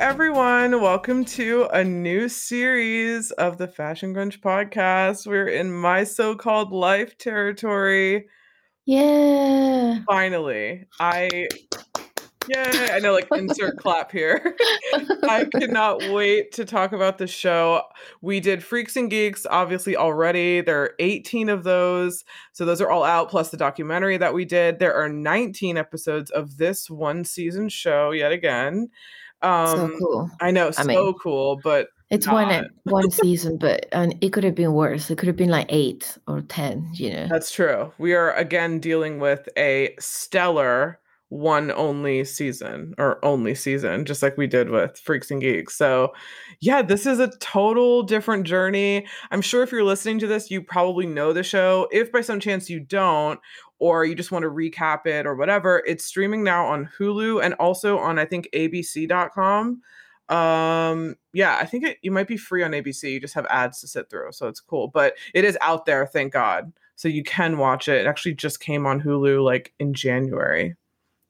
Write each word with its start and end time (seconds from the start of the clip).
Everyone, 0.00 0.80
welcome 0.80 1.24
to 1.24 1.68
a 1.72 1.82
new 1.82 2.28
series 2.28 3.32
of 3.32 3.58
the 3.58 3.66
Fashion 3.66 4.14
Grunge 4.14 4.40
podcast. 4.40 5.26
We're 5.26 5.48
in 5.48 5.72
my 5.72 6.04
so 6.04 6.36
called 6.36 6.70
life 6.70 7.18
territory. 7.18 8.28
Yeah. 8.86 9.98
Finally, 10.06 10.84
I, 11.00 11.48
yeah, 12.46 12.90
I 12.92 13.00
know, 13.00 13.12
like, 13.12 13.26
insert 13.34 13.76
clap 13.80 14.12
here. 14.12 14.54
I 15.24 15.46
cannot 15.52 15.98
wait 16.12 16.52
to 16.52 16.64
talk 16.64 16.92
about 16.92 17.18
the 17.18 17.26
show. 17.26 17.82
We 18.20 18.38
did 18.38 18.62
Freaks 18.62 18.94
and 18.94 19.10
Geeks, 19.10 19.46
obviously, 19.50 19.96
already. 19.96 20.60
There 20.60 20.80
are 20.80 20.94
18 21.00 21.48
of 21.48 21.64
those. 21.64 22.24
So 22.52 22.64
those 22.64 22.80
are 22.80 22.88
all 22.90 23.02
out, 23.02 23.30
plus 23.30 23.50
the 23.50 23.56
documentary 23.56 24.16
that 24.18 24.32
we 24.32 24.44
did. 24.44 24.78
There 24.78 24.94
are 24.94 25.08
19 25.08 25.76
episodes 25.76 26.30
of 26.30 26.56
this 26.56 26.88
one 26.88 27.24
season 27.24 27.68
show, 27.68 28.12
yet 28.12 28.30
again. 28.30 28.90
Um, 29.42 29.76
so 29.76 29.98
cool. 29.98 30.30
I 30.40 30.50
know, 30.50 30.68
I 30.68 30.70
so 30.70 30.84
mean, 30.84 31.14
cool, 31.22 31.60
but 31.62 31.88
It's 32.10 32.26
not. 32.26 32.34
one 32.34 32.70
one 32.84 33.10
season, 33.10 33.58
but 33.58 33.86
and 33.92 34.16
it 34.20 34.32
could 34.32 34.44
have 34.44 34.54
been 34.54 34.72
worse. 34.72 35.10
It 35.10 35.18
could 35.18 35.28
have 35.28 35.36
been 35.36 35.50
like 35.50 35.66
eight 35.68 36.18
or 36.26 36.40
ten, 36.42 36.88
you 36.94 37.10
know. 37.10 37.28
That's 37.28 37.50
true. 37.52 37.92
We 37.98 38.14
are 38.14 38.32
again 38.32 38.80
dealing 38.80 39.20
with 39.20 39.48
a 39.56 39.94
stellar 40.00 40.98
one 41.30 41.70
only 41.72 42.24
season 42.24 42.94
or 42.96 43.22
only 43.22 43.54
season, 43.54 44.06
just 44.06 44.22
like 44.22 44.38
we 44.38 44.46
did 44.46 44.70
with 44.70 44.98
Freaks 44.98 45.30
and 45.30 45.42
Geeks. 45.42 45.76
So, 45.76 46.14
yeah, 46.60 46.80
this 46.80 47.04
is 47.04 47.18
a 47.18 47.30
total 47.38 48.02
different 48.02 48.46
journey. 48.46 49.06
I'm 49.30 49.42
sure 49.42 49.62
if 49.62 49.70
you're 49.70 49.84
listening 49.84 50.18
to 50.20 50.26
this, 50.26 50.50
you 50.50 50.62
probably 50.62 51.04
know 51.04 51.34
the 51.34 51.42
show. 51.42 51.86
If 51.92 52.10
by 52.10 52.22
some 52.22 52.40
chance 52.40 52.70
you 52.70 52.80
don't, 52.80 53.38
or 53.78 54.04
you 54.04 54.14
just 54.14 54.32
want 54.32 54.42
to 54.42 54.50
recap 54.50 55.06
it 55.06 55.26
or 55.26 55.34
whatever, 55.34 55.82
it's 55.86 56.04
streaming 56.04 56.42
now 56.42 56.66
on 56.66 56.88
Hulu 56.98 57.42
and 57.42 57.54
also 57.54 57.98
on, 57.98 58.18
I 58.18 58.24
think, 58.24 58.48
abc.com. 58.52 59.82
Um, 60.28 61.16
yeah, 61.32 61.56
I 61.60 61.64
think 61.64 61.84
it, 61.84 61.98
you 62.02 62.10
might 62.10 62.28
be 62.28 62.36
free 62.36 62.62
on 62.62 62.72
ABC. 62.72 63.10
You 63.10 63.20
just 63.20 63.34
have 63.34 63.46
ads 63.46 63.80
to 63.80 63.88
sit 63.88 64.10
through. 64.10 64.32
So 64.32 64.48
it's 64.48 64.60
cool, 64.60 64.88
but 64.88 65.14
it 65.34 65.44
is 65.44 65.56
out 65.60 65.86
there, 65.86 66.06
thank 66.06 66.32
God. 66.32 66.72
So 66.96 67.08
you 67.08 67.22
can 67.22 67.58
watch 67.58 67.88
it. 67.88 68.00
It 68.00 68.06
actually 68.06 68.34
just 68.34 68.60
came 68.60 68.84
on 68.86 69.00
Hulu 69.00 69.42
like 69.42 69.72
in 69.78 69.94
January 69.94 70.74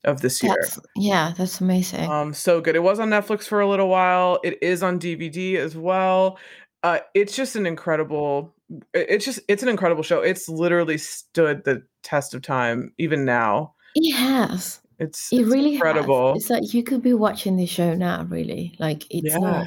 of 0.05 0.21
this 0.21 0.43
year. 0.43 0.57
That's 0.61 0.81
yeah, 0.97 1.35
that's 1.37 1.61
amazing. 1.61 2.09
Um, 2.11 2.33
so 2.33 2.61
good. 2.61 2.75
It 2.75 2.83
was 2.83 2.99
on 2.99 3.11
Netflix 3.11 3.45
for 3.45 3.61
a 3.61 3.69
little 3.69 3.89
while. 3.89 4.41
It 4.43 4.59
is 4.63 4.83
on 4.83 4.99
DVD 4.99 5.57
as 5.57 5.77
well. 5.77 6.39
Uh, 6.83 7.01
it's 7.15 7.37
just 7.37 7.57
an 7.57 7.67
incredible. 7.67 8.55
It- 8.95 9.07
It's 9.11 9.25
just 9.25 9.41
it's 9.49 9.63
an 9.63 9.69
incredible 9.69 10.03
show. 10.03 10.21
It's 10.21 10.49
literally 10.49 10.99
stood 10.99 11.65
the 11.65 11.83
test 12.03 12.35
of 12.35 12.43
time, 12.43 12.93
even 12.99 13.25
now. 13.25 13.75
it 13.95 14.13
has. 14.15 14.81
It's, 14.99 15.33
It 15.33 15.41
it's 15.43 15.49
really 15.51 15.75
incredible. 15.75 16.35
has. 16.35 16.43
It's 16.43 16.51
like 16.51 16.75
you 16.75 16.83
could 16.83 17.03
be 17.03 17.15
watching 17.15 17.57
the 17.57 17.67
show 17.67 17.95
now, 17.95 18.25
really. 18.25 18.75
Like 18.79 19.05
it's 19.11 19.33
yeah, 19.35 19.39
not 19.39 19.67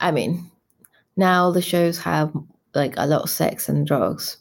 I 0.00 0.10
mean, 0.10 0.50
now 1.16 1.50
the 1.50 1.62
shows 1.62 1.98
have 1.98 2.32
like 2.74 2.94
a 2.96 3.06
lot 3.06 3.22
of 3.22 3.30
sex 3.30 3.68
and 3.68 3.86
drugs 3.86 4.38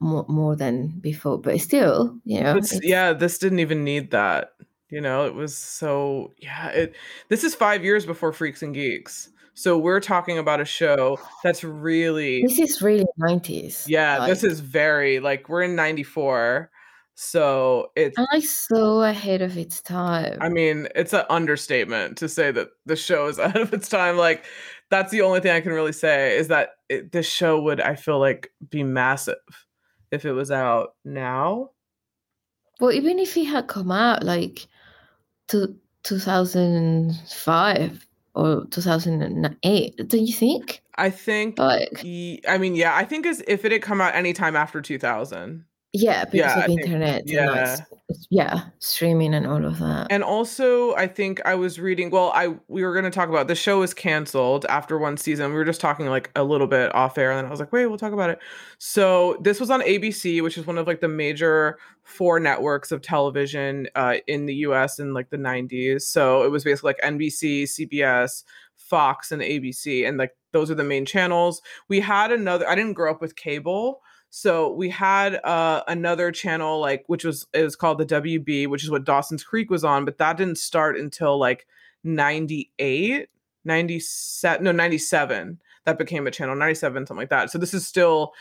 more 0.00 0.24
more 0.28 0.54
than 0.54 0.88
before, 1.00 1.38
but 1.38 1.58
still, 1.60 2.16
you 2.24 2.40
know, 2.42 2.54
This, 2.60 2.72
it's, 2.74 2.86
yeah. 2.86 3.12
This 3.12 3.38
didn't 3.38 3.60
even 3.60 3.82
need 3.84 4.10
that. 4.12 4.50
You 4.90 5.00
know, 5.00 5.26
it 5.26 5.34
was 5.34 5.56
so 5.56 6.32
yeah. 6.38 6.68
It 6.68 6.94
this 7.28 7.42
is 7.42 7.54
five 7.54 7.82
years 7.82 8.06
before 8.06 8.32
Freaks 8.32 8.62
and 8.62 8.74
Geeks. 8.74 9.30
So 9.58 9.78
we're 9.78 10.00
talking 10.00 10.36
about 10.36 10.60
a 10.60 10.66
show 10.66 11.18
that's 11.42 11.64
really 11.64 12.42
this 12.42 12.58
is 12.58 12.82
really 12.82 13.06
nineties. 13.16 13.86
yeah. 13.88 14.26
This 14.26 14.44
is 14.44 14.60
very 14.60 15.18
like 15.18 15.48
we're 15.48 15.62
in 15.62 15.74
'94, 15.74 16.70
so 17.14 17.90
it's 17.96 18.18
and 18.18 18.26
like 18.34 18.44
so 18.44 19.00
ahead 19.00 19.40
of 19.40 19.56
its 19.56 19.80
time. 19.80 20.36
I 20.42 20.50
mean, 20.50 20.88
it's 20.94 21.14
an 21.14 21.24
understatement 21.30 22.18
to 22.18 22.28
say 22.28 22.52
that 22.52 22.68
the 22.84 22.96
show 22.96 23.28
is 23.28 23.38
ahead 23.38 23.62
of 23.62 23.72
its 23.72 23.88
time. 23.88 24.18
Like, 24.18 24.44
that's 24.90 25.10
the 25.10 25.22
only 25.22 25.40
thing 25.40 25.52
I 25.52 25.62
can 25.62 25.72
really 25.72 25.94
say 25.94 26.36
is 26.36 26.48
that 26.48 26.72
it, 26.90 27.12
this 27.12 27.26
show 27.26 27.58
would, 27.62 27.80
I 27.80 27.94
feel 27.94 28.20
like, 28.20 28.52
be 28.68 28.82
massive 28.82 29.36
if 30.10 30.26
it 30.26 30.32
was 30.32 30.50
out 30.50 30.96
now. 31.02 31.70
Well, 32.78 32.92
even 32.92 33.18
if 33.18 33.34
it 33.38 33.46
had 33.46 33.68
come 33.68 33.90
out 33.90 34.22
like 34.22 34.66
to 35.48 35.74
2005 36.02 38.06
or 38.36 38.66
2008, 38.70 40.08
do 40.08 40.18
you 40.18 40.32
think? 40.32 40.82
I 40.96 41.10
think, 41.10 41.58
Like, 41.58 42.02
I 42.04 42.58
mean, 42.58 42.74
yeah, 42.74 42.94
I 42.94 43.04
think 43.04 43.26
as 43.26 43.42
if 43.48 43.64
it 43.64 43.72
had 43.72 43.82
come 43.82 44.00
out 44.00 44.14
anytime 44.14 44.56
after 44.56 44.80
2000. 44.80 45.64
Yeah, 46.00 46.24
because 46.24 46.34
Yeah, 46.56 46.58
of 46.60 46.66
think- 46.66 46.80
internet, 46.82 47.22
yeah. 47.28 47.76
yeah, 48.30 48.60
streaming 48.78 49.34
and 49.34 49.46
all 49.46 49.64
of 49.64 49.78
that. 49.78 50.06
And 50.10 50.22
also, 50.22 50.94
I 50.94 51.06
think 51.06 51.40
I 51.44 51.54
was 51.54 51.78
reading. 51.80 52.10
Well, 52.10 52.30
I 52.34 52.54
we 52.68 52.84
were 52.84 52.92
going 52.92 53.04
to 53.04 53.10
talk 53.10 53.28
about 53.28 53.48
the 53.48 53.54
show 53.54 53.80
was 53.80 53.94
canceled 53.94 54.64
after 54.66 54.98
one 54.98 55.16
season. 55.16 55.50
We 55.50 55.56
were 55.56 55.64
just 55.64 55.80
talking 55.80 56.06
like 56.06 56.30
a 56.36 56.44
little 56.44 56.66
bit 56.66 56.94
off 56.94 57.18
air, 57.18 57.30
and 57.30 57.38
then 57.38 57.46
I 57.46 57.50
was 57.50 57.60
like, 57.60 57.72
"Wait, 57.72 57.86
we'll 57.86 57.98
talk 57.98 58.12
about 58.12 58.30
it." 58.30 58.38
So 58.78 59.36
this 59.40 59.58
was 59.60 59.70
on 59.70 59.80
ABC, 59.82 60.42
which 60.42 60.56
is 60.58 60.66
one 60.66 60.78
of 60.78 60.86
like 60.86 61.00
the 61.00 61.08
major 61.08 61.78
four 62.04 62.38
networks 62.38 62.92
of 62.92 63.02
television 63.02 63.88
uh, 63.96 64.16
in 64.28 64.46
the 64.46 64.54
U.S. 64.66 64.98
in 64.98 65.12
like 65.14 65.30
the 65.30 65.38
'90s. 65.38 66.02
So 66.02 66.44
it 66.44 66.50
was 66.50 66.62
basically 66.64 66.90
like 66.90 67.00
NBC, 67.12 67.64
CBS, 67.64 68.44
Fox, 68.76 69.32
and 69.32 69.42
ABC, 69.42 70.06
and 70.06 70.16
like 70.18 70.36
those 70.52 70.70
are 70.70 70.74
the 70.76 70.84
main 70.84 71.04
channels. 71.06 71.60
We 71.88 72.00
had 72.00 72.30
another. 72.32 72.68
I 72.68 72.74
didn't 72.76 72.94
grow 72.94 73.10
up 73.10 73.20
with 73.20 73.34
cable. 73.36 74.00
So 74.30 74.72
we 74.72 74.90
had 74.90 75.36
uh, 75.44 75.82
another 75.88 76.30
channel 76.30 76.80
like 76.80 77.04
which 77.06 77.24
was 77.24 77.46
it 77.52 77.62
was 77.62 77.76
called 77.76 77.98
the 77.98 78.06
WB, 78.06 78.68
which 78.68 78.84
is 78.84 78.90
what 78.90 79.04
Dawson's 79.04 79.44
Creek 79.44 79.70
was 79.70 79.84
on, 79.84 80.04
but 80.04 80.18
that 80.18 80.36
didn't 80.36 80.58
start 80.58 80.98
until 80.98 81.38
like 81.38 81.66
98, 82.04 83.28
97, 83.64 84.64
no 84.64 84.72
97. 84.72 85.58
That 85.84 85.98
became 85.98 86.26
a 86.26 86.30
channel 86.30 86.56
97 86.56 87.06
something 87.06 87.20
like 87.20 87.30
that. 87.30 87.50
So 87.50 87.58
this 87.58 87.72
is 87.72 87.86
still 87.86 88.32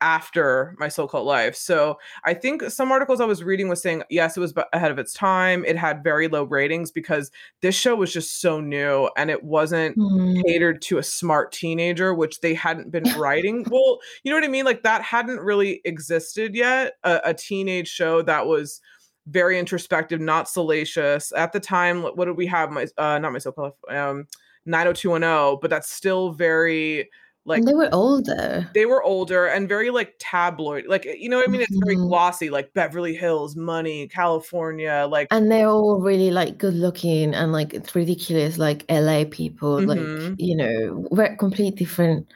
after 0.00 0.74
my 0.78 0.88
so-called 0.88 1.26
life. 1.26 1.54
So 1.56 1.98
I 2.24 2.34
think 2.34 2.62
some 2.70 2.92
articles 2.92 3.20
I 3.20 3.24
was 3.24 3.42
reading 3.42 3.68
was 3.68 3.82
saying 3.82 4.02
yes, 4.10 4.36
it 4.36 4.40
was 4.40 4.54
ahead 4.72 4.90
of 4.90 4.98
its 4.98 5.12
time. 5.12 5.64
It 5.64 5.76
had 5.76 6.04
very 6.04 6.28
low 6.28 6.44
ratings 6.44 6.90
because 6.90 7.30
this 7.62 7.74
show 7.74 7.96
was 7.96 8.12
just 8.12 8.40
so 8.40 8.60
new 8.60 9.08
and 9.16 9.30
it 9.30 9.42
wasn't 9.42 9.96
Hmm. 9.96 10.40
catered 10.46 10.80
to 10.82 10.98
a 10.98 11.02
smart 11.02 11.52
teenager, 11.52 12.14
which 12.14 12.40
they 12.40 12.54
hadn't 12.54 12.90
been 12.90 13.04
writing. 13.18 13.64
well, 13.70 13.98
you 14.22 14.30
know 14.30 14.36
what 14.36 14.44
I 14.44 14.48
mean? 14.48 14.64
Like 14.64 14.82
that 14.84 15.02
hadn't 15.02 15.40
really 15.40 15.80
existed 15.84 16.54
yet. 16.54 16.94
A, 17.04 17.20
a 17.24 17.34
teenage 17.34 17.88
show 17.88 18.22
that 18.22 18.46
was 18.46 18.80
very 19.26 19.58
introspective, 19.58 20.20
not 20.20 20.48
salacious. 20.48 21.32
At 21.32 21.52
the 21.52 21.60
time, 21.60 22.02
what 22.02 22.24
did 22.24 22.36
we 22.36 22.46
have? 22.46 22.70
My 22.70 22.86
uh 22.96 23.18
not 23.18 23.32
my 23.32 23.38
so-called 23.38 23.74
um 23.90 24.26
90210, 24.66 25.58
but 25.60 25.70
that's 25.70 25.90
still 25.90 26.32
very 26.32 27.08
like 27.48 27.60
and 27.60 27.66
they 27.66 27.74
were 27.74 27.88
older. 27.92 28.68
they 28.74 28.86
were 28.86 29.02
older 29.02 29.46
and 29.46 29.68
very 29.68 29.90
like 29.90 30.14
tabloid. 30.18 30.86
Like 30.86 31.04
you 31.04 31.28
know 31.28 31.38
what 31.38 31.48
I 31.48 31.50
mean? 31.50 31.62
It's 31.62 31.76
very 31.84 31.96
Mhm. 31.96 32.08
glossy, 32.08 32.50
like 32.50 32.72
Beverly 32.74 33.14
Hills, 33.16 33.56
money, 33.56 34.08
California, 34.08 35.06
like 35.10 35.28
And 35.30 35.50
they're 35.52 35.68
all 35.68 36.00
really 36.00 36.30
like 36.30 36.56
good 36.58 36.74
looking 36.74 37.34
and 37.34 37.52
like 37.52 37.74
it's 37.74 37.94
ridiculous, 37.94 38.56
like 38.58 38.84
LA 38.88 39.24
people, 39.26 39.82
Mhm. 39.82 39.86
like 39.86 40.38
you 40.38 40.56
know, 40.56 41.06
we're 41.10 41.36
complete 41.36 41.76
different, 41.76 42.26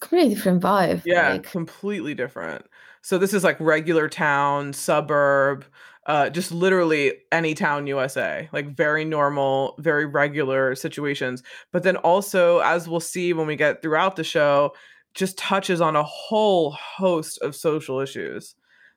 completely 0.00 0.34
different 0.34 0.62
vibe. 0.62 1.02
Yeah, 1.04 1.32
like, 1.32 1.44
completely 1.44 2.14
different. 2.14 2.66
So 3.02 3.18
this 3.18 3.32
is 3.32 3.44
like 3.44 3.58
regular 3.60 4.08
town, 4.08 4.72
suburb, 4.72 5.64
uh, 6.08 6.30
just 6.30 6.50
literally 6.52 7.12
any 7.30 7.54
town 7.54 7.86
USA, 7.86 8.48
like 8.52 8.74
very 8.74 9.04
normal, 9.04 9.76
very 9.78 10.06
regular 10.06 10.74
situations. 10.74 11.42
But 11.72 11.82
then 11.84 11.96
also, 11.96 12.60
as 12.60 12.88
we'll 12.88 13.00
see 13.00 13.32
when 13.34 13.46
we 13.46 13.56
get 13.56 13.82
throughout 13.82 14.16
the 14.16 14.24
show, 14.24 14.72
just 15.14 15.38
touches 15.38 15.80
on 15.80 15.96
a 15.96 16.02
whole 16.02 16.72
host 16.72 17.38
of 17.42 17.54
social 17.54 18.00
issues 18.00 18.54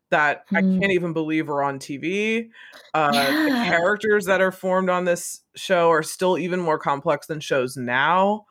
that 0.10 0.46
I 0.56 0.62
Mm. 0.62 0.80
can't 0.80 0.92
even 0.94 1.14
believe 1.14 1.50
are 1.50 1.64
on 1.64 1.80
TV. 1.80 2.50
Uh, 2.94 3.12
the 3.12 3.58
characters 3.66 4.26
that 4.26 4.42
are 4.42 4.52
formed 4.52 4.90
on 4.90 5.06
this 5.06 5.42
show 5.56 5.90
are 5.90 6.04
still 6.04 6.38
even 6.38 6.60
more 6.60 6.78
complex 6.80 7.28
than 7.28 7.40
shows 7.40 7.78
now. 7.78 8.46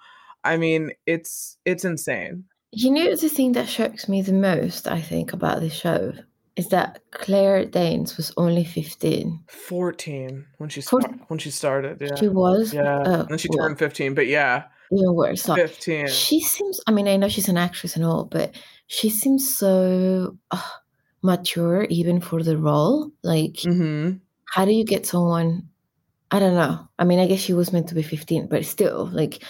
I 0.44 0.56
mean, 0.56 0.92
it's 1.06 1.58
it's 1.66 1.84
insane. 1.84 2.44
You 2.72 2.90
know, 2.90 3.14
the 3.16 3.28
thing 3.28 3.52
that 3.52 3.68
shocks 3.68 4.08
me 4.08 4.22
the 4.22 4.32
most, 4.32 4.86
I 4.88 5.00
think, 5.00 5.32
about 5.32 5.60
this 5.60 5.74
show 5.74 6.12
is 6.60 6.68
that 6.68 7.00
Claire 7.10 7.64
Danes 7.64 8.16
was 8.16 8.32
only 8.36 8.64
15. 8.64 9.40
14 9.48 10.46
when 10.58 10.68
she 10.68 10.80
Four- 10.82 11.00
when 11.28 11.38
she 11.38 11.50
started 11.50 12.00
yeah 12.00 12.14
She 12.20 12.28
was? 12.28 12.74
yeah 12.74 13.02
Oh, 13.06 13.20
and 13.20 13.28
then 13.30 13.38
she 13.38 13.48
well, 13.48 13.58
turned 13.58 13.78
15 13.78 14.14
but 14.14 14.26
yeah 14.26 14.64
even 14.92 15.14
worse. 15.14 15.48
Like, 15.48 15.60
15 15.60 16.06
she 16.08 16.40
seems, 16.40 16.80
I 16.86 16.90
mean, 16.90 17.06
I 17.08 17.16
know 17.16 17.28
she's 17.28 17.48
an 17.48 17.56
actress 17.56 17.94
and 17.96 18.04
all, 18.04 18.24
but 18.24 18.48
she 18.88 19.08
seems 19.08 19.56
so 19.56 20.36
uh, 20.50 20.70
mature 21.22 21.84
even 21.98 22.20
for 22.20 22.42
the 22.42 22.56
role. 22.58 23.10
Like, 23.22 23.60
hmm 23.62 24.18
how 24.54 24.64
do 24.64 24.72
you 24.72 24.84
get 24.84 25.06
someone? 25.06 25.68
I 26.32 26.40
don't 26.40 26.54
know. 26.54 26.88
I 26.98 27.04
mean, 27.04 27.20
I 27.20 27.26
guess 27.28 27.38
she 27.40 27.54
was 27.54 27.72
meant 27.72 27.88
to 27.88 27.94
be 27.94 28.02
15, 28.02 28.48
but 28.48 28.64
still, 28.66 29.06
like, 29.12 29.42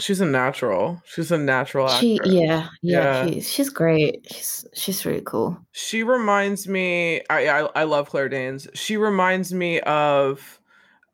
she's 0.00 0.20
a 0.20 0.26
natural 0.26 1.00
she's 1.04 1.30
a 1.30 1.38
natural 1.38 1.88
she, 1.88 2.16
actress 2.16 2.34
yeah, 2.34 2.68
yeah, 2.82 3.02
Yeah. 3.02 3.26
she's 3.26 3.48
she's 3.50 3.68
great. 3.70 4.26
She's 4.30 4.64
she's 4.74 5.06
really 5.06 5.22
cool. 5.24 5.58
she 5.72 6.02
reminds 6.02 6.66
me 6.68 7.22
I, 7.30 7.46
I 7.48 7.68
i 7.76 7.82
love 7.84 8.08
claire 8.10 8.28
danes 8.28 8.66
she 8.74 8.96
reminds 8.96 9.52
me 9.52 9.80
of 9.80 10.60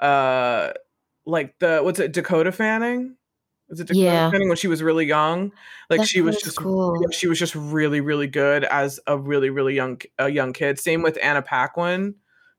uh 0.01 0.73
like 1.27 1.59
the 1.59 1.81
what's 1.83 1.99
it 1.99 2.13
Dakota 2.13 2.53
Fanning? 2.53 3.17
Was 3.69 3.81
it 3.81 3.89
Dakota 3.89 4.05
Yeah. 4.05 4.31
Fanning 4.31 4.47
when 4.49 4.57
she 4.57 4.69
was 4.69 4.81
really 4.83 5.07
young? 5.07 5.51
Like 5.91 6.01
That 6.01 6.07
she 6.07 6.21
was 6.21 6.37
was 6.37 6.43
just 6.45 6.59
cool. 6.59 6.95
she 7.11 7.27
was 7.27 7.39
just 7.39 7.55
really 7.57 8.01
really 8.01 8.29
good 8.29 8.63
as 8.65 9.01
a 9.09 9.19
really 9.19 9.51
really 9.51 9.75
young 9.75 10.01
a 10.19 10.29
young 10.29 10.53
kid. 10.53 10.79
Same 10.79 11.03
with 11.03 11.19
Anna 11.21 11.43
Paquin, 11.43 12.15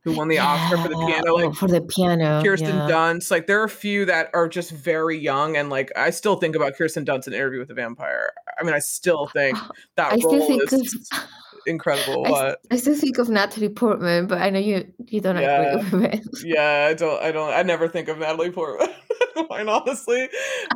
who 0.07 0.15
won 0.15 0.29
the 0.29 0.39
Oscar 0.39 0.77
for 0.77 0.87
the 0.87 0.95
piano. 0.95 1.35
Like 1.35 1.53
for 1.53 1.67
the 1.67 1.81
piano. 1.81 2.41
Kirsten 2.41 2.67
yeah. 2.67 2.87
Dunst. 2.89 3.29
Like 3.29 3.45
there 3.45 3.59
are 3.61 3.65
a 3.65 3.69
few 3.69 4.05
that 4.05 4.29
are 4.33 4.47
just 4.47 4.71
very 4.71 5.17
young, 5.17 5.57
and 5.57 5.69
like 5.69 5.91
I 5.95 6.11
still 6.11 6.37
think 6.37 6.55
about 6.55 6.75
Kirsten 6.75 7.05
Dunst 7.05 7.27
in 7.27 7.33
Interview 7.33 7.59
with 7.59 7.67
the 7.67 7.73
Vampire. 7.73 8.31
I 8.59 8.63
mean, 8.63 8.73
I 8.73 8.79
still 8.79 9.27
think 9.27 9.57
that 9.95 10.13
I 10.13 10.15
role 10.23 10.47
think 10.47 10.71
is 10.71 11.09
of 11.11 11.27
incredible. 11.67 12.25
I, 12.25 12.29
What? 12.29 12.59
I 12.71 12.77
still 12.77 12.95
think 12.95 13.17
of 13.17 13.29
Natalie 13.29 13.69
Portman, 13.69 14.27
but 14.27 14.39
I 14.41 14.49
know 14.49 14.59
you 14.59 14.91
you 15.07 15.21
don't 15.21 15.37
Yeah. 15.37 15.77
agree 15.79 15.99
with 15.99 16.13
it. 16.13 16.21
Yeah, 16.43 16.87
I 16.89 16.93
don't. 16.93 17.21
I 17.21 17.31
don't. 17.31 17.53
I 17.53 17.63
never 17.63 17.87
think 17.87 18.07
of 18.07 18.17
Natalie 18.19 18.51
Portman. 18.51 18.89
Honestly, 19.49 20.29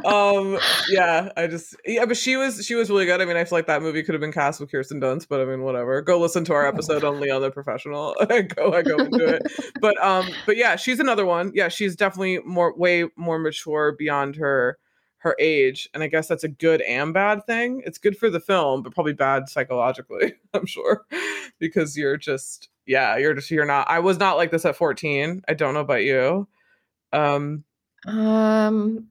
um, 0.06 0.60
yeah, 0.90 1.30
I 1.36 1.48
just 1.48 1.76
yeah, 1.86 2.06
but 2.06 2.16
she 2.18 2.36
was 2.36 2.64
she 2.66 2.76
was 2.76 2.90
really 2.90 3.06
good. 3.06 3.20
I 3.22 3.26
mean, 3.26 3.36
I 3.38 3.44
feel 3.44 3.58
like 3.58 3.68
that 3.68 3.82
movie 3.82 4.04
could 4.04 4.14
have 4.14 4.22
been 4.22 4.32
cast 4.32 4.60
with 4.60 4.72
Kirsten 4.72 5.02
Dunst, 5.02 5.28
but 5.30 5.42
I 5.42 5.46
mean, 5.46 5.62
whatever. 5.64 6.02
Go 6.02 6.20
listen 6.20 6.44
to 6.46 6.54
our 6.54 6.66
episode 6.68 7.04
on 7.04 7.20
Leon 7.20 7.42
the 7.42 7.50
Professional. 7.52 8.16
Go, 8.56 8.74
I 8.74 8.82
go 8.84 8.98
into 8.98 9.26
it. 9.26 9.42
But 9.80 10.02
um, 10.04 10.28
but 10.46 10.58
yeah, 10.58 10.76
she's 10.76 11.00
another 11.00 11.26
one. 11.26 11.52
Yeah, 11.56 11.70
she's 11.70 11.96
definitely 11.96 12.40
more 12.46 12.76
way 12.78 13.06
more 13.16 13.40
mature 13.40 13.94
beyond 13.98 14.36
her 14.36 14.78
her 15.22 15.36
age, 15.40 15.88
and 15.94 16.02
I 16.02 16.08
guess 16.08 16.28
that's 16.28 16.44
a 16.44 16.50
good 16.50 16.82
and 16.82 17.14
bad 17.14 17.46
thing. 17.46 17.84
It's 17.86 18.00
good 18.00 18.18
for 18.18 18.30
the 18.30 18.40
film, 18.40 18.82
but 18.82 18.94
probably 18.94 19.14
bad 19.14 19.50
psychologically. 19.50 20.34
I'm 20.54 20.66
sure 20.66 21.06
because 21.60 21.96
you're 21.96 22.18
just 22.18 22.70
yeah, 22.88 23.18
you're 23.18 23.34
just 23.34 23.52
you're 23.52 23.66
not. 23.66 23.90
I 23.90 24.00
was 24.00 24.18
not 24.18 24.38
like 24.38 24.52
this 24.52 24.66
at 24.66 24.76
14. 24.76 25.44
I 25.48 25.54
don't 25.54 25.74
know 25.74 25.82
about 25.82 26.04
you. 26.04 26.48
Um, 27.14 27.64
Um, 28.08 29.08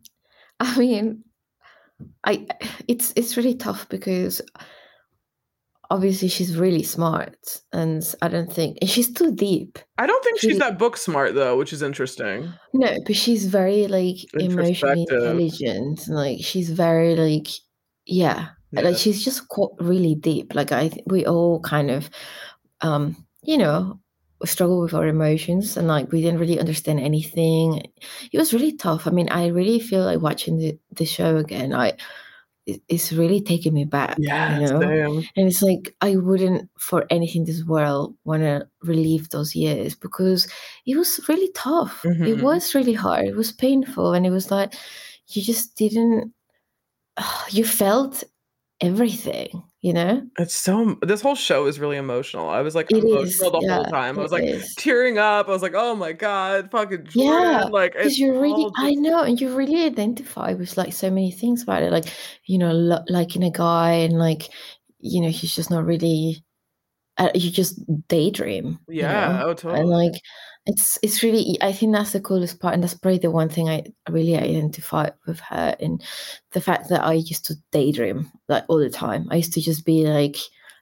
I 0.59 0.79
mean, 0.79 1.25
I 2.25 2.47
it's 2.89 3.12
it's 3.15 3.37
really 3.37 3.55
tough 3.55 3.89
because 3.89 4.43
obviously 5.90 6.28
she's 6.28 6.56
really 6.56 6.82
smart, 6.82 7.60
and 7.72 8.02
I 8.22 8.28
don't 8.28 8.52
think 8.52 8.78
and 8.81 8.88
she's 8.88 9.12
too 9.12 9.34
deep. 9.34 9.78
I 9.98 10.06
don't 10.06 10.22
think 10.25 10.38
she's 10.40 10.58
that 10.58 10.78
book 10.78 10.96
smart 10.96 11.34
though, 11.34 11.56
which 11.56 11.72
is 11.72 11.82
interesting. 11.82 12.52
No, 12.72 12.96
but 13.06 13.16
she's 13.16 13.46
very 13.46 13.87
like 13.88 14.16
emotionally 14.34 15.06
intelligent. 15.08 16.06
and, 16.06 16.16
Like 16.16 16.38
she's 16.42 16.70
very 16.70 17.16
like 17.16 17.48
yeah, 18.06 18.48
Yeah. 18.72 18.81
like 18.82 18.96
she's 18.96 19.25
just 19.25 19.42
really 19.81 20.14
deep. 20.14 20.54
Like 20.54 20.72
I 20.72 20.90
we 21.06 21.26
all 21.26 21.60
kind 21.60 21.90
of 21.90 22.08
um 22.81 23.16
you 23.42 23.58
know 23.58 24.00
struggle 24.46 24.81
with 24.81 24.94
our 24.94 25.06
emotions 25.06 25.76
and 25.76 25.87
like 25.87 26.10
we 26.12 26.22
didn't 26.22 26.40
really 26.40 26.58
understand 26.58 26.98
anything. 27.00 27.82
It 28.32 28.38
was 28.38 28.54
really 28.54 28.72
tough. 28.72 29.06
I 29.06 29.10
mean, 29.10 29.28
I 29.28 29.48
really 29.48 29.81
feel 29.81 30.04
like 30.04 30.20
watching 30.22 30.56
the 30.58 30.78
the 30.92 31.04
show 31.04 31.37
again. 31.37 31.75
I 31.75 31.92
it's 32.88 33.12
really 33.12 33.40
taking 33.40 33.75
me 33.75 33.84
back. 33.84 34.19
Yeah, 34.19 34.49
you 34.49 34.58
know. 34.61 34.81
same. 34.81 35.28
And 35.37 35.49
it's 35.49 35.62
like 35.62 35.94
I 36.00 36.17
wouldn't 36.17 36.69
for 36.78 37.06
anything 37.11 37.43
in 37.43 37.46
this 37.46 37.64
world 37.64 38.17
want 38.25 38.43
to 38.43 38.69
relive 38.82 39.31
those 39.31 39.55
years 39.55 39.94
because 39.94 40.49
it 40.87 40.96
was 40.96 41.20
really 41.28 41.50
tough. 41.55 42.08
It 42.25 42.38
Mhm. 42.38 42.43
was 42.43 42.75
really 42.75 42.94
hard. 42.94 43.26
It 43.26 43.37
was 43.37 43.52
painful, 43.52 44.12
and 44.14 44.26
it 44.26 44.31
was 44.31 44.50
like 44.50 44.75
you 45.28 45.43
just 45.43 45.76
didn't. 45.76 46.32
You 47.52 47.64
felt 47.64 48.25
everything, 48.81 49.62
you 49.82 49.93
know. 49.93 50.23
It's 50.38 50.55
so 50.55 50.97
this 51.03 51.21
whole 51.23 51.35
show 51.35 51.67
is 51.67 51.79
really 51.81 51.97
emotional. 51.97 52.49
I 52.49 52.61
was 52.61 52.75
like 52.75 52.91
It 52.91 52.99
emotional 52.99 53.23
is, 53.23 53.38
the 53.38 53.50
whole 53.50 53.85
time. 53.85 54.19
I 54.19 54.23
was 54.23 54.32
like 54.32 54.44
is. 54.44 54.75
tearing 54.77 55.19
up. 55.19 55.49
I 55.49 55.50
was 55.53 55.62
like, 55.62 55.75
oh 55.75 55.94
my 55.97 56.12
god, 56.12 56.71
fucking 56.71 57.05
Jordan. 57.06 57.15
Yeah, 57.53 57.65
like 57.65 57.93
Because 57.94 58.19
you 58.19 58.38
really, 58.41 58.65
all 58.65 58.73
I 58.77 58.93
know, 58.93 59.23
and 59.23 59.41
you 59.41 59.55
really 59.56 59.85
identify 59.85 60.53
with 60.55 60.77
like 60.77 60.93
so 60.93 61.09
many 61.11 61.31
things 61.31 61.62
about 61.62 61.82
it, 61.82 61.93
like 61.93 62.06
you 62.44 62.59
know, 62.59 62.73
lo- 62.73 63.05
liking 63.09 63.43
a 63.44 63.50
guy, 63.50 63.93
and 63.93 64.19
like 64.19 64.50
you 64.99 65.21
know, 65.23 65.31
he's 65.31 65.55
just 65.55 65.71
not 65.71 65.85
really. 65.85 66.44
Uh, 67.19 67.29
you 67.35 67.50
just 67.50 67.79
daydream. 68.09 68.79
you 68.88 69.03
Yeah, 69.03 69.33
know? 69.38 69.49
oh 69.49 69.55
totally. 69.55 69.81
and 69.81 69.91
like 69.91 70.12
it's 70.67 70.99
it's 71.03 71.23
really 71.23 71.57
i 71.62 71.73
think 71.73 71.93
that's 71.93 72.12
the 72.12 72.21
coolest 72.21 72.61
part 72.61 72.75
and 72.75 72.83
that's 72.83 72.95
probably 72.95 73.19
the 73.19 73.31
one 73.31 73.49
thing 73.49 73.69
i 73.69 73.83
really 74.11 74.37
identify 74.37 75.09
with 75.27 75.41
her 75.41 75.75
in 75.79 75.99
the 76.53 76.61
fact 76.61 76.89
that 76.89 77.03
i 77.03 77.15
used 77.15 77.45
to 77.47 77.55
daydream 77.71 78.31
like 78.49 78.65
all 78.69 78.79
the 78.79 78.91
time. 78.91 79.27
I 79.31 79.37
used 79.37 79.55
to 79.55 79.61
just 79.61 79.87
be 79.87 80.07
like 80.07 80.37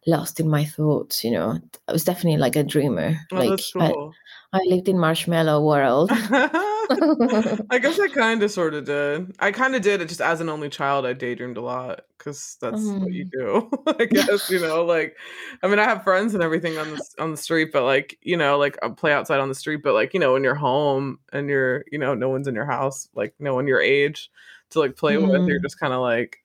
lost 0.06 0.40
in 0.40 0.48
my 0.48 0.64
thoughts 0.64 1.22
you 1.22 1.30
know? 1.30 1.60
I 1.86 1.92
was 1.92 2.04
definitely 2.04 2.38
like 2.38 2.56
a 2.56 2.64
dreamer 2.64 3.16
oh, 3.32 3.36
like 3.36 3.50
that's 3.50 3.72
I. 3.76 3.92
I 4.52 4.60
lived 4.66 4.88
in 4.88 4.98
marshmallow 4.98 5.62
world 5.62 6.10
I 7.70 7.78
guess 7.78 7.98
I 7.98 8.08
kind 8.08 8.42
of 8.42 8.50
sort 8.50 8.74
of 8.74 8.84
did. 8.84 9.34
I 9.38 9.52
kind 9.52 9.74
of 9.74 9.82
did 9.82 10.00
it 10.00 10.08
just 10.08 10.20
as 10.20 10.40
an 10.40 10.48
only 10.48 10.68
child. 10.68 11.06
I 11.06 11.12
daydreamed 11.12 11.56
a 11.56 11.60
lot 11.60 12.02
because 12.16 12.56
that's 12.60 12.82
what 12.82 13.12
you 13.12 13.26
Mm. 13.26 13.30
do. 13.30 13.70
I 13.98 14.04
guess 14.06 14.50
you 14.50 14.60
know, 14.60 14.84
like, 14.84 15.16
I 15.62 15.68
mean, 15.68 15.78
I 15.78 15.84
have 15.84 16.04
friends 16.04 16.34
and 16.34 16.42
everything 16.42 16.78
on 16.78 16.90
the 16.90 17.00
on 17.18 17.30
the 17.30 17.36
street, 17.36 17.70
but 17.72 17.84
like, 17.84 18.18
you 18.22 18.36
know, 18.36 18.58
like 18.58 18.78
I 18.82 18.88
play 18.88 19.12
outside 19.12 19.40
on 19.40 19.48
the 19.48 19.54
street, 19.54 19.80
but 19.82 19.94
like, 19.94 20.14
you 20.14 20.20
know, 20.20 20.32
when 20.32 20.44
you're 20.44 20.54
home 20.54 21.18
and 21.32 21.48
you're, 21.48 21.84
you 21.92 21.98
know, 21.98 22.14
no 22.14 22.28
one's 22.28 22.48
in 22.48 22.54
your 22.54 22.66
house, 22.66 23.08
like 23.14 23.34
no 23.38 23.54
one 23.54 23.66
your 23.66 23.80
age 23.80 24.30
to 24.70 24.80
like 24.80 24.96
play 24.96 25.16
with, 25.16 25.46
you're 25.46 25.58
Mm. 25.60 25.62
just 25.62 25.78
kind 25.80 25.92
of 25.92 26.00
like, 26.00 26.38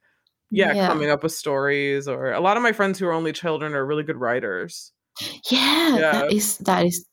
yeah, 0.52 0.74
Yeah. 0.74 0.88
coming 0.88 1.10
up 1.10 1.24
with 1.24 1.32
stories. 1.32 2.08
Or 2.08 2.34
a 2.34 2.40
lot 2.40 2.58
of 2.58 2.64
my 2.64 2.72
friends 2.72 3.00
who 3.00 3.08
are 3.08 3.14
only 3.14 3.34
children 3.34 3.74
are 3.74 3.86
really 3.86 4.04
good 4.04 4.18
writers 4.18 4.92
yeah, 5.52 5.96
Yeah. 5.98 6.12
that 6.12 6.34
is 6.34 6.58
that 6.60 6.86
is 6.88 7.06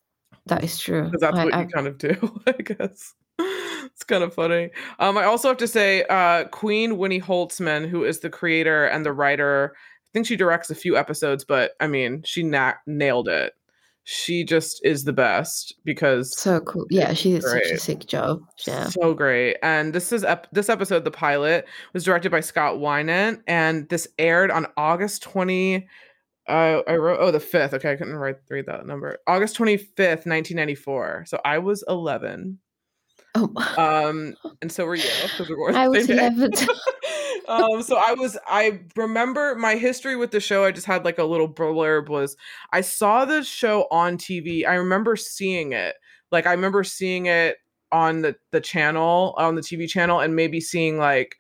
that 0.47 0.65
is 0.65 0.79
true 0.79 1.05
because 1.05 1.21
that's 1.21 1.37
I- 1.37 1.45
what 1.45 1.55
I- 1.55 1.63
you 1.63 1.69
kind 1.69 1.87
of 1.87 1.99
do, 1.99 2.41
I 2.47 2.53
guess. 2.53 3.13
It's 4.01 4.07
kind 4.07 4.25
of 4.25 4.33
funny. 4.33 4.71
Um, 4.99 5.19
I 5.19 5.25
also 5.25 5.49
have 5.49 5.59
to 5.59 5.69
say, 5.69 6.05
uh, 6.09 6.45
Queen 6.45 6.97
Winnie 6.97 7.21
Holzman, 7.21 7.87
who 7.87 8.03
is 8.03 8.21
the 8.21 8.31
creator 8.31 8.87
and 8.87 9.05
the 9.05 9.13
writer, 9.13 9.75
I 9.77 10.09
think 10.15 10.27
she 10.27 10.37
directs 10.37 10.71
a 10.71 10.75
few 10.75 10.97
episodes, 10.97 11.45
but 11.45 11.73
I 11.81 11.87
mean, 11.87 12.23
she 12.25 12.43
na- 12.43 12.77
nailed 12.87 13.29
it. 13.29 13.53
She 14.05 14.43
just 14.43 14.81
is 14.87 15.05
the 15.05 15.13
best 15.13 15.75
because 15.85 16.35
so 16.35 16.61
cool 16.61 16.87
yeah 16.89 17.13
she 17.13 17.33
did 17.33 17.43
such 17.43 17.67
a 17.67 17.79
sick 17.79 18.07
job 18.07 18.41
yeah 18.67 18.89
so 18.89 19.13
great. 19.13 19.59
And 19.63 19.93
this 19.93 20.11
is 20.13 20.25
ep- 20.25 20.49
this 20.51 20.71
episode, 20.71 21.05
the 21.05 21.11
pilot, 21.11 21.67
was 21.93 22.03
directed 22.03 22.31
by 22.31 22.41
Scott 22.41 22.77
Winant, 22.77 23.43
and 23.47 23.87
this 23.91 24.09
aired 24.19 24.51
on 24.51 24.67
August 24.79 25.23
twenty. 25.23 25.87
Uh, 26.49 26.81
I 26.89 26.97
wrote 26.97 27.19
oh 27.21 27.31
the 27.31 27.39
fifth. 27.39 27.75
Okay, 27.75 27.93
I 27.93 27.97
couldn't 27.97 28.17
write 28.17 28.37
read 28.49 28.65
that 28.67 28.87
number. 28.87 29.19
August 29.27 29.57
twenty 29.57 29.77
fifth, 29.77 30.25
nineteen 30.25 30.57
ninety 30.57 30.75
four. 30.75 31.25
So 31.29 31.39
I 31.45 31.59
was 31.59 31.85
eleven. 31.87 32.59
Oh 33.35 33.53
Um, 33.79 34.35
and 34.61 34.71
so 34.71 34.85
were 34.87 34.95
you 34.95 35.05
because 35.23 35.49
we're 35.49 35.73
i 35.73 35.89
was. 35.89 36.09
11 36.09 36.53
um, 37.49 37.83
so 37.83 37.97
I 37.97 38.15
was 38.15 38.39
I 38.47 38.81
remember 38.97 39.55
my 39.55 39.77
history 39.77 40.17
with 40.17 40.31
the 40.31 40.41
show. 40.41 40.65
I 40.65 40.73
just 40.73 40.87
had 40.87 41.05
like 41.05 41.19
a 41.19 41.25
little 41.25 41.49
blurb 41.49 42.09
was 42.09 42.37
I 42.73 42.81
saw 42.81 43.25
the 43.25 43.43
show 43.43 43.87
on 43.91 44.19
TV. 44.19 44.67
I 44.67 44.75
remember 44.75 45.17
seeing 45.17 45.73
it. 45.73 45.97
Like 46.31 46.47
I 46.47 46.53
remember 46.53 46.85
seeing 46.85 47.27
it 47.27 47.57
on 47.93 48.23
the 48.23 48.37
the 48.53 48.61
channel 48.61 49.35
on 49.37 49.57
the 49.57 49.63
TV 49.63 49.89
channel 49.89 50.21
and 50.21 50.37
maybe 50.37 50.61
seeing 50.61 50.99
like 50.99 51.37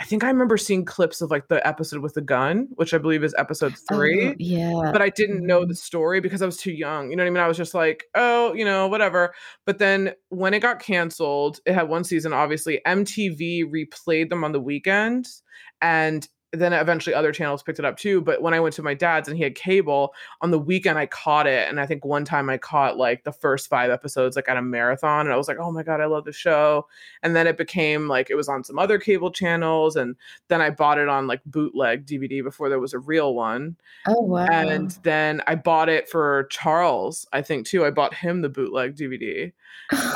I 0.00 0.04
think 0.04 0.22
I 0.22 0.28
remember 0.28 0.56
seeing 0.56 0.84
clips 0.84 1.20
of 1.20 1.30
like 1.30 1.48
the 1.48 1.66
episode 1.66 2.02
with 2.02 2.14
the 2.14 2.20
gun, 2.20 2.68
which 2.76 2.94
I 2.94 2.98
believe 2.98 3.24
is 3.24 3.34
episode 3.36 3.74
three 3.88 4.28
Oh, 4.28 4.34
yeah 4.38 4.90
but 4.92 5.02
I 5.02 5.08
didn't 5.10 5.44
know 5.44 5.60
the 5.60 5.66
mm-hmm. 5.66 5.74
story 5.74 6.20
because 6.20 6.40
I 6.40 6.46
was 6.46 6.56
too 6.56 6.72
young. 6.72 7.10
You 7.10 7.16
know 7.16 7.24
what 7.24 7.28
I 7.28 7.30
mean? 7.30 7.42
I 7.42 7.48
was 7.48 7.56
just 7.56 7.74
like, 7.74 8.04
oh, 8.14 8.52
you 8.54 8.64
know, 8.64 8.86
whatever. 8.86 9.34
But 9.66 9.78
then 9.78 10.12
when 10.28 10.54
it 10.54 10.60
got 10.60 10.80
canceled, 10.80 11.60
it 11.66 11.74
had 11.74 11.88
one 11.88 12.04
season, 12.04 12.32
obviously. 12.32 12.80
MTV 12.86 13.64
replayed 13.64 14.28
them 14.30 14.44
on 14.44 14.52
the 14.52 14.60
weekends. 14.60 15.42
And 15.80 16.28
then 16.52 16.72
eventually 16.72 17.14
other 17.14 17.32
channels 17.32 17.62
picked 17.62 17.78
it 17.78 17.84
up 17.84 17.96
too. 17.96 18.20
But 18.20 18.40
when 18.40 18.54
I 18.54 18.60
went 18.60 18.74
to 18.76 18.82
my 18.82 18.94
dad's 18.94 19.28
and 19.28 19.36
he 19.36 19.42
had 19.42 19.54
cable 19.54 20.14
on 20.40 20.50
the 20.50 20.58
weekend, 20.58 20.98
I 20.98 21.06
caught 21.06 21.46
it. 21.46 21.68
And 21.68 21.78
I 21.78 21.86
think 21.86 22.04
one 22.04 22.24
time 22.24 22.48
I 22.48 22.56
caught 22.56 22.96
like 22.96 23.24
the 23.24 23.32
first 23.32 23.68
five 23.68 23.90
episodes 23.90 24.36
like 24.36 24.48
at 24.48 24.56
a 24.56 24.62
marathon. 24.62 25.26
And 25.26 25.32
I 25.32 25.36
was 25.36 25.48
like, 25.48 25.58
oh 25.58 25.70
my 25.70 25.82
God, 25.82 26.00
I 26.00 26.06
love 26.06 26.24
the 26.24 26.32
show. 26.32 26.86
And 27.22 27.36
then 27.36 27.46
it 27.46 27.58
became 27.58 28.08
like 28.08 28.30
it 28.30 28.34
was 28.34 28.48
on 28.48 28.64
some 28.64 28.78
other 28.78 28.98
cable 28.98 29.30
channels. 29.30 29.96
And 29.96 30.16
then 30.48 30.60
I 30.60 30.70
bought 30.70 30.98
it 30.98 31.08
on 31.08 31.26
like 31.26 31.42
bootleg 31.44 32.06
DVD 32.06 32.42
before 32.42 32.68
there 32.68 32.80
was 32.80 32.94
a 32.94 32.98
real 32.98 33.34
one 33.34 33.76
oh 34.06 34.20
wow 34.20 34.46
and 34.46 34.92
then 35.02 35.42
I 35.46 35.54
bought 35.54 35.88
it 35.88 36.08
for 36.08 36.46
Charles, 36.50 37.26
I 37.32 37.42
think 37.42 37.66
too. 37.66 37.84
I 37.84 37.90
bought 37.90 38.14
him 38.14 38.42
the 38.42 38.48
bootleg 38.48 38.96
DVD 38.96 39.52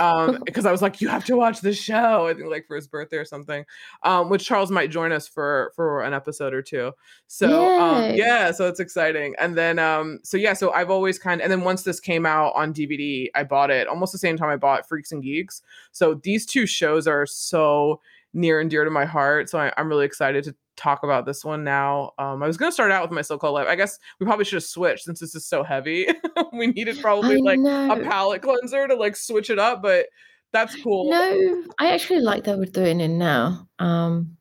um, 0.01 0.39
because 0.45 0.67
I 0.67 0.73
was 0.73 0.83
like, 0.83 1.01
"You 1.01 1.09
have 1.09 1.25
to 1.27 1.37
watch 1.37 1.61
this 1.61 1.79
show." 1.79 2.27
I 2.27 2.35
think 2.35 2.49
like 2.49 2.67
for 2.67 2.77
his 2.77 2.87
birthday 2.87 3.17
or 3.17 3.25
something. 3.25 3.65
Um, 4.03 4.29
which 4.29 4.45
Charles 4.45 4.71
might 4.71 4.91
join 4.91 5.13
us 5.13 5.29
for 5.29 5.73
for 5.75 6.03
an 6.03 6.15
episode 6.15 6.22
or 6.29 6.63
two. 6.63 6.93
So 7.27 7.81
um, 7.81 8.15
yeah, 8.15 8.51
so 8.51 8.69
it's 8.69 8.81
exciting. 8.81 9.35
And 9.39 9.57
then 9.57 9.79
um, 9.79 10.21
so 10.23 10.37
yeah, 10.37 10.53
so 10.53 10.73
I've 10.73 10.91
always 10.91 11.19
kind 11.19 11.41
of 11.41 11.45
and 11.45 11.53
then 11.53 11.63
once 11.63 11.83
this 11.83 12.01
came 12.01 12.27
out 12.27 12.53
on 12.55 12.73
DVD, 12.73 13.29
I 13.35 13.45
bought 13.45 13.71
it 13.71 13.89
almost 13.89 14.13
the 14.13 14.19
same 14.19 14.37
time 14.37 14.49
I 14.49 14.57
bought 14.57 14.89
Freaks 14.89 15.13
and 15.13 15.23
Geeks. 15.23 15.63
So 15.93 16.15
these 16.15 16.47
two 16.47 16.67
shows 16.67 17.07
are 17.07 17.27
so 17.27 18.01
near 18.35 18.61
and 18.61 18.71
dear 18.71 18.85
to 18.85 18.91
my 18.91 19.05
heart. 19.05 19.51
So 19.51 19.59
I, 19.59 19.73
I'm 19.77 19.89
really 19.89 20.07
excited 20.07 20.45
to 20.45 20.55
talk 20.77 21.03
about 21.03 21.27
this 21.27 21.45
one 21.45 21.65
now. 21.65 22.13
Um, 22.19 22.43
I 22.43 22.47
was 22.47 22.57
gonna 22.57 22.73
start 22.73 22.91
out 22.91 23.03
with 23.03 23.11
my 23.11 23.23
so-called 23.23 23.55
life. 23.55 23.69
I 23.69 23.77
guess 23.77 23.99
we 24.19 24.27
probably 24.27 24.45
should 24.45 24.57
have 24.57 24.65
switched 24.65 25.05
since 25.05 25.21
this 25.21 25.35
is 25.35 25.47
so 25.47 25.63
heavy. 25.63 26.07
we 26.53 26.69
needed 26.69 26.99
probably 27.01 27.37
I 27.37 27.41
like 27.41 27.59
know. 27.61 27.93
a 27.93 28.01
palate 28.01 28.43
cleanser 28.43 28.89
to 28.89 28.95
like 28.95 29.17
switch 29.17 29.51
it 29.51 29.59
up, 29.59 29.83
but 29.83 30.07
That's 30.53 30.77
cool. 30.83 31.11
No, 31.11 31.65
I 31.79 31.93
actually 31.93 32.21
like 32.21 32.45
that 32.45 32.59
we're 32.59 32.67
doing 32.67 33.01
it 33.01 33.09
now. 33.09 33.69
Um, 33.79 34.37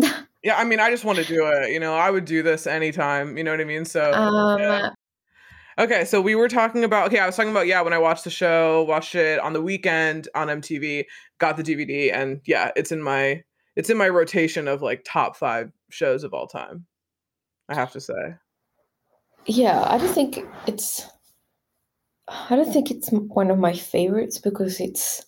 yeah, 0.46 0.56
I 0.56 0.62
mean, 0.62 0.78
I 0.78 0.90
just 0.90 1.04
want 1.04 1.18
to 1.18 1.24
do 1.24 1.44
it. 1.48 1.72
You 1.72 1.80
know, 1.80 1.96
I 1.96 2.08
would 2.08 2.24
do 2.24 2.40
this 2.40 2.68
anytime. 2.68 3.36
You 3.36 3.42
know 3.42 3.50
what 3.50 3.60
I 3.60 3.64
mean? 3.64 3.84
So. 3.84 4.12
um, 4.12 4.60
yeah. 4.60 4.90
Okay, 5.76 6.04
so 6.04 6.20
we 6.20 6.36
were 6.36 6.48
talking 6.48 6.84
about. 6.84 7.08
Okay, 7.08 7.18
I 7.18 7.26
was 7.26 7.34
talking 7.34 7.50
about 7.50 7.66
yeah 7.66 7.80
when 7.80 7.92
I 7.92 7.98
watched 7.98 8.22
the 8.22 8.30
show, 8.30 8.84
watched 8.84 9.16
it 9.16 9.40
on 9.40 9.54
the 9.54 9.60
weekend 9.60 10.28
on 10.36 10.46
MTV, 10.46 11.04
got 11.38 11.56
the 11.56 11.64
DVD, 11.64 12.14
and 12.14 12.40
yeah, 12.46 12.70
it's 12.76 12.92
in 12.92 13.02
my 13.02 13.42
it's 13.74 13.90
in 13.90 13.98
my 13.98 14.08
rotation 14.08 14.68
of 14.68 14.82
like 14.82 15.02
top 15.04 15.34
five 15.34 15.72
shows 15.90 16.22
of 16.22 16.32
all 16.32 16.46
time. 16.46 16.86
I 17.68 17.74
have 17.74 17.90
to 17.92 18.00
say. 18.00 18.36
yeah, 19.46 19.84
I 19.84 19.98
don't 19.98 20.14
think 20.14 20.38
it's. 20.68 21.04
I 22.28 22.54
don't 22.54 22.72
think 22.72 22.92
it's 22.92 23.10
one 23.10 23.50
of 23.50 23.58
my 23.58 23.72
favorites 23.72 24.38
because 24.38 24.78
it's 24.78 25.26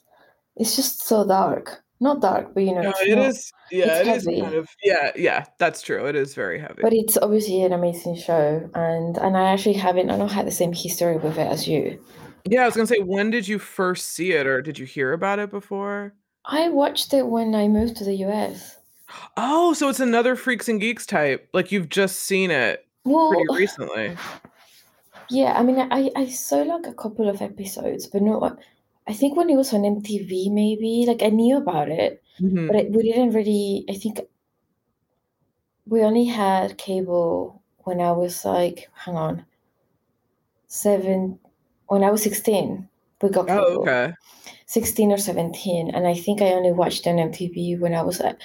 it's 0.54 0.76
just 0.76 1.02
so 1.02 1.26
dark. 1.26 1.82
Not 2.00 2.20
dark, 2.20 2.54
but 2.54 2.62
you 2.62 2.74
know, 2.74 2.82
No, 2.82 2.90
it's 2.90 3.02
it 3.02 3.16
not. 3.16 3.26
is. 3.28 3.52
Yeah, 3.70 4.00
it 4.00 4.06
is 4.06 4.24
kind 4.24 4.54
of. 4.54 4.68
Yeah, 4.84 5.10
yeah, 5.16 5.44
that's 5.58 5.82
true. 5.82 6.06
It 6.06 6.14
is 6.14 6.34
very 6.34 6.58
heavy. 6.60 6.80
But 6.80 6.92
it's 6.92 7.16
obviously 7.18 7.62
an 7.62 7.72
amazing 7.72 8.16
show, 8.16 8.70
and 8.74 9.18
and 9.18 9.36
I 9.36 9.50
actually 9.52 9.74
haven't. 9.74 10.08
I 10.10 10.16
don't 10.16 10.30
have 10.30 10.46
the 10.46 10.52
same 10.52 10.72
history 10.72 11.16
with 11.16 11.36
it 11.38 11.46
as 11.46 11.66
you. 11.66 11.98
yeah, 12.44 12.62
I 12.62 12.66
was 12.66 12.74
gonna 12.76 12.86
say, 12.86 13.00
when 13.00 13.30
did 13.30 13.48
you 13.48 13.58
first 13.58 14.12
see 14.14 14.32
it, 14.32 14.46
or 14.46 14.62
did 14.62 14.78
you 14.78 14.86
hear 14.86 15.12
about 15.12 15.38
it 15.40 15.50
before? 15.50 16.14
I 16.44 16.68
watched 16.68 17.12
it 17.12 17.26
when 17.26 17.54
I 17.54 17.66
moved 17.68 17.96
to 17.96 18.04
the 18.04 18.14
US. 18.26 18.78
Oh, 19.36 19.74
so 19.74 19.88
it's 19.88 20.00
another 20.00 20.36
Freaks 20.36 20.68
and 20.68 20.80
Geeks 20.80 21.04
type. 21.04 21.48
Like 21.52 21.72
you've 21.72 21.88
just 21.88 22.20
seen 22.20 22.50
it 22.50 22.86
Well, 23.04 23.28
pretty 23.30 23.46
recently. 23.58 24.16
yeah, 25.30 25.52
I 25.58 25.62
mean, 25.62 25.78
I 25.90 26.10
I 26.16 26.26
saw 26.28 26.58
like 26.62 26.86
a 26.86 26.94
couple 26.94 27.28
of 27.28 27.42
episodes, 27.42 28.06
but 28.06 28.22
no, 28.22 28.56
I 29.08 29.12
think 29.14 29.36
when 29.36 29.48
it 29.50 29.56
was 29.56 29.72
on 29.72 29.84
MTV, 29.86 30.50
maybe 30.50 31.04
like 31.08 31.22
I 31.22 31.30
knew 31.30 31.56
about 31.56 31.88
it, 31.88 32.22
Mhm. 32.40 32.66
but 32.68 32.76
I, 32.76 32.82
we 32.90 33.02
didn't 33.10 33.32
really. 33.32 33.84
I 33.88 33.94
think 33.94 34.20
we 35.86 36.02
only 36.02 36.26
had 36.26 36.76
cable 36.76 37.62
when 37.84 38.00
I 38.00 38.12
was 38.12 38.44
like, 38.44 38.88
hang 38.94 39.16
on, 39.16 39.46
seven. 40.66 41.38
When 41.88 42.04
I 42.04 42.10
was 42.10 42.22
sixteen, 42.22 42.88
we 43.22 43.30
got 43.30 43.46
cable. 43.48 43.64
Oh, 43.66 43.80
okay. 43.82 44.12
16 44.66 45.10
or 45.12 45.16
17 45.16 45.90
and 45.94 46.06
i 46.06 46.14
think 46.14 46.42
i 46.42 46.52
only 46.52 46.72
watched 46.72 47.06
on 47.06 47.16
mtv 47.16 47.80
when 47.80 47.94
i 47.94 48.02
was 48.02 48.20
at 48.20 48.36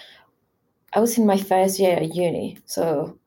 i 0.93 0.99
was 0.99 1.17
in 1.17 1.25
my 1.25 1.37
first 1.37 1.79
year 1.79 1.97
at 1.97 2.15
uni 2.15 2.57
so 2.65 3.17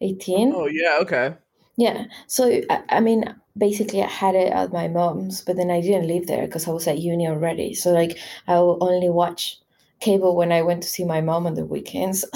18 0.00 0.52
Oh, 0.54 0.66
yeah, 0.66 0.98
okay. 1.00 1.34
yeah 1.76 2.06
so 2.26 2.60
I, 2.70 2.82
I 2.88 3.00
mean 3.00 3.34
basically 3.56 4.02
i 4.02 4.06
had 4.06 4.34
it 4.34 4.52
at 4.52 4.72
my 4.72 4.88
mom's 4.88 5.40
but 5.40 5.56
then 5.56 5.70
i 5.70 5.80
didn't 5.80 6.08
live 6.08 6.26
there 6.26 6.46
because 6.46 6.66
i 6.66 6.70
was 6.70 6.86
at 6.88 6.98
uni 6.98 7.26
already 7.26 7.74
so 7.74 7.92
like 7.92 8.18
i 8.48 8.58
will 8.58 8.78
only 8.80 9.08
watch 9.08 9.58
cable 10.00 10.36
when 10.36 10.52
i 10.52 10.60
went 10.60 10.82
to 10.82 10.88
see 10.88 11.04
my 11.04 11.20
mom 11.20 11.46
on 11.46 11.54
the 11.54 11.64
weekends 11.64 12.24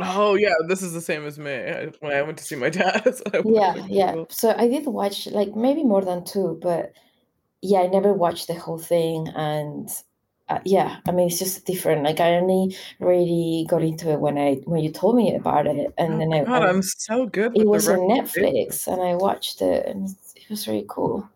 Oh, 0.00 0.34
yeah, 0.34 0.54
this 0.66 0.82
is 0.82 0.94
the 0.94 1.00
same 1.00 1.26
as 1.26 1.38
me. 1.38 1.52
I, 1.52 1.92
when 2.00 2.12
I 2.12 2.22
went 2.22 2.38
to 2.38 2.44
see 2.44 2.56
my 2.56 2.70
dad. 2.70 3.02
so 3.16 3.42
yeah 3.44 3.74
yeah 3.88 4.24
so 4.28 4.54
i 4.56 4.66
did 4.68 4.86
watch 4.86 5.26
like 5.28 5.54
maybe 5.54 5.84
more 5.84 6.02
than 6.02 6.24
two 6.24 6.58
but 6.62 6.92
yeah 7.60 7.80
i 7.80 7.86
never 7.86 8.12
watched 8.12 8.48
the 8.48 8.54
whole 8.54 8.78
thing 8.78 9.28
and 9.36 9.90
uh, 10.52 10.60
yeah 10.64 10.98
i 11.06 11.12
mean 11.12 11.26
it's 11.28 11.38
just 11.38 11.64
different 11.66 12.02
like 12.02 12.20
i 12.20 12.34
only 12.34 12.76
really 13.00 13.66
got 13.68 13.82
into 13.82 14.10
it 14.10 14.20
when 14.20 14.38
i 14.38 14.54
when 14.64 14.80
you 14.82 14.90
told 14.90 15.16
me 15.16 15.34
about 15.34 15.66
it 15.66 15.92
and 15.98 16.14
Oh, 16.14 16.18
then 16.18 16.32
I, 16.32 16.44
God, 16.44 16.62
I 16.62 16.68
I'm 16.68 16.82
so 16.82 17.26
good 17.26 17.56
it 17.56 17.66
was 17.66 17.88
on 17.88 17.98
netflix 17.98 18.86
and 18.86 19.00
i 19.02 19.14
watched 19.14 19.62
it 19.62 19.86
and 19.86 20.08
it 20.36 20.48
was 20.50 20.66
really 20.68 20.86
cool 20.88 21.28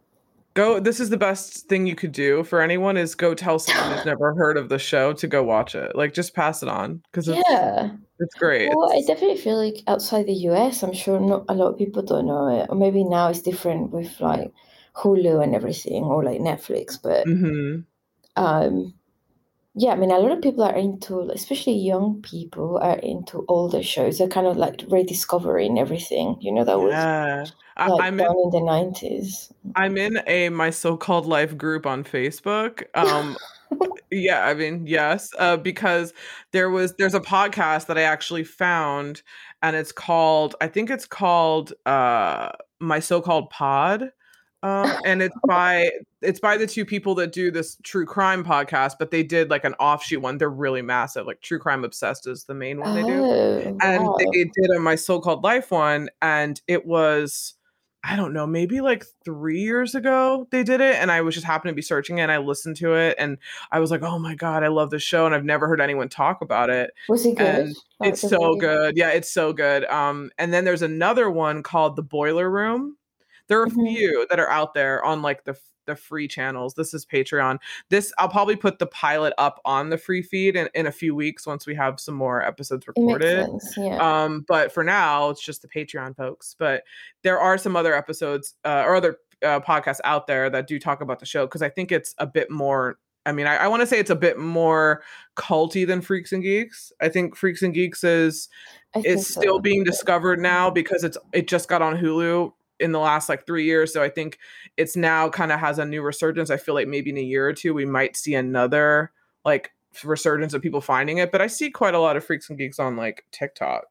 Go. 0.54 0.80
This 0.80 1.00
is 1.00 1.10
the 1.10 1.18
best 1.18 1.68
thing 1.68 1.86
you 1.86 1.94
could 1.94 2.12
do 2.12 2.42
for 2.42 2.62
anyone 2.62 2.96
is 2.96 3.14
go 3.14 3.34
tell 3.34 3.58
someone 3.58 3.94
who's 3.94 4.06
never 4.06 4.34
heard 4.34 4.56
of 4.56 4.70
the 4.70 4.78
show 4.78 5.12
to 5.12 5.26
go 5.26 5.42
watch 5.44 5.74
it. 5.74 5.94
Like 5.94 6.14
just 6.14 6.34
pass 6.34 6.62
it 6.62 6.68
on 6.70 7.02
because 7.12 7.28
it's 7.28 7.42
yeah 7.46 7.90
it's 8.18 8.34
great. 8.36 8.70
well 8.70 8.90
i 8.92 9.02
definitely 9.06 9.36
feel 9.36 9.56
like 9.56 9.82
outside 9.86 10.26
the 10.26 10.32
us 10.32 10.82
i'm 10.82 10.94
sure 10.94 11.20
not 11.20 11.44
a 11.48 11.54
lot 11.54 11.72
of 11.72 11.78
people 11.78 12.02
don't 12.02 12.26
know 12.26 12.48
it 12.48 12.66
or 12.70 12.74
maybe 12.76 13.04
now 13.04 13.28
it's 13.28 13.42
different 13.42 13.90
with 13.90 14.18
like 14.20 14.50
hulu 14.94 15.42
and 15.42 15.54
everything 15.54 16.04
or 16.04 16.24
like 16.24 16.40
netflix 16.40 16.98
but 17.02 17.26
Mhm. 17.26 17.84
um 18.36 18.94
yeah 19.76 19.90
i 19.90 19.94
mean 19.94 20.10
a 20.10 20.18
lot 20.18 20.32
of 20.32 20.42
people 20.42 20.64
are 20.64 20.74
into 20.74 21.30
especially 21.32 21.74
young 21.74 22.20
people 22.22 22.78
are 22.78 22.98
into 22.98 23.44
older 23.48 23.82
shows 23.82 24.18
they're 24.18 24.28
kind 24.28 24.46
of 24.46 24.56
like 24.56 24.82
rediscovering 24.88 25.78
everything 25.78 26.36
you 26.40 26.52
know 26.52 26.64
that 26.64 26.80
was 26.80 26.92
Yeah. 26.92 27.44
I, 27.76 27.88
like 27.88 28.04
I'm 28.04 28.18
in 28.18 28.26
in 28.26 28.50
the 28.50 28.60
90s 28.60 29.52
I'm 29.74 29.98
in 29.98 30.20
a 30.26 30.48
my 30.48 30.70
so-called 30.70 31.26
life 31.26 31.56
group 31.56 31.86
on 31.86 32.04
Facebook. 32.04 32.84
Um 32.94 33.36
yeah, 34.10 34.46
I 34.46 34.54
mean, 34.54 34.86
yes, 34.86 35.30
uh 35.38 35.56
because 35.58 36.14
there 36.52 36.70
was 36.70 36.94
there's 36.94 37.14
a 37.14 37.20
podcast 37.20 37.86
that 37.86 37.98
I 37.98 38.02
actually 38.02 38.44
found 38.44 39.22
and 39.62 39.76
it's 39.76 39.92
called 39.92 40.54
I 40.60 40.68
think 40.68 40.88
it's 40.88 41.06
called 41.06 41.74
uh 41.84 42.52
My 42.80 42.98
So-Called 42.98 43.50
Pod. 43.50 44.10
Um 44.62 44.92
and 45.04 45.22
it's 45.22 45.36
by 45.46 45.90
it's 46.22 46.40
by 46.40 46.56
the 46.56 46.66
two 46.66 46.84
people 46.84 47.14
that 47.16 47.32
do 47.32 47.50
this 47.50 47.76
true 47.82 48.06
crime 48.06 48.44
podcast, 48.44 48.94
but 48.98 49.10
they 49.10 49.22
did 49.22 49.50
like 49.50 49.64
an 49.64 49.74
offshoot 49.74 50.22
one. 50.22 50.38
They're 50.38 50.48
really 50.50 50.82
massive. 50.82 51.26
Like 51.26 51.40
True 51.40 51.58
Crime 51.58 51.84
Obsessed 51.84 52.26
is 52.26 52.44
the 52.44 52.54
main 52.54 52.80
one 52.80 52.94
they 52.94 53.02
do. 53.02 53.24
Oh 53.24 53.76
and 53.80 54.04
wow. 54.04 54.16
they 54.18 54.44
did 54.44 54.70
a 54.76 54.80
my 54.80 54.94
so-called 54.94 55.42
life 55.44 55.70
one 55.70 56.08
and 56.22 56.60
it 56.66 56.86
was 56.86 57.54
i 58.04 58.14
don't 58.14 58.32
know 58.32 58.46
maybe 58.46 58.80
like 58.80 59.04
three 59.24 59.60
years 59.60 59.94
ago 59.94 60.46
they 60.50 60.62
did 60.62 60.80
it 60.80 60.96
and 60.96 61.10
i 61.10 61.20
was 61.20 61.34
just 61.34 61.46
happened 61.46 61.70
to 61.70 61.74
be 61.74 61.82
searching 61.82 62.18
it 62.18 62.22
and 62.22 62.32
i 62.32 62.38
listened 62.38 62.76
to 62.76 62.94
it 62.94 63.16
and 63.18 63.38
i 63.72 63.80
was 63.80 63.90
like 63.90 64.02
oh 64.02 64.18
my 64.18 64.34
god 64.34 64.62
i 64.62 64.68
love 64.68 64.90
this 64.90 65.02
show 65.02 65.26
and 65.26 65.34
i've 65.34 65.44
never 65.44 65.66
heard 65.66 65.80
anyone 65.80 66.08
talk 66.08 66.40
about 66.40 66.70
it. 66.70 66.92
Was 67.08 67.26
it 67.26 67.36
good? 67.36 67.72
It's 68.00 68.20
so 68.20 68.54
good. 68.56 68.96
Yeah 68.96 69.10
it's 69.10 69.32
so 69.32 69.52
good. 69.52 69.84
Um 69.86 70.30
and 70.38 70.52
then 70.52 70.64
there's 70.64 70.82
another 70.82 71.30
one 71.30 71.62
called 71.62 71.96
the 71.96 72.02
boiler 72.02 72.48
room 72.50 72.96
there 73.48 73.60
are 73.60 73.64
a 73.66 73.70
Mhm. 73.70 73.88
few 73.94 74.26
that 74.30 74.38
are 74.40 74.50
out 74.50 74.74
there 74.74 75.04
on 75.04 75.22
like 75.22 75.44
the 75.44 75.56
the 75.86 75.94
free 75.94 76.26
channels. 76.26 76.74
This 76.74 76.92
is 76.92 77.06
patreon. 77.06 77.58
This 77.90 78.12
i'll 78.18 78.28
probably 78.28 78.56
put 78.56 78.80
the 78.80 78.86
pilot 78.88 79.32
up 79.38 79.60
on 79.64 79.88
the 79.88 79.96
free 79.96 80.20
feed 80.20 80.56
in, 80.56 80.68
in 80.74 80.86
a 80.86 80.90
few 80.92 81.14
weeks 81.14 81.46
once 81.46 81.64
we 81.64 81.76
have 81.76 82.00
some 82.00 82.16
more 82.16 82.42
episodes 82.42 82.88
recorded. 82.88 83.46
sense 83.46 83.74
yeah. 83.76 83.96
Um 84.24 84.44
but 84.48 84.72
for 84.72 84.82
now 84.82 85.30
it's 85.30 85.40
just 85.44 85.62
the 85.62 85.68
patreon 85.68 86.16
folks. 86.16 86.56
But 86.58 86.82
there 87.22 87.38
are 87.38 87.56
some 87.56 87.76
other 87.76 87.94
episodes 87.94 88.54
uh, 88.64 88.82
or 88.84 88.96
other 88.96 89.18
uh, 89.44 89.60
podcasts 89.60 90.00
out 90.02 90.26
there 90.26 90.50
that 90.50 90.66
do 90.66 90.78
talk 90.80 91.00
about 91.02 91.20
the 91.20 91.26
show 91.26 91.46
because 91.46 91.62
i 91.62 91.68
think 91.68 91.92
it's 91.92 92.14
a 92.18 92.26
bit 92.26 92.50
more 92.50 92.98
i 93.26 93.30
mean 93.32 93.46
i, 93.46 93.56
I 93.56 93.68
want 93.68 93.82
to 93.82 93.86
say 93.86 93.98
it's 94.00 94.10
a 94.10 94.16
bit 94.16 94.38
more 94.38 95.02
culty 95.36 95.86
than 95.86 96.00
freaks 96.00 96.32
and 96.32 96.42
geeks. 96.42 96.90
I 97.00 97.10
think 97.10 97.36
freaks 97.36 97.62
and 97.62 97.72
geeks 97.74 98.02
is 98.02 98.48
is 99.04 99.28
still 99.28 99.56
so. 99.56 99.60
being 99.60 99.84
discovered 99.84 100.40
now 100.40 100.70
because 100.70 101.04
it's 101.04 101.18
it 101.32 101.46
just 101.46 101.68
got 101.68 101.80
on 101.82 101.96
hulu 101.96 102.52
in 102.80 102.92
the 102.92 102.98
last 102.98 103.28
like 103.28 103.46
three 103.46 103.64
years 103.64 103.92
so 103.92 104.02
i 104.02 104.08
think 104.08 104.38
it's 104.76 104.96
now 104.96 105.28
kind 105.28 105.52
of 105.52 105.60
has 105.60 105.78
a 105.78 105.84
new 105.84 106.02
resurgence 106.02 106.50
i 106.50 106.56
feel 106.56 106.74
like 106.74 106.88
maybe 106.88 107.10
in 107.10 107.18
a 107.18 107.22
year 107.22 107.46
or 107.48 107.52
two 107.52 107.74
we 107.74 107.84
might 107.84 108.16
see 108.16 108.34
another 108.34 109.12
like 109.44 109.70
resurgence 110.04 110.52
of 110.52 110.60
people 110.62 110.80
finding 110.80 111.18
it 111.18 111.32
but 111.32 111.40
i 111.40 111.46
see 111.46 111.70
quite 111.70 111.94
a 111.94 111.98
lot 111.98 112.16
of 112.16 112.24
freaks 112.24 112.48
and 112.50 112.58
geeks 112.58 112.78
on 112.78 112.96
like 112.96 113.24
tiktok 113.32 113.84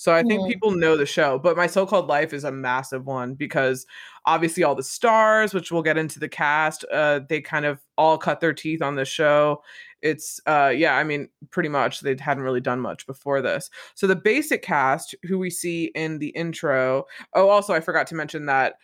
so 0.00 0.14
I 0.14 0.22
think 0.22 0.42
Hmm. 0.42 0.46
people 0.46 0.70
know 0.70 0.96
the 0.96 1.04
show, 1.06 1.40
but 1.40 1.56
my 1.56 1.66
so-called 1.66 2.06
life 2.06 2.32
is 2.32 2.44
a 2.44 2.52
massive 2.52 3.04
one 3.04 3.34
because 3.34 3.84
obviously 4.26 4.62
all 4.62 4.76
the 4.76 4.82
stars, 4.84 5.52
which 5.52 5.72
we'll 5.72 5.82
get 5.82 5.98
into 5.98 6.20
the 6.20 6.28
cast, 6.28 6.84
uh, 6.92 7.18
they 7.28 7.40
kind 7.40 7.66
of 7.66 7.80
all 7.96 8.16
cut 8.16 8.38
their 8.38 8.52
teeth 8.54 8.80
on 8.80 8.94
the 8.94 9.04
show. 9.04 9.60
It's 10.02 10.40
uh, 10.46 10.72
yeah, 10.74 10.96
I 10.96 11.04
mean, 11.04 11.28
pretty 11.50 11.68
much 11.68 12.00
they 12.00 12.16
hadn't 12.18 12.42
really 12.44 12.60
done 12.60 12.80
much 12.80 13.06
before 13.06 13.40
this. 13.42 13.70
So 13.94 14.06
the 14.06 14.16
basic 14.16 14.62
cast, 14.62 15.14
who 15.24 15.38
we 15.38 15.50
see 15.50 15.86
in 15.94 16.18
the 16.18 16.28
intro. 16.28 17.04
Oh, 17.34 17.48
also 17.48 17.74
I 17.74 17.80
forgot 17.80 18.06
to 18.08 18.14
mention 18.14 18.46
that 18.46 18.74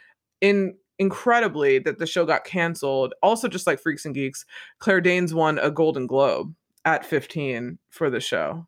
in 0.40 0.74
incredibly 0.98 1.78
that 1.80 1.98
the 1.98 2.06
show 2.06 2.24
got 2.24 2.44
canceled. 2.44 3.14
Also, 3.22 3.48
just 3.48 3.66
like 3.66 3.80
Freaks 3.80 4.04
and 4.04 4.14
Geeks, 4.14 4.44
Claire 4.78 5.00
Danes 5.00 5.32
won 5.34 5.58
a 5.58 5.70
Golden 5.70 6.06
Globe 6.06 6.54
at 6.84 7.04
15 7.04 7.78
for 7.90 8.10
the 8.10 8.20
show, 8.20 8.66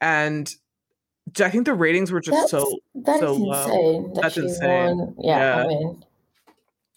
and 0.00 0.54
I 1.40 1.48
think 1.50 1.64
the 1.66 1.74
ratings 1.74 2.10
were 2.12 2.20
just 2.20 2.36
that's 2.36 2.50
so 2.50 2.78
that 3.04 3.20
so 3.20 3.34
low. 3.34 3.62
insane 3.64 4.12
that 4.14 4.22
That's 4.22 4.36
insane. 4.36 4.96
won 4.98 5.14
yeah 5.22 5.62
i 5.64 5.66
mean 5.68 6.04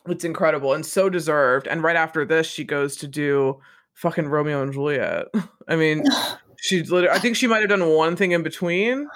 It's 0.08 0.24
incredible 0.24 0.74
and 0.74 0.86
so 0.86 1.10
deserved. 1.10 1.68
And 1.68 1.84
right 1.84 1.96
after 1.96 2.25
this, 2.25 2.48
she 2.48 2.63
goes 2.63 2.96
to 2.98 3.08
do 3.08 3.60
fucking 3.94 4.28
Romeo 4.28 4.62
and 4.64 4.74
Juliet. 4.74 5.26
I 5.68 5.76
mean, 5.76 6.04
she's 6.58 6.92
literally, 6.92 7.16
I 7.16 7.20
think 7.20 7.36
she 7.36 7.48
might 7.48 7.60
have 7.62 7.70
done 7.70 7.86
one 7.90 8.16
thing 8.16 8.32
in 8.32 8.44
between, 8.44 9.08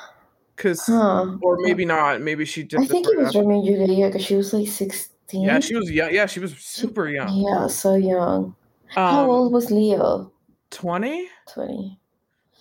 because, 0.55 0.85
huh 0.85 1.35
or 1.41 1.57
maybe 1.61 1.85
not. 1.85 2.21
Maybe 2.21 2.45
she 2.45 2.63
did 2.63 2.79
i 2.81 2.85
think 2.85 3.07
it 3.07 3.17
was 3.17 3.35
romeo 3.35 3.57
and 3.57 3.65
juliet 3.87 4.11
because 4.11 4.25
she 4.25 4.35
was 4.35 4.53
like 4.53 4.67
16 4.67 5.43
Yeah, 5.43 5.59
she 5.59 5.75
was 5.75 5.91
young. 5.91 6.13
Yeah, 6.13 6.25
she 6.25 6.39
was 6.39 6.55
super 6.57 7.07
young. 7.07 7.29
yeah 7.37 7.67
so 7.67 7.95
young 7.95 8.55
how 8.87 9.29
old 9.29 9.47
Um, 9.47 9.51
was 9.53 9.69
leo 9.69 10.31
20? 10.71 11.27
20 11.53 11.99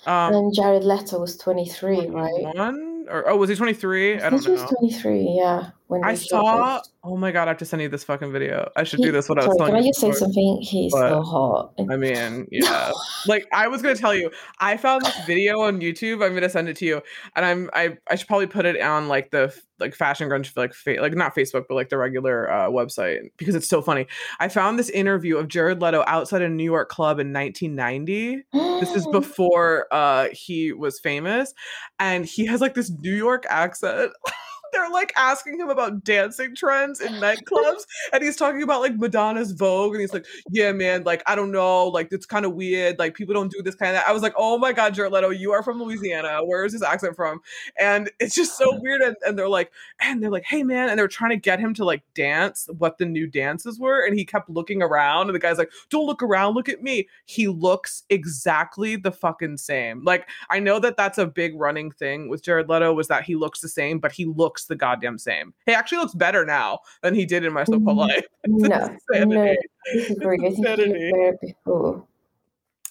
Um, 0.06 0.34
and 0.34 0.54
Jared 0.54 0.84
Leto 0.84 1.18
was 1.20 1.36
23 1.36 2.06
right 2.08 2.30
21? 2.54 3.06
Or, 3.08 3.28
oh, 3.28 3.36
was 3.36 3.48
he 3.48 3.54
23? 3.56 4.20
I 4.20 4.26
I 4.26 4.30
don't 4.30 4.40
think 4.40 4.56
he 4.58 4.62
was 4.62 4.70
23 4.80 5.36
yeah 5.40 5.70
when 5.88 6.04
I 6.04 6.14
saw. 6.14 6.78
it. 6.78 6.88
Oh 7.04 7.16
my 7.16 7.30
god! 7.30 7.46
I 7.46 7.52
have 7.52 7.58
to 7.58 7.64
send 7.64 7.82
you 7.82 7.88
this 7.88 8.02
fucking 8.04 8.32
video. 8.32 8.68
I 8.76 8.82
should 8.84 8.98
He, 8.98 9.04
do 9.06 9.12
this 9.12 9.28
when 9.28 9.38
I 9.38 9.46
was 9.46 9.56
telling 9.56 9.72
can 9.74 9.82
I 9.82 9.86
just 9.86 10.00
say 10.00 10.08
before. 10.08 10.18
something? 10.18 10.58
He's 10.60 10.92
but- 10.92 11.08
so 11.10 11.22
hot. 11.22 11.72
I 11.90 11.96
mean, 11.96 12.48
yeah. 12.50 12.90
like 13.26 13.46
I 13.52 13.68
was 13.68 13.82
gonna 13.82 13.94
tell 13.94 14.14
you, 14.14 14.30
I 14.58 14.76
found 14.76 15.04
this 15.04 15.16
video 15.26 15.60
on 15.60 15.80
YouTube. 15.80 16.24
I'm 16.24 16.34
gonna 16.34 16.48
send 16.50 16.68
it 16.68 16.76
to 16.78 16.84
you, 16.86 17.02
and 17.36 17.44
I'm 17.44 17.70
I 17.74 17.96
I 18.10 18.16
should 18.16 18.26
probably 18.28 18.48
put 18.48 18.64
it 18.66 18.80
on 18.80 19.06
like 19.08 19.30
the 19.30 19.54
like 19.78 19.94
fashion 19.94 20.28
grunge 20.28 20.56
like 20.56 20.72
fa- 20.72 20.96
like 21.00 21.14
not 21.14 21.34
Facebook 21.34 21.64
but 21.68 21.74
like 21.74 21.90
the 21.90 21.98
regular 21.98 22.50
uh, 22.50 22.68
website 22.70 23.18
because 23.36 23.54
it's 23.54 23.68
so 23.68 23.80
funny. 23.82 24.06
I 24.40 24.48
found 24.48 24.78
this 24.78 24.88
interview 24.88 25.36
of 25.36 25.48
Jared 25.48 25.80
Leto 25.82 26.02
outside 26.06 26.40
a 26.42 26.48
New 26.48 26.64
York 26.64 26.88
club 26.88 27.20
in 27.20 27.32
1990. 27.32 28.42
This 28.80 28.94
is 28.96 29.06
before 29.12 29.86
uh 29.92 30.28
he 30.32 30.72
was 30.72 30.98
famous, 30.98 31.54
and 32.00 32.24
he 32.26 32.46
has 32.46 32.60
like 32.60 32.74
this 32.74 32.90
New 32.90 33.14
York 33.14 33.44
accent. 33.48 34.12
They're 34.72 34.90
like 34.90 35.12
asking 35.16 35.58
him 35.58 35.68
about 35.68 36.04
dancing 36.04 36.54
trends 36.54 37.00
in 37.00 37.14
nightclubs, 37.14 37.86
and 38.12 38.22
he's 38.22 38.36
talking 38.36 38.62
about 38.62 38.80
like 38.80 38.96
Madonna's 38.96 39.52
Vogue, 39.52 39.92
and 39.92 40.00
he's 40.00 40.12
like, 40.12 40.26
"Yeah, 40.50 40.72
man, 40.72 41.04
like 41.04 41.22
I 41.26 41.34
don't 41.34 41.50
know, 41.50 41.88
like 41.88 42.08
it's 42.10 42.26
kind 42.26 42.44
of 42.44 42.54
weird, 42.54 42.98
like 42.98 43.14
people 43.14 43.34
don't 43.34 43.50
do 43.50 43.62
this 43.62 43.74
kind 43.74 43.96
of." 43.96 44.02
I 44.06 44.12
was 44.12 44.22
like, 44.22 44.34
"Oh 44.36 44.58
my 44.58 44.72
god, 44.72 44.94
Jared 44.94 45.12
Leto, 45.12 45.30
you 45.30 45.52
are 45.52 45.62
from 45.62 45.82
Louisiana. 45.82 46.44
Where 46.44 46.64
is 46.64 46.72
his 46.72 46.82
accent 46.82 47.16
from?" 47.16 47.40
And 47.78 48.10
it's 48.20 48.34
just 48.34 48.56
so 48.56 48.78
weird. 48.80 49.00
And, 49.02 49.16
and 49.26 49.38
they're 49.38 49.48
like, 49.48 49.72
and 50.00 50.22
they're 50.22 50.30
like, 50.30 50.44
"Hey, 50.44 50.62
man," 50.62 50.88
and 50.88 50.98
they're 50.98 51.08
trying 51.08 51.30
to 51.30 51.36
get 51.36 51.60
him 51.60 51.74
to 51.74 51.84
like 51.84 52.02
dance 52.14 52.68
what 52.78 52.98
the 52.98 53.06
new 53.06 53.26
dances 53.26 53.78
were, 53.78 54.04
and 54.04 54.18
he 54.18 54.24
kept 54.24 54.50
looking 54.50 54.82
around, 54.82 55.28
and 55.28 55.34
the 55.34 55.40
guy's 55.40 55.58
like, 55.58 55.72
"Don't 55.90 56.06
look 56.06 56.22
around, 56.22 56.54
look 56.54 56.68
at 56.68 56.82
me." 56.82 57.08
He 57.24 57.48
looks 57.48 58.04
exactly 58.10 58.96
the 58.96 59.12
fucking 59.12 59.56
same. 59.58 60.02
Like 60.04 60.28
I 60.50 60.58
know 60.58 60.78
that 60.80 60.96
that's 60.96 61.18
a 61.18 61.26
big 61.26 61.58
running 61.58 61.90
thing 61.90 62.28
with 62.28 62.42
Jared 62.42 62.68
Leto 62.68 62.92
was 62.92 63.08
that 63.08 63.24
he 63.24 63.34
looks 63.34 63.60
the 63.60 63.68
same, 63.68 63.98
but 63.98 64.12
he 64.12 64.24
looks 64.24 64.55
the 64.64 64.74
goddamn 64.76 65.18
same. 65.18 65.54
He 65.66 65.72
actually 65.72 65.98
looks 65.98 66.14
better 66.14 66.44
now 66.44 66.80
than 67.02 67.14
he 67.14 67.26
did 67.26 67.44
in 67.44 67.52
my 67.52 67.64
so 67.64 67.78
called 67.78 67.98
Mm, 67.98 68.08
life. 68.08 68.26
no, 68.46 68.96
no, 69.24 69.54
disagree. 69.92 70.36
I 70.36 70.38
think 70.38 70.40
he 70.40 70.46
insanity. 70.46 71.12
looked 71.12 71.12
better 71.14 71.38
before. 71.40 72.06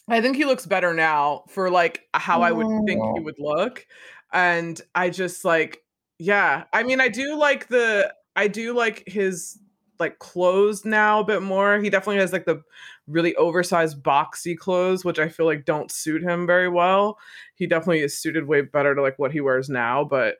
I 0.07 0.22
think 0.22 0.38
he 0.38 0.45
looks 0.45 0.65
better 0.65 0.93
now 0.93 1.43
for 1.50 1.69
like 1.69 2.07
how 2.13 2.41
I 2.41 2.51
would 2.51 2.67
think 2.86 3.01
he 3.15 3.24
would 3.24 3.39
look. 3.39 3.86
And 4.31 4.79
I 4.93 5.10
just 5.10 5.43
like, 5.43 5.84
yeah. 6.19 6.65
I 6.72 6.84
mean, 6.84 7.01
I 7.01 7.07
do 7.07 7.36
like 7.36 7.67
the, 7.69 8.13
I 8.36 8.48
do 8.48 8.74
like 8.75 9.03
his 9.07 9.57
like 9.98 10.19
clothes 10.19 10.86
now 10.86 11.22
a 11.22 11.24
bit 11.24 11.41
more. 11.41 11.79
He 11.79 11.89
definitely 11.89 12.17
has 12.19 12.34
like 12.34 12.45
the 12.45 12.62
really 13.07 13.36
oversized 13.36 14.03
boxy 14.03 14.55
clothes, 14.57 15.05
which 15.05 15.19
I 15.19 15.29
feel 15.29 15.45
like 15.45 15.65
don't 15.65 15.89
suit 15.91 16.22
him 16.22 16.45
very 16.45 16.67
well. 16.69 17.17
He 17.55 17.65
definitely 17.65 18.01
is 18.01 18.19
suited 18.19 18.45
way 18.45 18.62
better 18.62 18.93
to 18.93 19.01
like 19.01 19.17
what 19.17 19.31
he 19.31 19.41
wears 19.41 19.69
now. 19.69 20.03
But 20.03 20.36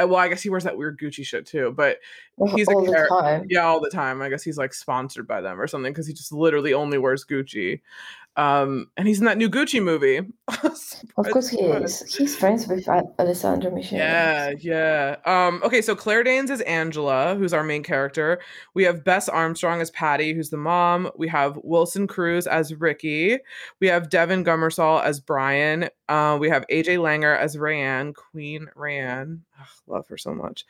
uh, 0.00 0.06
well, 0.06 0.16
I 0.16 0.28
guess 0.28 0.42
he 0.42 0.50
wears 0.50 0.64
that 0.64 0.76
weird 0.76 0.98
Gucci 0.98 1.24
shit 1.24 1.46
too. 1.46 1.72
But 1.76 1.98
He's 2.54 2.68
a 2.68 2.72
all 2.72 2.84
the 2.84 2.92
char- 2.92 3.08
time. 3.08 3.46
yeah, 3.48 3.60
all 3.66 3.80
the 3.80 3.90
time. 3.90 4.20
I 4.20 4.28
guess 4.28 4.42
he's 4.42 4.58
like 4.58 4.74
sponsored 4.74 5.26
by 5.26 5.40
them 5.40 5.60
or 5.60 5.66
something 5.66 5.92
because 5.92 6.06
he 6.06 6.12
just 6.12 6.32
literally 6.32 6.74
only 6.74 6.98
wears 6.98 7.24
Gucci. 7.24 7.80
Um, 8.36 8.90
and 8.98 9.08
he's 9.08 9.18
in 9.20 9.24
that 9.24 9.38
new 9.38 9.48
Gucci 9.48 9.82
movie. 9.82 10.20
Of 11.18 11.30
course 11.30 11.48
he 11.48 11.58
is. 11.60 12.14
He's 12.14 12.36
friends 12.36 12.66
with 12.68 12.86
Al- 12.88 13.14
Alessandro 13.18 13.70
Michele. 13.70 13.98
Yeah, 13.98 14.52
yeah. 14.60 15.16
Um, 15.24 15.62
okay, 15.64 15.80
so 15.80 15.96
Claire 15.96 16.22
Danes 16.22 16.50
is 16.50 16.60
Angela, 16.62 17.34
who's 17.36 17.54
our 17.54 17.64
main 17.64 17.82
character. 17.82 18.40
We 18.74 18.84
have 18.84 19.02
Bess 19.02 19.28
Armstrong 19.30 19.80
as 19.80 19.90
Patty, 19.92 20.34
who's 20.34 20.50
the 20.50 20.58
mom. 20.58 21.10
We 21.16 21.28
have 21.28 21.58
Wilson 21.62 22.06
Cruz 22.06 22.46
as 22.46 22.74
Rickie. 22.74 23.38
We 23.80 23.86
have 23.86 24.10
Devon 24.10 24.44
Gummersall 24.44 25.02
as 25.02 25.20
Brian. 25.20 25.88
Uh, 26.08 26.36
we 26.38 26.50
have 26.50 26.66
AJ 26.70 26.98
Langer 26.98 27.38
as 27.38 27.56
Rayanne, 27.56 28.14
Queen 28.14 28.68
Rayanne. 28.76 29.40
Ugh, 29.58 29.66
love 29.86 30.06
her 30.08 30.18
so 30.18 30.34
much. 30.34 30.64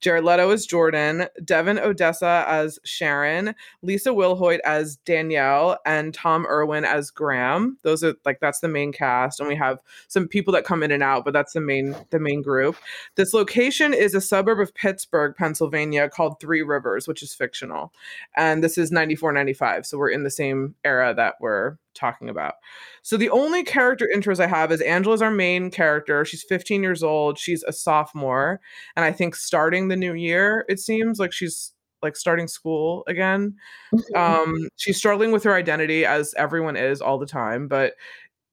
Jared 0.00 0.24
Leto 0.24 0.50
as 0.50 0.66
Jordan. 0.66 1.26
Devon 1.44 1.78
Odessa 1.78 2.44
as 2.46 2.78
Sharon. 2.84 3.54
Lisa 3.82 4.10
Wilhoit 4.10 4.58
as 4.64 4.96
Danielle, 4.96 5.78
and 5.86 6.12
Tom 6.12 6.46
Irwin 6.46 6.84
as 6.84 7.10
Graham. 7.10 7.78
Those 7.82 8.04
are 8.04 8.14
like 8.24 8.40
that's 8.40 8.60
the 8.60 8.68
main 8.68 8.92
cast, 8.92 9.40
and 9.40 9.48
we 9.48 9.56
have 9.56 9.78
some 10.08 10.28
people 10.28 10.52
that 10.52 10.64
come 10.64 10.82
in 10.82 10.90
and 10.90 11.02
out, 11.02 11.24
but 11.24 11.32
that's 11.32 11.52
the 11.52 11.60
main 11.60 11.94
the 12.10 12.18
main 12.18 12.42
group. 12.42 12.76
This 13.14 13.32
location 13.32 13.94
is 13.94 14.14
a 14.14 14.20
suburb 14.20 14.60
of 14.60 14.74
Pittsburgh, 14.74 15.34
Pennsylvania, 15.36 16.08
called 16.08 16.40
Three 16.40 16.62
Rivers, 16.62 17.08
which 17.08 17.22
is 17.22 17.34
fictional, 17.34 17.92
and 18.36 18.62
this 18.62 18.76
is 18.76 18.92
94, 18.92 19.32
95. 19.32 19.86
So 19.86 19.98
we're 19.98 20.10
in 20.10 20.24
the 20.24 20.30
same 20.30 20.74
era 20.84 21.14
that 21.14 21.34
we're 21.40 21.76
talking 21.96 22.28
about. 22.28 22.54
So 23.02 23.16
the 23.16 23.30
only 23.30 23.64
character 23.64 24.08
intros 24.14 24.40
I 24.40 24.46
have 24.46 24.70
is 24.70 24.80
Angela's 24.80 25.22
our 25.22 25.30
main 25.30 25.70
character. 25.70 26.24
She's 26.24 26.44
15 26.44 26.82
years 26.82 27.02
old. 27.02 27.38
She's 27.38 27.64
a 27.64 27.72
sophomore, 27.72 28.60
and 28.94 29.04
I 29.04 29.12
think 29.12 29.34
starting 29.34 29.88
the 29.88 29.96
new 29.96 30.14
year, 30.14 30.64
it 30.68 30.78
seems 30.78 31.18
like 31.18 31.32
she's 31.32 31.72
like 32.02 32.14
starting 32.14 32.46
school 32.46 33.02
again 33.08 33.54
um 34.14 34.68
she's 34.76 34.98
struggling 34.98 35.32
with 35.32 35.42
her 35.42 35.54
identity 35.54 36.04
as 36.04 36.34
everyone 36.36 36.76
is 36.76 37.00
all 37.00 37.18
the 37.18 37.26
time 37.26 37.68
but 37.68 37.94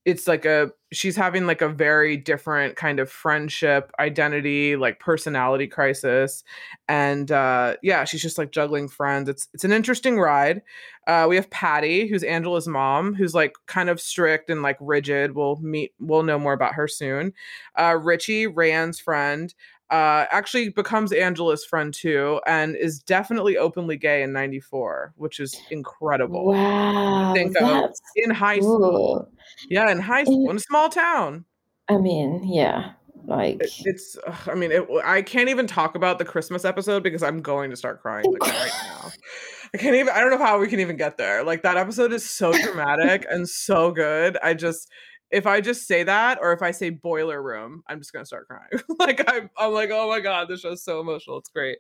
it's 0.05 0.27
like 0.27 0.43
a 0.45 0.71
she's 0.91 1.15
having 1.15 1.47
like 1.47 1.61
a 1.61 1.69
very 1.69 2.17
different 2.17 2.75
kind 2.75 2.99
of 2.99 3.09
friendship 3.09 3.91
identity 3.99 4.75
like 4.75 4.99
personality 4.99 5.65
crisis 5.65 6.43
and 6.89 7.31
uh 7.31 7.75
yeah 7.81 8.03
she's 8.03 8.21
just 8.21 8.37
like 8.37 8.51
juggling 8.51 8.87
friends. 8.87 9.29
It's 9.29 9.47
it's 9.53 9.63
an 9.63 9.71
interesting 9.71 10.19
ride. 10.19 10.61
Uh 11.07 11.25
we 11.29 11.35
have 11.37 11.49
patty 11.49 12.07
who's 12.07 12.23
angela's 12.23 12.67
mom 12.67 13.13
who's 13.15 13.33
like 13.33 13.53
kind 13.65 13.89
of 13.89 13.99
strict 14.01 14.49
and 14.49 14.61
like 14.61 14.77
rigid. 14.79 15.35
We'll 15.35 15.55
meet 15.57 15.93
we'll 15.99 16.23
know 16.23 16.37
more 16.39 16.53
about 16.53 16.75
her 16.75 16.87
soon. 16.87 17.33
Uh 17.77 17.97
richie 18.01 18.47
rand's 18.47 18.99
friend 18.99 19.53
uh, 19.93 20.25
actually 20.31 20.69
becomes 20.69 21.11
Angela's 21.13 21.63
friend 21.63 21.93
too, 21.93 22.41
and 22.47 22.75
is 22.75 22.99
definitely 22.99 23.57
openly 23.57 23.95
gay 23.95 24.23
in 24.23 24.33
'94, 24.33 25.13
which 25.17 25.39
is 25.39 25.55
incredible. 25.69 26.47
Wow, 26.47 27.33
Think 27.35 27.55
of 27.61 27.91
In 28.15 28.31
high 28.31 28.59
school, 28.59 29.29
yeah, 29.69 29.91
in 29.91 29.99
high 29.99 30.23
school, 30.23 30.49
in 30.49 30.55
a 30.55 30.59
small 30.59 30.89
town. 30.89 31.45
I 31.87 31.97
mean, 31.97 32.41
yeah, 32.43 32.93
like 33.25 33.61
It- 33.61 33.71
it's, 33.85 34.17
ugh, 34.25 34.49
I 34.49 34.55
mean, 34.55 34.71
it, 34.71 34.87
I 35.05 35.21
can't 35.21 35.49
even 35.49 35.67
talk 35.67 35.95
about 35.95 36.17
the 36.17 36.25
Christmas 36.25 36.65
episode 36.65 37.03
because 37.03 37.21
I'm 37.21 37.41
going 37.41 37.69
to 37.69 37.75
start 37.75 38.01
crying 38.01 38.25
like 38.31 38.41
right 38.51 38.71
now. 38.87 39.11
I 39.75 39.77
can't 39.77 39.95
even. 39.95 40.09
I 40.09 40.19
don't 40.19 40.31
know 40.31 40.37
how 40.43 40.59
we 40.59 40.67
can 40.67 40.79
even 40.79 40.97
get 40.97 41.17
there. 41.17 41.43
Like 41.43 41.63
that 41.63 41.77
episode 41.77 42.13
is 42.13 42.29
so 42.29 42.51
dramatic 42.53 43.25
and 43.29 43.47
so 43.47 43.91
good. 43.91 44.37
I 44.43 44.53
just, 44.53 44.87
if 45.33 45.47
I 45.47 45.59
just 45.61 45.87
say 45.87 46.03
that, 46.03 46.37
or 46.39 46.53
if 46.53 46.61
I 46.61 46.69
say 46.69 46.91
boiler 46.91 47.41
room, 47.41 47.83
I'm 47.87 47.99
just 47.99 48.13
gonna 48.13 48.25
start 48.25 48.47
crying. 48.47 48.69
like 48.99 49.23
I'm, 49.27 49.49
I'm 49.57 49.73
like, 49.73 49.89
oh 49.91 50.07
my 50.07 50.19
god, 50.19 50.47
this 50.47 50.61
show's 50.61 50.83
so 50.83 50.99
emotional. 50.99 51.39
It's 51.39 51.49
great. 51.49 51.79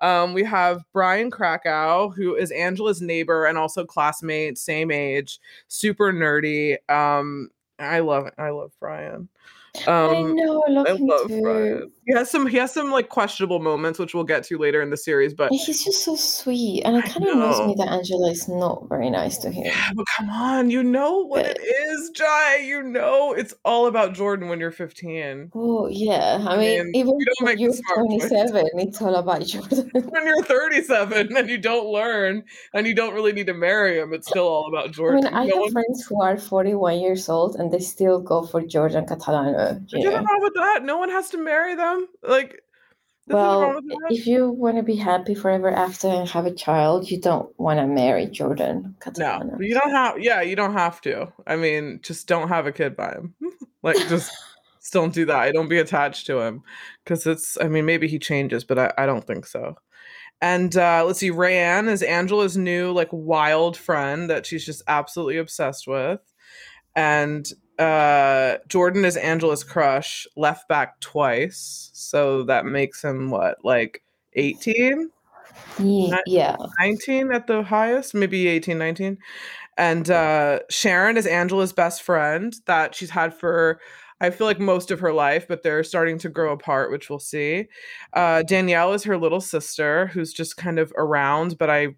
Um, 0.00 0.34
we 0.34 0.42
have 0.44 0.84
Brian 0.92 1.30
Krakow, 1.30 2.10
who 2.10 2.34
is 2.34 2.50
Angela's 2.50 3.00
neighbor 3.00 3.46
and 3.46 3.56
also 3.56 3.84
classmate, 3.84 4.58
same 4.58 4.90
age, 4.90 5.38
super 5.68 6.12
nerdy. 6.12 6.76
Um, 6.90 7.50
I 7.78 8.00
love, 8.00 8.28
I 8.36 8.50
love 8.50 8.72
Brian. 8.80 9.28
Um, 9.86 10.10
I 10.10 10.22
know, 10.22 10.64
I 10.66 10.70
love 10.70 10.86
I 10.88 10.92
love. 10.92 11.28
Brian. 11.28 11.92
He 12.08 12.14
has 12.14 12.30
some 12.30 12.46
he 12.46 12.56
has 12.56 12.72
some 12.72 12.90
like 12.90 13.10
questionable 13.10 13.58
moments, 13.60 13.98
which 13.98 14.14
we'll 14.14 14.24
get 14.24 14.42
to 14.44 14.56
later 14.56 14.80
in 14.80 14.88
the 14.88 14.96
series. 14.96 15.34
But 15.34 15.52
he's 15.52 15.66
just 15.84 16.04
so 16.04 16.16
sweet, 16.16 16.82
and 16.84 16.96
it 16.96 17.04
kind 17.04 17.26
of 17.26 17.36
annoys 17.36 17.60
me 17.66 17.74
that 17.76 17.88
Angela 17.88 18.30
is 18.30 18.48
not 18.48 18.88
very 18.88 19.10
nice 19.10 19.36
to 19.38 19.50
him. 19.50 19.66
yeah, 19.66 19.90
but 19.94 20.06
come 20.16 20.30
on, 20.30 20.70
you 20.70 20.82
know 20.82 21.18
what 21.26 21.44
it 21.44 21.58
is, 21.62 22.10
Jai. 22.14 22.56
You 22.64 22.82
know 22.82 23.34
it's 23.34 23.52
all 23.64 23.86
about 23.88 24.14
Jordan 24.14 24.48
when 24.48 24.58
you're 24.58 24.70
15. 24.70 25.50
Oh 25.54 25.86
yeah, 25.88 26.38
I 26.48 26.56
mean, 26.56 26.86
mean, 26.86 26.96
even 26.96 27.14
you 27.18 27.26
don't 27.26 27.34
when 27.40 27.52
make 27.56 27.60
you're 27.60 27.72
smart 27.74 28.08
choices. 28.08 28.30
27, 28.30 28.66
it's 28.78 29.02
all 29.02 29.14
about 29.16 29.42
Jordan. 29.44 29.90
When 30.08 30.26
you're 30.26 30.42
37 30.44 31.36
and 31.36 31.48
you 31.50 31.58
don't 31.58 31.88
learn 31.92 32.42
and 32.72 32.86
you 32.86 32.94
don't 32.94 33.12
really 33.14 33.32
need 33.32 33.46
to 33.48 33.54
marry 33.54 33.98
him, 34.00 34.14
it's 34.14 34.28
still 34.28 34.48
all 34.48 34.66
about 34.68 34.88
I 34.88 34.92
Jordan. 34.92 35.24
mean, 35.24 35.34
I 35.34 35.44
no 35.44 35.54
have 35.56 35.60
one, 35.60 35.72
friends 35.72 36.06
who 36.06 36.22
are 36.22 36.38
41 36.38 37.00
years 37.00 37.28
old 37.28 37.56
and 37.56 37.70
they 37.70 37.80
still 37.80 38.18
go 38.20 38.46
for 38.46 38.62
Jordan 38.62 39.04
Catalano. 39.04 39.78
there's 39.90 39.92
You 39.92 40.10
nothing 40.10 40.24
know? 40.24 40.32
wrong 40.32 40.42
with 40.42 40.54
that. 40.54 40.84
No 40.84 40.96
one 40.96 41.10
has 41.10 41.28
to 41.30 41.38
marry 41.38 41.74
them. 41.74 41.97
Like 42.22 42.62
nothing 43.26 43.60
wrong 43.60 43.82
Well, 43.88 44.10
if 44.10 44.26
you 44.26 44.50
want 44.50 44.76
to 44.76 44.82
be 44.82 44.96
happy 44.96 45.34
forever 45.34 45.70
after 45.70 46.08
and 46.08 46.28
have 46.28 46.46
a 46.46 46.54
child, 46.54 47.10
you 47.10 47.20
don't 47.20 47.58
want 47.58 47.78
to 47.78 47.86
marry 47.86 48.26
Jordan 48.26 48.96
No, 49.16 49.56
you 49.60 49.74
don't 49.74 49.90
have. 49.90 50.20
Yeah, 50.20 50.40
you 50.42 50.56
don't 50.56 50.72
have 50.72 51.00
to. 51.02 51.32
I 51.46 51.56
mean, 51.56 52.00
just 52.02 52.26
don't 52.26 52.48
have 52.48 52.66
a 52.66 52.72
kid 52.72 52.96
by 52.96 53.12
him. 53.12 53.34
like, 53.82 53.96
just, 54.08 54.32
just 54.80 54.92
don't 54.92 55.14
do 55.14 55.24
that. 55.26 55.38
I 55.38 55.52
Don't 55.52 55.68
be 55.68 55.78
attached 55.78 56.26
to 56.26 56.40
him, 56.40 56.62
because 57.04 57.26
it's. 57.26 57.58
I 57.60 57.68
mean, 57.68 57.84
maybe 57.84 58.08
he 58.08 58.18
changes, 58.18 58.64
but 58.64 58.78
I, 58.78 58.92
I 58.98 59.06
don't 59.06 59.26
think 59.26 59.46
so. 59.46 59.76
And 60.40 60.76
uh, 60.76 61.04
let's 61.04 61.18
see, 61.18 61.30
Rayanne 61.30 61.88
is 61.88 62.02
Angela's 62.02 62.56
new 62.56 62.92
like 62.92 63.08
wild 63.10 63.76
friend 63.76 64.30
that 64.30 64.46
she's 64.46 64.64
just 64.64 64.82
absolutely 64.86 65.36
obsessed 65.38 65.88
with, 65.88 66.20
and 66.94 67.50
uh, 67.78 68.58
Jordan 68.68 69.04
is 69.04 69.16
Angela's 69.16 69.64
crush, 69.64 70.26
left 70.36 70.68
back 70.68 71.00
twice, 71.00 71.90
so 71.92 72.42
that 72.44 72.66
makes 72.66 73.02
him 73.02 73.30
what 73.30 73.64
like 73.64 74.02
18 74.34 75.10
Yeah. 76.26 76.56
19 76.80 77.32
at 77.32 77.46
the 77.46 77.62
highest, 77.62 78.14
maybe 78.14 78.48
18, 78.48 78.78
19. 78.78 79.18
And 79.76 80.10
uh, 80.10 80.60
Sharon 80.70 81.16
is 81.16 81.26
Angela's 81.26 81.72
best 81.72 82.02
friend 82.02 82.54
that 82.66 82.94
she's 82.94 83.10
had 83.10 83.32
for, 83.32 83.80
I 84.20 84.30
feel 84.30 84.46
like 84.48 84.58
most 84.58 84.90
of 84.90 84.98
her 85.00 85.12
life, 85.12 85.46
but 85.46 85.62
they're 85.62 85.84
starting 85.84 86.18
to 86.18 86.28
grow 86.28 86.52
apart, 86.52 86.90
which 86.90 87.08
we'll 87.08 87.20
see. 87.20 87.68
Uh, 88.12 88.42
Danielle 88.42 88.92
is 88.92 89.04
her 89.04 89.16
little 89.16 89.40
sister 89.40 90.08
who's 90.08 90.32
just 90.32 90.56
kind 90.56 90.80
of 90.80 90.92
around, 90.96 91.58
but 91.58 91.70
I 91.70 91.88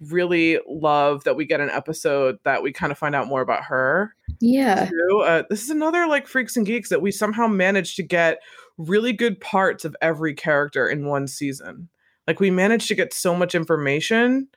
really 0.00 0.58
love 0.68 1.24
that 1.24 1.36
we 1.36 1.44
get 1.44 1.60
an 1.60 1.70
episode 1.70 2.38
that 2.44 2.62
we 2.62 2.72
kind 2.72 2.92
of 2.92 2.98
find 2.98 3.14
out 3.14 3.28
more 3.28 3.40
about 3.40 3.64
her. 3.64 4.14
Yeah. 4.40 4.90
Uh, 5.22 5.42
this 5.48 5.62
is 5.62 5.70
another 5.70 6.06
like 6.06 6.26
Freaks 6.26 6.56
and 6.56 6.66
Geeks 6.66 6.88
that 6.90 7.02
we 7.02 7.10
somehow 7.10 7.46
managed 7.46 7.96
to 7.96 8.02
get 8.02 8.38
really 8.78 9.12
good 9.12 9.40
parts 9.40 9.84
of 9.84 9.96
every 10.02 10.34
character 10.34 10.88
in 10.88 11.06
one 11.06 11.26
season. 11.26 11.88
Like 12.26 12.40
we 12.40 12.50
managed 12.50 12.88
to 12.88 12.94
get 12.94 13.14
so 13.14 13.34
much 13.34 13.54
information 13.54 14.48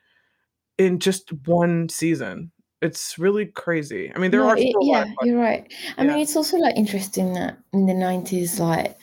in 0.78 0.98
just 0.98 1.30
one 1.46 1.88
season. 1.88 2.50
It's 2.82 3.18
really 3.18 3.46
crazy. 3.46 4.10
I 4.14 4.18
mean, 4.18 4.30
there 4.30 4.40
No, 4.40 4.48
are 4.50 4.56
it, 4.56 4.74
a 4.74 4.78
lot 4.78 5.06
yeah, 5.06 5.12
you're 5.22 5.38
right. 5.38 5.70
I 5.98 6.04
mean, 6.04 6.18
it's 6.18 6.34
also 6.36 6.56
like 6.56 6.76
interesting 6.76 7.34
that 7.34 7.58
in 7.72 7.86
the 7.86 7.92
90s, 7.92 8.58
like 8.58 8.98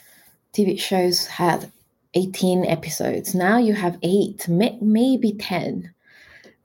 TV 0.53 0.79
shows 0.79 1.27
had 1.27 1.71
18 2.15 2.65
episodes. 2.65 3.35
Now 3.35 3.57
you 3.59 3.73
have 3.75 3.99
eight, 4.01 4.47
may- 4.47 4.79
maybe 4.81 5.33
10, 5.33 5.93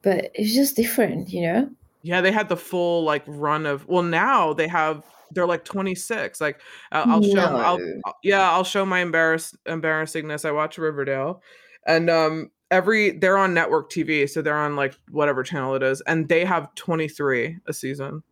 but 0.03 0.31
it's 0.35 0.55
just 0.55 0.77
different, 0.77 1.31
you 1.31 1.43
know? 1.43 1.71
Yeah, 2.03 2.21
they 2.21 2.33
had 2.33 2.49
the 2.49 2.57
full 2.57 3.05
like 3.05 3.23
run 3.27 3.65
of. 3.67 3.87
Well, 3.89 4.03
now 4.03 4.53
they 4.53 4.69
have. 4.69 5.05
They're 5.35 5.47
like 5.47 5.65
26. 5.65 6.41
Like 6.41 6.61
uh, 6.91 7.05
I'll 7.07 7.23
show. 7.23 7.39
I'll, 7.41 7.79
I'll- 8.05 8.19
yeah, 8.23 8.51
I'll 8.51 8.65
show 8.65 8.85
my 8.85 8.99
embarrass 9.01 9.57
embarrassingness. 9.67 10.45
I 10.45 10.51
watch 10.53 10.77
Riverdale, 10.79 11.43
and 11.87 12.11
um 12.11 12.51
every 12.71 13.13
they're 13.13 13.39
on 13.39 13.55
network 13.55 13.91
TV, 13.91 14.29
so 14.29 14.43
they're 14.43 14.59
on 14.59 14.77
like 14.77 14.95
whatever 15.11 15.43
channel 15.43 15.75
it 15.75 15.83
is, 15.83 16.01
and 16.03 16.29
they 16.29 16.45
have 16.45 16.75
23 16.75 17.59
a 17.67 17.73
season. 17.73 18.23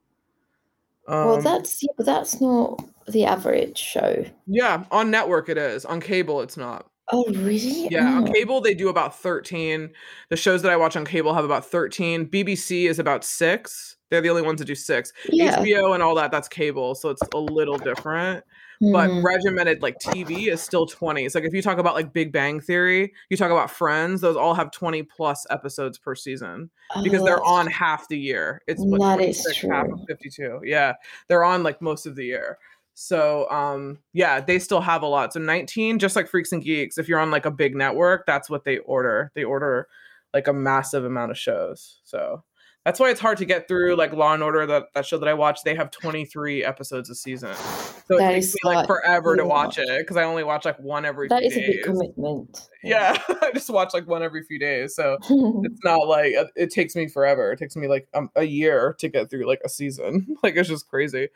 Well, 1.09 1.37
Um, 1.37 1.43
that's 1.43 1.83
yeah, 1.83 1.93
but 1.97 2.07
that's 2.07 2.41
not 2.41 2.83
the 3.09 3.25
average 3.25 3.79
show. 3.79 4.25
yeah, 4.47 4.85
on 4.91 5.11
network 5.11 5.49
it 5.49 5.59
is. 5.59 5.85
On 5.85 6.01
cable, 6.01 6.41
it's 6.43 6.57
not. 6.57 6.87
Oh, 7.13 7.25
really? 7.29 7.89
Yeah, 7.91 8.07
on 8.17 8.29
Oh, 8.29 8.33
cable 8.33 8.61
they 8.61 8.75
do 8.75 8.89
about 8.89 9.19
13. 9.19 9.91
The 10.29 10.37
shows 10.37 10.63
that 10.63 10.71
I 10.73 10.77
watch 10.77 10.97
on 10.97 11.05
cable 11.05 11.35
have 11.35 11.45
about 11.45 11.65
13. 11.67 12.27
BBC 12.27 12.89
is 12.89 12.99
about 12.99 13.25
6. 13.25 13.97
They're 14.11 14.21
the 14.21 14.31
only 14.31 14.43
ones 14.43 14.59
that 14.59 14.65
do 14.67 14.75
6. 14.75 15.13
yeah. 15.31 15.57
HBO 15.59 15.95
and 15.95 16.03
all 16.03 16.15
that 16.17 16.31
that's 16.33 16.49
cable, 16.49 16.95
so 16.95 17.11
it's 17.11 17.23
a 17.35 17.39
little 17.39 17.79
different. 17.79 18.45
But 18.81 19.11
Mhm. 19.11 19.23
regimented 19.23 19.83
like 19.83 19.99
TV 19.99 20.49
is 20.49 20.63
still 20.63 20.87
20. 20.87 21.27
It's 21.27 21.35
like 21.35 21.45
if 21.45 21.53
you 21.53 21.61
talk 21.61 21.77
about 21.77 21.95
like 21.95 22.15
Big 22.15 22.33
Bang 22.33 22.61
Theory, 22.61 23.13
you 23.29 23.37
talk 23.37 23.51
about 23.51 23.71
Friends, 23.71 24.23
those 24.23 24.37
all 24.37 24.55
have 24.55 24.71
20 24.71 25.03
plus 25.03 25.47
episodes 25.51 25.99
per 25.99 26.15
season 26.15 26.71
because 27.05 27.21
Oh, 27.21 27.25
they're 27.27 27.45
on 27.45 27.67
half 27.67 28.09
the 28.09 28.19
year. 28.19 28.63
It's 28.67 28.81
what 28.83 29.01
That 29.19 29.21
is 29.29 29.43
26 29.43 29.71
half 29.71 29.85
of 29.85 29.91
true. 29.99 30.07
52. 30.09 30.61
Yeah. 30.65 30.95
They're 31.29 31.45
on 31.45 31.63
like 31.63 31.83
most 31.83 32.07
of 32.07 32.17
the 32.17 32.25
year. 32.25 32.57
So 33.03 33.49
um 33.51 33.99
yeah, 34.13 34.41
they 34.41 34.59
still 34.59 34.83
have 34.83 35.01
a 35.01 35.07
lot. 35.07 35.33
So 35.33 35.41
19 35.41 35.99
just 35.99 36.17
like 36.17 36.29
Freaks 36.29 36.53
and 36.53 36.63
Geeks, 36.63 36.99
if 36.99 37.09
you're 37.09 37.19
on 37.19 37.31
like 37.31 37.47
a 37.47 37.51
big 37.51 37.75
network, 37.75 38.27
that's 38.27 38.51
what 38.51 38.65
they 38.65 38.77
order. 38.79 39.33
They 39.35 39.43
order 39.43 39.89
like 40.35 40.49
a 40.49 40.53
massive 40.53 41.07
amount 41.07 41.31
of 41.31 41.39
shows. 41.39 42.01
So 42.05 42.45
that's 42.85 42.99
why 42.99 43.11
it's 43.11 43.21
hard 43.21 43.37
to 43.39 43.45
get 43.45 43.69
through 43.69 43.95
like 43.97 44.13
Law 44.13 44.33
and 44.33 44.43
Order 44.43 44.65
that 44.67 44.87
that 44.95 45.05
show 45.05 45.19
that 45.19 45.29
I 45.29 45.35
watch. 45.35 45.63
They 45.65 45.75
have 45.75 45.91
23 45.91 46.65
episodes 46.65 47.11
a 47.11 47.15
season. 47.15 47.55
So 47.55 48.17
it 48.17 48.19
That 48.19 48.33
takes 48.33 48.55
me 48.55 48.59
like 48.65 48.87
forever 48.87 49.37
to 49.37 49.45
watch 49.45 49.77
much. 49.79 49.87
it 49.87 49.99
because 50.01 50.17
I 50.17 50.25
only 50.25 50.45
watch 50.45 50.65
like 50.65 50.79
one 50.81 51.05
every 51.05 51.29
That 51.29 51.43
is 51.43 51.57
a 51.57 51.61
big 51.61 51.83
commitment. 51.83 52.69
Yeah. 52.83 53.17
Yeah, 53.29 53.37
I 53.43 53.51
just 53.53 53.69
watch 53.71 53.93
like 53.93 54.07
one 54.09 54.23
every 54.23 54.43
few 54.43 54.59
days. 54.59 54.95
So 54.95 55.19
it's 55.65 55.85
not 55.85 56.09
like 56.09 56.35
uh, 56.35 56.47
it 56.57 56.71
takes 56.71 56.97
me 56.97 57.07
forever. 57.09 57.53
It 57.53 57.59
takes 57.59 57.77
me 57.77 57.87
like 57.87 58.09
um, 58.15 58.31
a 58.35 58.45
year 58.45 58.97
to 58.99 59.09
get 59.09 59.29
through 59.31 59.47
like 59.47 59.61
a 59.65 59.69
season. 59.69 60.37
like 60.43 60.57
it's 60.57 60.69
just 60.69 60.89
crazy. 60.89 61.29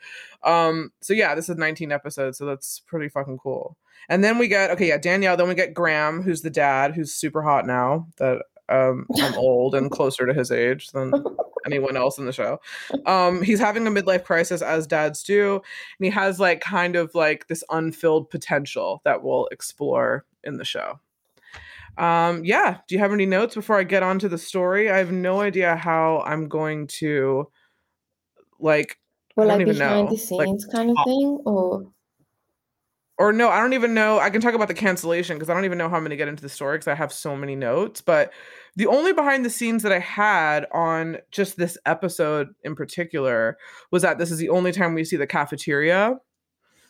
Um 0.43 0.91
so 1.01 1.13
yeah, 1.13 1.35
this 1.35 1.47
is 1.47 1.57
19 1.57 1.91
episodes, 1.91 2.37
so 2.39 2.45
that's 2.45 2.79
pretty 2.79 3.07
fucking 3.07 3.37
cool. 3.37 3.77
And 4.09 4.23
then 4.23 4.37
we 4.37 4.47
get 4.47 4.71
okay, 4.71 4.87
yeah, 4.87 4.97
Danielle, 4.97 5.37
then 5.37 5.47
we 5.47 5.55
get 5.55 5.73
Graham, 5.73 6.23
who's 6.23 6.41
the 6.41 6.49
dad, 6.49 6.95
who's 6.95 7.13
super 7.13 7.43
hot 7.43 7.65
now 7.67 8.07
that 8.17 8.43
um 8.69 9.05
I'm 9.21 9.35
old 9.35 9.75
and 9.75 9.91
closer 9.91 10.25
to 10.25 10.33
his 10.33 10.51
age 10.51 10.89
than 10.91 11.13
anyone 11.65 11.97
else 11.97 12.17
in 12.17 12.25
the 12.25 12.33
show. 12.33 12.59
Um 13.05 13.41
he's 13.41 13.59
having 13.59 13.87
a 13.87 13.91
midlife 13.91 14.23
crisis 14.23 14.61
as 14.61 14.87
dads 14.87 15.23
do, 15.23 15.55
and 15.55 16.05
he 16.05 16.09
has 16.09 16.39
like 16.39 16.61
kind 16.61 16.95
of 16.95 17.13
like 17.15 17.47
this 17.47 17.63
unfilled 17.69 18.29
potential 18.29 19.01
that 19.03 19.23
we'll 19.23 19.47
explore 19.51 20.25
in 20.43 20.57
the 20.57 20.65
show. 20.65 20.99
Um, 21.97 22.43
yeah. 22.43 22.79
Do 22.87 22.95
you 22.95 22.99
have 22.99 23.13
any 23.13 23.25
notes 23.25 23.55
before 23.55 23.79
I 23.79 23.83
get 23.83 24.03
on 24.03 24.19
to 24.19 24.29
the 24.29 24.37
story? 24.37 24.91
I 24.91 24.97
have 24.97 25.11
no 25.11 25.41
idea 25.41 25.75
how 25.75 26.23
I'm 26.25 26.47
going 26.47 26.87
to 26.87 27.49
like 28.59 28.99
Well, 29.35 29.47
don't 29.47 29.59
like 29.59 29.67
even 29.67 29.77
behind 29.77 30.09
the 30.09 30.15
know. 30.15 30.35
Like 30.35 30.47
scenes 30.47 30.65
kind 30.65 30.89
of 30.89 30.97
thing, 31.05 31.39
or 31.45 31.91
or 33.17 33.31
no, 33.31 33.49
I 33.49 33.59
don't 33.59 33.73
even 33.73 33.93
know. 33.93 34.19
I 34.19 34.29
can 34.29 34.41
talk 34.41 34.53
about 34.53 34.67
the 34.67 34.73
cancellation 34.73 35.37
because 35.37 35.49
I 35.49 35.53
don't 35.53 35.65
even 35.65 35.77
know 35.77 35.87
how 35.89 35.95
I'm 35.95 36.01
going 36.03 36.09
to 36.11 36.17
get 36.17 36.27
into 36.27 36.43
the 36.43 36.49
story 36.49 36.77
because 36.77 36.87
I 36.89 36.95
have 36.95 37.13
so 37.13 37.35
many 37.35 37.55
notes. 37.55 38.01
But 38.01 38.33
the 38.75 38.87
only 38.87 39.13
behind 39.13 39.45
the 39.45 39.49
scenes 39.49 39.83
that 39.83 39.93
I 39.93 39.99
had 39.99 40.67
on 40.73 41.17
just 41.31 41.55
this 41.57 41.77
episode 41.85 42.49
in 42.63 42.75
particular 42.75 43.57
was 43.91 44.01
that 44.01 44.17
this 44.17 44.31
is 44.31 44.37
the 44.39 44.49
only 44.49 44.71
time 44.73 44.93
we 44.93 45.05
see 45.05 45.15
the 45.17 45.27
cafeteria 45.27 46.17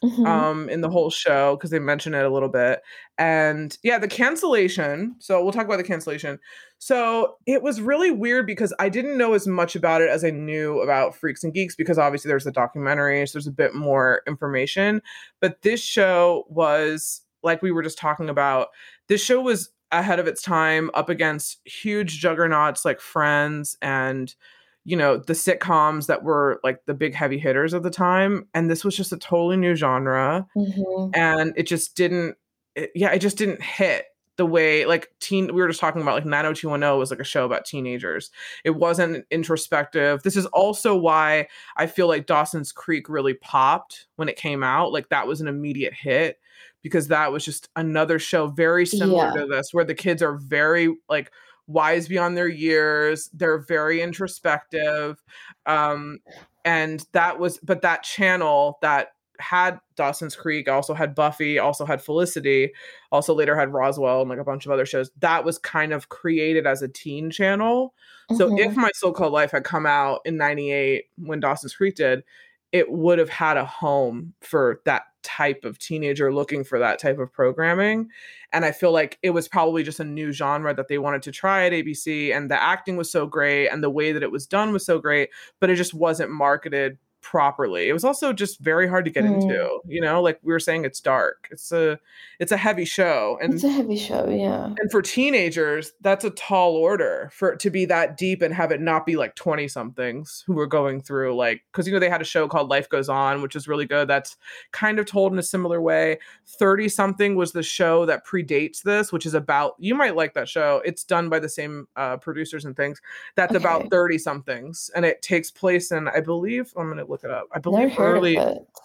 Mhm. 0.04 0.28
um 0.28 0.70
in 0.70 0.82
the 0.82 0.90
whole 0.90 1.10
show 1.10 1.56
because 1.56 1.70
they 1.72 1.80
mention 1.80 2.14
it 2.14 2.26
a 2.26 2.30
little 2.30 2.50
bit 2.50 2.82
and 3.18 3.78
yeah 3.82 3.98
the 3.98 4.10
cancellation 4.10 5.16
so 5.20 5.42
we'll 5.42 5.54
talk 5.54 5.66
about 5.66 5.78
the 5.78 5.84
cancellation 5.84 6.38
so 6.78 7.36
it 7.46 7.62
was 7.64 7.80
really 7.82 8.12
weird 8.12 8.46
because 8.46 8.74
i 8.80 8.90
didn't 8.90 9.18
know 9.18 9.34
as 9.34 9.48
much 9.48 9.76
about 9.76 10.02
it 10.02 10.10
as 10.10 10.24
i 10.24 10.30
knew 10.30 10.82
about 10.82 11.16
freaks 11.16 11.44
and 11.44 11.54
geeks 11.54 11.76
because 11.76 11.98
obviously 11.98 12.28
there's 12.30 12.44
the 12.44 12.52
documentary 12.52 13.26
so 13.26 13.34
there's 13.34 13.48
a 13.48 13.52
bit 13.52 13.74
more 13.74 14.22
information 14.28 15.02
but 15.42 15.62
this 15.62 15.82
show 15.82 16.44
was 16.50 17.22
like 17.44 17.62
we 17.62 17.72
were 17.72 17.84
just 17.84 17.98
talking 17.98 18.30
about 18.30 18.68
this 19.08 19.24
show 19.24 19.40
was 19.42 19.70
ahead 19.92 20.20
of 20.20 20.28
its 20.28 20.42
time 20.42 20.90
up 20.94 21.10
against 21.10 21.60
huge 21.66 22.20
juggernauts 22.20 22.84
like 22.84 23.00
friends 23.00 23.78
and 23.82 24.36
you 24.84 24.98
know 24.98 25.18
the 25.18 25.34
sitcoms 25.34 26.08
that 26.08 26.24
were 26.24 26.60
like 26.64 26.80
the 26.86 26.94
big 26.94 27.14
heavy 27.16 27.38
hitters 27.40 27.74
of 27.74 27.84
the 27.84 27.90
time 27.90 28.48
and 28.54 28.70
this 28.70 28.84
was 28.84 28.96
just 28.98 29.12
a 29.14 29.18
totally 29.18 29.58
new 29.58 29.76
genre 29.76 30.46
Mhm. 30.58 31.12
and 31.16 31.54
it 31.56 31.64
just 31.64 31.96
didn't 31.96 32.36
it, 32.76 32.92
yeah 32.96 33.12
it 33.12 33.20
just 33.20 33.38
didn't 33.38 33.62
hit 33.62 34.06
the 34.38 34.46
way 34.46 34.86
like 34.86 35.10
teen 35.20 35.46
we 35.48 35.62
were 35.62 35.68
just 35.68 35.80
talking 35.80 36.02
about 36.02 36.16
like 36.16 36.26
90210 36.26 36.98
was 37.00 37.10
like 37.10 37.20
a 37.20 37.24
show 37.24 37.46
about 37.46 37.66
teenagers. 37.66 38.32
It 38.64 38.72
wasn't 38.72 39.26
introspective. 39.32 40.24
This 40.24 40.36
is 40.36 40.46
also 40.48 40.96
why 40.96 41.48
i 41.78 41.88
feel 41.88 42.08
like 42.08 42.26
dawson's 42.26 42.72
creek 42.72 43.08
really 43.10 43.34
popped 43.36 44.08
when 44.18 44.28
it 44.30 44.36
came 44.36 44.64
out. 44.64 44.92
Like 44.92 45.10
that 45.10 45.28
was 45.28 45.42
an 45.42 45.48
immediate 45.48 45.94
hit 45.94 46.40
because 46.82 47.08
that 47.08 47.32
was 47.32 47.44
just 47.46 47.70
another 47.76 48.20
show 48.20 48.48
very 48.48 48.86
similar 48.86 49.32
Yeah. 49.34 49.42
to 49.42 49.48
this 49.48 49.74
where 49.74 49.86
the 49.86 49.96
kids 49.96 50.22
are 50.22 50.36
very 50.36 50.96
like 51.10 51.32
wise 51.68 52.08
beyond 52.08 52.38
their 52.38 52.48
years. 52.48 53.30
They're 53.34 53.58
very 53.60 54.02
introspective. 54.02 55.24
Um 55.66 56.20
and 56.64 57.06
that 57.14 57.40
was 57.40 57.58
but 57.60 57.82
that 57.84 58.04
channel 58.04 58.78
that 58.82 59.15
had 59.40 59.80
Dawson's 59.96 60.36
Creek, 60.36 60.68
also 60.68 60.94
had 60.94 61.16
Buffy, 61.16 61.60
also 61.60 61.86
had 61.86 62.02
Felicity, 62.02 62.72
also 63.12 63.34
later 63.34 63.56
had 63.56 63.74
Roswell 63.74 64.22
and 64.22 64.30
like 64.30 64.40
a 64.40 64.44
bunch 64.44 64.66
of 64.66 64.72
other 64.72 64.86
shows. 64.86 65.12
That 65.20 65.46
was 65.46 65.58
kind 65.58 65.94
of 65.94 66.10
created 66.10 66.68
as 66.68 66.82
a 66.82 66.88
teen 66.88 67.30
channel. 67.30 67.94
So 68.36 68.50
Mhm. 68.50 68.60
if 68.60 68.76
My 68.76 68.92
So 68.96 69.12
Called 69.12 69.34
Life 69.34 69.52
had 69.52 69.64
come 69.64 69.86
out 69.86 70.22
in 70.26 70.38
98 70.38 71.06
when 71.18 71.40
Dawson's 71.40 71.76
Creek 71.76 71.96
did, 71.96 72.24
it 72.72 72.92
would 72.92 73.20
have 73.20 73.30
had 73.30 73.56
a 73.58 73.66
home 73.66 74.34
for 74.42 74.82
that 74.86 75.04
type 75.24 75.64
of 75.64 75.80
teenager 75.80 76.32
looking 76.34 76.64
for 76.64 76.78
that 76.78 77.00
type 77.00 77.18
of 77.18 77.32
programming. 77.32 78.10
And 78.52 78.64
I 78.66 78.72
feel 78.72 78.92
like 78.92 79.18
it 79.24 79.32
was 79.32 79.48
probably 79.48 79.82
just 79.82 80.00
a 80.00 80.04
new 80.04 80.32
genre 80.32 80.74
that 80.74 80.88
they 80.88 80.98
wanted 80.98 81.24
to 81.24 81.32
try 81.32 81.66
at 81.66 81.74
ABC. 81.74 82.32
And 82.32 82.52
the 82.52 82.62
acting 82.62 82.96
was 82.98 83.12
so 83.12 83.26
great 83.26 83.70
and 83.70 83.84
the 83.84 83.90
way 83.90 84.12
that 84.12 84.24
it 84.24 84.32
was 84.32 84.46
done 84.46 84.72
was 84.72 84.86
so 84.86 85.00
great, 85.00 85.30
but 85.60 85.70
it 85.70 85.76
just 85.76 85.94
wasn't 85.94 86.32
marketed 86.32 86.98
properly. 87.26 87.90
It 87.90 87.94
was 87.94 88.04
also 88.04 88.32
just 88.32 88.60
very 88.60 88.88
hard 88.88 89.04
to 89.06 89.12
get 89.12 89.24
Mm. 89.24 89.42
into. 89.42 89.80
You 89.88 90.00
know, 90.00 90.22
like 90.22 90.40
we 90.44 90.54
were 90.54 90.60
saying, 90.60 90.86
it's 90.86 91.00
dark. 91.02 91.48
It's 91.52 91.72
a 91.72 92.00
it's 92.40 92.52
a 92.52 92.58
heavy 92.58 92.86
show. 92.86 93.38
And 93.42 93.54
it's 93.56 93.64
a 93.64 93.70
heavy 93.70 93.98
show, 93.98 94.30
yeah. 94.30 94.66
and 94.78 94.92
for 94.92 95.02
teenagers, 95.02 95.94
that's 96.02 96.24
a 96.24 96.30
tall 96.30 96.76
order 96.76 97.30
for 97.34 97.52
it 97.52 97.60
to 97.62 97.70
be 97.72 97.86
that 97.86 98.16
deep 98.18 98.42
and 98.44 98.54
have 98.54 98.72
it 98.72 98.80
not 98.80 99.06
be 99.06 99.16
like 99.16 99.34
20 99.36 99.68
somethings 99.68 100.44
who 100.46 100.54
were 100.54 100.68
going 100.68 101.02
through 101.02 101.36
like 101.36 101.64
because 101.72 101.88
you 101.88 101.94
know 101.94 102.00
they 102.00 102.10
had 102.10 102.22
a 102.22 102.26
show 102.26 102.48
called 102.48 102.70
Life 102.70 102.90
Goes 102.90 103.10
On, 103.10 103.42
which 103.42 103.56
is 103.56 103.68
really 103.68 103.86
good. 103.86 104.08
That's 104.08 104.38
kind 104.72 105.00
of 105.00 105.06
told 105.08 105.34
in 105.34 105.40
a 105.40 105.44
similar 105.44 105.82
way. 105.82 106.20
30 106.60 106.90
something 106.90 107.36
was 107.36 107.52
the 107.54 107.64
show 107.64 108.06
that 108.06 108.26
predates 108.26 108.84
this, 108.84 109.12
which 109.12 109.26
is 109.26 109.34
about 109.34 109.74
you 109.80 109.96
might 109.96 110.16
like 110.16 110.34
that 110.36 110.48
show. 110.48 110.82
It's 110.86 111.04
done 111.04 111.28
by 111.30 111.40
the 111.40 111.50
same 111.50 111.88
uh, 111.96 112.18
producers 112.18 112.66
and 112.66 112.76
things. 112.78 113.02
That's 113.36 113.56
Okay. 113.56 113.64
about 113.64 113.90
30 113.90 114.18
somethings, 114.20 114.92
and 114.96 115.06
it 115.06 115.22
takes 115.24 115.50
place 115.50 115.92
in 115.92 116.08
I 116.08 116.20
believe 116.20 116.72
I'm 116.78 116.90
gonna 116.90 117.06
look 117.16 117.24
it 117.24 117.32
up. 117.32 117.48
I 117.54 117.60
believe 117.60 117.98
early 117.98 118.38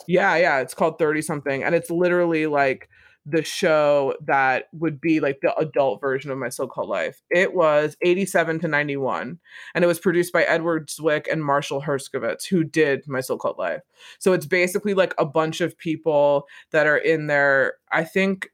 yeah, 0.06 0.36
yeah, 0.36 0.60
it's 0.60 0.74
called 0.74 0.98
30 0.98 1.22
something 1.22 1.64
and 1.64 1.74
it's 1.74 1.90
literally 1.90 2.46
like 2.46 2.88
the 3.26 3.44
show 3.44 4.14
that 4.24 4.64
would 4.72 5.00
be 5.00 5.20
like 5.20 5.40
the 5.42 5.54
adult 5.58 6.00
version 6.00 6.30
of 6.30 6.38
my 6.38 6.48
so-called 6.48 6.88
life. 6.88 7.20
It 7.28 7.54
was 7.54 7.96
87 8.02 8.60
to 8.60 8.68
91 8.68 9.38
and 9.74 9.84
it 9.84 9.86
was 9.86 9.98
produced 9.98 10.32
by 10.32 10.42
Edward 10.44 10.88
Zwick 10.88 11.26
and 11.30 11.44
Marshall 11.44 11.82
Herskovitz 11.82 12.46
who 12.46 12.64
did 12.64 13.06
my 13.06 13.20
so-called 13.20 13.58
life. 13.58 13.82
So 14.18 14.32
it's 14.32 14.46
basically 14.46 14.94
like 14.94 15.14
a 15.18 15.26
bunch 15.26 15.60
of 15.60 15.76
people 15.76 16.46
that 16.70 16.86
are 16.86 16.96
in 16.96 17.26
there 17.26 17.74
I 17.90 18.04
think 18.04 18.48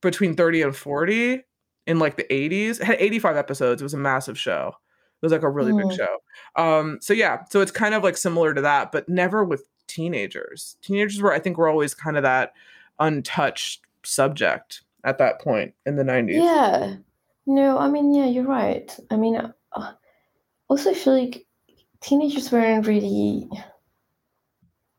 between 0.00 0.34
30 0.34 0.62
and 0.62 0.76
40 0.76 1.42
in 1.86 1.98
like 1.98 2.16
the 2.16 2.26
80s. 2.30 2.80
It 2.80 2.84
had 2.84 2.96
85 2.98 3.36
episodes. 3.36 3.82
It 3.82 3.84
was 3.84 3.94
a 3.94 3.98
massive 3.98 4.38
show. 4.38 4.74
It 5.22 5.26
was 5.26 5.32
like 5.32 5.42
a 5.42 5.48
really 5.48 5.72
mm. 5.72 5.88
big 5.88 5.96
show. 5.96 6.18
Um 6.56 6.98
so 7.00 7.12
yeah, 7.12 7.44
so 7.50 7.60
it's 7.60 7.70
kind 7.70 7.94
of 7.94 8.02
like 8.02 8.16
similar 8.16 8.54
to 8.54 8.60
that 8.62 8.92
but 8.92 9.08
never 9.08 9.44
with 9.44 9.64
teenagers. 9.86 10.76
Teenagers 10.82 11.20
were 11.20 11.32
I 11.32 11.38
think 11.38 11.58
were 11.58 11.68
always 11.68 11.94
kind 11.94 12.16
of 12.16 12.22
that 12.24 12.52
untouched 12.98 13.82
subject 14.04 14.82
at 15.04 15.18
that 15.18 15.40
point 15.40 15.74
in 15.86 15.96
the 15.96 16.04
90s. 16.04 16.34
Yeah. 16.34 16.96
No, 17.46 17.78
I 17.78 17.88
mean, 17.88 18.14
yeah, 18.14 18.26
you're 18.26 18.46
right. 18.46 18.96
I 19.10 19.16
mean, 19.16 19.36
uh, 19.36 19.92
also, 20.68 20.90
I 20.90 20.94
feel 20.94 21.18
like 21.18 21.44
teenagers 22.00 22.52
weren't 22.52 22.86
really. 22.86 23.48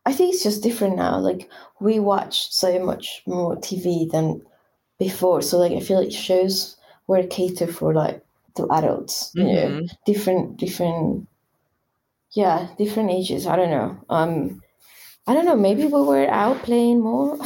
I 0.06 0.12
think 0.12 0.34
it's 0.34 0.44
just 0.44 0.62
different 0.62 0.98
now. 0.98 1.18
Like, 1.20 1.50
we 1.80 2.00
watch 2.00 2.52
so 2.52 2.78
much 2.84 3.24
more 3.26 3.56
TV 3.56 4.12
than 4.12 4.42
before. 5.00 5.42
So, 5.42 5.58
like, 5.58 5.72
I 5.72 5.80
feel 5.80 6.04
like 6.04 6.12
shows 6.12 6.76
were 7.08 7.24
catered 7.24 7.74
for, 7.74 7.94
like, 7.94 8.22
to 8.56 8.68
adults, 8.72 9.32
you 9.34 9.44
mm-hmm. 9.44 9.78
know, 9.78 9.88
different, 10.06 10.58
different, 10.58 11.28
yeah, 12.32 12.70
different 12.78 13.12
ages. 13.12 13.48
I 13.48 13.56
don't 13.56 13.70
know. 13.70 13.98
Um, 14.10 14.62
I 15.26 15.34
don't 15.34 15.46
know. 15.46 15.56
Maybe 15.56 15.86
we 15.86 16.02
were 16.02 16.30
out 16.30 16.64
playing 16.64 17.02
more. 17.02 17.38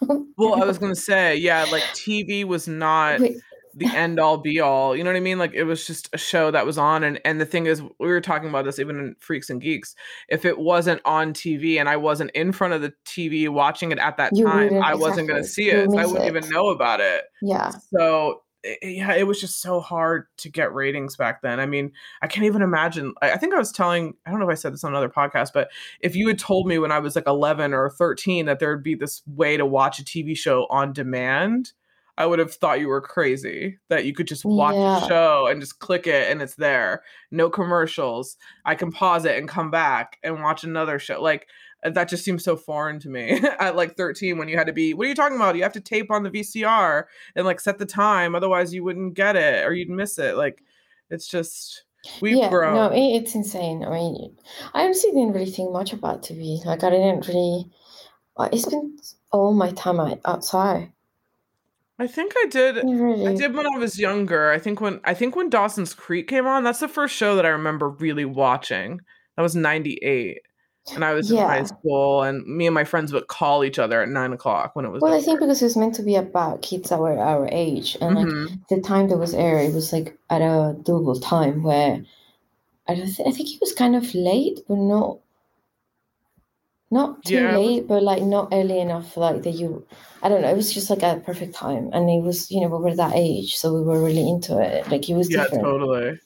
well, 0.36 0.62
I 0.62 0.66
was 0.66 0.78
gonna 0.78 0.94
say, 0.94 1.36
yeah, 1.36 1.66
like 1.70 1.82
TV 1.94 2.44
was 2.44 2.68
not 2.68 3.20
Wait. 3.20 3.36
the 3.74 3.86
end 3.86 4.20
all 4.20 4.38
be 4.38 4.60
all. 4.60 4.94
You 4.94 5.02
know 5.02 5.10
what 5.10 5.16
I 5.16 5.20
mean? 5.20 5.38
Like 5.38 5.52
it 5.52 5.64
was 5.64 5.84
just 5.84 6.08
a 6.12 6.18
show 6.18 6.52
that 6.52 6.64
was 6.64 6.78
on, 6.78 7.02
and 7.02 7.20
and 7.24 7.40
the 7.40 7.46
thing 7.46 7.66
is, 7.66 7.82
we 7.82 8.06
were 8.06 8.20
talking 8.20 8.48
about 8.48 8.64
this 8.64 8.78
even 8.78 8.98
in 8.98 9.16
Freaks 9.18 9.50
and 9.50 9.60
Geeks. 9.60 9.96
If 10.28 10.44
it 10.44 10.58
wasn't 10.58 11.00
on 11.04 11.32
TV 11.32 11.80
and 11.80 11.88
I 11.88 11.96
wasn't 11.96 12.30
in 12.32 12.52
front 12.52 12.74
of 12.74 12.82
the 12.82 12.92
TV 13.04 13.48
watching 13.48 13.90
it 13.90 13.98
at 13.98 14.16
that 14.18 14.30
you 14.34 14.44
time, 14.44 14.80
I 14.80 14.94
wasn't 14.94 15.26
gonna 15.26 15.44
see 15.44 15.70
it. 15.70 15.90
So 15.90 15.98
I 15.98 16.06
wouldn't 16.06 16.24
it. 16.24 16.36
even 16.36 16.48
know 16.50 16.68
about 16.68 17.00
it. 17.00 17.24
Yeah. 17.42 17.72
So 17.92 18.42
yeah, 18.82 19.14
it 19.14 19.26
was 19.26 19.40
just 19.40 19.60
so 19.60 19.80
hard 19.80 20.26
to 20.38 20.48
get 20.48 20.72
ratings 20.72 21.16
back 21.16 21.42
then. 21.42 21.60
I 21.60 21.66
mean, 21.66 21.92
I 22.22 22.26
can't 22.26 22.46
even 22.46 22.62
imagine. 22.62 23.14
I, 23.20 23.32
I, 23.32 23.36
think 23.36 23.54
I 23.54 23.58
was 23.58 23.72
telling, 23.72 24.14
I 24.24 24.30
don't 24.30 24.40
know 24.40 24.48
if 24.48 24.52
I 24.52 24.56
said 24.56 24.72
this 24.72 24.84
on 24.84 24.92
another 24.92 25.08
podcast, 25.08 25.50
but 25.52 25.68
if 26.00 26.16
you 26.16 26.28
had 26.28 26.38
told 26.38 26.66
me 26.66 26.78
when 26.78 26.92
I 26.92 26.98
was 26.98 27.14
like 27.14 27.26
11 27.26 27.74
or 27.74 27.90
13 27.90 28.46
that 28.46 28.58
there 28.58 28.70
would 28.70 28.82
be 28.82 28.94
this 28.94 29.22
way 29.26 29.56
to 29.56 29.66
watch 29.66 29.98
a 29.98 30.04
TV 30.04 30.36
show 30.36 30.66
on 30.70 30.92
demand, 30.92 31.72
I 32.16 32.26
would 32.26 32.38
have 32.38 32.54
thought 32.54 32.80
you 32.80 32.88
were 32.88 33.00
crazy 33.00 33.78
that 33.88 34.04
you 34.04 34.14
could 34.14 34.28
just 34.28 34.44
watch 34.44 34.76
yeah. 34.76 35.04
a 35.04 35.08
show 35.08 35.46
and 35.48 35.60
just 35.60 35.80
click 35.80 36.06
it 36.06 36.30
and 36.30 36.40
it's 36.40 36.54
there. 36.54 37.02
No 37.30 37.50
commercials. 37.50 38.36
I 38.64 38.76
can 38.76 38.92
pause 38.92 39.24
it 39.24 39.36
and 39.36 39.48
come 39.48 39.70
back 39.70 40.18
and 40.22 40.40
watch 40.40 40.62
another 40.64 40.98
show. 40.98 41.20
Like, 41.20 41.48
that 41.92 42.08
just 42.08 42.24
seems 42.24 42.42
so 42.42 42.56
foreign 42.56 42.98
to 42.98 43.08
me 43.08 43.40
at 43.60 43.76
like 43.76 43.96
13 43.96 44.38
when 44.38 44.48
you 44.48 44.56
had 44.56 44.66
to 44.66 44.72
be 44.72 44.94
what 44.94 45.06
are 45.06 45.08
you 45.08 45.14
talking 45.14 45.36
about 45.36 45.56
you 45.56 45.62
have 45.62 45.72
to 45.72 45.80
tape 45.80 46.10
on 46.10 46.22
the 46.22 46.30
vcr 46.30 47.04
and 47.36 47.44
like 47.44 47.60
set 47.60 47.78
the 47.78 47.86
time 47.86 48.34
otherwise 48.34 48.72
you 48.72 48.82
wouldn't 48.82 49.14
get 49.14 49.36
it 49.36 49.64
or 49.66 49.72
you'd 49.72 49.90
miss 49.90 50.18
it 50.18 50.36
like 50.36 50.62
it's 51.10 51.28
just 51.28 51.84
we've 52.20 52.36
yeah, 52.36 52.48
grown 52.48 52.74
no 52.74 52.90
it's 52.92 53.34
insane 53.34 53.84
i 53.84 53.90
mean 53.90 54.36
i 54.72 54.84
honestly 54.84 55.10
didn't 55.10 55.32
really 55.32 55.50
think 55.50 55.70
much 55.72 55.92
about 55.92 56.22
tv 56.22 56.64
like 56.64 56.82
i 56.82 56.90
didn't 56.90 57.26
really 57.28 57.70
i 58.38 58.56
spent 58.56 59.14
all 59.30 59.52
my 59.52 59.70
time 59.72 60.00
outside 60.24 60.90
I 61.96 62.08
think 62.08 62.32
I 62.36 62.46
did. 62.50 62.74
Really? 62.84 63.28
I 63.28 63.36
did 63.36 63.54
when 63.54 63.68
I 63.68 63.78
was 63.78 64.00
younger. 64.00 64.50
I 64.50 64.58
think 64.58 64.80
when 64.80 65.00
I 65.04 65.14
think 65.14 65.36
when 65.36 65.48
Dawson's 65.48 65.94
Creek 65.94 66.26
came 66.26 66.44
on, 66.44 66.64
that's 66.64 66.80
the 66.80 66.88
first 66.88 67.14
show 67.14 67.36
that 67.36 67.46
I 67.46 67.50
remember 67.50 67.88
really 67.88 68.24
watching. 68.24 69.00
That 69.36 69.42
was 69.42 69.54
'98 69.54 70.40
and 70.92 71.04
I 71.04 71.14
was 71.14 71.30
yeah. 71.30 71.42
in 71.42 71.48
high 71.48 71.64
school, 71.64 72.22
and 72.22 72.46
me 72.46 72.66
and 72.66 72.74
my 72.74 72.84
friends 72.84 73.12
would 73.12 73.28
call 73.28 73.64
each 73.64 73.78
other 73.78 74.02
at 74.02 74.08
nine 74.08 74.32
o'clock 74.32 74.76
when 74.76 74.84
it 74.84 74.90
was. 74.90 75.00
Well, 75.00 75.12
over. 75.12 75.20
I 75.20 75.24
think 75.24 75.40
because 75.40 75.62
it 75.62 75.66
was 75.66 75.76
meant 75.76 75.94
to 75.96 76.02
be 76.02 76.16
about 76.16 76.62
kids 76.62 76.90
that 76.90 76.98
were 76.98 77.18
our 77.18 77.48
age, 77.50 77.96
and 78.00 78.16
mm-hmm. 78.16 78.44
like 78.46 78.68
the 78.68 78.80
time 78.80 79.08
that 79.08 79.16
was 79.16 79.34
aired, 79.34 79.70
it 79.70 79.74
was 79.74 79.92
like 79.92 80.18
at 80.28 80.42
a 80.42 80.76
doable 80.82 81.20
time 81.22 81.62
where 81.62 82.04
I 82.86 82.94
don't. 82.94 83.06
Th- 83.06 83.26
I 83.26 83.32
think 83.32 83.50
it 83.50 83.60
was 83.60 83.72
kind 83.72 83.96
of 83.96 84.14
late, 84.14 84.60
but 84.68 84.76
not 84.76 85.18
not 86.90 87.24
too 87.24 87.34
yeah. 87.34 87.56
late, 87.56 87.88
but 87.88 88.02
like 88.02 88.22
not 88.22 88.48
early 88.52 88.78
enough, 88.78 89.16
like 89.16 89.42
that 89.42 89.52
you. 89.52 89.86
I 90.22 90.28
don't 90.28 90.42
know. 90.42 90.50
It 90.50 90.56
was 90.56 90.72
just 90.72 90.90
like 90.90 91.02
a 91.02 91.22
perfect 91.24 91.54
time, 91.54 91.90
and 91.92 92.10
it 92.10 92.22
was 92.22 92.50
you 92.50 92.60
know 92.60 92.68
we 92.68 92.82
were 92.82 92.96
that 92.96 93.14
age, 93.14 93.56
so 93.56 93.72
we 93.72 93.80
were 93.80 94.02
really 94.02 94.28
into 94.28 94.60
it. 94.60 94.88
Like 94.90 95.08
it 95.08 95.14
was 95.14 95.30
yeah, 95.30 95.44
different. 95.44 95.64
totally. 95.64 96.18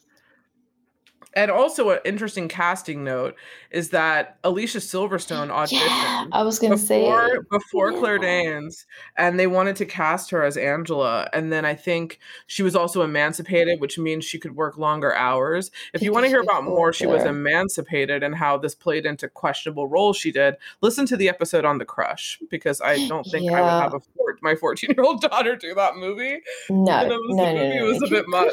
And 1.38 1.53
also, 1.53 1.90
an 1.90 2.01
interesting 2.05 2.48
casting 2.48 3.05
note 3.05 3.37
is 3.70 3.90
that 3.90 4.38
Alicia 4.42 4.79
Silverstone 4.79 5.51
auditioned. 5.55 5.87
Yeah, 5.87 6.24
I 6.33 6.42
was 6.42 6.59
going 6.59 6.72
to 6.72 6.79
say 6.79 7.09
before 7.48 7.92
yeah. 7.92 7.98
Claire 8.01 8.18
Danes, 8.18 8.87
and 9.16 9.38
they 9.38 9.46
wanted 9.46 9.77
to 9.77 9.87
cast 9.87 10.33
her 10.33 10.42
as 10.42 10.57
Angela. 10.57 11.31
And 11.33 11.53
then 11.53 11.64
I 11.64 11.77
think 11.77 12.18
she 12.48 12.64
was 12.64 12.74
also 12.74 13.03
emancipated, 13.03 13.81
which 13.81 14.01
means 14.01 14.24
she 14.24 14.40
could 14.40 14.57
work 14.57 14.79
longer 14.79 15.14
hours. 15.14 15.70
If 15.94 16.03
you 16.03 16.12
want 16.12 16.24
to 16.24 16.29
hear 16.29 16.40
about 16.40 16.64
more, 16.64 16.92
she 16.92 17.07
was 17.07 17.24
emancipated 17.24 18.24
and 18.24 18.35
how 18.35 18.59
this 18.59 18.74
played 18.74 19.07
into 19.07 19.29
questionable 19.29 19.87
roles 19.87 20.16
she 20.16 20.33
did. 20.33 20.57
Listen 20.81 21.07
to 21.07 21.16
the 21.16 21.29
episode 21.29 21.64
on 21.64 21.79
the 21.79 21.85
crush 21.85 22.40
because 22.51 22.81
I 22.81 23.07
don't 23.07 23.22
think 23.22 23.44
yeah. 23.44 23.59
I 23.59 23.62
would 23.62 23.83
have 23.83 23.94
a 23.94 24.01
four, 24.01 24.37
my 24.42 24.57
fourteen 24.57 24.90
year 24.96 25.05
old 25.05 25.20
daughter 25.31 25.55
do 25.55 25.72
that 25.77 25.94
movie. 25.94 26.40
No, 26.68 27.07
no, 27.07 27.16
no, 27.29 27.55
no, 27.55 27.61
It 27.61 27.83
was 27.83 28.03
a 28.03 28.09
bit 28.09 28.27
much. 28.27 28.53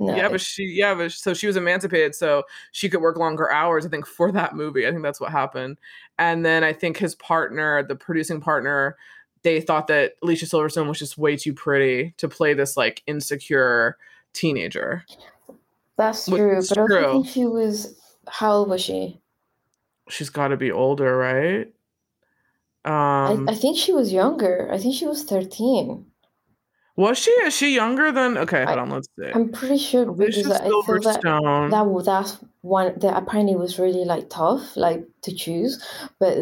No. 0.00 0.14
Yeah, 0.14 0.28
but 0.28 0.40
she 0.40 0.62
yeah, 0.64 0.94
but 0.94 1.10
so 1.10 1.34
she 1.34 1.48
was 1.48 1.56
emancipated, 1.56 2.14
so 2.14 2.44
she 2.70 2.88
could 2.88 3.00
work 3.00 3.16
longer 3.16 3.50
hours. 3.50 3.84
I 3.84 3.88
think 3.88 4.06
for 4.06 4.30
that 4.30 4.54
movie, 4.54 4.86
I 4.86 4.90
think 4.90 5.02
that's 5.02 5.20
what 5.20 5.32
happened. 5.32 5.78
And 6.18 6.46
then 6.46 6.62
I 6.62 6.72
think 6.72 6.98
his 6.98 7.16
partner, 7.16 7.82
the 7.82 7.96
producing 7.96 8.40
partner, 8.40 8.96
they 9.42 9.60
thought 9.60 9.88
that 9.88 10.12
Alicia 10.22 10.46
Silverstone 10.46 10.88
was 10.88 10.98
just 10.98 11.18
way 11.18 11.36
too 11.36 11.52
pretty 11.52 12.14
to 12.18 12.28
play 12.28 12.54
this 12.54 12.76
like 12.76 13.02
insecure 13.06 13.96
teenager. 14.32 15.04
That's 15.96 16.26
true, 16.26 16.62
but 16.68 16.74
true. 16.74 17.08
I 17.08 17.12
think 17.12 17.26
she 17.26 17.44
was. 17.44 17.94
How 18.28 18.52
old 18.52 18.68
was 18.68 18.80
she? 18.80 19.20
She's 20.08 20.30
got 20.30 20.48
to 20.48 20.56
be 20.56 20.70
older, 20.70 21.16
right? 21.16 21.72
Um, 22.84 23.48
I, 23.48 23.52
I 23.52 23.54
think 23.54 23.76
she 23.76 23.92
was 23.92 24.12
younger. 24.12 24.68
I 24.72 24.78
think 24.78 24.94
she 24.94 25.06
was 25.06 25.24
thirteen. 25.24 26.06
Was 26.98 27.16
she? 27.16 27.30
Is 27.30 27.56
she 27.56 27.76
younger 27.76 28.10
than? 28.10 28.36
Okay, 28.36 28.64
hold 28.64 28.78
I, 28.78 28.82
on. 28.82 28.90
Let's 28.90 29.06
see. 29.16 29.30
I'm 29.32 29.52
pretty 29.52 29.78
sure 29.78 30.02
I 30.02 30.16
feel 30.16 30.42
that 30.42 31.22
that 31.22 32.02
that's 32.04 32.38
one 32.62 32.98
that 32.98 33.16
apparently 33.16 33.54
was 33.54 33.78
really 33.78 34.04
like 34.04 34.28
tough, 34.30 34.76
like 34.76 35.06
to 35.22 35.32
choose, 35.32 35.80
but 36.18 36.38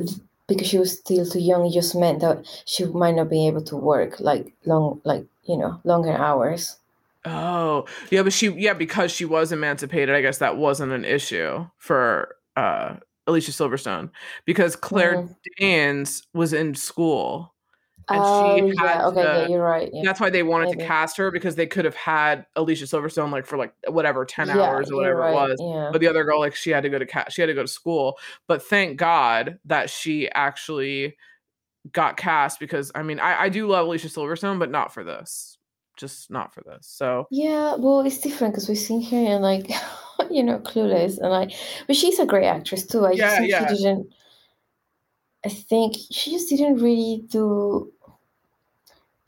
because 0.46 0.66
she 0.66 0.78
was 0.78 0.98
still 0.98 1.26
too 1.26 1.40
young, 1.40 1.66
it 1.66 1.74
just 1.74 1.94
meant 1.94 2.20
that 2.20 2.46
she 2.64 2.86
might 2.86 3.16
not 3.16 3.28
be 3.28 3.46
able 3.46 3.60
to 3.64 3.76
work 3.76 4.18
like 4.18 4.54
long, 4.64 4.98
like 5.04 5.26
you 5.44 5.58
know, 5.58 5.78
longer 5.84 6.12
hours. 6.12 6.78
Oh, 7.26 7.84
yeah, 8.10 8.22
but 8.22 8.32
she, 8.32 8.48
yeah, 8.52 8.72
because 8.72 9.12
she 9.12 9.26
was 9.26 9.52
emancipated, 9.52 10.14
I 10.14 10.22
guess 10.22 10.38
that 10.38 10.56
wasn't 10.56 10.92
an 10.92 11.04
issue 11.04 11.66
for 11.76 12.34
uh 12.56 12.96
Alicia 13.26 13.50
Silverstone 13.50 14.08
because 14.46 14.74
Claire 14.74 15.16
mm-hmm. 15.16 15.32
Danes 15.58 16.22
was 16.32 16.54
in 16.54 16.74
school 16.74 17.52
and 18.08 18.20
oh, 18.22 18.56
she 18.56 18.76
had 18.76 18.98
yeah. 18.98 19.06
okay, 19.06 19.22
the, 19.22 19.28
yeah, 19.28 19.48
you're 19.48 19.62
right. 19.62 19.90
Yeah. 19.92 20.02
That's 20.04 20.20
why 20.20 20.30
they 20.30 20.44
wanted 20.44 20.66
Maybe. 20.66 20.78
to 20.78 20.86
cast 20.86 21.16
her 21.16 21.32
because 21.32 21.56
they 21.56 21.66
could 21.66 21.84
have 21.84 21.96
had 21.96 22.46
Alicia 22.54 22.84
Silverstone 22.84 23.32
like 23.32 23.46
for 23.46 23.56
like 23.56 23.74
whatever 23.88 24.24
ten 24.24 24.46
yeah, 24.46 24.60
hours 24.60 24.90
or 24.90 24.96
whatever 24.96 25.18
right. 25.18 25.30
it 25.30 25.34
was. 25.34 25.56
Yeah. 25.60 25.88
But 25.90 26.00
the 26.00 26.06
other 26.06 26.22
girl 26.22 26.38
like 26.38 26.54
she 26.54 26.70
had 26.70 26.84
to 26.84 26.88
go 26.88 27.00
to 27.00 27.06
cast 27.06 27.32
she 27.32 27.42
had 27.42 27.48
to 27.48 27.54
go 27.54 27.62
to 27.62 27.68
school. 27.68 28.18
But 28.46 28.62
thank 28.62 28.96
God 28.96 29.58
that 29.64 29.90
she 29.90 30.30
actually 30.30 31.16
got 31.92 32.16
cast 32.16 32.60
because 32.60 32.92
I 32.94 33.02
mean 33.02 33.18
I, 33.18 33.42
I 33.42 33.48
do 33.48 33.66
love 33.66 33.86
Alicia 33.86 34.08
Silverstone, 34.08 34.60
but 34.60 34.70
not 34.70 34.94
for 34.94 35.02
this. 35.02 35.58
Just 35.96 36.30
not 36.30 36.54
for 36.54 36.62
this. 36.62 36.86
So 36.86 37.26
yeah, 37.32 37.74
well, 37.74 38.02
it's 38.02 38.18
different 38.18 38.54
because 38.54 38.68
we've 38.68 38.78
seen 38.78 39.02
her 39.02 39.16
in 39.16 39.42
like 39.42 39.68
you 40.30 40.44
know 40.44 40.60
Clueless 40.60 41.18
and 41.18 41.30
like, 41.30 41.50
but 41.88 41.96
she's 41.96 42.20
a 42.20 42.26
great 42.26 42.46
actress 42.46 42.86
too. 42.86 43.04
I 43.04 43.12
yeah, 43.12 43.16
just 43.16 43.38
think 43.38 43.50
yeah. 43.50 43.66
she 43.66 43.76
didn't. 43.78 44.14
I 45.44 45.48
think 45.48 45.96
she 46.10 46.32
just 46.32 46.48
didn't 46.48 46.76
really 46.76 47.24
do 47.28 47.92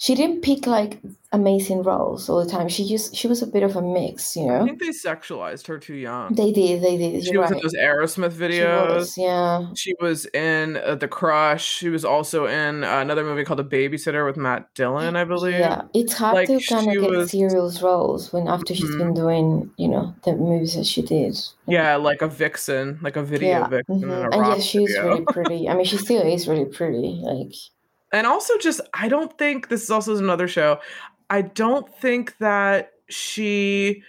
she 0.00 0.14
didn't 0.14 0.42
pick 0.42 0.66
like 0.66 1.00
amazing 1.32 1.82
roles 1.82 2.28
all 2.28 2.42
the 2.42 2.48
time. 2.48 2.68
She 2.68 2.88
just 2.88 3.16
she 3.16 3.26
was 3.26 3.42
a 3.42 3.46
bit 3.48 3.64
of 3.64 3.74
a 3.74 3.82
mix, 3.82 4.36
you 4.36 4.46
know. 4.46 4.60
I 4.60 4.64
think 4.64 4.80
they 4.80 4.90
sexualized 4.90 5.66
her 5.66 5.76
too 5.76 5.96
young. 5.96 6.32
They 6.34 6.52
did, 6.52 6.82
they 6.82 6.96
did. 6.96 7.24
She 7.24 7.36
was 7.36 7.50
right. 7.50 7.58
in 7.58 7.62
those 7.62 7.74
Aerosmith 7.74 8.32
videos. 8.32 8.86
She 8.86 8.94
was, 8.94 9.18
yeah. 9.18 9.66
She 9.74 9.94
was 10.00 10.26
in 10.26 10.76
uh, 10.76 10.94
The 10.94 11.08
Crush. 11.08 11.64
She 11.64 11.88
was 11.88 12.04
also 12.04 12.46
in 12.46 12.84
uh, 12.84 13.00
another 13.00 13.24
movie 13.24 13.42
called 13.42 13.58
The 13.58 13.64
Babysitter 13.64 14.24
with 14.24 14.36
Matt 14.36 14.72
Dillon, 14.74 15.16
I 15.16 15.24
believe. 15.24 15.58
Yeah, 15.58 15.82
it's 15.94 16.12
hard 16.12 16.36
like, 16.36 16.48
to 16.48 16.60
kind 16.64 16.86
of 16.86 17.02
get 17.02 17.10
was... 17.10 17.30
serious 17.32 17.82
roles 17.82 18.32
when 18.32 18.46
after 18.46 18.76
she's 18.76 18.88
mm-hmm. 18.88 18.98
been 18.98 19.14
doing, 19.14 19.70
you 19.78 19.88
know, 19.88 20.14
the 20.24 20.36
movies 20.36 20.76
that 20.76 20.86
she 20.86 21.02
did. 21.02 21.36
Yeah, 21.66 21.96
like 21.96 22.22
a 22.22 22.28
vixen, 22.28 23.00
like 23.02 23.16
a 23.16 23.22
video 23.24 23.48
yeah. 23.48 23.66
vixen. 23.66 24.02
Mm-hmm. 24.02 24.32
and 24.32 24.46
yes, 24.46 24.64
she's 24.64 24.96
really 24.96 25.24
pretty. 25.24 25.68
I 25.68 25.74
mean, 25.74 25.86
she 25.86 25.96
still 25.98 26.22
is 26.22 26.46
really 26.46 26.66
pretty. 26.66 27.20
Like 27.24 27.52
And 28.12 28.26
also 28.26 28.56
just 28.58 28.80
I 28.94 29.08
don't 29.08 29.36
think 29.38 29.68
this 29.68 29.82
is 29.82 29.90
also 29.90 30.16
another 30.16 30.48
show. 30.48 30.80
I 31.30 31.42
don't 31.42 31.92
think 31.96 32.38
that 32.38 32.92
she 33.08 34.02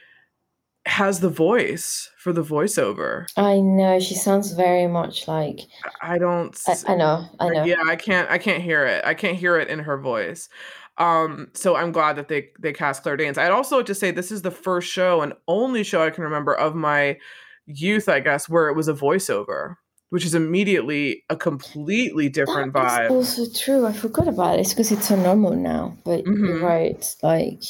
has 0.86 1.20
the 1.20 1.30
voice 1.30 2.10
for 2.18 2.34
the 2.34 2.44
voiceover. 2.44 3.26
I 3.38 3.60
know 3.60 4.00
she 4.00 4.16
sounds 4.16 4.54
very 4.54 4.88
much 4.88 5.28
like 5.28 5.60
I 6.02 6.18
don't 6.18 6.58
I, 6.68 6.94
I 6.94 6.96
know, 6.96 7.26
I 7.40 7.50
know. 7.50 7.64
Yeah, 7.64 7.84
I 7.86 7.96
can't 7.96 8.30
I 8.32 8.38
can't 8.38 8.64
hear 8.64 8.86
it. 8.86 9.04
I 9.06 9.14
can't 9.14 9.38
hear 9.38 9.58
it 9.58 9.68
in 9.68 9.80
her 9.80 9.98
voice. 9.98 10.50
Um, 10.98 11.50
so 11.54 11.76
I'm 11.76 11.92
glad 11.92 12.18
that 12.18 12.28
they 12.28 12.50
they 12.60 12.74
cast 12.74 13.04
Claire 13.04 13.18
Danes. 13.18 13.38
I'd 13.38 13.52
also 13.52 13.78
like 13.78 13.86
to 13.88 13.96
say 13.96 14.12
this 14.12 14.32
is 14.32 14.42
the 14.42 14.52
first 14.52 14.90
show 14.90 15.22
and 15.22 15.34
only 15.48 15.84
show 15.84 16.04
I 16.04 16.10
can 16.10 16.24
remember 16.24 16.54
of 16.54 16.76
my 16.76 17.18
youth, 17.66 18.10
I 18.10 18.20
guess, 18.20 18.50
where 18.50 18.68
it 18.68 18.76
was 18.76 18.88
a 18.88 18.94
voiceover, 18.94 19.76
which 20.10 20.26
is 20.26 20.34
immediately 20.34 21.24
a 21.30 21.36
completely 21.36 22.30
different 22.30 22.74
that 22.74 23.10
vibe. 23.10 23.12
also 23.12 23.44
true. 23.54 23.86
I 23.86 23.94
forgot 23.94 24.28
about 24.28 24.58
it. 24.58 24.62
It's 24.62 24.74
because 24.74 24.92
it's 24.92 25.08
so 25.08 25.16
normal 25.16 25.56
now. 25.56 25.98
But 26.04 26.26
mm-hmm. 26.26 26.46
you're 26.46 26.60
right. 26.60 27.16
Like 27.22 27.64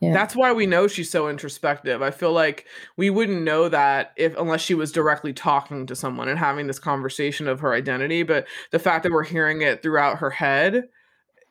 yeah. 0.00 0.12
That's 0.12 0.36
why 0.36 0.52
we 0.52 0.66
know 0.66 0.88
she's 0.88 1.10
so 1.10 1.28
introspective. 1.28 2.02
I 2.02 2.10
feel 2.10 2.32
like 2.32 2.66
we 2.98 3.08
wouldn't 3.08 3.42
know 3.42 3.70
that 3.70 4.12
if 4.16 4.36
unless 4.36 4.60
she 4.60 4.74
was 4.74 4.92
directly 4.92 5.32
talking 5.32 5.86
to 5.86 5.96
someone 5.96 6.28
and 6.28 6.38
having 6.38 6.66
this 6.66 6.78
conversation 6.78 7.48
of 7.48 7.60
her 7.60 7.72
identity, 7.72 8.22
but 8.22 8.46
the 8.72 8.78
fact 8.78 9.04
that 9.04 9.12
we're 9.12 9.24
hearing 9.24 9.62
it 9.62 9.82
throughout 9.82 10.18
her 10.18 10.30
head 10.30 10.88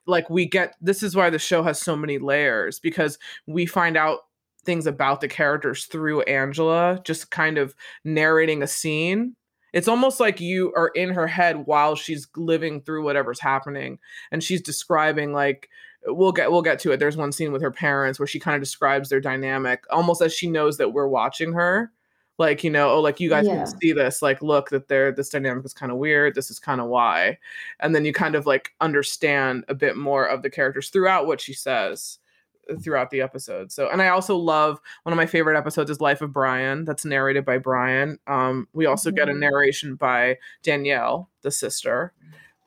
like 0.08 0.30
we 0.30 0.45
get 0.45 0.75
this 0.82 1.04
is 1.04 1.15
why 1.15 1.30
the 1.30 1.39
show 1.39 1.63
has 1.63 1.80
so 1.80 1.95
many 1.95 2.17
layers 2.17 2.80
because 2.80 3.17
we 3.47 3.65
find 3.65 3.97
out 3.97 4.19
things 4.63 4.88
about 4.88 5.21
the 5.21 5.28
characters 5.28 5.86
through 5.86 6.21
Angela 6.23 6.99
just 7.04 7.32
kind 7.32 7.58
of 7.58 7.75
narrating 8.04 8.63
a 8.63 8.67
scene. 8.67 9.36
It's 9.75 9.89
almost 9.89 10.21
like 10.21 10.39
you 10.39 10.71
are 10.73 10.88
in 10.95 11.09
her 11.09 11.27
head 11.27 11.65
while 11.65 11.97
she's 11.97 12.29
living 12.38 12.79
through 12.79 13.03
whatever's 13.03 13.41
happening 13.41 13.99
and 14.31 14.41
she's 14.41 14.61
describing 14.61 15.33
like 15.33 15.69
we'll 16.05 16.31
get 16.31 16.49
we'll 16.49 16.61
get 16.61 16.79
to 16.79 16.93
it. 16.93 16.97
There's 16.97 17.17
one 17.17 17.33
scene 17.33 17.51
with 17.51 17.61
her 17.61 17.71
parents 17.71 18.17
where 18.17 18.25
she 18.25 18.39
kind 18.39 18.55
of 18.55 18.61
describes 18.61 19.09
their 19.09 19.19
dynamic 19.19 19.83
almost 19.89 20.21
as 20.21 20.33
she 20.33 20.49
knows 20.49 20.77
that 20.77 20.93
we're 20.93 21.09
watching 21.09 21.51
her. 21.51 21.91
Like 22.38 22.63
you 22.63 22.69
know 22.69 22.89
oh 22.91 23.01
like 23.01 23.19
you 23.19 23.27
guys 23.27 23.47
yeah. 23.47 23.65
can 23.65 23.67
see 23.67 23.91
this. 23.91 24.21
Like 24.21 24.41
look 24.41 24.69
that 24.69 24.88
they're 24.88 25.11
this 25.11 25.27
dynamic 25.27 25.65
is 25.65 25.73
kind 25.73 25.91
of 25.91 25.97
weird. 25.97 26.35
This 26.35 26.49
is 26.49 26.57
kind 26.57 26.79
of 26.79 26.88
why. 26.88 27.38
And 27.81 27.93
then 27.93 28.05
you 28.05 28.13
kind 28.13 28.35
of 28.35 28.45
like 28.45 28.71
understand 28.79 29.65
a 29.67 29.75
bit 29.75 29.97
more 29.97 30.25
of 30.25 30.41
the 30.41 30.49
characters 30.49 30.89
throughout 30.89 31.27
what 31.27 31.41
she 31.41 31.53
says 31.53 32.19
throughout 32.82 33.10
the 33.12 33.21
episode 33.21 33.71
so 33.71 33.89
and 33.89 34.01
i 34.01 34.08
also 34.08 34.36
love 34.36 34.80
one 35.04 35.13
of 35.13 35.17
my 35.17 35.25
favorite 35.25 35.58
episodes 35.58 35.89
is 35.89 36.01
life 36.01 36.21
of 36.21 36.34
brian 36.34 36.86
that's 36.86 37.06
narrated 37.06 37.45
by 37.45 37.58
brian 37.58 38.17
um 38.28 38.67
we 38.73 38.86
also 38.86 39.10
mm-hmm. 39.10 39.17
get 39.17 39.30
a 39.30 39.32
mm-hmm. 39.32 39.41
narration 39.41 39.95
by 39.95 40.38
danielle 40.63 41.30
the 41.41 41.51
sister 41.51 42.13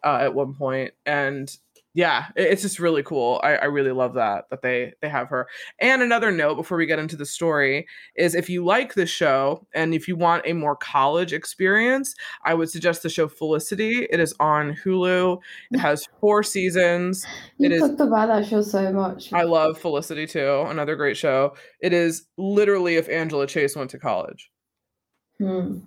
uh, 0.05 0.19
at 0.21 0.35
one 0.35 0.55
point 0.55 0.95
and 1.07 1.59
yeah, 1.99 2.27
it's 2.37 2.63
just 2.63 2.79
really 2.79 3.03
cool. 3.03 3.41
I, 3.43 3.57
I 3.57 3.65
really 3.65 3.91
love 3.91 4.15
that 4.15 4.45
that 4.51 4.63
they 4.63 4.93
they 5.03 5.09
have 5.09 5.29
her. 5.31 5.49
And 5.81 6.01
another 6.01 6.31
note 6.31 6.55
before 6.55 6.79
we 6.79 6.87
get 6.87 7.01
into 7.01 7.17
the 7.17 7.27
story 7.27 7.89
is 8.15 8.37
if 8.37 8.49
you 8.49 8.65
like 8.65 8.95
the 8.95 9.05
show 9.05 9.67
and 9.75 9.93
if 9.93 10.07
you 10.07 10.15
want 10.15 10.45
a 10.47 10.53
more 10.53 10.77
college 10.77 11.33
experience, 11.33 12.15
I 12.45 12.55
would 12.55 12.71
suggest 12.71 13.03
the 13.03 13.09
show 13.09 13.27
Felicity. 13.27 14.07
It 14.13 14.21
is 14.21 14.33
on 14.39 14.77
Hulu. 14.77 15.41
It 15.73 15.81
has 15.81 16.07
four 16.21 16.45
seasons. 16.45 17.27
You 17.57 17.69
it 17.69 17.81
talked 17.81 17.95
is, 17.95 18.01
about 18.01 18.29
that 18.29 18.47
show 18.47 18.63
so 18.63 18.93
much. 18.93 19.33
I 19.33 19.43
love 19.43 19.77
Felicity 19.77 20.29
too. 20.29 20.67
Another 20.69 20.95
great 20.95 21.17
show. 21.17 21.57
It 21.81 21.93
is 21.93 22.27
literally 22.37 22.95
if 22.95 23.09
Angela 23.09 23.49
Chase 23.49 23.75
went 23.75 23.91
to 23.91 23.99
college. 23.99 24.53
Hmm 25.39 25.79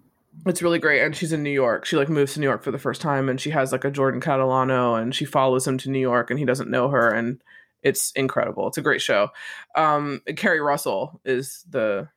it's 0.46 0.62
really 0.62 0.80
great 0.80 1.02
and 1.02 1.16
she's 1.16 1.34
in 1.34 1.44
new 1.44 1.52
york. 1.52 1.86
She 1.86 1.96
like 1.98 2.10
moves 2.10 2.34
to 2.34 2.40
new 2.40 2.48
york 2.48 2.64
for 2.64 2.72
the 2.72 2.80
first 2.80 3.02
time 3.02 3.30
and 3.30 3.40
she 3.40 3.50
has 3.52 3.72
like 3.72 3.84
a 3.84 3.92
jordan 3.92 4.22
catalano 4.22 5.00
and 5.00 5.14
she 5.14 5.26
follows 5.26 5.68
him 5.68 5.78
to 5.80 5.90
new 5.90 6.00
york 6.00 6.30
and 6.30 6.40
he 6.40 6.46
doesn't 6.46 6.70
know 6.70 6.90
her 6.90 7.10
and 7.10 7.42
it's 7.84 8.12
incredible. 8.12 8.68
It's 8.68 8.78
a 8.78 8.82
great 8.82 9.02
show. 9.02 9.30
Um 9.76 10.22
keri 10.36 10.62
russell 10.62 11.20
is 11.26 11.66
the 11.70 12.08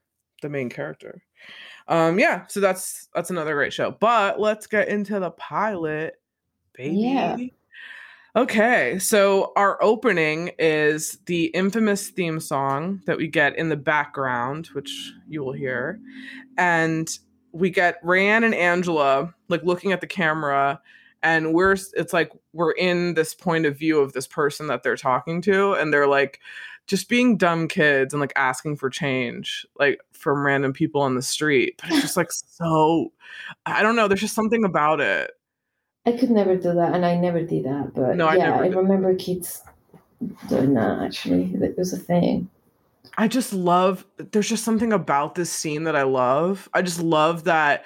the 0.43 0.49
main 0.49 0.69
character. 0.71 1.23
Um 1.89 2.19
yeah 2.19 2.47
so 2.49 2.61
that's 2.61 3.09
that's 3.15 3.31
another 3.31 3.55
great 3.55 3.73
show. 3.73 3.91
But 3.91 4.41
let's 4.41 4.67
get 4.67 4.89
into 4.89 5.19
the 5.21 5.31
pilot 5.31 6.15
baby. 6.73 6.97
Yeah. 6.97 7.37
okay 8.37 8.99
so 8.99 9.53
our 9.55 9.81
opening 9.83 10.51
is 10.59 11.19
the 11.27 11.47
infamous 11.47 12.11
theme 12.11 12.41
song 12.41 13.01
that 13.07 13.17
we 13.17 13.29
get 13.29 13.57
in 13.57 13.69
the 13.69 13.77
background 13.77 14.67
which 14.73 15.13
you 15.29 15.45
will 15.45 15.53
hear 15.53 16.01
and 16.59 17.19
we 17.55 17.71
get 17.71 18.03
Rayanne 18.05 18.45
and 18.45 18.55
Angela 18.55 19.33
like 19.49 19.63
looking 19.63 19.93
at 19.93 20.01
the 20.01 20.07
camera 20.07 20.81
and 21.23 21.55
we're 21.55 21.77
it's 21.95 22.13
like 22.13 22.33
we're 22.53 22.73
in 22.73 23.15
this 23.15 23.33
point 23.33 23.65
of 23.65 23.79
view 23.79 24.01
of 24.01 24.13
this 24.13 24.27
person 24.27 24.67
that 24.67 24.83
they're 24.83 24.97
talking 24.97 25.41
to 25.43 25.73
and 25.75 25.93
they're 25.93 26.09
like 26.09 26.41
just 26.87 27.09
being 27.09 27.39
dumb 27.39 27.67
kids 27.69 28.13
and 28.13 28.21
like 28.21 28.33
asking 28.37 28.77
for 28.77 28.91
change 28.91 29.65
like 29.79 30.01
from 30.13 30.45
random 30.45 30.73
people 30.73 31.01
on 31.01 31.15
the 31.15 31.23
street. 31.23 31.81
But 31.81 31.93
it's 31.93 32.03
just 32.03 32.17
like 32.17 32.33
so 32.33 33.13
i 33.65 33.83
don't 33.83 33.97
know 33.97 34.09
there's 34.09 34.21
just 34.21 34.35
something 34.35 34.65
about 34.65 35.01
it. 35.01 35.31
I 36.07 36.13
could 36.13 36.31
never 36.31 36.57
do 36.57 36.75
that 36.75 36.93
and 36.93 37.07
i 37.07 37.17
never 37.17 37.41
did 37.41 37.65
that 37.65 37.95
but 37.95 38.17
no, 38.17 38.31
yeah 38.33 38.57
i, 38.57 38.65
I 38.65 38.67
remember 38.67 39.15
kids 39.15 39.63
doing 40.49 40.75
that 40.75 41.03
actually. 41.03 41.55
It 41.55 41.79
was 41.79 41.93
a 41.93 41.99
thing 41.99 42.51
I 43.17 43.29
just 43.29 43.53
love 43.53 44.05
there's 44.17 44.49
just 44.49 44.65
something 44.65 44.93
about 44.93 45.35
this 45.35 45.51
scene 45.51 45.85
that 45.85 45.97
I 45.97 46.03
love. 46.03 46.69
I 46.73 46.83
just 46.83 47.01
love 47.01 47.45
that 47.45 47.85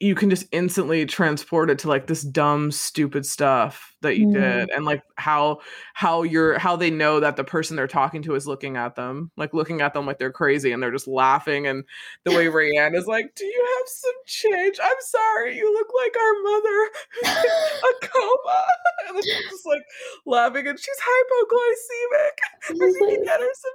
you 0.00 0.14
can 0.14 0.30
just 0.30 0.46
instantly 0.52 1.04
transport 1.04 1.70
it 1.70 1.78
to 1.80 1.88
like 1.88 2.06
this 2.06 2.22
dumb 2.22 2.70
stupid 2.70 3.26
stuff 3.26 3.94
that 4.02 4.16
you 4.16 4.28
mm. 4.28 4.34
did 4.34 4.70
and 4.70 4.84
like 4.84 5.02
how 5.16 5.58
how 5.94 6.22
you're 6.22 6.58
how 6.58 6.76
they 6.76 6.90
know 6.90 7.20
that 7.20 7.36
the 7.36 7.44
person 7.44 7.76
they're 7.76 7.86
talking 7.86 8.22
to 8.22 8.34
is 8.34 8.46
looking 8.46 8.76
at 8.76 8.94
them 8.94 9.30
like 9.36 9.52
looking 9.52 9.80
at 9.80 9.94
them 9.94 10.06
like 10.06 10.18
they're 10.18 10.30
crazy 10.30 10.72
and 10.72 10.82
they're 10.82 10.92
just 10.92 11.08
laughing 11.08 11.66
and 11.66 11.84
the 12.24 12.30
way 12.30 12.46
Rayanne 12.54 12.94
is 12.94 13.06
like 13.06 13.34
do 13.34 13.44
you 13.44 13.76
have 13.78 13.88
some 13.88 14.12
change? 14.26 14.78
I'm 14.82 14.96
sorry 15.00 15.56
you 15.56 15.72
look 15.72 15.88
like 16.02 16.14
our 16.16 16.42
mother 16.42 16.90
a 17.82 18.06
coma. 18.06 18.64
And 19.06 19.16
then 19.16 19.22
she's 19.22 19.50
just 19.50 19.66
like 19.66 19.82
laughing 20.24 20.66
and 20.66 20.78
she's 20.78 20.96
hypoglycemic 20.96 22.70
and 22.70 22.78
you 22.78 23.06
can 23.06 23.24
get 23.24 23.38
her 23.38 23.52
some 23.54 23.72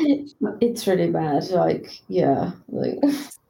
chocolate. 0.00 0.62
It's 0.62 0.86
really 0.86 1.10
bad 1.10 1.44
like 1.50 2.00
yeah 2.08 2.52
like 2.68 2.98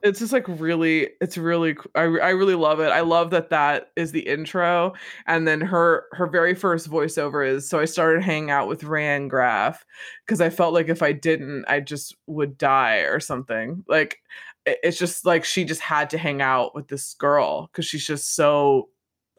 it's 0.03 0.19
just 0.19 0.33
like 0.33 0.45
really 0.49 1.11
it's 1.21 1.38
really 1.38 1.77
I, 1.95 2.03
I 2.03 2.31
really 2.31 2.55
love 2.55 2.81
it 2.81 2.91
i 2.91 3.01
love 3.01 3.31
that 3.31 3.51
that 3.51 3.91
is 3.97 4.12
the 4.12 4.27
intro 4.27 4.95
and 5.27 5.47
then 5.47 5.61
her 5.61 6.05
her 6.12 6.27
very 6.27 6.55
first 6.55 6.91
voiceover 6.91 7.47
is 7.47 7.69
so 7.69 7.79
i 7.79 7.85
started 7.85 8.23
hanging 8.23 8.51
out 8.51 8.69
with 8.69 8.83
Rayanne 8.83 9.29
Graff 9.29 9.85
because 10.27 10.41
i 10.41 10.51
felt 10.51 10.75
like 10.75 10.88
if 10.88 11.03
i 11.03 11.12
didn't 11.12 11.65
i 11.69 11.81
just 11.81 12.17
would 12.27 12.59
die 12.59 12.99
or 12.99 13.21
something 13.21 13.85
like 13.88 14.19
it's 14.67 14.99
just 14.99 15.25
like 15.27 15.45
she 15.45 15.65
just 15.65 15.81
had 15.81 16.11
to 16.11 16.19
hang 16.19 16.41
out 16.41 16.75
with 16.75 16.88
this 16.88 17.15
girl 17.15 17.69
because 17.69 17.87
she's 17.87 18.07
just 18.07 18.35
so 18.35 18.88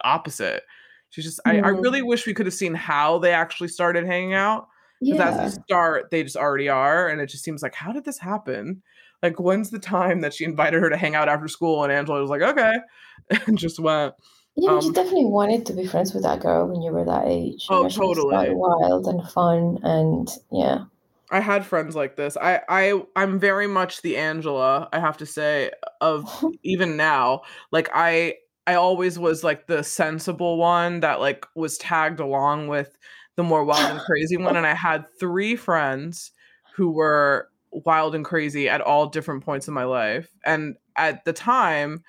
opposite 0.04 0.64
she's 1.10 1.26
just 1.26 1.40
mm. 1.46 1.64
I, 1.64 1.68
I 1.68 1.70
really 1.70 2.02
wish 2.02 2.26
we 2.26 2.34
could 2.34 2.46
have 2.46 2.54
seen 2.54 2.74
how 2.74 3.20
they 3.20 3.32
actually 3.32 3.70
started 3.70 4.06
hanging 4.06 4.34
out 4.34 4.68
because 5.02 5.20
yeah. 5.20 5.42
as 5.42 5.56
they 5.56 5.62
start 5.64 6.12
they 6.12 6.24
just 6.24 6.38
already 6.38 6.70
are 6.70 7.10
and 7.10 7.20
it 7.20 7.28
just 7.28 7.44
seems 7.44 7.62
like 7.62 7.76
how 7.76 7.92
did 7.92 8.06
this 8.06 8.18
happen 8.18 8.82
like, 9.24 9.40
when's 9.40 9.70
the 9.70 9.80
time 9.80 10.22
that 10.22 10.34
she 10.34 10.44
invited 10.44 10.82
her 10.82 10.90
to 10.90 10.98
hang 10.98 11.16
out 11.16 11.30
after 11.30 11.48
school? 11.48 11.84
And 11.84 11.92
Angela 11.92 12.22
was 12.22 12.30
like, 12.30 12.42
okay, 12.42 12.74
and 13.48 13.58
just 13.58 13.80
went. 13.80 14.14
Yeah, 14.56 14.72
um, 14.72 14.82
you 14.82 14.94
definitely 14.94 15.26
wanted 15.26 15.66
to 15.68 15.74
be 15.74 15.88
friends 15.88 16.14
with 16.14 16.22
that 16.24 16.42
girl 16.42 16.68
when 16.68 16.82
you 16.82 16.92
were 16.92 17.06
that 17.06 17.24
age. 17.26 17.66
Oh, 17.70 17.78
you 17.78 17.84
know, 17.84 17.90
totally. 17.90 18.50
wild 18.52 19.08
and 19.08 19.28
fun, 19.30 19.80
and 19.82 20.30
yeah. 20.52 20.84
I 21.32 21.40
had 21.40 21.66
friends 21.66 21.96
like 21.96 22.16
this. 22.16 22.38
I 22.38 22.62
I 22.70 23.02
I'm 23.16 23.40
very 23.40 23.66
much 23.66 24.04
the 24.04 24.18
Angela, 24.18 24.90
I 24.94 25.00
have 25.00 25.18
to 25.18 25.26
say, 25.26 25.72
of 26.02 26.30
even 26.64 26.98
now. 26.98 27.42
Like 27.72 27.90
I 27.96 28.36
I 28.68 28.76
always 28.76 29.18
was 29.18 29.44
like 29.44 29.66
the 29.66 29.84
sensible 29.84 30.58
one 30.58 31.00
that 31.00 31.20
like 31.20 31.48
was 31.56 31.80
tagged 31.80 32.20
along 32.20 32.68
with 32.68 32.96
the 33.36 33.44
more 33.44 33.64
wild 33.64 33.90
and 33.90 34.00
crazy 34.02 34.38
one 34.38 34.56
and 34.56 34.68
I 34.68 34.76
had 34.76 35.06
three 35.20 35.56
friends 35.56 36.32
who 36.76 36.92
were 36.92 37.50
wild 37.86 38.16
and 38.16 38.26
crazy 38.26 38.70
at 38.70 38.82
all 38.82 39.08
different 39.08 39.44
points 39.44 39.68
in 39.68 39.74
my 39.74 39.84
life. 39.84 40.30
And 40.46 40.76
at 40.96 41.26
the 41.26 41.34
time, 41.34 42.04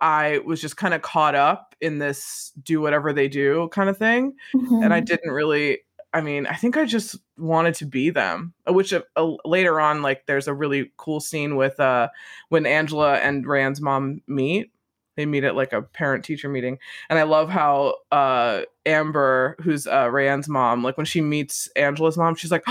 I 0.00 0.38
was 0.44 0.60
just 0.60 0.76
kind 0.76 0.94
of 0.94 1.02
caught 1.02 1.34
up 1.34 1.74
in 1.80 1.98
this 1.98 2.52
do 2.62 2.80
whatever 2.80 3.12
they 3.12 3.28
do 3.28 3.68
kind 3.72 3.88
of 3.88 3.98
thing. 3.98 4.34
Mm-hmm. 4.54 4.82
And 4.82 4.94
I 4.94 4.98
mm-hmm. 4.98 5.06
didn't 5.06 5.32
really, 5.32 5.78
I 6.14 6.20
mean, 6.20 6.46
I 6.46 6.54
think 6.54 6.76
I 6.76 6.84
just 6.84 7.16
wanted 7.36 7.74
to 7.74 7.86
be 7.86 8.10
them, 8.10 8.54
uh, 8.68 8.72
which 8.72 8.92
uh, 8.92 9.02
uh, 9.16 9.32
later 9.44 9.80
on, 9.80 10.02
like, 10.02 10.26
there's 10.26 10.48
a 10.48 10.54
really 10.54 10.92
cool 10.96 11.20
scene 11.20 11.56
with 11.56 11.78
uh, 11.80 12.08
when 12.48 12.64
Angela 12.64 13.14
and 13.16 13.46
Rand's 13.46 13.80
mom 13.80 14.22
meet. 14.26 14.70
They 15.18 15.26
meet 15.26 15.42
at 15.42 15.56
like 15.56 15.72
a 15.72 15.82
parent 15.82 16.24
teacher 16.24 16.48
meeting 16.48 16.78
and 17.10 17.18
i 17.18 17.24
love 17.24 17.50
how 17.50 17.92
uh 18.12 18.62
amber 18.86 19.56
who's 19.60 19.84
uh 19.88 20.06
rayanne's 20.06 20.48
mom 20.48 20.84
like 20.84 20.96
when 20.96 21.04
she 21.04 21.20
meets 21.20 21.68
angela's 21.74 22.16
mom 22.16 22.36
she's 22.36 22.52
like 22.52 22.62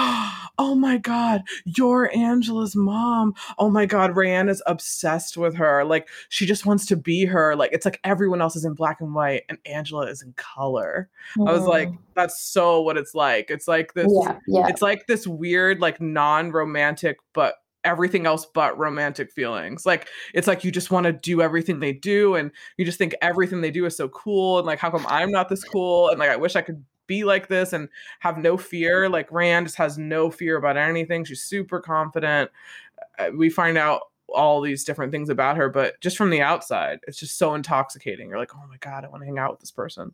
oh 0.58 0.74
my 0.74 0.98
god 0.98 1.44
you're 1.66 2.10
angela's 2.16 2.74
mom 2.74 3.34
oh 3.60 3.70
my 3.70 3.86
god 3.86 4.12
rayanne 4.12 4.50
is 4.50 4.64
obsessed 4.66 5.36
with 5.36 5.56
her 5.56 5.84
like 5.84 6.08
she 6.30 6.46
just 6.46 6.66
wants 6.66 6.86
to 6.86 6.96
be 6.96 7.26
her 7.26 7.54
like 7.54 7.72
it's 7.74 7.86
like 7.86 8.00
everyone 8.06 8.42
else 8.42 8.56
is 8.56 8.64
in 8.64 8.74
black 8.74 9.02
and 9.02 9.14
white 9.14 9.44
and 9.50 9.58
angela 9.66 10.08
is 10.08 10.22
in 10.22 10.32
color 10.38 11.10
mm. 11.38 11.50
i 11.50 11.52
was 11.52 11.66
like 11.66 11.90
mm. 11.90 11.98
that's 12.16 12.42
so 12.42 12.82
what 12.82 12.98
it's 12.98 13.14
like 13.14 13.50
it's 13.50 13.68
like 13.68 13.94
this 13.94 14.08
yeah, 14.24 14.38
yeah. 14.48 14.68
it's 14.70 14.82
like 14.82 15.06
this 15.08 15.28
weird 15.28 15.82
like 15.82 16.00
non-romantic 16.00 17.18
but 17.34 17.56
everything 17.88 18.26
else 18.26 18.46
but 18.46 18.78
romantic 18.78 19.32
feelings. 19.32 19.86
Like 19.86 20.08
it's 20.34 20.48
like 20.48 20.64
you 20.64 20.72
just 20.72 20.92
want 20.92 21.06
to 21.06 21.14
do 21.14 21.42
everything 21.42 21.80
they 21.80 21.94
do 21.94 22.36
and 22.36 22.52
you 22.78 22.86
just 22.86 22.98
think 22.98 23.16
everything 23.22 23.62
they 23.62 23.72
do 23.72 23.86
is 23.86 23.96
so 23.96 24.10
cool 24.10 24.60
and 24.60 24.68
like 24.68 24.80
how 24.80 24.92
come 24.92 25.06
I'm 25.08 25.32
not 25.32 25.50
this 25.50 25.64
cool 25.64 26.10
and 26.10 26.20
like 26.20 26.30
I 26.30 26.36
wish 26.36 26.56
I 26.56 26.62
could 26.62 26.84
be 27.08 27.24
like 27.24 27.48
this 27.48 27.74
and 27.74 27.90
have 28.20 28.38
no 28.38 28.58
fear. 28.58 29.10
Like 29.10 29.32
Rand 29.32 29.68
just 29.68 29.78
has 29.78 29.98
no 29.98 30.30
fear 30.30 30.58
about 30.58 30.78
anything. 30.78 31.24
She's 31.24 31.44
super 31.44 31.80
confident. 31.80 32.52
Uh, 33.18 33.30
we 33.36 33.50
find 33.50 33.78
out 33.78 34.02
all 34.34 34.60
these 34.60 34.84
different 34.84 35.12
things 35.12 35.30
about 35.30 35.56
her, 35.56 35.70
but 35.70 36.00
just 36.02 36.18
from 36.18 36.30
the 36.30 36.42
outside, 36.42 37.00
it's 37.08 37.18
just 37.18 37.38
so 37.38 37.56
intoxicating. 37.56 38.30
You're 38.30 38.38
like, 38.38 38.54
oh 38.54 38.68
my 38.70 38.78
god, 38.82 39.06
I 39.06 39.08
want 39.08 39.22
to 39.22 39.26
hang 39.26 39.40
out 39.40 39.52
with 39.52 39.62
this 39.62 39.72
person. 39.72 40.14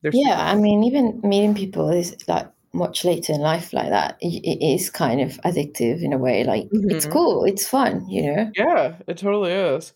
They're 0.00 0.12
yeah, 0.14 0.50
I 0.50 0.56
mean, 0.56 0.82
even 0.82 1.20
meeting 1.22 1.54
people 1.54 1.90
is 1.90 2.16
like 2.26 2.48
much 2.72 3.04
later 3.04 3.32
in 3.32 3.40
life 3.40 3.72
like 3.72 3.90
that 3.90 4.16
it 4.20 4.62
is 4.62 4.90
kind 4.90 5.20
of 5.20 5.32
addictive 5.44 6.02
in 6.02 6.12
a 6.12 6.18
way 6.18 6.44
like 6.44 6.64
mm-hmm. 6.70 6.90
it's 6.90 7.06
cool 7.06 7.44
it's 7.44 7.66
fun 7.66 8.08
you 8.08 8.22
know 8.22 8.50
yeah 8.54 8.94
it 9.08 9.16
totally 9.16 9.50
is 9.50 9.92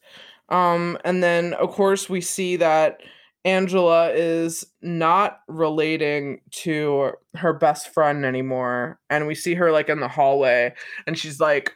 um 0.49 0.99
and 1.05 1.23
then 1.23 1.55
of 1.55 1.71
course 1.71 2.09
we 2.09 2.21
see 2.21 2.57
that 2.57 3.01
angela 3.45 4.11
is 4.11 4.67
not 4.83 5.41
relating 5.47 6.41
to 6.51 7.13
her 7.35 7.53
best 7.53 7.89
friend 7.95 8.25
anymore 8.25 8.99
and 9.09 9.27
we 9.27 9.35
see 9.35 9.55
her 9.55 9.71
like 9.71 9.89
in 9.89 10.01
the 10.01 10.09
hallway 10.09 10.73
and 11.07 11.17
she's 11.17 11.39
like 11.39 11.75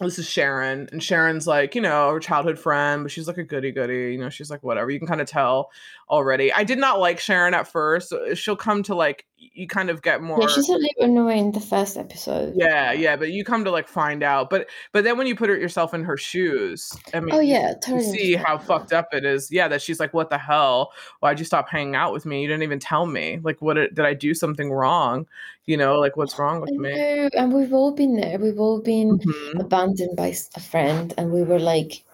this 0.00 0.18
is 0.18 0.28
Sharon, 0.28 0.88
and 0.92 1.02
Sharon's 1.02 1.46
like, 1.46 1.74
you 1.74 1.80
know, 1.80 2.12
her 2.12 2.20
childhood 2.20 2.58
friend, 2.58 3.02
but 3.02 3.10
she's 3.10 3.26
like 3.26 3.38
a 3.38 3.42
goody 3.42 3.72
goody. 3.72 4.12
You 4.12 4.18
know, 4.18 4.30
she's 4.30 4.50
like 4.50 4.62
whatever. 4.62 4.90
You 4.90 4.98
can 4.98 5.08
kind 5.08 5.20
of 5.20 5.26
tell 5.26 5.70
already. 6.08 6.52
I 6.52 6.64
did 6.64 6.78
not 6.78 7.00
like 7.00 7.18
Sharon 7.18 7.54
at 7.54 7.66
first. 7.66 8.14
She'll 8.34 8.56
come 8.56 8.82
to 8.84 8.94
like 8.94 9.26
you 9.38 9.68
kind 9.68 9.88
of 9.88 10.02
get 10.02 10.22
more. 10.22 10.40
Yeah, 10.40 10.48
she's 10.48 10.68
a 10.68 10.72
little 10.72 11.04
annoying 11.04 11.46
in 11.46 11.52
the 11.52 11.60
first 11.60 11.96
episode. 11.96 12.54
Yeah, 12.56 12.92
yeah, 12.92 13.16
but 13.16 13.30
you 13.30 13.44
come 13.44 13.64
to 13.64 13.70
like 13.70 13.86
find 13.88 14.22
out. 14.22 14.50
But 14.50 14.68
but 14.92 15.04
then 15.04 15.16
when 15.16 15.26
you 15.26 15.36
put 15.36 15.50
it 15.50 15.60
yourself 15.60 15.94
in 15.94 16.02
her 16.04 16.16
shoes, 16.16 16.92
I 17.14 17.20
mean, 17.20 17.34
oh 17.34 17.40
yeah, 17.40 17.74
totally. 17.74 18.06
You 18.06 18.12
see 18.12 18.34
how 18.34 18.58
fucked 18.58 18.92
up 18.92 19.08
it 19.12 19.24
is. 19.24 19.50
Yeah, 19.50 19.68
that 19.68 19.82
she's 19.82 20.00
like, 20.00 20.12
what 20.12 20.30
the 20.30 20.38
hell? 20.38 20.92
Why'd 21.20 21.38
you 21.38 21.44
stop 21.44 21.68
hanging 21.68 21.94
out 21.94 22.12
with 22.12 22.26
me? 22.26 22.42
You 22.42 22.48
didn't 22.48 22.64
even 22.64 22.80
tell 22.80 23.06
me. 23.06 23.38
Like, 23.42 23.62
what 23.62 23.74
did 23.74 24.00
I 24.00 24.14
do 24.14 24.34
something 24.34 24.72
wrong? 24.72 25.26
You 25.66 25.76
know, 25.76 25.98
like 25.98 26.16
what's 26.16 26.38
wrong 26.38 26.60
with 26.60 26.70
me? 26.70 27.28
And 27.36 27.52
we've 27.52 27.72
all 27.72 27.92
been 27.92 28.16
there. 28.16 28.38
We've 28.38 28.58
all 28.58 28.80
been 28.80 29.18
mm-hmm. 29.18 29.60
abandoned 29.60 30.16
by 30.16 30.34
a 30.56 30.60
friend, 30.60 31.14
and 31.16 31.30
we 31.30 31.42
were 31.42 31.60
like 31.60 32.04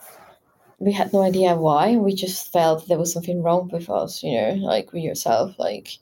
we 0.78 0.92
had 0.92 1.12
no 1.12 1.22
idea 1.22 1.54
why. 1.54 1.96
We 1.96 2.14
just 2.14 2.52
felt 2.52 2.88
there 2.88 2.98
was 2.98 3.12
something 3.12 3.42
wrong 3.42 3.70
with 3.72 3.88
us, 3.88 4.22
you 4.22 4.32
know, 4.32 4.54
like 4.54 4.92
with 4.92 5.02
yourself. 5.02 5.58
Like 5.58 5.98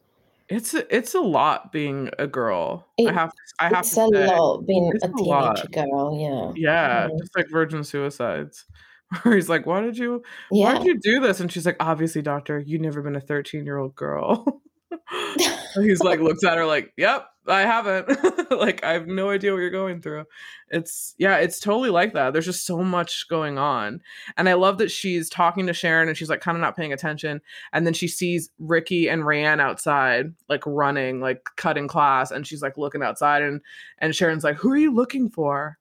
it's 0.53 0.75
a, 0.75 0.97
it's 0.97 1.15
a 1.15 1.21
lot 1.21 1.73
being 1.73 2.11
a 2.19 2.27
girl. 2.27 2.87
It, 2.99 3.09
I 3.09 3.13
have 3.13 3.31
to, 3.31 3.37
I 3.59 3.65
have 3.69 3.79
it's 3.81 3.95
to 3.95 4.03
a 4.03 4.09
say, 4.09 4.27
lot 4.27 4.67
being 4.67 4.93
a 5.03 5.09
teenage 5.09 5.65
a 5.65 5.69
girl. 5.69 6.17
Yeah, 6.19 6.53
yeah, 6.55 7.07
mm-hmm. 7.07 7.19
just 7.19 7.37
like 7.37 7.49
virgin 7.51 7.85
suicides. 7.85 8.65
Where 9.23 9.35
he's 9.35 9.49
like, 9.49 9.67
"Why 9.67 9.81
did 9.81 9.99
you? 9.99 10.23
Yeah. 10.51 10.73
Why 10.73 10.79
did 10.79 10.87
you 10.87 10.99
do 10.99 11.21
this?" 11.21 11.41
And 11.41 11.51
she's 11.51 11.67
like, 11.67 11.77
"Obviously, 11.81 12.23
doctor, 12.23 12.59
you've 12.59 12.81
never 12.81 13.03
been 13.03 13.17
a 13.17 13.21
thirteen 13.21 13.65
year 13.65 13.79
old 13.79 13.95
girl." 13.95 14.63
he's 15.75 16.01
like 16.01 16.21
looks 16.21 16.45
at 16.45 16.57
her 16.57 16.67
like, 16.67 16.93
"Yep, 16.97 17.27
I 17.47 17.61
haven't. 17.63 18.51
like 18.51 18.85
I 18.85 18.93
have 18.93 19.07
no 19.07 19.31
idea 19.31 19.53
what 19.53 19.59
you're 19.59 19.71
going 19.71 20.01
through." 20.01 20.25
It's 20.69 21.15
yeah, 21.19 21.37
it's 21.37 21.61
totally 21.61 21.91
like 21.91 22.13
that. 22.15 22.33
There's 22.33 22.45
just 22.45 22.67
so 22.67 22.83
much 22.83 23.29
going 23.29 23.59
on. 23.59 24.01
And 24.37 24.49
I 24.49 24.55
love 24.55 24.79
that 24.79 24.91
she's 24.91 25.29
talking 25.29 25.67
to 25.67 25.73
Sharon 25.73 26.09
and 26.09 26.17
she's 26.17 26.31
like 26.31 26.41
kind 26.41 26.57
of 26.57 26.61
not 26.61 26.77
paying 26.77 26.93
attention 26.93 27.41
and 27.73 27.87
then 27.87 27.95
she 27.95 28.09
sees 28.09 28.51
Rickie 28.59 29.09
and 29.09 29.23
Rayanne 29.23 29.61
outside 29.61 30.33
like 30.49 30.63
running, 30.67 31.21
like 31.21 31.45
cutting 31.57 31.89
class 31.89 32.31
and 32.31 32.47
she's 32.47 32.63
like 32.63 32.79
looking 32.79 33.03
outside 33.03 33.43
and 33.43 33.61
and 33.99 34.15
Sharon's 34.15 34.45
like, 34.45 34.57
"Who 34.57 34.71
are 34.73 34.77
you 34.77 34.95
looking 34.95 35.29
for?" 35.29 35.79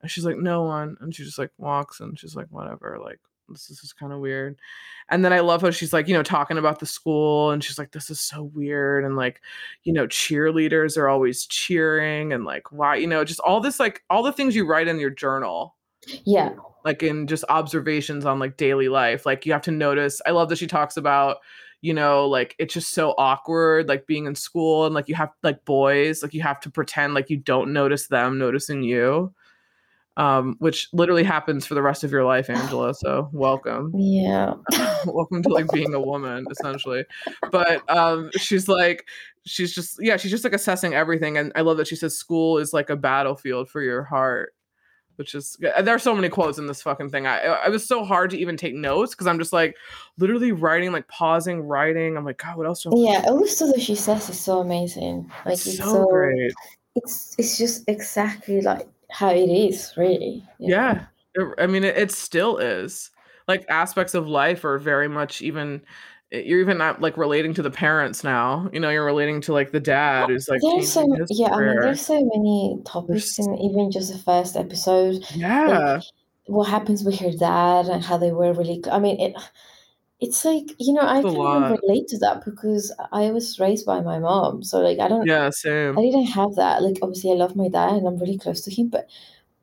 And 0.00 0.10
she's 0.10 0.24
like, 0.24 0.38
"No 0.38 0.62
one." 0.64 0.96
And 1.00 1.14
she 1.14 1.24
just 1.24 1.38
like 1.38 1.50
walks 1.58 2.00
and 2.00 2.18
she's 2.18 2.36
like, 2.36 2.48
"Whatever." 2.50 2.98
Like 3.02 3.20
this, 3.52 3.70
is 3.70 3.92
kind 3.92 4.12
of 4.12 4.20
weird. 4.20 4.58
And 5.08 5.24
then 5.24 5.32
I 5.32 5.40
love 5.40 5.62
how 5.62 5.70
she's 5.70 5.92
like, 5.92 6.08
you 6.08 6.14
know, 6.14 6.22
talking 6.22 6.58
about 6.58 6.78
the 6.78 6.86
school 6.86 7.50
and 7.50 7.62
she's 7.62 7.78
like, 7.78 7.92
this 7.92 8.10
is 8.10 8.20
so 8.20 8.44
weird. 8.44 9.04
And 9.04 9.16
like, 9.16 9.40
you 9.84 9.92
know, 9.92 10.06
cheerleaders 10.06 10.96
are 10.96 11.08
always 11.08 11.46
cheering 11.46 12.32
and 12.32 12.44
like, 12.44 12.72
why, 12.72 12.96
you 12.96 13.06
know, 13.06 13.24
just 13.24 13.40
all 13.40 13.60
this, 13.60 13.78
like, 13.78 14.02
all 14.10 14.22
the 14.22 14.32
things 14.32 14.56
you 14.56 14.66
write 14.66 14.88
in 14.88 14.98
your 14.98 15.10
journal. 15.10 15.76
Yeah. 16.24 16.54
Like 16.84 17.02
in 17.02 17.26
just 17.26 17.44
observations 17.48 18.24
on 18.24 18.38
like 18.38 18.56
daily 18.56 18.88
life. 18.88 19.24
Like 19.26 19.46
you 19.46 19.52
have 19.52 19.62
to 19.62 19.70
notice. 19.70 20.20
I 20.26 20.30
love 20.30 20.48
that 20.48 20.58
she 20.58 20.66
talks 20.66 20.96
about, 20.96 21.38
you 21.80 21.94
know, 21.94 22.26
like 22.26 22.54
it's 22.58 22.74
just 22.74 22.92
so 22.92 23.14
awkward, 23.18 23.88
like 23.88 24.06
being 24.06 24.26
in 24.26 24.34
school 24.34 24.86
and 24.86 24.94
like 24.94 25.08
you 25.08 25.14
have 25.14 25.30
like 25.42 25.64
boys, 25.64 26.22
like 26.22 26.34
you 26.34 26.42
have 26.42 26.60
to 26.60 26.70
pretend 26.70 27.14
like 27.14 27.30
you 27.30 27.36
don't 27.36 27.72
notice 27.72 28.08
them 28.08 28.38
noticing 28.38 28.82
you 28.82 29.32
um, 30.16 30.56
which 30.58 30.88
literally 30.92 31.24
happens 31.24 31.66
for 31.66 31.74
the 31.74 31.82
rest 31.82 32.04
of 32.04 32.10
your 32.10 32.24
life, 32.24 32.50
Angela. 32.50 32.94
So 32.94 33.30
welcome. 33.32 33.92
Yeah. 33.94 34.54
welcome 35.06 35.42
to 35.42 35.48
like 35.48 35.68
being 35.72 35.94
a 35.94 36.00
woman, 36.00 36.46
essentially. 36.50 37.04
But 37.50 37.88
um, 37.90 38.30
she's 38.36 38.68
like, 38.68 39.06
she's 39.46 39.74
just, 39.74 39.98
yeah, 40.00 40.16
she's 40.16 40.30
just 40.30 40.44
like 40.44 40.52
assessing 40.52 40.94
everything. 40.94 41.38
And 41.38 41.52
I 41.54 41.62
love 41.62 41.78
that 41.78 41.88
she 41.88 41.96
says 41.96 42.16
school 42.16 42.58
is 42.58 42.72
like 42.72 42.90
a 42.90 42.96
battlefield 42.96 43.68
for 43.70 43.80
your 43.80 44.02
heart. 44.02 44.54
Which 45.16 45.34
is 45.34 45.58
there 45.60 45.94
are 45.94 45.98
so 45.98 46.14
many 46.14 46.30
quotes 46.30 46.56
in 46.56 46.66
this 46.66 46.80
fucking 46.80 47.10
thing. 47.10 47.26
I 47.26 47.40
I 47.40 47.68
was 47.68 47.86
so 47.86 48.02
hard 48.02 48.30
to 48.30 48.38
even 48.38 48.56
take 48.56 48.74
notes 48.74 49.14
because 49.14 49.26
I'm 49.26 49.38
just 49.38 49.52
like 49.52 49.76
literally 50.16 50.52
writing, 50.52 50.90
like 50.90 51.06
pausing, 51.06 51.60
writing. 51.60 52.16
I'm 52.16 52.24
like, 52.24 52.38
God, 52.38 52.56
what 52.56 52.66
else? 52.66 52.86
yeah, 52.90 53.22
all 53.26 53.38
the 53.38 53.46
stuff 53.46 53.74
that 53.74 53.82
she 53.82 53.94
says 53.94 54.30
is 54.30 54.40
so 54.40 54.60
amazing. 54.60 55.30
Like 55.44 55.52
it's, 55.52 55.66
it's 55.66 55.76
so, 55.76 55.84
so 55.84 56.06
great. 56.06 56.52
It's 56.96 57.34
it's 57.38 57.58
just 57.58 57.84
exactly 57.88 58.62
like 58.62 58.88
how 59.12 59.30
it 59.30 59.48
is 59.48 59.92
really 59.96 60.44
yeah, 60.58 61.06
yeah. 61.36 61.44
i 61.58 61.66
mean 61.66 61.84
it, 61.84 61.96
it, 61.96 62.10
still 62.10 62.58
is 62.58 63.10
like 63.48 63.64
aspects 63.68 64.14
of 64.14 64.26
life 64.26 64.64
are 64.64 64.78
very 64.78 65.08
much 65.08 65.42
even 65.42 65.82
eh, 66.32 66.42
you're 66.44 66.60
even 66.60 66.78
not 66.78 67.00
like 67.00 67.16
relating 67.16 67.54
to 67.54 67.62
the 67.62 67.70
parents 67.70 68.24
now 68.24 68.68
you 68.72 68.80
know 68.80 68.90
you're 68.90 69.04
relating 69.04 69.40
to 69.40 69.52
like 69.52 69.70
the 69.72 69.80
dad 69.80 70.28
who's 70.28 70.48
like 70.48 70.60
there's 70.62 70.92
so 70.92 71.06
yeah 71.30 71.48
career. 71.50 71.70
i 71.70 71.72
mean 71.74 71.80
there's 71.80 72.06
so 72.06 72.14
many 72.14 72.78
topics 72.84 73.36
there's... 73.36 73.46
in 73.46 73.56
even 73.58 73.90
just 73.90 74.12
the 74.12 74.18
first 74.18 74.56
episode 74.56 75.22
yeah 75.34 75.94
like, 75.94 76.02
what 76.46 76.68
happens 76.68 77.04
with 77.04 77.18
her 77.18 77.30
dad 77.30 77.86
and 77.86 78.04
how 78.04 78.16
they 78.16 78.32
were 78.32 78.52
really 78.52 78.82
i 78.90 78.98
mean 78.98 79.20
it 79.20 79.34
it's 80.22 80.44
like 80.44 80.66
you 80.78 80.92
know 80.94 81.02
I 81.02 81.20
can 81.20 81.34
relate 81.34 82.06
to 82.08 82.18
that 82.18 82.44
because 82.44 82.94
I 83.10 83.32
was 83.32 83.58
raised 83.58 83.84
by 83.84 84.00
my 84.00 84.20
mom, 84.20 84.62
so 84.62 84.78
like 84.78 85.00
I 85.00 85.08
don't. 85.08 85.26
Yeah, 85.26 85.50
same. 85.50 85.98
I 85.98 86.02
didn't 86.02 86.26
have 86.26 86.54
that. 86.54 86.80
Like 86.80 86.98
obviously, 87.02 87.32
I 87.32 87.34
love 87.34 87.56
my 87.56 87.68
dad 87.68 87.94
and 87.94 88.06
I'm 88.06 88.18
really 88.18 88.38
close 88.38 88.60
to 88.62 88.70
him, 88.70 88.88
but 88.88 89.08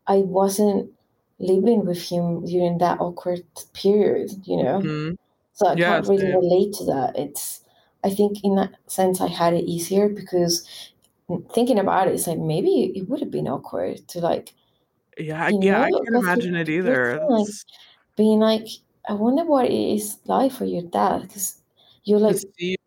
I 0.06 0.18
wasn't 0.18 0.92
living 1.40 1.86
with 1.86 2.02
him 2.04 2.44
during 2.44 2.78
that 2.80 3.00
awkward 3.00 3.46
period. 3.72 4.32
You 4.44 4.58
know, 4.64 4.80
mm-hmm. 4.80 5.14
so 5.54 5.68
I 5.68 5.76
yeah, 5.76 5.92
can't 5.92 6.08
really 6.10 6.30
same. 6.32 6.36
relate 6.36 6.74
to 6.74 6.86
that. 6.86 7.18
It's 7.18 7.62
I 8.04 8.10
think 8.10 8.44
in 8.44 8.56
that 8.56 8.72
sense 8.88 9.22
I 9.22 9.30
had 9.30 9.54
it 9.54 9.64
easier 9.64 10.10
because 10.10 10.68
thinking 11.54 11.80
about 11.80 12.10
it, 12.10 12.16
it's 12.16 12.28
like 12.28 12.38
maybe 12.38 12.92
it 12.96 13.08
would 13.08 13.22
have 13.22 13.32
been 13.32 13.48
awkward 13.48 14.06
to 14.10 14.20
like. 14.20 14.54
Yeah, 15.18 15.50
yeah, 15.62 15.72
know, 15.72 15.84
I 15.84 15.90
can't 15.90 16.16
imagine 16.16 16.56
it 16.56 16.68
either. 16.68 17.26
Like, 17.30 17.48
being 18.18 18.40
like 18.40 18.68
I 19.08 19.14
wonder 19.14 19.44
what 19.44 19.66
it 19.66 19.74
is 19.74 20.18
like 20.26 20.52
for 20.52 20.66
your 20.66 20.84
dad 20.84 21.24
because 21.24 21.62
you're 22.04 22.20
like 22.20 22.38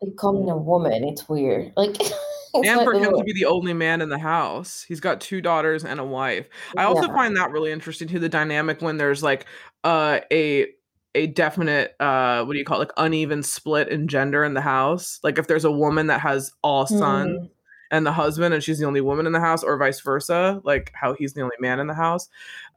becoming 0.01 0.49
a 0.49 0.57
woman. 0.57 1.03
It's 1.03 1.27
weird. 1.27 1.73
Like, 1.75 1.97
and 2.53 2.65
like, 2.65 2.83
for 2.83 2.93
him 2.93 3.17
to 3.17 3.23
be 3.23 3.33
the 3.33 3.45
only 3.45 3.73
man 3.73 4.01
in 4.01 4.09
the 4.09 4.17
house, 4.17 4.83
he's 4.87 4.99
got 4.99 5.21
two 5.21 5.41
daughters 5.41 5.83
and 5.83 5.99
a 5.99 6.05
wife. 6.05 6.47
I 6.77 6.83
also 6.83 7.07
yeah. 7.07 7.13
find 7.13 7.37
that 7.37 7.51
really 7.51 7.71
interesting 7.71 8.07
too. 8.07 8.19
The 8.19 8.29
dynamic 8.29 8.81
when 8.81 8.97
there's 8.97 9.23
like 9.23 9.45
uh, 9.83 10.19
a 10.31 10.67
a 11.15 11.27
definite 11.27 11.95
uh 11.99 12.43
what 12.43 12.53
do 12.53 12.59
you 12.59 12.65
call 12.65 12.77
it 12.77 12.87
like 12.87 12.91
uneven 12.97 13.43
split 13.43 13.87
in 13.89 14.07
gender 14.07 14.43
in 14.43 14.55
the 14.55 14.61
house 14.61 15.19
like 15.21 15.37
if 15.37 15.45
there's 15.45 15.63
a 15.63 15.71
woman 15.71 16.07
that 16.07 16.19
has 16.19 16.51
all 16.63 16.87
sons 16.87 17.39
mm 17.39 17.49
and 17.93 18.07
the 18.07 18.11
husband 18.11 18.55
and 18.55 18.63
she's 18.63 18.79
the 18.79 18.85
only 18.85 19.01
woman 19.01 19.27
in 19.27 19.33
the 19.33 19.39
house 19.39 19.63
or 19.63 19.77
vice 19.77 19.99
versa 19.99 20.59
like 20.63 20.91
how 20.95 21.13
he's 21.13 21.33
the 21.33 21.41
only 21.41 21.55
man 21.59 21.79
in 21.79 21.85
the 21.85 21.93
house. 21.93 22.27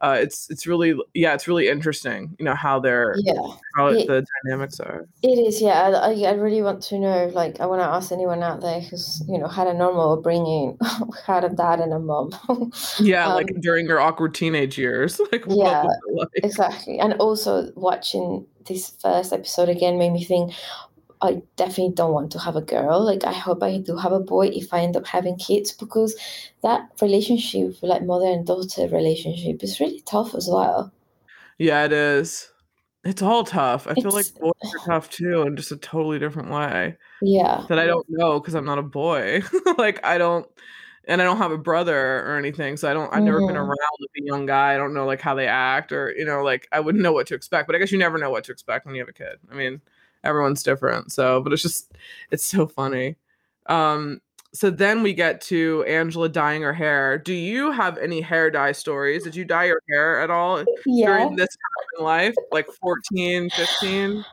Uh, 0.02 0.18
it's 0.20 0.50
it's 0.50 0.66
really 0.66 0.94
yeah 1.14 1.32
it's 1.32 1.48
really 1.48 1.68
interesting 1.68 2.36
you 2.38 2.44
know 2.44 2.54
how 2.54 2.78
they're 2.78 3.14
yeah. 3.20 3.32
how 3.74 3.86
it, 3.86 4.06
the 4.06 4.26
dynamics 4.44 4.78
are. 4.78 5.08
It 5.22 5.38
is 5.38 5.62
yeah 5.62 5.88
I, 5.88 6.12
I 6.12 6.32
really 6.32 6.60
want 6.60 6.82
to 6.82 6.98
know 6.98 7.30
like 7.34 7.60
i 7.60 7.66
want 7.66 7.80
to 7.80 7.86
ask 7.86 8.12
anyone 8.12 8.42
out 8.42 8.60
there 8.60 8.80
who's 8.80 9.22
you 9.26 9.38
know 9.38 9.48
had 9.48 9.66
a 9.66 9.72
normal 9.72 10.12
upbringing 10.12 10.76
had 11.26 11.44
a 11.44 11.48
dad 11.48 11.80
and 11.80 11.94
a 11.94 11.98
mom. 11.98 12.30
Yeah 13.00 13.28
um, 13.28 13.34
like 13.36 13.48
during 13.60 13.86
your 13.86 14.00
awkward 14.00 14.34
teenage 14.34 14.76
years 14.76 15.18
like 15.32 15.44
yeah 15.48 15.86
like? 16.12 16.28
exactly 16.34 16.98
and 16.98 17.14
also 17.14 17.72
watching 17.74 18.46
this 18.66 18.90
first 19.00 19.32
episode 19.32 19.70
again 19.70 19.96
made 19.96 20.12
me 20.12 20.24
think 20.24 20.52
I 21.26 21.42
definitely 21.56 21.94
don't 21.94 22.12
want 22.12 22.32
to 22.32 22.38
have 22.38 22.56
a 22.56 22.60
girl. 22.62 23.04
Like 23.04 23.24
I 23.24 23.32
hope 23.32 23.62
I 23.62 23.78
do 23.78 23.96
have 23.96 24.12
a 24.12 24.20
boy 24.20 24.48
if 24.48 24.72
I 24.72 24.80
end 24.80 24.96
up 24.96 25.06
having 25.06 25.36
kids 25.36 25.72
because 25.72 26.16
that 26.62 26.88
relationship, 27.02 27.76
like 27.82 28.04
mother 28.04 28.26
and 28.26 28.46
daughter 28.46 28.88
relationship, 28.88 29.62
is 29.62 29.80
really 29.80 30.00
tough 30.00 30.34
as 30.34 30.48
well. 30.50 30.92
Yeah, 31.58 31.84
it 31.84 31.92
is. 31.92 32.50
It's 33.04 33.22
all 33.22 33.44
tough. 33.44 33.86
I 33.86 33.94
feel 33.94 34.10
like 34.10 34.26
boys 34.40 34.52
are 34.74 34.86
tough 34.86 35.10
too 35.10 35.42
in 35.42 35.56
just 35.56 35.72
a 35.72 35.76
totally 35.76 36.18
different 36.18 36.50
way 36.50 36.96
yeah. 37.22 37.64
that 37.68 37.78
I 37.78 37.86
don't 37.86 38.06
know 38.08 38.40
because 38.40 38.54
I'm 38.54 38.64
not 38.64 38.78
a 38.78 38.82
boy. 38.82 39.42
like 39.78 40.04
I 40.04 40.18
don't 40.18 40.46
and 41.08 41.22
I 41.22 41.24
don't 41.24 41.36
have 41.36 41.52
a 41.52 41.58
brother 41.58 41.96
or 42.26 42.36
anything, 42.36 42.76
so 42.76 42.90
I 42.90 42.94
don't 42.94 43.12
I've 43.12 43.22
never 43.22 43.40
been 43.40 43.56
Mhm. 43.56 43.60
around 43.60 43.96
with 44.00 44.10
a 44.18 44.24
young 44.24 44.46
guy. 44.46 44.74
I 44.74 44.76
don't 44.76 44.94
know 44.94 45.06
like 45.06 45.20
how 45.20 45.34
they 45.34 45.46
act 45.46 45.92
or 45.92 46.12
you 46.16 46.24
know, 46.24 46.42
like 46.42 46.68
I 46.72 46.80
wouldn't 46.80 47.02
know 47.02 47.12
what 47.12 47.26
to 47.28 47.34
expect. 47.34 47.66
But 47.66 47.76
I 47.76 47.78
guess 47.78 47.92
you 47.92 47.98
never 47.98 48.18
know 48.18 48.30
what 48.30 48.44
to 48.44 48.52
expect 48.52 48.86
when 48.86 48.94
you 48.94 49.00
have 49.00 49.08
a 49.08 49.12
kid. 49.12 49.38
I 49.50 49.54
mean, 49.54 49.80
everyone's 50.26 50.62
different. 50.62 51.12
So, 51.12 51.40
but 51.40 51.52
it's 51.52 51.62
just 51.62 51.92
it's 52.30 52.44
so 52.44 52.66
funny. 52.66 53.16
Um 53.66 54.20
so 54.54 54.70
then 54.70 55.02
we 55.02 55.12
get 55.12 55.42
to 55.42 55.84
Angela 55.86 56.28
dyeing 56.30 56.62
her 56.62 56.72
hair. 56.72 57.18
Do 57.18 57.34
you 57.34 57.72
have 57.72 57.98
any 57.98 58.22
hair 58.22 58.50
dye 58.50 58.72
stories? 58.72 59.24
Did 59.24 59.36
you 59.36 59.44
dye 59.44 59.64
your 59.66 59.82
hair 59.90 60.20
at 60.20 60.30
all 60.30 60.64
Yeah. 60.86 61.06
during 61.18 61.36
this 61.36 61.48
time 61.48 61.98
in 61.98 62.04
life? 62.04 62.34
Like 62.52 62.66
14, 62.80 63.50
15? 63.50 64.24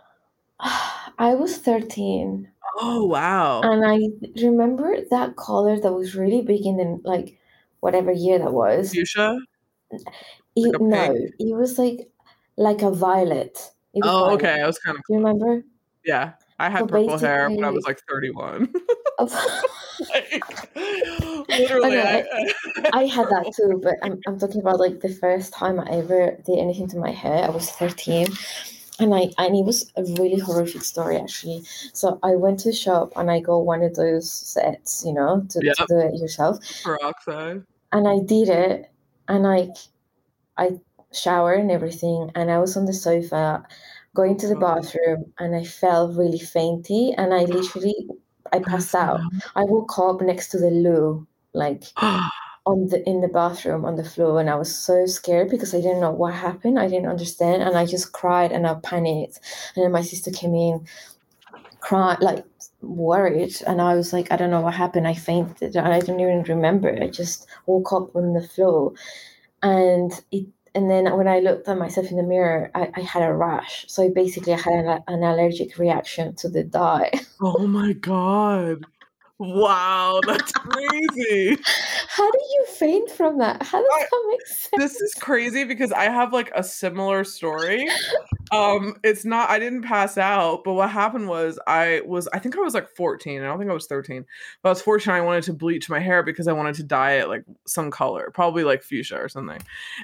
I 0.60 1.34
was 1.36 1.58
13 1.58 2.48
Oh 2.80 3.06
wow. 3.06 3.62
and 3.62 3.86
I 3.86 4.00
remember 4.44 4.96
that 5.12 5.36
color 5.36 5.80
that 5.80 5.92
was 5.94 6.16
really 6.16 6.42
big 6.42 6.66
in 6.66 6.78
the 6.78 7.00
like 7.04 7.38
whatever 7.82 8.12
year 8.12 8.40
that 8.40 8.54
was. 8.54 8.94
Fuchsia? 8.94 9.38
It, 9.92 10.02
like 10.72 10.82
no, 10.82 11.14
pink? 11.14 11.32
it 11.40 11.56
was 11.56 11.78
like 11.78 12.10
like 12.58 12.82
a 12.82 12.92
violet. 12.92 13.60
Oh, 14.04 14.26
violet. 14.26 14.34
okay. 14.36 14.62
I 14.62 14.66
was 14.68 14.80
kind 14.80 14.98
of 14.98 15.04
Do 15.08 15.14
you 15.14 15.20
remember? 15.20 15.64
Yeah. 16.06 16.34
I 16.60 16.70
had 16.70 16.82
So 16.82 16.88
purple 16.88 17.18
hair, 17.18 17.50
when 17.50 17.64
I 17.64 17.70
was 17.70 17.86
like 17.86 18.00
31. 18.10 18.72
Oh, 19.20 19.62
like, 20.14 20.44
literally, 21.50 22.00
I 22.00 22.24
I, 22.32 22.54
I 22.94 23.04
had 23.06 23.28
that 23.28 23.52
too, 23.56 23.80
but 23.84 23.96
I'm, 24.02 24.20
I'm 24.28 24.40
talking 24.40 24.62
about 24.62 24.80
like 24.80 25.02
the 25.02 25.10
first 25.10 25.54
time 25.54 25.80
I 25.80 25.88
ever 25.90 26.38
did 26.46 26.60
anything 26.60 26.88
to 26.90 26.98
my 26.98 27.12
hair. 27.12 27.44
I 27.44 27.50
was 27.50 27.70
13 27.72 28.28
and 29.00 29.14
I 29.14 29.30
and 29.38 29.56
it 29.56 29.66
was 29.66 29.92
a 29.98 30.04
really 30.22 30.40
horrific 30.40 30.84
story 30.84 31.18
actually. 31.18 31.64
So 31.94 32.20
I 32.24 32.36
went 32.36 32.60
to 32.62 32.70
the 32.70 32.76
shop 32.76 33.14
and 33.16 33.30
I 33.32 33.40
got 33.40 33.58
one 33.66 33.82
of 33.82 33.96
those 33.96 34.32
sets, 34.32 35.04
you 35.06 35.14
know, 35.14 35.46
to, 35.50 35.60
Yep. 35.64 35.76
to 35.78 35.86
do 35.90 36.00
it 36.00 36.16
yourself. 36.20 36.60
peroxide. 36.84 37.64
And 37.92 38.08
I 38.08 38.20
did 38.26 38.50
it 38.50 38.90
and 39.28 39.44
like 39.44 39.76
I 40.58 40.80
showered 41.12 41.60
and 41.60 41.72
everything 41.72 42.32
and 42.36 42.50
I 42.52 42.60
was 42.60 42.76
on 42.78 42.86
the 42.86 42.94
sofa 42.94 43.64
going 44.16 44.38
to 44.38 44.48
the 44.48 44.56
Oh. 44.56 44.60
bathroom 44.60 45.34
and 45.40 45.56
I 45.56 45.64
felt 45.64 46.18
really 46.18 46.40
fainty 46.40 47.14
and 47.18 47.34
I 47.34 47.44
literally 47.46 47.96
I 48.52 48.60
passed 48.60 48.94
out. 48.96 49.26
I 49.56 49.64
woke 49.64 49.98
up 50.00 50.22
next 50.22 50.50
to 50.50 50.60
the 50.60 50.70
loo, 50.70 51.28
like 51.54 51.84
on 52.66 52.88
the 52.88 53.08
in 53.10 53.22
the 53.22 53.28
bathroom 53.28 53.86
on 53.86 53.96
the 53.96 54.04
floor, 54.04 54.40
and 54.40 54.50
I 54.50 54.56
was 54.56 54.74
so 54.78 55.06
scared 55.06 55.50
because 55.50 55.74
I 55.76 55.82
didn't 55.82 56.02
know 56.02 56.12
what 56.12 56.34
happened. 56.34 56.80
I 56.80 56.88
didn't 56.88 57.10
understand, 57.10 57.64
and 57.64 57.78
I 57.78 57.86
just 57.86 58.14
cried 58.14 58.52
and 58.52 58.66
I 58.68 58.76
panicked. 58.76 59.40
And 59.76 59.84
then 59.84 59.92
my 59.92 60.02
sister 60.02 60.32
came 60.32 60.56
in, 60.56 60.88
cried 61.80 62.20
like 62.22 62.46
worried, 62.82 63.56
and 63.68 63.82
I 63.82 63.96
was 63.96 64.14
like, 64.14 64.32
I 64.32 64.38
don't 64.38 64.52
know 64.52 64.62
what 64.62 64.74
happened. 64.74 65.08
I 65.08 65.14
fainted, 65.14 65.76
and 65.76 65.88
I 65.94 66.00
don't 66.00 66.20
even 66.20 66.44
remember. 66.44 66.96
I 67.02 67.08
just 67.10 67.48
woke 67.66 67.92
up 67.94 68.16
on 68.16 68.34
the 68.34 68.48
floor, 68.48 68.94
and 69.64 70.12
it. 70.32 70.48
And 70.76 70.90
then 70.90 71.16
when 71.16 71.28
I 71.28 71.40
looked 71.40 71.68
at 71.68 71.78
myself 71.78 72.10
in 72.10 72.18
the 72.18 72.24
mirror, 72.24 72.72
I, 72.74 72.90
I 72.96 73.02
had 73.02 73.22
a 73.24 73.34
rash. 73.34 73.86
So 73.88 74.10
basically, 74.10 74.54
I 74.54 74.60
had 74.60 74.74
an, 74.74 75.04
an 75.08 75.24
allergic 75.24 75.78
reaction 75.78 76.36
to 76.38 76.50
the 76.50 76.64
dye. 76.64 77.12
oh 77.42 77.68
my 77.68 77.94
god. 77.94 78.86
Wow, 79.40 80.22
that's 80.26 80.52
crazy. 80.52 81.58
How 82.08 82.30
do 82.32 82.38
you 82.40 82.66
faint 82.76 83.10
from 83.10 83.40
that? 83.40 83.64
How 83.64 83.80
does 83.80 83.90
I- 83.94 84.04
that 84.10 84.26
make 84.30 84.48
sense? 84.48 84.70
this 84.78 85.02
is 85.02 85.14
crazy 85.16 85.64
because 85.64 85.92
I 85.92 86.04
have 86.04 86.32
like 86.32 86.52
a 86.56 86.64
similar 86.64 87.24
story. 87.24 87.88
Um, 88.52 88.96
it's 89.04 89.26
not 89.26 89.50
I 89.50 89.58
didn't 89.58 89.82
pass 89.82 90.18
out, 90.18 90.64
but 90.64 90.74
what 90.74 90.92
happened 90.92 91.28
was 91.28 91.58
I 91.66 92.02
was 92.06 92.28
I 92.32 92.38
think 92.40 92.56
I 92.56 92.60
was 92.62 92.76
like 92.76 92.88
14. 92.96 93.42
I 93.42 93.46
don't 93.46 93.58
think 93.58 93.72
I 93.72 93.74
was 93.74 93.88
13. 93.88 94.24
But 94.62 94.70
I 94.70 94.72
was 94.74 94.82
14. 94.84 95.12
I 95.14 95.22
wanted 95.22 95.44
to 95.46 95.54
bleach 95.54 95.90
my 95.90 96.00
hair 96.00 96.22
because 96.22 96.48
I 96.48 96.54
wanted 96.54 96.76
to 96.76 96.84
dye 96.84 97.14
it 97.14 97.28
like 97.28 97.44
some 97.66 97.90
color, 97.90 98.30
probably 98.34 98.64
like 98.64 98.84
fuchsia 98.84 99.18
or 99.18 99.28
something. 99.28 99.60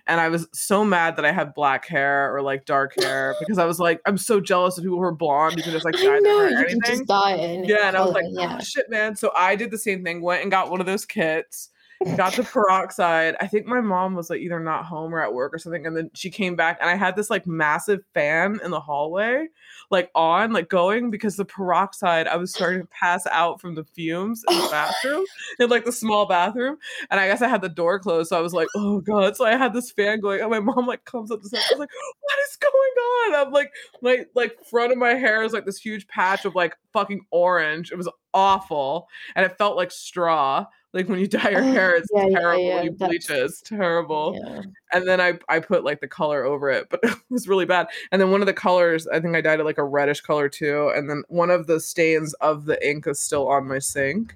And 0.07 0.19
I 0.19 0.29
was 0.29 0.47
so 0.53 0.83
mad 0.83 1.15
that 1.17 1.25
I 1.25 1.31
had 1.31 1.53
black 1.53 1.85
hair 1.85 2.35
or 2.35 2.41
like 2.41 2.65
dark 2.65 2.99
hair 2.99 3.35
because 3.39 3.59
I 3.59 3.65
was 3.65 3.79
like, 3.79 4.01
I'm 4.07 4.17
so 4.17 4.39
jealous 4.39 4.77
of 4.79 4.83
people 4.83 4.97
who 4.97 5.03
are 5.03 5.13
blonde. 5.13 5.55
You 5.57 5.63
can 5.63 5.71
just 5.71 5.85
like 5.85 5.93
dye 5.93 6.15
I 6.15 6.19
their 6.23 6.49
hair 6.49 6.49
you 6.49 6.57
anything. 6.57 6.81
just 6.85 7.05
dye 7.05 7.35
it. 7.35 7.67
Yeah, 7.67 7.87
and 7.89 7.95
I 7.97 8.03
was 8.03 8.13
like, 8.13 8.25
yeah. 8.29 8.57
oh, 8.59 8.63
shit, 8.63 8.89
man. 8.89 9.15
So 9.19 9.31
I 9.35 9.55
did 9.55 9.69
the 9.69 9.77
same 9.77 10.03
thing, 10.03 10.21
went 10.21 10.41
and 10.41 10.51
got 10.51 10.71
one 10.71 10.79
of 10.79 10.85
those 10.85 11.05
kits, 11.05 11.69
got 12.15 12.33
the 12.33 12.43
peroxide. 12.43 13.35
I 13.41 13.47
think 13.47 13.65
my 13.65 13.81
mom 13.81 14.15
was 14.15 14.29
like 14.29 14.39
either 14.39 14.59
not 14.59 14.85
home 14.85 15.13
or 15.13 15.21
at 15.21 15.33
work 15.33 15.53
or 15.53 15.57
something. 15.57 15.85
And 15.85 15.95
then 15.95 16.09
she 16.13 16.29
came 16.29 16.55
back 16.55 16.77
and 16.79 16.89
I 16.89 16.95
had 16.95 17.15
this 17.15 17.29
like 17.29 17.45
massive 17.45 18.01
fan 18.13 18.59
in 18.63 18.71
the 18.71 18.79
hallway, 18.79 19.47
like 19.91 20.09
on, 20.15 20.53
like 20.53 20.69
going 20.69 21.11
because 21.11 21.35
the 21.35 21.43
peroxide, 21.43 22.27
I 22.27 22.37
was 22.37 22.53
starting 22.53 22.81
to 22.81 22.87
pass 22.87 23.27
out 23.27 23.59
from 23.59 23.75
the 23.75 23.83
fumes 23.83 24.43
in 24.49 24.57
the 24.57 24.67
bathroom, 24.71 25.25
in 25.59 25.69
like 25.69 25.83
the 25.83 25.91
small 25.91 26.25
bathroom. 26.25 26.77
And 27.11 27.19
I 27.19 27.27
guess 27.27 27.41
I 27.41 27.49
had 27.49 27.61
the 27.61 27.69
door 27.69 27.99
closed. 27.99 28.29
So 28.29 28.37
I 28.37 28.41
was 28.41 28.53
like, 28.53 28.69
oh 28.75 29.01
God. 29.01 29.35
So 29.35 29.45
I 29.45 29.57
had 29.57 29.73
this 29.73 29.91
fan 29.91 30.21
going, 30.21 30.41
and 30.41 30.49
my 30.49 30.59
mom 30.59 30.87
like 30.87 31.03
comes 31.03 31.31
up 31.31 31.41
to. 31.41 31.49
I 31.53 31.59
was 31.71 31.79
like, 31.79 31.89
what 32.21 32.39
is 32.49 32.55
going 32.55 32.71
on? 32.71 33.47
I'm 33.47 33.51
like, 33.51 33.73
my 34.01 34.25
like 34.35 34.55
front 34.69 34.93
of 34.93 34.97
my 34.97 35.15
hair 35.15 35.43
is 35.43 35.51
like 35.51 35.65
this 35.65 35.77
huge 35.77 36.07
patch 36.07 36.45
of 36.45 36.55
like 36.55 36.77
fucking 36.93 37.25
orange. 37.31 37.91
It 37.91 37.97
was 37.97 38.09
awful, 38.33 39.07
and 39.35 39.45
it 39.45 39.57
felt 39.57 39.75
like 39.75 39.91
straw. 39.91 40.65
Like 40.93 41.07
when 41.07 41.19
you 41.19 41.27
dye 41.27 41.51
your 41.51 41.61
Oh, 41.61 41.71
hair, 41.71 41.95
it's 41.95 42.09
yeah, 42.13 42.25
yeah, 42.27 42.39
terrible. 42.39 42.63
yeah, 42.63 42.75
when 42.75 42.83
you 42.85 42.91
bleach 42.91 43.29
it, 43.29 43.37
it's 43.43 43.61
terrible. 43.61 44.39
Yeah. 44.43 44.61
And 44.91 45.07
then 45.07 45.21
I 45.21 45.37
I 45.47 45.59
put 45.59 45.83
like 45.83 46.01
the 46.01 46.07
color 46.07 46.43
over 46.43 46.69
it, 46.71 46.87
but 46.89 46.99
it 47.03 47.15
was 47.29 47.47
really 47.47 47.65
bad. 47.65 47.87
And 48.11 48.19
then 48.21 48.31
one 48.31 48.41
of 48.41 48.47
the 48.47 48.53
colors, 48.53 49.07
I 49.07 49.19
think 49.19 49.35
I 49.35 49.41
dyed 49.41 49.59
it 49.59 49.65
like 49.65 49.77
a 49.77 49.83
reddish 49.83 50.21
color 50.21 50.49
too. 50.49 50.91
And 50.95 51.07
then 51.09 51.23
one 51.27 51.51
of 51.51 51.67
the 51.67 51.79
stains 51.79 52.33
of 52.35 52.65
the 52.65 52.87
ink 52.87 53.05
is 53.05 53.19
still 53.21 53.47
on 53.47 53.67
my 53.67 53.77
sink. 53.79 54.35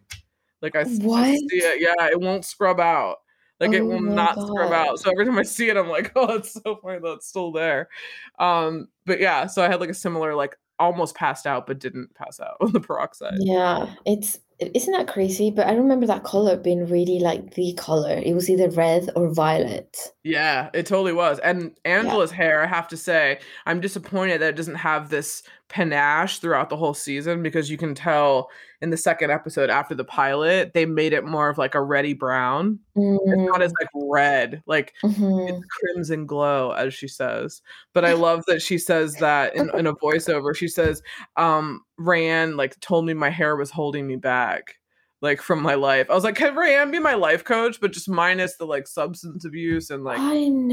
Like 0.61 0.75
I 0.75 0.83
What? 0.83 1.25
see 1.25 1.57
it. 1.57 1.81
Yeah, 1.81 2.07
it 2.07 2.19
won't 2.21 2.45
scrub 2.45 2.79
out. 2.79 3.17
Like 3.59 3.73
it 3.73 3.81
Oh 3.81 3.85
will 3.85 4.01
my 4.01 4.13
not 4.13 4.39
scrub 4.39 4.71
out. 4.73 4.99
So 4.99 5.09
every 5.09 5.25
time 5.25 5.37
I 5.39 5.43
see 5.43 5.69
it, 5.69 5.77
I'm 5.77 5.89
like, 5.89 6.11
oh, 6.15 6.35
it's 6.35 6.53
so 6.53 6.75
funny 6.83 6.99
that's 7.01 7.27
still 7.27 7.51
there. 7.51 7.89
Um, 8.37 8.89
but 9.05 9.19
yeah, 9.19 9.47
so 9.47 9.63
I 9.63 9.69
had 9.69 9.79
like 9.79 9.89
a 9.89 9.93
similar, 9.95 10.35
like 10.35 10.55
almost 10.79 11.15
passed 11.15 11.47
out, 11.47 11.65
but 11.65 11.79
didn't 11.79 12.13
pass 12.13 12.39
out 12.39 12.57
on 12.61 12.71
the 12.73 12.79
peroxide. 12.79 13.37
Yeah, 13.39 13.93
it's 14.05 14.39
isn't 14.59 14.93
that 14.93 15.07
crazy? 15.07 15.51
But 15.51 15.67
I 15.67 15.73
remember 15.73 16.05
that 16.07 16.23
color 16.23 16.55
being 16.57 16.87
really 16.87 17.19
like 17.19 17.55
the 17.55 17.73
color. 17.73 18.21
It 18.23 18.33
was 18.33 18.49
either 18.49 18.69
red 18.69 19.09
or 19.15 19.33
violet. 19.33 19.97
Yeah, 20.23 20.69
it 20.73 20.85
totally 20.85 21.13
was. 21.13 21.39
And 21.39 21.77
Angela's 21.85 22.31
hair, 22.31 22.63
I 22.63 22.67
have 22.67 22.87
to 22.89 22.97
say, 22.97 23.39
I'm 23.65 23.79
disappointed 23.81 24.41
that 24.41 24.49
it 24.49 24.55
doesn't 24.55 24.75
have 24.75 25.09
this 25.09 25.43
panache 25.69 26.39
throughout 26.39 26.69
the 26.69 26.77
whole 26.77 26.93
season 26.93 27.41
because 27.41 27.69
you 27.69 27.77
can 27.77 27.95
tell 27.95 28.49
in 28.81 28.89
the 28.89 28.97
second 28.97 29.31
episode 29.31 29.69
after 29.69 29.95
the 29.95 30.03
pilot, 30.03 30.73
they 30.73 30.85
made 30.85 31.13
it 31.13 31.23
more 31.25 31.49
of 31.49 31.57
like 31.57 31.73
a 31.73 31.81
reddy 31.81 32.13
brown. 32.13 32.77
It's 32.95 33.21
not 33.49 33.61
as 33.61 33.71
like 33.79 33.89
red, 33.95 34.61
like 34.67 34.93
Mhm. 35.03 35.49
it's 35.49 35.65
crimson 35.67 36.25
glow, 36.25 36.71
as 36.71 36.93
she 36.93 37.07
says. 37.07 37.61
But 37.93 38.05
I 38.05 38.13
love 38.13 38.43
that 38.47 38.61
she 38.61 38.77
says 38.77 39.15
that 39.15 39.55
in, 39.55 39.69
in 39.77 39.87
a 39.87 39.95
voiceover. 39.95 40.55
She 40.55 40.67
says, 40.67 41.01
um, 41.37 41.81
Rand 41.97 42.57
like 42.57 42.79
told 42.79 43.05
me 43.05 43.13
my 43.13 43.29
hair 43.29 43.55
was 43.55 43.71
holding 43.71 44.07
me 44.07 44.15
back. 44.15 44.75
Like 45.21 45.41
from 45.41 45.61
my 45.61 45.75
life. 45.75 46.09
I 46.09 46.15
was 46.15 46.25
like, 46.25 46.35
can 46.35 46.53
Rand 46.53 46.91
be 46.91 46.99
my 46.99 47.13
life 47.13 47.45
coach, 47.45 47.79
but 47.79 47.93
just 47.93 48.09
minus 48.09 48.57
the 48.57 48.65
like 48.65 48.89
substance 48.89 49.45
abuse 49.45 49.89
and 49.89 50.03
like 50.03 50.17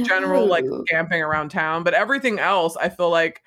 general 0.05 0.45
like 0.45 0.65
camping 0.89 1.23
around 1.23 1.51
town. 1.51 1.85
But 1.85 1.95
everything 1.95 2.41
else, 2.41 2.77
I 2.77 2.89
feel 2.89 3.11
like 3.11 3.43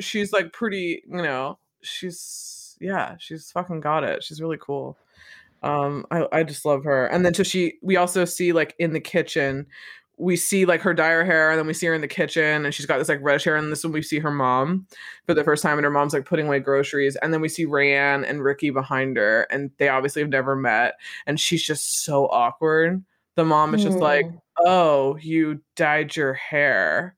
she's 0.00 0.32
like 0.32 0.52
pretty, 0.52 1.04
you 1.08 1.22
know, 1.22 1.60
she's 1.82 2.76
yeah, 2.80 3.14
she's 3.20 3.52
fucking 3.52 3.78
got 3.78 4.02
it. 4.02 4.24
She's 4.24 4.40
really 4.40 4.58
cool. 4.60 4.98
Um, 5.62 6.06
I, 6.10 6.26
I 6.32 6.42
just 6.42 6.64
love 6.64 6.82
her. 6.84 7.06
And 7.06 7.24
then 7.24 7.34
so 7.34 7.42
she 7.42 7.74
we 7.82 7.96
also 7.96 8.24
see 8.24 8.52
like 8.52 8.74
in 8.78 8.92
the 8.92 9.00
kitchen, 9.00 9.66
we 10.20 10.36
see 10.36 10.66
like 10.66 10.80
her 10.82 10.92
dye 10.94 11.10
her 11.10 11.24
hair, 11.24 11.50
and 11.50 11.58
then 11.58 11.66
we 11.66 11.72
see 11.74 11.86
her 11.86 11.94
in 11.94 12.00
the 12.02 12.08
kitchen, 12.08 12.64
and 12.64 12.74
she's 12.74 12.86
got 12.86 12.98
this 12.98 13.08
like 13.08 13.22
reddish 13.22 13.44
hair, 13.44 13.56
and 13.56 13.72
this 13.72 13.82
one 13.82 13.92
we 13.92 14.02
see 14.02 14.18
her 14.18 14.30
mom 14.30 14.86
for 15.26 15.34
the 15.34 15.42
first 15.44 15.62
time, 15.62 15.78
and 15.78 15.84
her 15.84 15.90
mom's 15.90 16.12
like 16.12 16.26
putting 16.26 16.46
away 16.46 16.58
groceries, 16.60 17.16
and 17.16 17.32
then 17.32 17.40
we 17.40 17.48
see 17.48 17.66
Rayanne 17.66 18.28
and 18.28 18.44
Rickie 18.44 18.70
behind 18.70 19.16
her, 19.16 19.46
and 19.50 19.70
they 19.78 19.88
obviously 19.88 20.20
have 20.22 20.28
never 20.30 20.54
met, 20.54 20.94
and 21.26 21.40
she's 21.40 21.62
just 21.62 22.04
so 22.04 22.26
awkward. 22.28 23.02
The 23.36 23.44
mom 23.44 23.74
is 23.74 23.82
just 23.82 23.98
like, 23.98 24.26
Mm. 24.26 24.38
oh, 24.58 25.16
you 25.16 25.60
dyed 25.76 26.14
your 26.14 26.34
hair. 26.34 27.14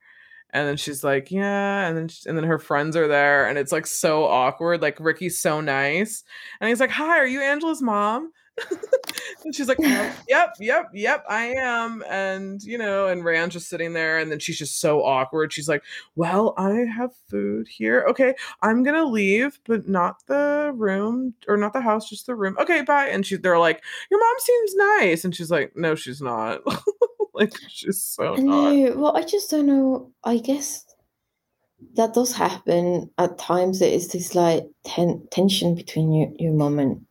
And 0.54 0.68
then 0.68 0.76
she's 0.76 1.02
like, 1.02 1.30
yeah. 1.30 1.88
And 1.88 1.96
then, 1.96 2.08
sh- 2.08 2.26
and 2.26 2.36
then 2.36 2.44
her 2.44 2.58
friends 2.58 2.94
are 2.94 3.08
there. 3.08 3.48
And 3.48 3.56
it's 3.58 3.72
like 3.72 3.86
so 3.86 4.24
awkward. 4.24 4.82
Like 4.82 5.00
Rickie's 5.00 5.40
so 5.40 5.62
nice. 5.62 6.22
And 6.60 6.68
he's 6.68 6.78
like, 6.78 6.90
hi, 6.90 7.16
are 7.18 7.26
you 7.26 7.40
Angela's 7.40 7.80
mom? 7.80 8.30
and 9.44 9.54
she's 9.54 9.68
like, 9.68 9.78
"Um, 9.80 10.10
"Yep, 10.28 10.56
yep, 10.60 10.90
yep, 10.92 11.24
I 11.28 11.54
am." 11.56 12.02
And 12.08 12.62
you 12.62 12.78
know, 12.78 13.08
and 13.08 13.24
Rand's 13.24 13.54
just 13.54 13.68
sitting 13.68 13.92
there, 13.92 14.18
and 14.18 14.30
then 14.30 14.38
she's 14.38 14.58
just 14.58 14.80
so 14.80 15.04
awkward. 15.04 15.52
She's 15.52 15.68
like, 15.68 15.82
"Well, 16.16 16.54
I 16.56 16.84
have 16.96 17.10
food 17.28 17.68
here. 17.68 18.04
Okay, 18.08 18.34
I'm 18.62 18.82
gonna 18.82 19.04
leave, 19.04 19.58
but 19.66 19.88
not 19.88 20.24
the 20.26 20.72
room 20.74 21.34
or 21.48 21.56
not 21.56 21.72
the 21.72 21.80
house, 21.80 22.08
just 22.08 22.26
the 22.26 22.34
room. 22.34 22.56
Okay, 22.58 22.82
bye." 22.82 23.08
And 23.08 23.26
she, 23.26 23.36
they're 23.36 23.58
like, 23.58 23.82
"Your 24.10 24.20
mom 24.20 24.34
seems 24.38 24.74
nice," 24.74 25.24
and 25.24 25.34
she's 25.34 25.50
like, 25.50 25.72
"No, 25.76 25.94
she's 25.94 26.20
not. 26.20 26.60
like, 27.34 27.52
she's 27.68 28.02
so 28.02 28.34
not." 28.34 28.72
No, 28.72 28.96
well, 28.96 29.16
I 29.16 29.22
just 29.22 29.50
don't 29.50 29.66
know. 29.66 30.12
I 30.24 30.38
guess 30.38 30.84
that 31.94 32.14
does 32.14 32.32
happen 32.32 33.10
at 33.18 33.38
times. 33.38 33.80
There 33.80 33.90
is 33.90 34.08
this 34.08 34.34
like 34.34 34.64
ten- 34.84 35.26
tension 35.30 35.74
between 35.74 36.12
your, 36.12 36.28
your 36.38 36.52
mom 36.52 36.78
and 36.78 37.04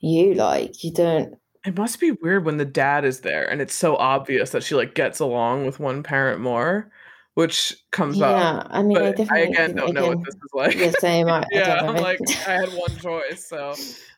you. 0.00 0.34
Like, 0.34 0.82
you 0.84 0.92
don't. 0.92 1.34
It 1.64 1.76
must 1.76 2.00
be 2.00 2.12
weird 2.12 2.44
when 2.46 2.56
the 2.56 2.64
dad 2.64 3.04
is 3.04 3.20
there 3.20 3.50
and 3.50 3.60
it's 3.60 3.74
so 3.74 3.96
obvious 3.96 4.50
that 4.50 4.62
she 4.62 4.74
like 4.74 4.94
gets 4.94 5.20
along 5.20 5.66
with 5.66 5.78
one 5.78 6.02
parent 6.02 6.40
more, 6.40 6.90
which 7.34 7.76
comes 7.92 8.20
up. 8.22 8.30
Yeah, 8.30 8.62
I 8.70 8.82
mean, 8.82 8.96
I 8.96 9.00
But 9.00 9.06
I 9.06 9.12
definitely 9.12 9.42
again 9.44 9.74
don't 9.74 9.94
know 9.94 10.08
what 10.08 10.24
this 10.24 10.34
is 10.34 10.50
like. 10.54 10.76
yeah, 10.76 10.92
same. 10.98 11.28
I, 11.28 11.40
I 11.40 11.44
yeah, 11.52 11.74
don't 11.76 11.96
I'm 11.96 12.02
like 12.02 12.18
I 12.46 12.52
had 12.52 12.68
one 12.74 12.96
choice, 12.96 13.46
so 13.46 13.74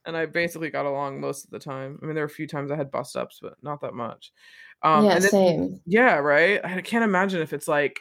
and 0.06 0.16
I 0.16 0.26
basically 0.26 0.70
got 0.70 0.86
along 0.86 1.20
most 1.20 1.44
of 1.44 1.50
the 1.50 1.58
time. 1.58 1.98
I 2.00 2.06
mean, 2.06 2.14
there 2.14 2.22
were 2.22 2.30
a 2.30 2.30
few 2.30 2.46
times 2.46 2.70
I 2.70 2.76
had 2.76 2.92
bust 2.92 3.16
ups, 3.16 3.40
but 3.42 3.54
not 3.60 3.80
that 3.80 3.94
much. 3.94 4.30
Um, 4.82 5.04
yeah, 5.04 5.18
then 5.18 5.30
same. 5.30 5.80
yeah, 5.84 6.14
right. 6.18 6.60
I 6.64 6.80
can't 6.80 7.04
imagine 7.04 7.40
if 7.42 7.52
it's 7.52 7.66
like 7.68 8.00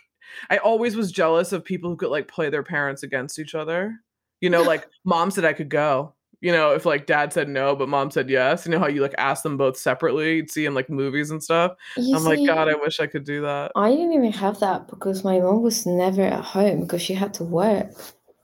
I 0.50 0.58
always 0.58 0.96
was 0.96 1.12
jealous 1.12 1.52
of 1.52 1.66
people 1.66 1.90
who 1.90 1.98
could 1.98 2.10
like 2.10 2.28
play 2.28 2.50
their 2.50 2.64
parents 2.64 3.02
against 3.04 3.40
each 3.40 3.56
other. 3.56 3.96
You 4.40 4.52
know, 4.52 4.62
like 4.62 4.88
mom 5.04 5.32
said 5.32 5.46
I 5.46 5.54
could 5.54 5.70
go. 5.70 6.14
You 6.42 6.52
know, 6.52 6.74
if 6.74 6.86
like 6.86 7.06
dad 7.06 7.32
said 7.32 7.48
no, 7.48 7.76
but 7.76 7.88
mom 7.88 8.10
said 8.10 8.30
yes. 8.30 8.66
You 8.66 8.72
know 8.72 8.80
how 8.80 8.88
you 8.88 9.02
like 9.02 9.16
ask 9.18 9.44
them 9.44 9.58
both 9.58 9.78
separately? 9.78 10.38
You'd 10.38 10.50
see 10.50 10.66
in 10.66 10.74
like 10.74 10.90
movies 10.90 11.30
and 11.30 11.42
stuff. 11.42 11.74
You 11.96 12.16
I'm 12.16 12.24
like, 12.24 12.46
God, 12.46 12.68
I 12.68 12.74
wish 12.74 13.00
I 13.00 13.08
could 13.08 13.24
do 13.24 13.42
that. 13.42 13.72
I 13.76 13.92
didn't 13.92 14.14
even 14.14 14.32
have 14.34 14.60
that 14.60 14.88
because 14.88 15.24
my 15.24 15.40
mom 15.40 15.62
was 15.62 15.86
never 15.86 16.24
at 16.24 16.44
home 16.44 16.82
because 16.82 17.02
she 17.02 17.14
had 17.14 17.34
to 17.36 17.44
work. 17.44 17.92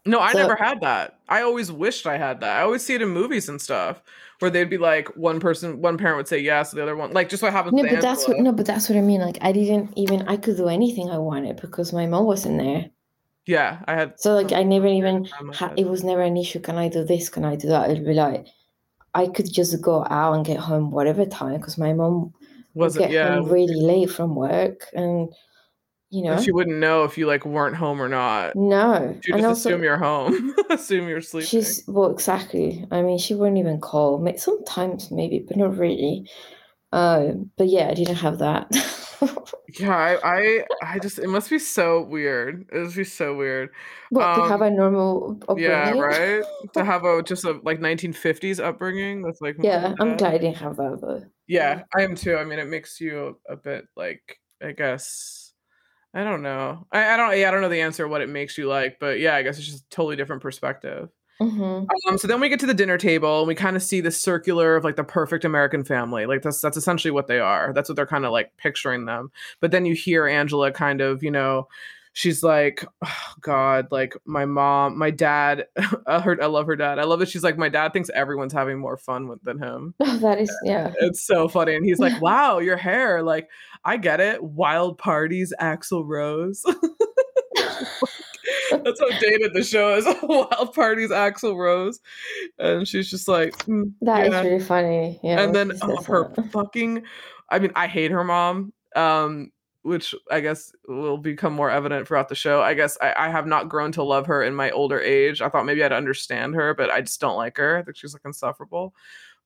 No, 0.06 0.20
I 0.20 0.32
So 0.32 0.40
never 0.40 0.56
had 0.56 0.80
that. 0.82 1.20
I 1.28 1.42
always 1.42 1.72
wished 1.72 2.08
I 2.08 2.18
had 2.18 2.40
that. 2.40 2.58
I 2.58 2.62
always 2.62 2.86
see 2.86 2.94
it 2.94 3.02
in 3.02 3.10
movies 3.10 3.50
and 3.50 3.60
stuff 3.60 4.02
where 4.40 4.50
they'd 4.50 4.70
be 4.70 4.78
like 4.78 5.10
one 5.18 5.40
person, 5.40 5.82
one 5.82 5.98
parent 5.98 6.18
would 6.18 6.28
say 6.28 6.40
yes, 6.40 6.72
the 6.72 6.82
other 6.82 6.96
one 6.96 7.12
like 7.12 7.30
just 7.30 7.44
what 7.44 7.52
happens 7.52 7.74
no, 7.74 7.84
to 7.84 7.90
but 7.90 8.02
that's 8.02 8.28
what 8.28 8.38
no, 8.38 8.52
but 8.52 8.66
that's 8.66 8.88
what 8.88 8.98
I 8.98 9.02
mean. 9.02 9.20
Like 9.20 9.38
I 9.42 9.52
didn't 9.52 9.92
even 9.98 10.22
I 10.28 10.38
could 10.38 10.56
do 10.56 10.70
anything 10.70 11.10
I 11.10 11.18
wanted 11.18 11.60
because 11.60 11.92
my 11.94 12.06
mom 12.06 12.26
wasn't 12.26 12.60
there. 12.60 12.90
Yeah, 13.48 13.80
I 13.88 13.94
had 13.96 14.20
So 14.20 14.36
like 14.36 14.52
I 14.52 14.64
never 14.64 14.88
even 14.88 15.26
ha- 15.54 15.74
it 15.78 15.88
was 15.88 16.04
never 16.04 16.22
an 16.22 16.38
issue. 16.38 16.60
Can 16.60 16.78
I 16.78 16.90
do 16.90 17.04
this? 17.04 17.30
Can 17.30 17.46
I 17.46 17.56
do 17.56 17.70
that? 17.70 17.90
It'd 17.90 18.06
be 18.06 18.14
like 18.14 18.46
I 19.14 19.28
could 19.28 19.52
just 19.52 19.82
go 19.82 20.06
out 20.10 20.34
and 20.34 20.46
get 20.46 20.58
home 20.60 20.92
whatever 20.92 21.26
time 21.26 21.58
because 21.58 21.78
my 21.78 21.94
mom 21.94 22.34
Wasn't 22.76 23.06
get 23.06 23.12
yeah, 23.12 23.36
home 23.36 23.50
really 23.50 23.82
late 23.82 24.12
from 24.12 24.36
work 24.36 24.88
and 24.94 25.30
you 26.10 26.24
and 26.32 26.44
she 26.44 26.52
wouldn't 26.52 26.78
know 26.78 27.04
if 27.04 27.18
you 27.18 27.26
like 27.26 27.46
weren't 27.46 27.76
home 27.76 28.02
or 28.02 28.08
not. 28.10 28.56
no 28.56 29.18
She'd 29.24 29.34
just 29.34 29.46
also 29.46 29.70
assume 29.70 29.84
you're 29.84 29.98
home, 29.98 30.56
assume 30.70 31.08
you're 31.10 31.22
sleeping. 31.22 31.48
she's 31.48 31.84
well 31.88 32.12
exactly 32.12 32.86
i 32.92 33.02
mean 33.02 33.18
she 33.18 33.34
wouldn't 33.36 33.58
even 33.58 33.80
call 33.82 34.24
sometimes 34.38 35.12
maybe 35.12 35.40
but 35.40 35.58
not 35.58 35.78
really 35.78 36.30
uh, 36.94 37.32
but 37.58 37.68
yeah 37.68 37.88
i 37.90 37.94
didn't 37.94 38.16
have 38.16 38.40
that 38.40 38.68
Yeah, 39.80 39.96
I, 39.96 40.18
I, 40.24 40.64
I 40.82 41.00
just 41.00 41.20
it 41.20 41.28
must 41.28 41.50
be 41.50 41.60
so 41.60 42.02
weird. 42.04 42.68
It 42.72 42.84
must 42.84 42.96
be 42.96 43.04
so 43.04 43.36
weird. 43.36 43.70
what 44.10 44.36
to 44.36 44.42
have 44.44 44.62
Um, 44.62 44.68
a 44.68 44.70
normal 44.70 45.38
upbringing? 45.42 45.64
yeah, 45.64 45.92
right. 45.92 46.44
To 46.74 46.86
have 46.86 47.04
a 47.04 47.22
just 47.22 47.44
a 47.44 47.60
like 47.64 47.80
1950s 47.80 48.60
upbringing. 48.64 49.22
That's 49.24 49.42
like 49.42 49.56
yeah 49.60 49.94
i'm 50.00 50.16
glad 50.18 50.34
i 50.36 50.38
didn't 50.38 50.58
have 50.58 50.78
that 50.78 51.00
though 51.02 51.24
Yeah, 51.48 51.84
I 51.96 52.02
am 52.04 52.16
too. 52.16 52.38
I 52.38 52.44
mean, 52.46 52.60
it 52.60 52.68
makes 52.68 53.00
you 53.02 53.38
a, 53.50 53.54
a 53.54 53.58
bit 53.58 53.86
like 53.96 54.40
I 54.64 54.72
guess 54.72 55.52
I 56.14 56.24
don't 56.24 56.42
know. 56.42 56.88
I, 56.92 57.14
I 57.14 57.18
don't. 57.18 57.38
Yeah, 57.38 57.50
I 57.50 57.52
don't 57.52 57.62
know 57.62 57.70
the 57.70 57.82
answer 57.82 58.08
what 58.08 58.22
it 58.22 58.30
makes 58.30 58.58
you 58.58 58.68
like, 58.68 58.98
but 59.00 59.20
yeah, 59.20 59.36
I 59.36 59.44
guess 59.44 59.58
it's 59.58 59.68
just 59.68 59.84
a 59.86 59.90
totally 59.90 60.16
different 60.16 60.42
perspective. 60.42 61.10
Hmm 61.40 61.86
Um, 62.08 62.18
so 62.18 62.28
then 62.28 62.40
we 62.40 62.50
get 62.50 62.60
to 62.62 62.66
the 62.66 62.74
dinner 62.74 62.98
table 62.98 63.40
and 63.40 63.48
we 63.48 63.56
kind 63.56 63.76
of 63.76 63.84
see 63.84 64.02
the 64.02 64.12
circular 64.12 64.76
of 64.76 64.84
like 64.84 64.96
the 64.96 65.04
perfect 65.04 65.46
American 65.46 65.84
family. 65.84 66.26
Like 66.26 66.42
that's 66.42 66.62
that's 66.62 66.78
essentially 66.78 67.12
what 67.12 67.28
they 67.28 67.40
are. 67.40 67.74
That's 67.74 67.90
what 67.90 67.96
they're 67.96 68.08
kind 68.08 68.26
of 68.26 68.32
like 68.32 68.56
picturing 68.58 69.06
them. 69.06 69.32
But 69.60 69.72
then 69.72 69.86
you 69.86 69.94
hear 69.94 70.28
Angela 70.28 70.72
kind 70.72 71.02
of, 71.02 71.24
you 71.24 71.32
know, 71.32 71.68
she's 72.18 72.42
like, 72.42 72.84
oh, 73.06 73.34
God, 73.42 73.92
like 73.92 74.16
my 74.26 74.46
mom, 74.46 74.98
my 74.98 75.12
dad. 75.12 75.68
I 76.08 76.20
heard, 76.20 76.42
I 76.42 76.48
love 76.48 76.66
her 76.66 76.76
dad. 76.76 76.98
I 76.98 77.04
love 77.04 77.20
that 77.20 77.30
she's 77.30 77.44
like, 77.44 77.60
my 77.60 77.70
dad 77.70 77.94
thinks 77.94 78.10
everyone's 78.10 78.54
having 78.54 78.80
more 78.80 78.98
fun 78.98 79.28
with, 79.28 79.44
than 79.44 79.60
him. 79.60 79.94
oh, 80.00 80.18
that 80.18 80.40
is 80.40 80.52
yeah 80.64 80.94
It's 81.00 81.22
so 81.22 81.48
funny. 81.48 81.76
And 81.76 81.86
he's 81.86 82.00
like, 82.00 82.20
wow, 82.22 82.58
your 82.58 82.76
hair, 82.76 83.22
like, 83.22 83.50
I 83.86 83.98
get 83.98 84.20
it. 84.20 84.44
Wild 84.44 84.98
parties, 84.98 85.54
Axl 85.62 86.04
Rose. 86.04 86.66
That's 88.72 89.00
how 89.00 89.20
dated 89.20 89.54
the 89.54 89.64
show 89.64 89.96
is. 89.96 90.06
Wild 90.24 90.74
parties, 90.74 91.10
Axl 91.10 91.56
Rose. 91.56 92.00
And 92.60 92.88
she's 92.88 93.10
just 93.10 93.28
like, 93.28 93.54
"Mm, 93.66 93.94
That 94.02 94.28
is 94.28 94.34
yeah. 94.34 94.42
really 94.42 94.60
funny 94.60 95.20
yeah 95.24 95.42
And 95.42 95.56
then 95.56 95.74
oh, 95.82 96.02
her 96.04 96.34
that. 96.36 96.46
fucking, 96.52 97.04
I 97.50 97.60
mean, 97.60 97.72
I 97.76 97.88
hate 97.88 98.12
her 98.12 98.24
mom. 98.24 98.74
Um, 98.96 99.52
which 99.88 100.14
I 100.30 100.42
guess 100.42 100.74
will 100.90 101.18
become 101.18 101.54
more 101.54 101.70
evident 101.70 102.08
throughout 102.08 102.28
the 102.28 102.36
show. 102.36 102.62
I 102.62 102.74
guess 102.74 102.98
I, 103.02 103.14
I 103.16 103.30
have 103.30 103.48
not 103.48 103.70
grown 103.70 103.94
to 103.94 104.04
love 104.04 104.26
her 104.26 104.44
in 104.44 104.54
my 104.54 104.70
older 104.72 105.00
age. 105.00 105.42
I 105.42 105.48
thought 105.48 105.66
maybe 105.66 105.82
I'd 105.82 105.94
understand 105.94 106.56
her, 106.56 106.74
but 106.74 106.90
I 106.90 107.00
just 107.00 107.22
don't 107.22 107.38
like 107.38 107.56
her. 107.56 107.78
I 107.78 107.84
think 107.84 107.96
she's 107.96 108.14
like 108.14 108.24
insufferable. 108.26 108.94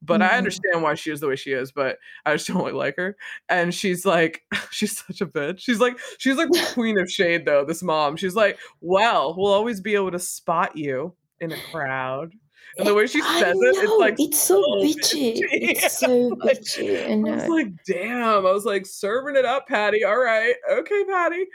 But 0.02 0.22
I 0.22 0.30
Mhm. 0.30 0.38
understand 0.38 0.82
why 0.84 0.96
she 0.96 1.12
is 1.12 1.20
the 1.20 1.28
way 1.28 1.36
she 1.36 1.52
is, 1.52 1.72
but 1.72 1.98
I 2.26 2.34
just 2.34 2.48
don't 2.48 2.58
really 2.58 2.72
like 2.72 2.96
her. 2.98 3.16
And 3.50 3.74
she's 3.74 4.06
like, 4.06 4.44
she's 4.72 4.98
such 4.98 5.22
a 5.22 5.28
bitch. 5.28 5.60
She's 5.60 5.80
like, 5.80 6.00
she's 6.18 6.38
like 6.38 6.50
the 6.50 6.68
queen 6.74 6.98
of 7.00 7.10
shade, 7.12 7.46
though. 7.46 7.64
This 7.66 7.84
mom, 7.84 8.18
she's 8.18 8.36
like, 8.36 8.58
well, 8.82 9.36
we'll 9.38 9.54
always 9.54 9.80
be 9.80 9.96
able 9.96 10.12
to 10.12 10.20
spot 10.20 10.76
you 10.76 11.16
in 11.40 11.52
a 11.52 11.58
crowd. 11.58 12.34
And 12.78 12.88
the 12.88 12.94
way 12.94 13.06
she 13.06 13.22
I 13.22 13.40
says 13.42 13.56
it, 13.60 13.76
it's 13.78 14.00
like 14.00 14.16
it's 14.18 14.40
so 14.40 14.62
so 14.62 14.76
bitchy. 14.84 15.34
bitchy. 15.36 15.48
It's 15.52 16.00
so 16.00 16.38
Like, 16.44 16.62
bitchy. 16.62 17.06
I 17.10 17.12
I 17.12 17.36
was 17.36 17.48
like, 17.48 17.68
damn. 17.86 18.46
I 18.46 18.52
was 18.52 18.66
like, 18.66 18.86
serving 18.86 19.36
it 19.36 19.46
up, 19.46 19.68
Patty. 19.68 20.04
All 20.04 20.18
right. 20.18 20.56
Okay, 20.72 21.04
Patty. 21.06 21.46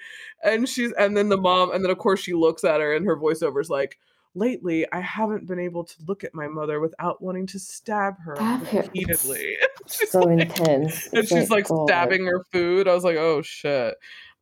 And 0.44 0.68
she's, 0.68 0.92
and 0.92 1.16
then 1.16 1.30
the 1.30 1.36
mom, 1.38 1.72
and 1.72 1.82
then 1.82 1.90
of 1.90 1.98
course 1.98 2.20
she 2.20 2.34
looks 2.34 2.64
at 2.64 2.80
her 2.80 2.94
and 2.94 3.06
her 3.06 3.16
voiceover's 3.16 3.70
like, 3.70 3.98
lately 4.36 4.86
I 4.92 5.00
haven't 5.00 5.46
been 5.46 5.58
able 5.58 5.84
to 5.84 5.94
look 6.06 6.22
at 6.24 6.34
my 6.34 6.46
mother 6.46 6.78
without 6.80 7.20
wanting 7.22 7.46
to 7.48 7.58
stab 7.58 8.18
her 8.20 8.36
Stab 8.36 8.66
her. 8.66 8.82
Repeatedly. 8.82 9.56
she's 9.88 10.10
so 10.12 10.20
like, 10.20 10.40
intense. 10.40 11.06
and 11.08 11.18
It's 11.18 11.28
she's 11.28 11.50
like 11.50 11.66
God. 11.68 11.86
stabbing 11.88 12.24
her 12.26 12.44
food. 12.52 12.86
I 12.86 12.94
was 12.94 13.04
like, 13.04 13.16
oh 13.16 13.42
shit. 13.42 13.94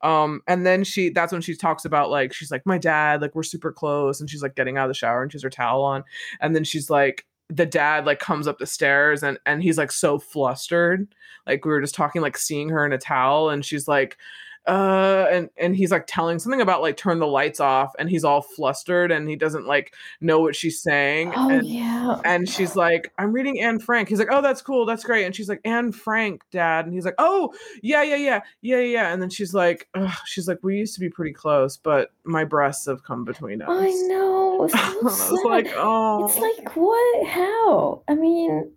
Um, 0.02 0.42
and 0.46 0.66
then 0.66 0.84
she 0.84 1.08
that's 1.08 1.32
when 1.32 1.40
she 1.40 1.56
talks 1.56 1.84
about 1.86 2.10
like 2.10 2.34
she's 2.34 2.50
like, 2.50 2.66
my 2.66 2.76
dad, 2.76 3.22
like 3.22 3.34
we're 3.34 3.42
super 3.42 3.72
close, 3.72 4.20
and 4.20 4.28
she's 4.28 4.42
like 4.42 4.54
getting 4.54 4.76
out 4.76 4.84
of 4.84 4.90
the 4.90 4.94
shower 4.94 5.22
and 5.22 5.32
she's 5.32 5.42
her 5.42 5.48
towel 5.50 5.82
on, 5.82 6.04
and 6.42 6.54
then 6.54 6.64
she's 6.64 6.90
like, 6.90 7.24
the 7.48 7.64
dad 7.64 8.04
like 8.04 8.18
comes 8.18 8.46
up 8.46 8.58
the 8.58 8.66
stairs 8.66 9.22
and 9.22 9.38
and 9.46 9.62
he's 9.62 9.78
like 9.78 9.90
so 9.92 10.18
flustered. 10.18 11.08
Like 11.46 11.64
we 11.64 11.70
were 11.70 11.80
just 11.80 11.94
talking, 11.94 12.20
like 12.20 12.36
seeing 12.36 12.68
her 12.68 12.84
in 12.84 12.92
a 12.92 12.98
towel, 12.98 13.48
and 13.48 13.64
she's 13.64 13.88
like, 13.88 14.18
uh 14.66 15.26
and 15.30 15.50
and 15.58 15.76
he's 15.76 15.90
like 15.90 16.04
telling 16.06 16.38
something 16.38 16.60
about 16.62 16.80
like 16.80 16.96
turn 16.96 17.18
the 17.18 17.26
lights 17.26 17.60
off 17.60 17.92
and 17.98 18.08
he's 18.08 18.24
all 18.24 18.40
flustered 18.40 19.12
and 19.12 19.28
he 19.28 19.36
doesn't 19.36 19.66
like 19.66 19.92
know 20.22 20.40
what 20.40 20.56
she's 20.56 20.80
saying 20.80 21.32
Oh 21.36 21.50
and 21.50 21.66
yeah. 21.66 22.20
and 22.24 22.48
she's 22.48 22.74
like, 22.74 23.12
I'm 23.18 23.32
reading 23.32 23.60
Anne 23.60 23.78
Frank. 23.78 24.08
He's 24.08 24.18
like, 24.18 24.28
Oh, 24.30 24.40
that's 24.40 24.62
cool. 24.62 24.86
That's 24.86 25.04
great. 25.04 25.24
And 25.26 25.36
she's 25.36 25.48
like, 25.50 25.60
Anne 25.64 25.92
Frank, 25.92 26.42
dad. 26.50 26.86
And 26.86 26.94
he's 26.94 27.04
like, 27.04 27.16
Oh, 27.18 27.52
yeah, 27.82 28.02
yeah, 28.02 28.16
yeah, 28.16 28.40
yeah, 28.62 28.78
yeah. 28.80 29.12
And 29.12 29.20
then 29.20 29.28
she's 29.30 29.52
like, 29.52 29.88
Ugh. 29.94 30.10
She's 30.24 30.48
like, 30.48 30.60
We 30.62 30.78
used 30.78 30.94
to 30.94 31.00
be 31.00 31.10
pretty 31.10 31.32
close, 31.34 31.76
but 31.76 32.10
my 32.24 32.44
breasts 32.44 32.86
have 32.86 33.04
come 33.04 33.24
between 33.24 33.60
us. 33.62 33.68
I 33.70 33.90
know. 34.08 34.68
So 34.68 34.78
I 34.78 34.98
was 35.02 35.42
like, 35.44 35.68
Oh, 35.76 36.26
It's 36.26 36.38
like 36.38 36.74
what? 36.76 37.26
How? 37.26 38.02
I 38.08 38.14
mean, 38.14 38.70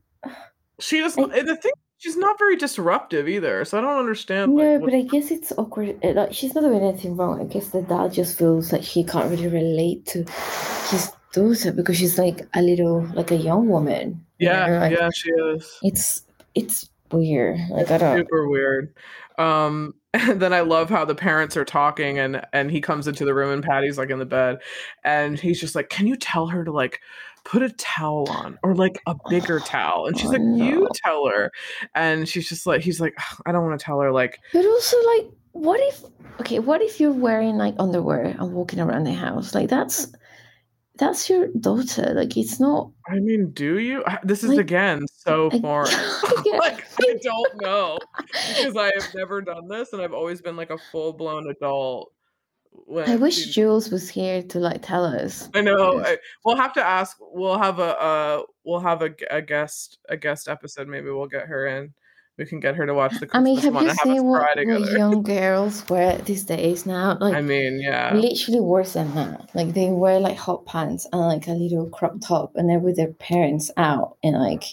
she 0.80 1.00
just, 1.00 1.18
I- 1.18 1.44
the 1.44 1.56
thing, 1.56 1.72
she's 1.98 2.18
not 2.18 2.38
very 2.38 2.56
disruptive 2.56 3.28
either. 3.28 3.66
So 3.66 3.78
I 3.78 3.82
don't 3.82 4.00
understand. 4.00 4.56
no, 4.56 4.74
like, 4.74 4.82
but 4.82 4.94
I 4.94 5.02
guess 5.02 5.32
it's 5.32 5.52
awkward. 5.58 6.00
Like 6.04 6.34
she's 6.34 6.56
not 6.56 6.62
doing 6.62 6.82
anything 6.82 7.18
wrong. 7.18 7.42
I 7.42 7.46
guess 7.46 7.70
the 7.70 7.82
dad 7.82 8.14
just 8.14 8.38
feels 8.38 8.72
like 8.72 8.82
he 8.82 9.04
can't 9.04 9.30
really 9.30 9.48
relate 9.48 10.06
to 10.08 10.26
his 10.90 11.12
daughter 11.34 11.72
because 11.72 11.98
she's 11.98 12.18
like 12.18 12.48
a 12.56 12.62
little 12.62 13.02
like 13.14 13.32
a 13.32 13.36
young 13.36 13.68
woman. 13.68 14.26
you 14.38 14.48
yeah, 14.48 14.68
know, 14.68 14.80
like, 14.80 14.92
yeah, 14.92 15.10
she 15.14 15.32
is. 15.32 15.80
It's 15.84 16.22
it's 16.56 16.90
weird. 17.12 17.60
Like 17.70 17.92
I 17.92 17.98
don't. 17.98 18.18
super 18.18 18.48
weird. 18.48 18.94
Um, 19.38 19.94
and 20.14 20.40
then 20.42 20.54
I 20.54 20.62
love 20.62 20.90
how 20.90 21.06
the 21.06 21.16
parents 21.16 21.58
are 21.58 21.66
talking, 21.66 22.20
and 22.20 22.42
and 22.54 22.72
he 22.72 22.82
comes 22.82 23.08
into 23.08 23.26
the 23.26 23.34
room, 23.34 23.52
and 23.52 23.64
Patty's 23.64 23.98
like 23.98 24.10
in 24.10 24.20
the 24.20 24.26
bed, 24.26 24.60
and 25.04 25.40
he's 25.40 25.60
just 25.60 25.76
like, 25.76 25.90
"Can 25.90 26.08
you 26.08 26.16
tell 26.16 26.48
her 26.48 26.64
to 26.64 26.72
like 26.72 27.02
put 27.48 27.64
a 27.64 27.70
towel 27.72 28.28
on 28.30 28.60
or 28.62 28.76
like 28.76 29.00
a 29.08 29.16
bigger 29.30 29.60
towel?" 29.66 30.06
And 30.06 30.18
she's 30.18 30.30
Oh, 30.30 30.34
like, 30.34 30.42
"You 30.42 30.88
tell 30.94 31.28
her," 31.28 31.52
and 31.96 32.28
she's 32.30 32.48
just 32.48 32.68
like, 32.68 32.82
he's 32.82 33.00
like, 33.02 33.16
"I 33.46 33.52
don't 33.52 33.66
want 33.66 33.80
to 33.80 33.84
tell 33.84 34.00
her." 34.02 34.12
Like, 34.12 34.38
But 34.54 34.66
also, 34.66 34.98
like, 35.16 35.32
what 35.54 35.80
if? 35.80 36.04
Okay, 36.40 36.60
what 36.60 36.82
if 36.82 37.00
you're 37.00 37.12
wearing 37.12 37.58
like 37.58 37.74
underwear 37.80 38.26
and 38.26 38.54
walking 38.54 38.80
around 38.80 39.06
the 39.06 39.14
house? 39.14 39.56
Like 39.56 39.70
that's 39.70 40.12
that's 40.98 41.30
your 41.30 41.48
daughter. 41.60 42.14
Like 42.14 42.38
it's 42.38 42.60
not. 42.60 42.92
I 43.08 43.20
mean, 43.20 43.52
do 43.54 43.80
you? 43.80 44.04
This 44.24 44.44
is 44.44 44.50
like, 44.52 44.60
again 44.60 45.06
so 45.08 45.50
foreign. 45.62 45.92
like 46.60 46.84
I 47.02 47.16
don't 47.22 47.62
know 47.62 47.98
because 48.32 48.76
I 48.78 48.92
have 48.96 49.14
never 49.16 49.42
done 49.42 49.68
this, 49.68 49.94
and 49.94 50.02
I've 50.02 50.14
always 50.14 50.42
been 50.42 50.56
like 50.56 50.70
a 50.70 50.78
full 50.92 51.14
blown 51.14 51.50
adult. 51.50 52.12
I 53.06 53.16
wish 53.16 53.48
Jules 53.48 53.90
was 53.90 54.10
here 54.10 54.42
to 54.44 54.60
like 54.60 54.82
tell 54.82 55.06
us. 55.06 55.50
I 55.54 55.62
know. 55.62 56.00
I, 56.00 56.18
we'll 56.46 56.56
have 56.58 56.74
to 56.74 56.84
ask. 56.86 57.18
We'll 57.20 57.58
have 57.58 57.80
a 57.80 58.00
uh, 58.00 58.42
we'll 58.64 58.80
have 58.80 59.02
a, 59.02 59.14
a 59.30 59.42
guest 59.42 60.00
a 60.10 60.18
guest 60.18 60.48
episode. 60.48 60.88
Maybe 60.88 61.10
we'll 61.10 61.28
get 61.28 61.48
her 61.48 61.68
in 61.68 61.94
we 62.38 62.46
can 62.46 62.60
get 62.60 62.76
her 62.76 62.86
to 62.86 62.94
watch 62.94 63.20
the 63.20 63.26
Christmas 63.26 63.34
I 63.34 63.44
mean, 63.44 63.58
have 63.58 63.84
you 63.84 63.90
seen 64.04 64.26
what, 64.26 64.56
what, 64.56 64.92
young 64.92 65.24
girls 65.24 65.88
wear 65.90 66.18
these 66.20 66.44
days 66.44 66.86
now? 66.86 67.18
Like, 67.20 67.34
I 67.34 67.42
mean, 67.42 67.80
yeah, 67.82 68.14
literally 68.14 68.60
worse 68.60 68.94
than 68.94 69.14
that. 69.16 69.50
Like, 69.56 69.74
they 69.74 69.90
wear 69.90 70.20
like 70.20 70.38
hot 70.38 70.66
pants 70.66 71.08
and 71.12 71.22
like 71.22 71.48
a 71.48 71.52
little 71.52 71.90
crop 71.90 72.22
top, 72.22 72.56
and 72.56 72.70
they're 72.70 72.80
with 72.80 72.96
their 72.96 73.14
parents 73.14 73.72
out 73.78 74.18
and 74.24 74.38
like. 74.38 74.64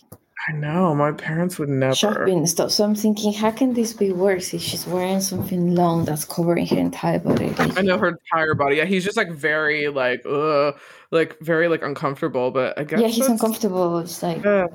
I 0.47 0.53
know 0.53 0.95
my 0.95 1.13
parents 1.13 1.59
would 1.59 1.71
never 1.71 1.95
shopping 1.95 2.47
stuff. 2.47 2.71
So 2.71 2.85
I'm 2.85 2.95
thinking, 2.95 3.33
how 3.33 3.51
can 3.51 3.73
this 3.73 3.93
be 3.93 4.13
worse 4.13 4.53
if 4.53 4.61
she's 4.61 4.87
wearing 4.87 5.21
something 5.21 5.75
long 5.75 6.05
that's 6.05 6.25
covering 6.25 6.67
her 6.67 6.77
entire 6.77 7.19
body? 7.19 7.51
Like, 7.51 7.79
I 7.79 7.81
know 7.81 7.97
her 7.97 8.09
entire 8.09 8.55
body. 8.55 8.77
Yeah, 8.77 8.85
he's 8.85 9.05
just 9.05 9.17
like 9.17 9.31
very 9.31 9.89
like, 9.89 10.25
uh, 10.27 10.73
like 11.11 11.39
very 11.41 11.69
like 11.69 11.83
uncomfortable. 11.83 12.51
But 12.51 12.79
I 12.79 12.85
guess 12.85 13.01
yeah, 13.01 13.09
he's 13.09 13.27
uncomfortable. 13.27 13.99
It's 13.99 14.23
like. 14.23 14.45
Uh, 14.45 14.69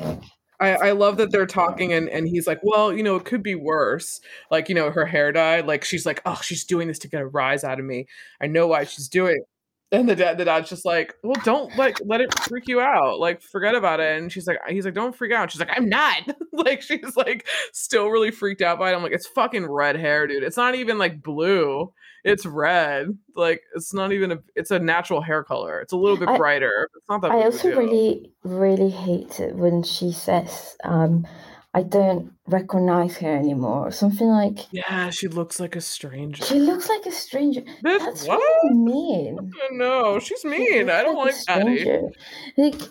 I, 0.61 0.73
I 0.73 0.91
love 0.91 1.17
that 1.17 1.31
they're 1.31 1.45
talking 1.45 1.93
and, 1.93 2.09
and 2.09 2.27
he's 2.27 2.45
like, 2.45 2.59
well, 2.63 2.91
you 2.91 3.01
know, 3.01 3.15
it 3.15 3.23
could 3.23 3.41
be 3.41 3.55
worse. 3.55 4.19
Like, 4.51 4.67
you 4.67 4.75
know, 4.75 4.91
her 4.91 5.05
hair 5.05 5.31
dyed. 5.31 5.65
Like 5.65 5.85
she's 5.85 6.05
like, 6.05 6.21
oh, 6.25 6.39
she's 6.43 6.65
doing 6.65 6.89
this 6.89 6.99
to 6.99 7.07
get 7.07 7.21
a 7.21 7.27
rise 7.27 7.63
out 7.63 7.79
of 7.79 7.85
me. 7.85 8.07
I 8.41 8.47
know 8.47 8.67
why 8.67 8.83
she's 8.83 9.07
doing 9.07 9.37
it. 9.37 9.47
And 9.91 10.07
the 10.07 10.15
dad, 10.15 10.37
the 10.37 10.45
dad's 10.45 10.69
just 10.69 10.85
like, 10.85 11.15
well, 11.23 11.41
don't 11.43 11.75
like 11.75 11.97
let 12.05 12.21
it 12.21 12.31
freak 12.41 12.67
you 12.67 12.79
out. 12.79 13.19
Like, 13.19 13.41
forget 13.41 13.73
about 13.73 13.99
it. 13.99 14.19
And 14.19 14.31
she's 14.31 14.45
like, 14.45 14.57
he's 14.69 14.85
like, 14.85 14.93
don't 14.93 15.15
freak 15.15 15.31
out. 15.31 15.51
She's 15.51 15.59
like, 15.59 15.71
I'm 15.75 15.89
not. 15.89 16.29
like, 16.53 16.83
she's 16.83 17.15
like, 17.15 17.47
still 17.73 18.09
really 18.09 18.29
freaked 18.29 18.61
out 18.61 18.77
by 18.77 18.91
it. 18.91 18.95
I'm 18.95 19.01
like, 19.01 19.13
it's 19.13 19.27
fucking 19.27 19.65
red 19.65 19.95
hair, 19.95 20.27
dude. 20.27 20.43
It's 20.43 20.57
not 20.57 20.75
even 20.75 20.99
like 20.99 21.23
blue 21.23 21.91
it's 22.23 22.45
red. 22.45 23.17
Like 23.35 23.61
it's 23.75 23.93
not 23.93 24.11
even 24.11 24.31
a. 24.31 24.39
It's 24.55 24.71
a 24.71 24.79
natural 24.79 25.21
hair 25.21 25.43
color. 25.43 25.79
It's 25.81 25.93
a 25.93 25.97
little 25.97 26.17
bit 26.17 26.29
I, 26.29 26.37
brighter. 26.37 26.89
It's 26.95 27.07
not 27.09 27.21
that. 27.21 27.31
I 27.31 27.43
also 27.43 27.69
really, 27.69 28.31
really 28.43 28.89
hate 28.89 29.39
it 29.39 29.55
when 29.55 29.83
she 29.83 30.11
says, 30.11 30.75
um, 30.83 31.25
"I 31.73 31.83
don't 31.83 32.33
recognize 32.47 33.17
her 33.17 33.35
anymore," 33.35 33.87
or 33.87 33.91
something 33.91 34.27
like. 34.27 34.59
Yeah, 34.71 35.09
she 35.11 35.27
looks 35.27 35.59
like 35.59 35.75
a 35.75 35.81
stranger. 35.81 36.43
She 36.43 36.59
looks 36.59 36.89
like 36.89 37.05
a 37.05 37.11
stranger. 37.11 37.61
This, 37.83 38.03
That's 38.03 38.25
what? 38.25 38.39
Really 38.63 38.75
mean. 38.75 39.51
No, 39.71 40.19
she's 40.19 40.43
mean. 40.45 40.89
I 40.89 41.03
don't 41.03 41.15
like, 41.15 41.35
like 41.47 42.11
Like, 42.57 42.81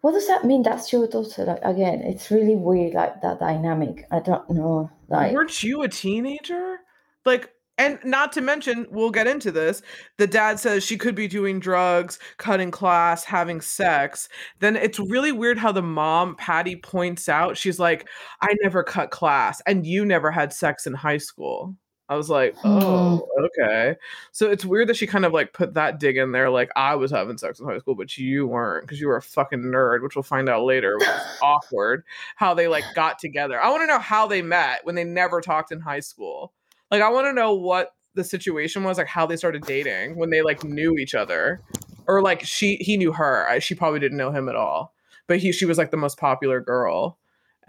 what 0.00 0.12
does 0.12 0.26
that 0.28 0.44
mean? 0.44 0.62
That's 0.62 0.92
your 0.92 1.06
daughter. 1.08 1.44
Like 1.44 1.64
again, 1.64 2.00
it's 2.02 2.30
really 2.30 2.56
weird. 2.56 2.94
Like 2.94 3.20
that 3.22 3.40
dynamic. 3.40 4.06
I 4.10 4.20
don't 4.20 4.48
know. 4.50 4.90
Like, 5.08 5.32
weren't 5.32 5.62
you 5.62 5.82
a 5.82 5.88
teenager? 5.88 6.78
Like 7.24 7.52
and 7.80 7.98
not 8.04 8.30
to 8.32 8.42
mention, 8.42 8.86
we'll 8.90 9.10
get 9.10 9.26
into 9.26 9.50
this. 9.50 9.80
The 10.18 10.26
dad 10.26 10.60
says 10.60 10.84
she 10.84 10.98
could 10.98 11.14
be 11.14 11.26
doing 11.26 11.58
drugs, 11.58 12.18
cutting 12.36 12.70
class, 12.70 13.24
having 13.24 13.62
sex. 13.62 14.28
Then 14.58 14.76
it's 14.76 14.98
really 14.98 15.32
weird 15.32 15.56
how 15.56 15.72
the 15.72 15.80
mom, 15.80 16.36
Patty, 16.36 16.76
points 16.76 17.26
out 17.26 17.56
she's 17.56 17.78
like, 17.78 18.06
I 18.42 18.54
never 18.62 18.84
cut 18.84 19.10
class, 19.10 19.62
and 19.66 19.86
you 19.86 20.04
never 20.04 20.30
had 20.30 20.52
sex 20.52 20.86
in 20.86 20.92
high 20.92 21.16
school. 21.16 21.74
I 22.10 22.16
was 22.16 22.28
like, 22.28 22.54
oh, 22.64 23.26
hmm. 23.34 23.44
okay. 23.44 23.96
So 24.32 24.50
it's 24.50 24.64
weird 24.64 24.88
that 24.88 24.96
she 24.96 25.06
kind 25.06 25.24
of 25.24 25.32
like 25.32 25.54
put 25.54 25.72
that 25.74 25.98
dig 25.98 26.18
in 26.18 26.32
there, 26.32 26.50
like 26.50 26.70
I 26.76 26.96
was 26.96 27.10
having 27.10 27.38
sex 27.38 27.60
in 27.60 27.66
high 27.66 27.78
school, 27.78 27.94
but 27.94 28.18
you 28.18 28.46
weren't 28.46 28.84
because 28.84 29.00
you 29.00 29.08
were 29.08 29.16
a 29.16 29.22
fucking 29.22 29.60
nerd, 29.60 30.02
which 30.02 30.16
we'll 30.16 30.22
find 30.22 30.50
out 30.50 30.64
later. 30.64 30.98
Awkward 31.42 32.04
how 32.36 32.52
they 32.52 32.68
like 32.68 32.84
got 32.94 33.18
together. 33.18 33.58
I 33.58 33.70
want 33.70 33.84
to 33.84 33.86
know 33.86 34.00
how 34.00 34.26
they 34.26 34.42
met 34.42 34.84
when 34.84 34.96
they 34.96 35.04
never 35.04 35.40
talked 35.40 35.72
in 35.72 35.80
high 35.80 36.00
school. 36.00 36.52
Like 36.90 37.02
I 37.02 37.08
want 37.10 37.26
to 37.26 37.32
know 37.32 37.54
what 37.54 37.94
the 38.14 38.24
situation 38.24 38.82
was, 38.82 38.98
like 38.98 39.06
how 39.06 39.26
they 39.26 39.36
started 39.36 39.64
dating 39.64 40.16
when 40.16 40.30
they 40.30 40.42
like 40.42 40.64
knew 40.64 40.96
each 40.96 41.14
other, 41.14 41.60
or 42.06 42.22
like 42.22 42.42
she 42.42 42.76
he 42.76 42.96
knew 42.96 43.12
her. 43.12 43.46
I, 43.48 43.58
she 43.58 43.74
probably 43.74 44.00
didn't 44.00 44.18
know 44.18 44.30
him 44.30 44.48
at 44.48 44.56
all, 44.56 44.94
but 45.26 45.38
he 45.38 45.52
she 45.52 45.66
was 45.66 45.78
like 45.78 45.90
the 45.90 45.96
most 45.96 46.18
popular 46.18 46.60
girl 46.60 47.18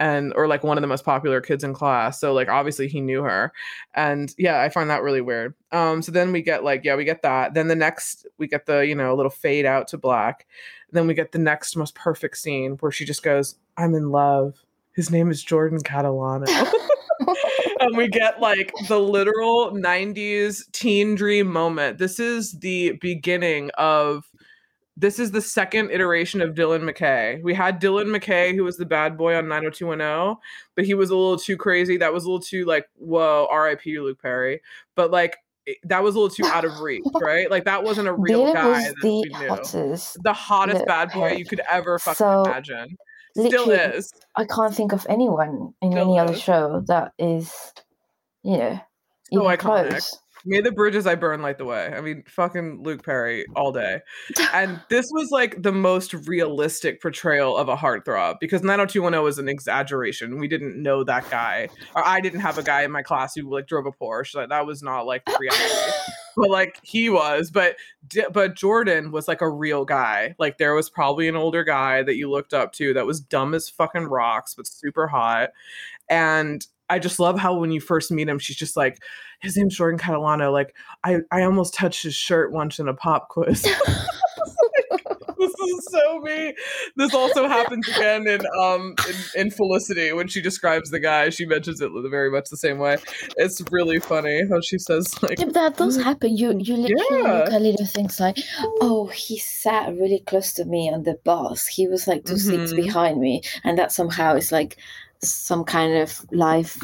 and 0.02 0.32
or 0.34 0.48
like 0.48 0.64
one 0.64 0.76
of 0.76 0.82
the 0.82 0.88
most 0.88 1.04
popular 1.04 1.40
kids 1.40 1.62
in 1.62 1.72
class. 1.72 2.18
So 2.18 2.32
like 2.32 2.48
obviously 2.48 2.88
he 2.88 3.00
knew 3.00 3.22
her. 3.22 3.52
And 3.94 4.34
yeah 4.36 4.60
i 4.60 4.68
find 4.68 4.90
that 4.90 5.02
really 5.02 5.20
weird. 5.20 5.54
Um 5.70 6.02
so 6.02 6.10
then 6.10 6.32
we 6.32 6.42
get 6.42 6.64
like 6.64 6.82
yeah 6.84 6.96
we 6.96 7.04
get 7.04 7.22
that. 7.22 7.54
Then 7.54 7.68
the 7.68 7.76
next 7.76 8.26
we 8.36 8.48
get 8.48 8.66
the 8.66 8.80
you 8.80 8.96
know 8.96 9.12
a 9.12 9.16
little 9.16 9.30
fade 9.30 9.64
out 9.64 9.86
to 9.88 9.98
black. 9.98 10.46
Then 10.90 11.06
we 11.06 11.14
get 11.14 11.30
the 11.32 11.38
next 11.38 11.76
most 11.76 11.94
perfect 11.94 12.36
scene 12.36 12.72
where 12.80 12.92
she 12.92 13.04
just 13.04 13.22
goes 13.22 13.56
i'm 13.76 13.94
in 13.94 14.10
love. 14.10 14.64
His 14.92 15.10
name 15.10 15.30
is 15.30 15.42
jordan 15.42 15.78
catalano 15.78 16.46
and 17.80 17.96
we 17.96 18.08
get 18.08 18.40
like 18.40 18.72
the 18.88 18.98
literal 18.98 19.72
90s 19.72 20.70
teen 20.72 21.14
dream 21.14 21.50
moment. 21.52 21.98
This 21.98 22.18
is 22.18 22.52
the 22.58 22.92
beginning 23.00 23.70
of 23.78 24.30
this 24.96 25.18
is 25.18 25.30
the 25.30 25.40
second 25.40 25.90
iteration 25.90 26.42
of 26.42 26.54
Dylan 26.54 26.88
McKay. 26.88 27.42
We 27.42 27.54
had 27.54 27.80
Dylan 27.80 28.14
McKay, 28.14 28.54
who 28.54 28.64
was 28.64 28.76
the 28.76 28.84
bad 28.84 29.16
boy 29.16 29.34
on 29.34 29.48
90210, 29.48 30.36
but 30.76 30.84
he 30.84 30.94
was 30.94 31.10
a 31.10 31.16
little 31.16 31.38
too 31.38 31.56
crazy. 31.56 31.96
That 31.96 32.12
was 32.12 32.24
a 32.24 32.28
little 32.28 32.42
too 32.42 32.66
like, 32.66 32.86
whoa, 32.96 33.48
RIP 33.50 33.86
Luke 33.86 34.20
Perry. 34.20 34.60
But 34.94 35.10
like 35.10 35.38
that 35.84 36.02
was 36.02 36.14
a 36.14 36.20
little 36.20 36.34
too 36.34 36.46
out 36.46 36.64
of 36.64 36.80
reach, 36.80 37.04
right? 37.20 37.50
Like 37.50 37.64
that 37.64 37.84
wasn't 37.84 38.08
a 38.08 38.12
real 38.12 38.52
guy 38.52 38.82
that 38.82 38.94
we 39.02 39.22
knew. 39.22 39.48
Hottest 39.48 40.18
the 40.22 40.32
hottest 40.32 40.84
bad 40.86 41.10
boy 41.12 41.32
you 41.32 41.44
could 41.44 41.62
ever 41.70 41.98
fucking 41.98 42.16
so, 42.16 42.44
imagine. 42.44 42.96
Still 43.36 43.70
is. 43.70 44.12
I 44.36 44.44
can't 44.44 44.74
think 44.74 44.92
of 44.92 45.06
anyone 45.08 45.74
in 45.82 45.92
Still 45.92 46.04
any 46.04 46.16
is. 46.16 46.22
other 46.22 46.34
show 46.38 46.82
that 46.86 47.12
is, 47.18 47.52
you 48.42 48.58
know, 48.58 48.80
so 49.32 49.42
even 49.42 49.46
iconic. 49.58 49.88
close. 49.90 50.18
May 50.44 50.60
the 50.60 50.72
bridges 50.72 51.06
I 51.06 51.14
burn 51.14 51.42
light 51.42 51.58
the 51.58 51.64
way. 51.64 51.92
I 51.94 52.00
mean, 52.00 52.24
fucking 52.26 52.82
Luke 52.82 53.04
Perry 53.04 53.46
all 53.54 53.72
day. 53.72 54.00
And 54.52 54.80
this 54.88 55.06
was 55.12 55.30
like 55.30 55.62
the 55.62 55.72
most 55.72 56.14
realistic 56.14 57.00
portrayal 57.00 57.56
of 57.56 57.68
a 57.68 57.76
heartthrob 57.76 58.36
because 58.40 58.62
90210 58.62 59.22
was 59.22 59.38
an 59.38 59.48
exaggeration. 59.48 60.38
We 60.38 60.48
didn't 60.48 60.80
know 60.80 61.04
that 61.04 61.30
guy. 61.30 61.68
Or 61.94 62.06
I 62.06 62.20
didn't 62.20 62.40
have 62.40 62.58
a 62.58 62.62
guy 62.62 62.82
in 62.82 62.90
my 62.90 63.02
class 63.02 63.34
who 63.34 63.48
like 63.50 63.66
drove 63.66 63.86
a 63.86 63.92
Porsche. 63.92 64.34
Like, 64.34 64.48
that 64.48 64.66
was 64.66 64.82
not 64.82 65.06
like 65.06 65.22
reality. 65.38 65.92
but 66.36 66.50
like 66.50 66.78
he 66.82 67.08
was, 67.08 67.50
but 67.50 67.76
but 68.32 68.54
Jordan 68.54 69.12
was 69.12 69.28
like 69.28 69.40
a 69.40 69.48
real 69.48 69.84
guy. 69.84 70.34
Like 70.38 70.58
there 70.58 70.74
was 70.74 70.90
probably 70.90 71.28
an 71.28 71.36
older 71.36 71.64
guy 71.64 72.02
that 72.02 72.16
you 72.16 72.30
looked 72.30 72.54
up 72.54 72.72
to 72.74 72.94
that 72.94 73.06
was 73.06 73.20
dumb 73.20 73.54
as 73.54 73.68
fucking 73.68 74.04
rocks 74.04 74.54
but 74.54 74.66
super 74.66 75.06
hot. 75.06 75.50
And 76.08 76.66
I 76.92 76.98
just 76.98 77.18
love 77.18 77.38
how 77.38 77.54
when 77.54 77.72
you 77.72 77.80
first 77.80 78.10
meet 78.10 78.28
him, 78.28 78.38
she's 78.38 78.56
just 78.56 78.76
like, 78.76 79.02
his 79.40 79.56
name's 79.56 79.74
Jordan 79.74 79.98
Catalano. 79.98 80.52
Like, 80.52 80.76
I, 81.02 81.20
I 81.30 81.42
almost 81.42 81.72
touched 81.72 82.02
his 82.02 82.14
shirt 82.14 82.52
once 82.52 82.78
in 82.78 82.86
a 82.86 82.92
pop 82.92 83.30
quiz. 83.30 83.62
this 85.38 85.54
is 85.68 85.88
so 85.90 86.20
me. 86.20 86.54
This 86.96 87.14
also 87.14 87.48
happens 87.48 87.88
again 87.88 88.26
in 88.28 88.40
um 88.58 88.94
in, 89.08 89.46
in, 89.46 89.50
Felicity 89.50 90.12
when 90.12 90.28
she 90.28 90.40
describes 90.40 90.90
the 90.90 91.00
guy. 91.00 91.30
She 91.30 91.46
mentions 91.46 91.80
it 91.80 91.90
very 92.10 92.30
much 92.30 92.48
the 92.50 92.56
same 92.56 92.78
way. 92.78 92.98
It's 93.36 93.62
really 93.70 93.98
funny 93.98 94.42
how 94.50 94.60
she 94.60 94.78
says 94.78 95.10
like 95.22 95.38
yeah, 95.38 95.46
that 95.46 95.76
does 95.76 95.98
mm, 95.98 96.04
happen. 96.04 96.36
You 96.36 96.58
you 96.58 96.76
literally 96.76 97.22
yeah. 97.22 97.38
look 97.38 97.52
at 97.52 97.62
little 97.62 97.86
things 97.86 98.20
like, 98.20 98.38
oh, 98.80 99.06
he 99.06 99.38
sat 99.38 99.88
really 99.94 100.20
close 100.20 100.52
to 100.54 100.64
me 100.64 100.92
on 100.92 101.02
the 101.02 101.18
bus. 101.24 101.66
He 101.66 101.88
was 101.88 102.06
like 102.06 102.24
2 102.24 102.34
mm-hmm. 102.34 102.66
seats 102.66 102.72
behind 102.74 103.20
me, 103.20 103.42
and 103.64 103.78
that 103.78 103.92
somehow 103.92 104.34
is 104.34 104.52
like 104.52 104.76
some 105.22 105.64
kind 105.64 105.96
of 105.96 106.24
life 106.32 106.78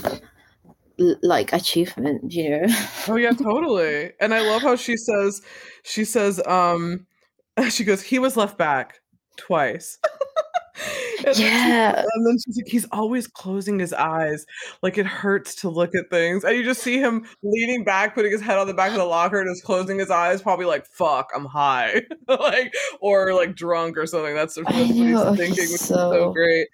like 1.22 1.52
achievement 1.52 2.32
you 2.32 2.50
know? 2.50 2.66
Oh 3.08 3.16
yeah 3.16 3.30
totally. 3.32 4.12
And 4.20 4.34
i 4.34 4.40
love 4.40 4.62
how 4.62 4.76
she 4.76 4.96
says 4.96 5.42
she 5.84 6.04
says 6.04 6.40
um 6.46 7.06
she 7.70 7.84
goes 7.84 8.02
he 8.02 8.18
was 8.18 8.36
left 8.36 8.58
back 8.58 9.00
twice 9.36 9.98
and 11.26 11.38
yeah. 11.38 11.92
Then 11.92 12.04
and 12.14 12.26
then 12.26 12.36
she's 12.44 12.56
like, 12.56 12.68
he's 12.68 12.86
always 12.92 13.26
closing 13.26 13.78
his 13.78 13.92
eyes. 13.92 14.46
Like 14.82 14.98
it 14.98 15.06
hurts 15.06 15.54
to 15.56 15.68
look 15.68 15.94
at 15.94 16.10
things. 16.10 16.44
And 16.44 16.56
you 16.56 16.64
just 16.64 16.82
see 16.82 16.98
him 16.98 17.26
leaning 17.42 17.84
back, 17.84 18.14
putting 18.14 18.32
his 18.32 18.40
head 18.40 18.58
on 18.58 18.66
the 18.66 18.74
back 18.74 18.90
of 18.90 18.96
the 18.96 19.04
locker 19.04 19.40
and 19.40 19.48
just 19.50 19.64
closing 19.64 19.98
his 19.98 20.10
eyes, 20.10 20.42
probably 20.42 20.66
like, 20.66 20.86
fuck, 20.86 21.30
I'm 21.34 21.44
high. 21.44 22.02
like, 22.28 22.74
or 23.00 23.34
like 23.34 23.54
drunk 23.54 23.96
or 23.96 24.06
something. 24.06 24.34
That's, 24.34 24.56
what 24.56 24.72
he's 24.72 24.96
thinking, 25.36 25.50
which 25.50 25.68
so, 25.68 25.72
is 25.72 25.80
so 25.80 26.32
great. 26.32 26.68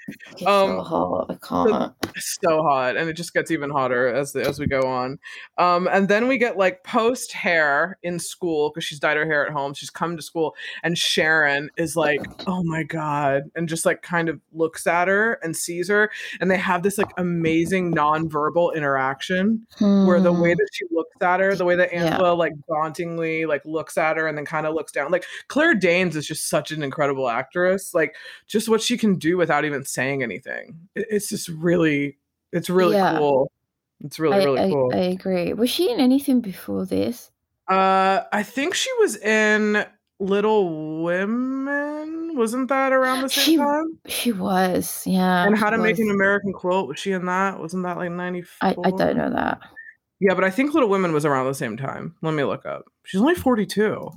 Um, 0.46 0.84
so 0.84 1.26
I 1.28 1.34
can't. 1.34 1.92
so 2.16 2.62
hot 2.62 2.96
and 2.96 3.08
it 3.08 3.14
just 3.14 3.32
gets 3.34 3.50
even 3.50 3.70
hotter 3.70 4.08
as 4.08 4.32
the, 4.32 4.42
as 4.42 4.58
we 4.58 4.66
go 4.66 4.80
on 4.80 5.18
um 5.58 5.88
and 5.90 6.08
then 6.08 6.28
we 6.28 6.38
get 6.38 6.56
like 6.56 6.82
post 6.84 7.32
hair 7.32 7.98
in 8.02 8.18
school 8.18 8.70
because 8.70 8.84
she's 8.84 8.98
dyed 8.98 9.16
her 9.16 9.26
hair 9.26 9.46
at 9.46 9.52
home 9.52 9.74
she's 9.74 9.90
come 9.90 10.16
to 10.16 10.22
school 10.22 10.54
and 10.82 10.96
sharon 10.98 11.70
is 11.76 11.96
like 11.96 12.20
oh 12.46 12.62
my 12.64 12.82
god 12.82 13.42
and 13.54 13.68
just 13.68 13.86
like 13.86 13.93
kind 14.02 14.28
of 14.28 14.40
looks 14.52 14.86
at 14.86 15.08
her 15.08 15.34
and 15.42 15.56
sees 15.56 15.88
her 15.88 16.10
and 16.40 16.50
they 16.50 16.56
have 16.56 16.82
this 16.82 16.98
like 16.98 17.10
amazing 17.16 17.90
non-verbal 17.90 18.72
interaction 18.72 19.66
hmm. 19.76 20.06
where 20.06 20.20
the 20.20 20.32
way 20.32 20.52
hmm. 20.52 20.58
that 20.58 20.68
she 20.72 20.84
looks 20.90 21.16
at 21.20 21.40
her 21.40 21.54
the 21.54 21.64
way 21.64 21.76
that 21.76 21.92
angela 21.92 22.30
yeah. 22.30 22.30
like 22.30 22.52
dauntingly 22.68 23.46
like 23.46 23.64
looks 23.64 23.96
at 23.96 24.16
her 24.16 24.26
and 24.26 24.36
then 24.36 24.44
kind 24.44 24.66
of 24.66 24.74
looks 24.74 24.92
down 24.92 25.10
like 25.10 25.24
claire 25.48 25.74
danes 25.74 26.16
is 26.16 26.26
just 26.26 26.48
such 26.48 26.70
an 26.70 26.82
incredible 26.82 27.28
actress 27.28 27.94
like 27.94 28.14
just 28.46 28.68
what 28.68 28.80
she 28.80 28.96
can 28.96 29.16
do 29.16 29.36
without 29.36 29.64
even 29.64 29.84
saying 29.84 30.22
anything 30.22 30.76
it's 30.94 31.28
just 31.28 31.48
really 31.48 32.18
it's 32.54 32.70
really 32.70 32.94
yeah. 32.94 33.18
cool. 33.18 33.50
It's 34.04 34.18
really 34.18 34.36
I, 34.36 34.44
really 34.44 34.60
I, 34.60 34.68
cool. 34.68 34.90
I 34.94 34.98
agree. 34.98 35.52
Was 35.52 35.70
she 35.70 35.90
in 35.90 35.98
anything 35.98 36.40
before 36.40 36.86
this? 36.86 37.32
Uh, 37.66 38.20
I 38.32 38.42
think 38.44 38.74
she 38.74 38.90
was 39.00 39.16
in 39.16 39.84
Little 40.20 41.02
Women. 41.02 42.36
Wasn't 42.36 42.68
that 42.68 42.92
around 42.92 43.22
the 43.22 43.28
same 43.28 43.44
she, 43.44 43.56
time? 43.56 43.98
She 44.06 44.32
was, 44.32 45.06
yeah. 45.06 45.46
And 45.46 45.56
How 45.56 45.70
to 45.70 45.76
was. 45.76 45.84
Make 45.84 45.98
an 45.98 46.10
American 46.10 46.52
Quilt. 46.52 46.88
Was 46.88 46.98
she 46.98 47.12
in 47.12 47.26
that? 47.26 47.60
Wasn't 47.60 47.82
that 47.84 47.96
like 47.96 48.10
ninety? 48.10 48.44
I, 48.60 48.70
I 48.70 48.90
don't 48.90 49.16
know 49.16 49.30
that. 49.30 49.60
Yeah, 50.20 50.34
but 50.34 50.44
I 50.44 50.50
think 50.50 50.74
Little 50.74 50.88
Women 50.88 51.12
was 51.12 51.24
around 51.24 51.46
the 51.46 51.54
same 51.54 51.76
time. 51.76 52.14
Let 52.22 52.34
me 52.34 52.44
look 52.44 52.66
up. 52.66 52.86
She's 53.04 53.20
only 53.20 53.34
forty 53.34 53.66
two. 53.66 54.10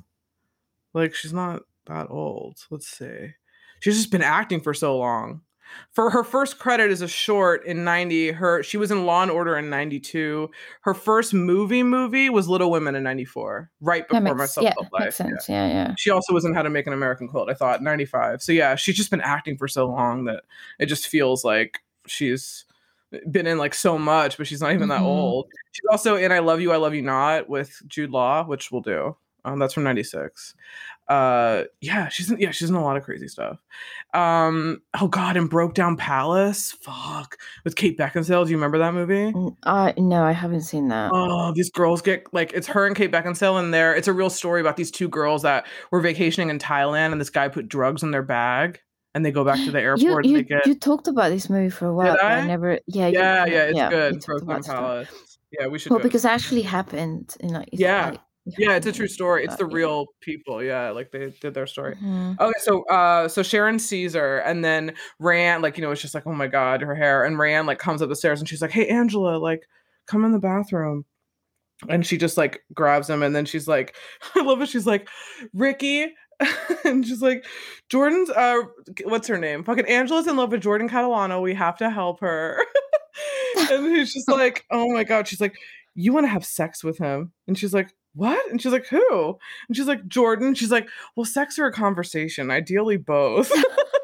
Like 0.93 1.13
she's 1.13 1.33
not 1.33 1.63
that 1.85 2.07
old. 2.09 2.57
Let's 2.69 2.87
see. 2.87 3.33
She's 3.79 3.97
just 3.97 4.11
been 4.11 4.23
acting 4.23 4.61
for 4.61 4.73
so 4.73 4.97
long 4.97 5.41
for 5.91 6.09
her 6.09 6.23
first 6.23 6.59
credit 6.59 6.91
as 6.91 7.01
a 7.01 7.07
short 7.07 7.65
in 7.65 7.83
90 7.83 8.31
her 8.31 8.63
she 8.63 8.77
was 8.77 8.91
in 8.91 9.05
law 9.05 9.21
and 9.21 9.31
order 9.31 9.57
in 9.57 9.69
92 9.69 10.49
her 10.81 10.93
first 10.93 11.33
movie 11.33 11.83
movie 11.83 12.29
was 12.29 12.47
little 12.47 12.71
women 12.71 12.95
in 12.95 13.03
94 13.03 13.69
right 13.81 14.07
before 14.07 14.35
makes, 14.35 14.57
my 14.57 14.63
yeah, 14.63 14.73
life 14.91 15.03
makes 15.03 15.15
sense. 15.15 15.49
Yeah. 15.49 15.67
yeah 15.67 15.73
yeah 15.73 15.95
she 15.97 16.09
also 16.09 16.33
was 16.33 16.45
in 16.45 16.53
how 16.53 16.61
to 16.61 16.69
make 16.69 16.87
an 16.87 16.93
american 16.93 17.27
quilt 17.27 17.49
i 17.49 17.53
thought 17.53 17.81
95 17.81 18.41
so 18.41 18.51
yeah 18.51 18.75
she's 18.75 18.95
just 18.95 19.11
been 19.11 19.21
acting 19.21 19.57
for 19.57 19.67
so 19.67 19.87
long 19.87 20.25
that 20.25 20.43
it 20.79 20.87
just 20.87 21.07
feels 21.07 21.43
like 21.43 21.79
she's 22.05 22.65
been 23.31 23.47
in 23.47 23.57
like 23.57 23.73
so 23.73 23.97
much 23.97 24.37
but 24.37 24.47
she's 24.47 24.61
not 24.61 24.71
even 24.71 24.89
mm-hmm. 24.89 25.01
that 25.01 25.01
old 25.01 25.47
she's 25.71 25.85
also 25.89 26.15
in 26.15 26.31
i 26.31 26.39
love 26.39 26.59
you 26.59 26.71
i 26.71 26.77
love 26.77 26.93
you 26.93 27.01
not 27.01 27.47
with 27.47 27.81
jude 27.87 28.11
law 28.11 28.43
which 28.43 28.71
we'll 28.71 28.81
do 28.81 29.15
um, 29.47 29.59
that's 29.59 29.73
from 29.73 29.83
96 29.83 30.55
uh 31.07 31.63
yeah 31.79 32.09
she's 32.09 32.29
in, 32.29 32.39
yeah 32.39 32.51
she's 32.51 32.69
in 32.69 32.75
a 32.75 32.83
lot 32.83 32.97
of 32.97 33.03
crazy 33.03 33.27
stuff. 33.27 33.59
Um 34.13 34.81
oh 34.99 35.07
god 35.07 35.37
and 35.37 35.49
brokedown 35.49 35.97
palace? 35.97 36.73
Fuck. 36.81 37.37
With 37.63 37.77
kate 37.77 37.97
beckinsale 37.97 38.43
do 38.43 38.51
you 38.51 38.57
remember 38.57 38.77
that 38.79 38.93
movie? 38.93 39.33
Uh 39.63 39.93
no 39.97 40.23
i 40.23 40.33
haven't 40.33 40.61
seen 40.61 40.89
that. 40.89 41.11
Oh 41.13 41.53
these 41.53 41.69
girls 41.69 42.01
get 42.01 42.25
like 42.33 42.51
it's 42.53 42.67
her 42.67 42.85
and 42.85 42.95
kate 42.95 43.11
beckinsale 43.11 43.61
in 43.63 43.71
there. 43.71 43.95
It's 43.95 44.09
a 44.09 44.13
real 44.13 44.29
story 44.29 44.59
about 44.59 44.75
these 44.75 44.91
two 44.91 45.07
girls 45.07 45.43
that 45.43 45.65
were 45.91 46.01
vacationing 46.01 46.49
in 46.49 46.59
thailand 46.59 47.13
and 47.13 47.21
this 47.21 47.29
guy 47.29 47.47
put 47.47 47.69
drugs 47.69 48.03
in 48.03 48.11
their 48.11 48.23
bag 48.23 48.81
and 49.15 49.25
they 49.25 49.31
go 49.31 49.45
back 49.45 49.63
to 49.63 49.71
the 49.71 49.79
airport 49.81 50.25
you, 50.25 50.37
you, 50.37 50.43
get... 50.43 50.65
you 50.65 50.75
talked 50.75 51.07
about 51.07 51.29
this 51.29 51.49
movie 51.49 51.69
for 51.69 51.85
a 51.85 51.93
while 51.93 52.15
Did 52.15 52.21
I? 52.21 52.39
I? 52.39 52.47
never 52.47 52.79
yeah 52.85 53.07
yeah 53.07 53.45
yeah 53.45 53.63
it's 53.63 53.77
yeah, 53.77 53.89
good. 53.89 54.21
brokedown 54.21 54.65
palace. 54.65 55.37
Yeah 55.57 55.67
we 55.67 55.79
should 55.79 55.91
well 55.91 56.01
because 56.01 56.25
it 56.25 56.31
actually 56.31 56.63
happened 56.63 57.33
in 57.39 57.53
like 57.53 57.69
yeah. 57.71 58.09
like, 58.09 58.19
yeah, 58.57 58.75
it's 58.75 58.85
a 58.85 58.91
true 58.91 59.07
story. 59.07 59.43
It's 59.43 59.55
the 59.55 59.65
real 59.65 60.07
people. 60.21 60.63
Yeah, 60.63 60.91
like 60.91 61.11
they 61.11 61.33
did 61.41 61.53
their 61.53 61.67
story. 61.67 61.95
Mm-hmm. 61.95 62.33
Okay, 62.39 62.59
so 62.59 62.83
uh 62.85 63.27
so 63.27 63.43
Sharon 63.43 63.79
sees 63.79 64.13
her 64.13 64.39
and 64.39 64.63
then 64.63 64.93
Ran 65.19 65.61
like, 65.61 65.77
you 65.77 65.83
know, 65.83 65.91
it's 65.91 66.01
just 66.01 66.13
like, 66.13 66.25
oh 66.25 66.33
my 66.33 66.47
god, 66.47 66.81
her 66.81 66.95
hair. 66.95 67.25
And 67.25 67.37
Ran 67.37 67.65
like 67.65 67.79
comes 67.79 68.01
up 68.01 68.09
the 68.09 68.15
stairs 68.15 68.39
and 68.39 68.47
she's 68.47 68.61
like, 68.61 68.71
Hey 68.71 68.87
Angela, 68.87 69.37
like 69.37 69.67
come 70.05 70.23
in 70.23 70.31
the 70.31 70.39
bathroom. 70.39 71.05
And 71.89 72.05
she 72.05 72.17
just 72.17 72.37
like 72.37 72.63
grabs 72.73 73.09
him 73.09 73.21
and 73.21 73.35
then 73.35 73.45
she's 73.45 73.67
like, 73.67 73.95
I 74.35 74.43
love 74.43 74.61
it. 74.61 74.69
She's 74.69 74.87
like, 74.87 75.09
Rickie. 75.53 76.13
and 76.85 77.05
she's 77.05 77.21
like, 77.21 77.45
Jordan's 77.89 78.29
uh 78.29 78.61
what's 79.03 79.27
her 79.27 79.37
name? 79.37 79.63
Fucking 79.63 79.87
Angela's 79.87 80.27
in 80.27 80.37
love 80.37 80.51
with 80.51 80.61
Jordan 80.61 80.89
Catalano. 80.89 81.41
We 81.41 81.53
have 81.55 81.77
to 81.77 81.89
help 81.89 82.21
her. 82.21 82.63
and 83.71 83.95
he's 83.95 84.13
just 84.13 84.29
like, 84.29 84.65
oh 84.71 84.87
my 84.93 85.03
god. 85.03 85.27
She's 85.27 85.41
like, 85.41 85.55
you 85.95 86.13
want 86.13 86.25
to 86.25 86.29
have 86.29 86.45
sex 86.45 86.83
with 86.83 86.99
him? 86.99 87.33
And 87.47 87.57
she's 87.57 87.73
like, 87.73 87.91
what? 88.17 88.51
And 88.51 88.61
she's 88.61 88.71
like, 88.71 88.87
who? 88.87 89.37
And 89.67 89.77
she's 89.77 89.87
like, 89.87 90.07
Jordan. 90.07 90.55
She's 90.55 90.71
like, 90.71 90.89
well, 91.15 91.25
sex 91.25 91.57
or 91.57 91.67
a 91.67 91.71
conversation, 91.71 92.51
ideally 92.51 92.97
both. 92.97 93.51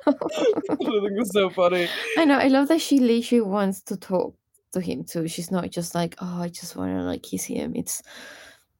I 0.05 0.11
think 0.11 1.13
it's 1.17 1.33
so 1.33 1.49
funny. 1.49 1.87
I 2.17 2.25
know. 2.25 2.37
I 2.37 2.47
love 2.47 2.67
that 2.67 2.81
she 2.81 2.99
literally 2.99 3.41
wants 3.41 3.81
to 3.83 3.97
talk 3.97 4.35
to 4.73 4.81
him 4.81 5.03
too. 5.03 5.27
She's 5.27 5.51
not 5.51 5.69
just 5.71 5.95
like, 5.95 6.15
oh, 6.21 6.41
I 6.41 6.49
just 6.49 6.75
want 6.75 6.95
to 6.95 7.03
like 7.03 7.23
kiss 7.23 7.45
him. 7.45 7.73
It's 7.75 8.01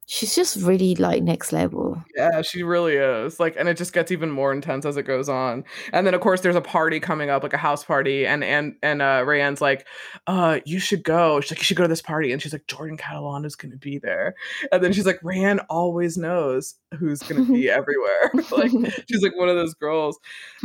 she's 0.06 0.34
just 0.34 0.56
really 0.56 0.94
like 0.96 1.22
next 1.22 1.52
level. 1.52 2.02
Yeah, 2.16 2.42
she 2.42 2.62
really 2.62 2.96
is. 2.96 3.40
Like, 3.40 3.56
and 3.56 3.68
it 3.68 3.76
just 3.76 3.92
gets 3.92 4.12
even 4.12 4.30
more 4.30 4.52
intense 4.52 4.84
as 4.84 4.96
it 4.96 5.04
goes 5.04 5.28
on. 5.28 5.64
And 5.92 6.06
then 6.06 6.14
of 6.14 6.20
course 6.20 6.40
there's 6.40 6.56
a 6.56 6.60
party 6.60 7.00
coming 7.00 7.30
up, 7.30 7.42
like 7.42 7.52
a 7.52 7.58
house 7.58 7.84
party, 7.84 8.26
and 8.26 8.44
and 8.44 8.74
and 8.82 9.02
uh 9.02 9.22
Rayanne's 9.24 9.60
like, 9.60 9.86
uh, 10.26 10.60
you 10.64 10.78
should 10.78 11.04
go. 11.04 11.40
She's 11.40 11.52
like, 11.52 11.58
you 11.58 11.64
should 11.64 11.76
go 11.76 11.84
to 11.84 11.88
this 11.88 12.02
party. 12.02 12.32
And 12.32 12.40
she's 12.40 12.52
like, 12.52 12.66
Jordan 12.66 12.96
Catalano's 12.96 13.56
gonna 13.56 13.76
be 13.76 13.98
there. 13.98 14.34
And 14.72 14.82
then 14.82 14.92
she's 14.92 15.06
like, 15.06 15.20
Rayanne 15.20 15.64
always 15.68 16.16
knows 16.16 16.74
who's 16.94 17.22
gonna 17.22 17.44
be 17.52 17.70
everywhere. 17.70 18.30
like 18.50 18.70
she's 19.08 19.22
like 19.22 19.36
one 19.36 19.48
of 19.48 19.56
those 19.56 19.74
girls. 19.74 20.18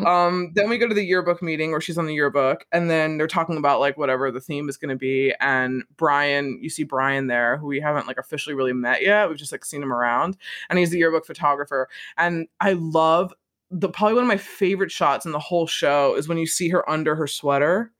Um, 0.05 0.51
then 0.55 0.69
we 0.69 0.77
go 0.77 0.87
to 0.87 0.95
the 0.95 1.03
yearbook 1.03 1.41
meeting 1.41 1.71
where 1.71 1.81
she's 1.81 1.97
on 1.97 2.05
the 2.05 2.13
yearbook, 2.13 2.65
and 2.71 2.89
then 2.89 3.17
they're 3.17 3.27
talking 3.27 3.57
about 3.57 3.79
like 3.79 3.97
whatever 3.97 4.31
the 4.31 4.41
theme 4.41 4.69
is 4.69 4.77
gonna 4.77 4.95
be. 4.95 5.33
And 5.39 5.83
Brian, 5.97 6.59
you 6.61 6.69
see 6.69 6.83
Brian 6.83 7.27
there, 7.27 7.57
who 7.57 7.67
we 7.67 7.79
haven't 7.79 8.07
like 8.07 8.17
officially 8.17 8.55
really 8.55 8.73
met 8.73 9.01
yet 9.01 9.29
We've 9.29 9.37
just 9.37 9.51
like 9.51 9.65
seen 9.65 9.83
him 9.83 9.93
around, 9.93 10.37
and 10.69 10.79
he's 10.79 10.91
the 10.91 10.97
yearbook 10.97 11.25
photographer. 11.25 11.89
And 12.17 12.47
I 12.59 12.73
love 12.73 13.33
the 13.71 13.89
probably 13.89 14.15
one 14.15 14.23
of 14.23 14.27
my 14.27 14.37
favorite 14.37 14.91
shots 14.91 15.25
in 15.25 15.31
the 15.31 15.39
whole 15.39 15.67
show 15.67 16.15
is 16.15 16.27
when 16.27 16.37
you 16.37 16.47
see 16.47 16.69
her 16.69 16.89
under 16.89 17.15
her 17.15 17.27
sweater 17.27 17.91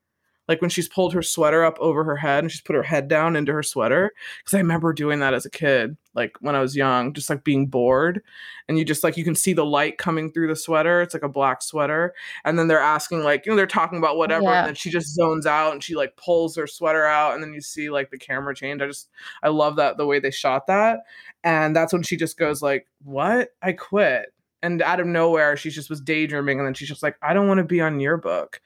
like 0.50 0.62
when 0.62 0.70
she's 0.72 0.90
pulled 0.90 1.14
her 1.14 1.22
sweater 1.22 1.64
up 1.64 1.78
over 1.80 2.04
her 2.04 2.18
head 2.18 2.44
and 2.44 2.52
she's 2.52 2.60
put 2.60 2.76
her 2.76 2.84
head 2.84 3.08
down 3.08 3.36
into 3.36 3.54
her 3.54 3.64
sweater 3.64 4.12
because 4.40 4.56
i 4.56 4.58
remember 4.58 4.92
doing 4.92 5.20
that 5.20 5.34
as 5.34 5.46
a 5.46 5.50
kid 5.50 5.96
like 6.16 6.36
when 6.42 6.56
i 6.56 6.60
was 6.60 6.76
young 6.76 7.14
just 7.14 7.30
like 7.30 7.44
being 7.44 7.68
bored 7.68 8.22
and 8.68 8.78
you 8.78 8.84
just 8.84 9.04
like 9.04 9.16
you 9.16 9.24
can 9.24 9.36
see 9.36 9.54
the 9.54 9.64
light 9.64 9.98
coming 10.00 10.32
through 10.32 10.48
the 10.48 10.56
sweater 10.56 11.02
it's 11.02 11.14
like 11.14 11.24
a 11.24 11.30
black 11.30 11.62
sweater 11.62 12.14
and 12.44 12.58
then 12.58 12.68
they're 12.68 12.80
asking 12.80 13.24
like 13.24 13.46
you 13.46 13.52
know 13.52 13.56
they're 13.56 13.68
talking 13.68 14.00
about 14.00 14.18
whatever 14.18 14.44
yeah. 14.44 14.60
and 14.60 14.68
then 14.68 14.76
she 14.76 14.90
just 14.90 15.14
zones 15.14 15.46
out 15.46 15.72
and 15.72 15.84
she 15.84 15.96
like 15.96 16.18
pulls 16.18 16.56
her 16.56 16.68
sweater 16.68 17.06
out 17.06 17.36
and 17.36 17.44
then 17.44 17.54
you 17.54 17.62
see 17.62 17.90
like 17.90 18.10
the 18.10 18.18
camera 18.18 18.54
change 18.54 18.82
i 18.82 18.88
just 18.88 19.08
i 19.44 19.48
love 19.48 19.76
that 19.76 19.98
the 19.98 20.06
way 20.06 20.20
they 20.20 20.32
shot 20.32 20.66
that 20.66 21.02
and 21.44 21.76
that's 21.76 21.94
when 21.94 22.04
she 22.04 22.18
just 22.18 22.38
goes 22.38 22.62
like 22.62 22.88
what 23.04 23.50
i 23.62 23.72
quit 23.72 24.34
and 24.62 24.82
out 24.82 25.00
of 25.00 25.06
nowhere 25.06 25.56
she 25.56 25.70
just 25.70 25.90
was 25.90 26.02
daydreaming 26.02 26.58
and 26.58 26.66
then 26.66 26.74
she's 26.74 26.90
just 26.90 27.04
like 27.04 27.16
i 27.22 27.34
don't 27.34 27.48
want 27.48 27.60
to 27.60 27.64
be 27.64 27.80
on 27.80 28.00
yearbook 28.00 28.60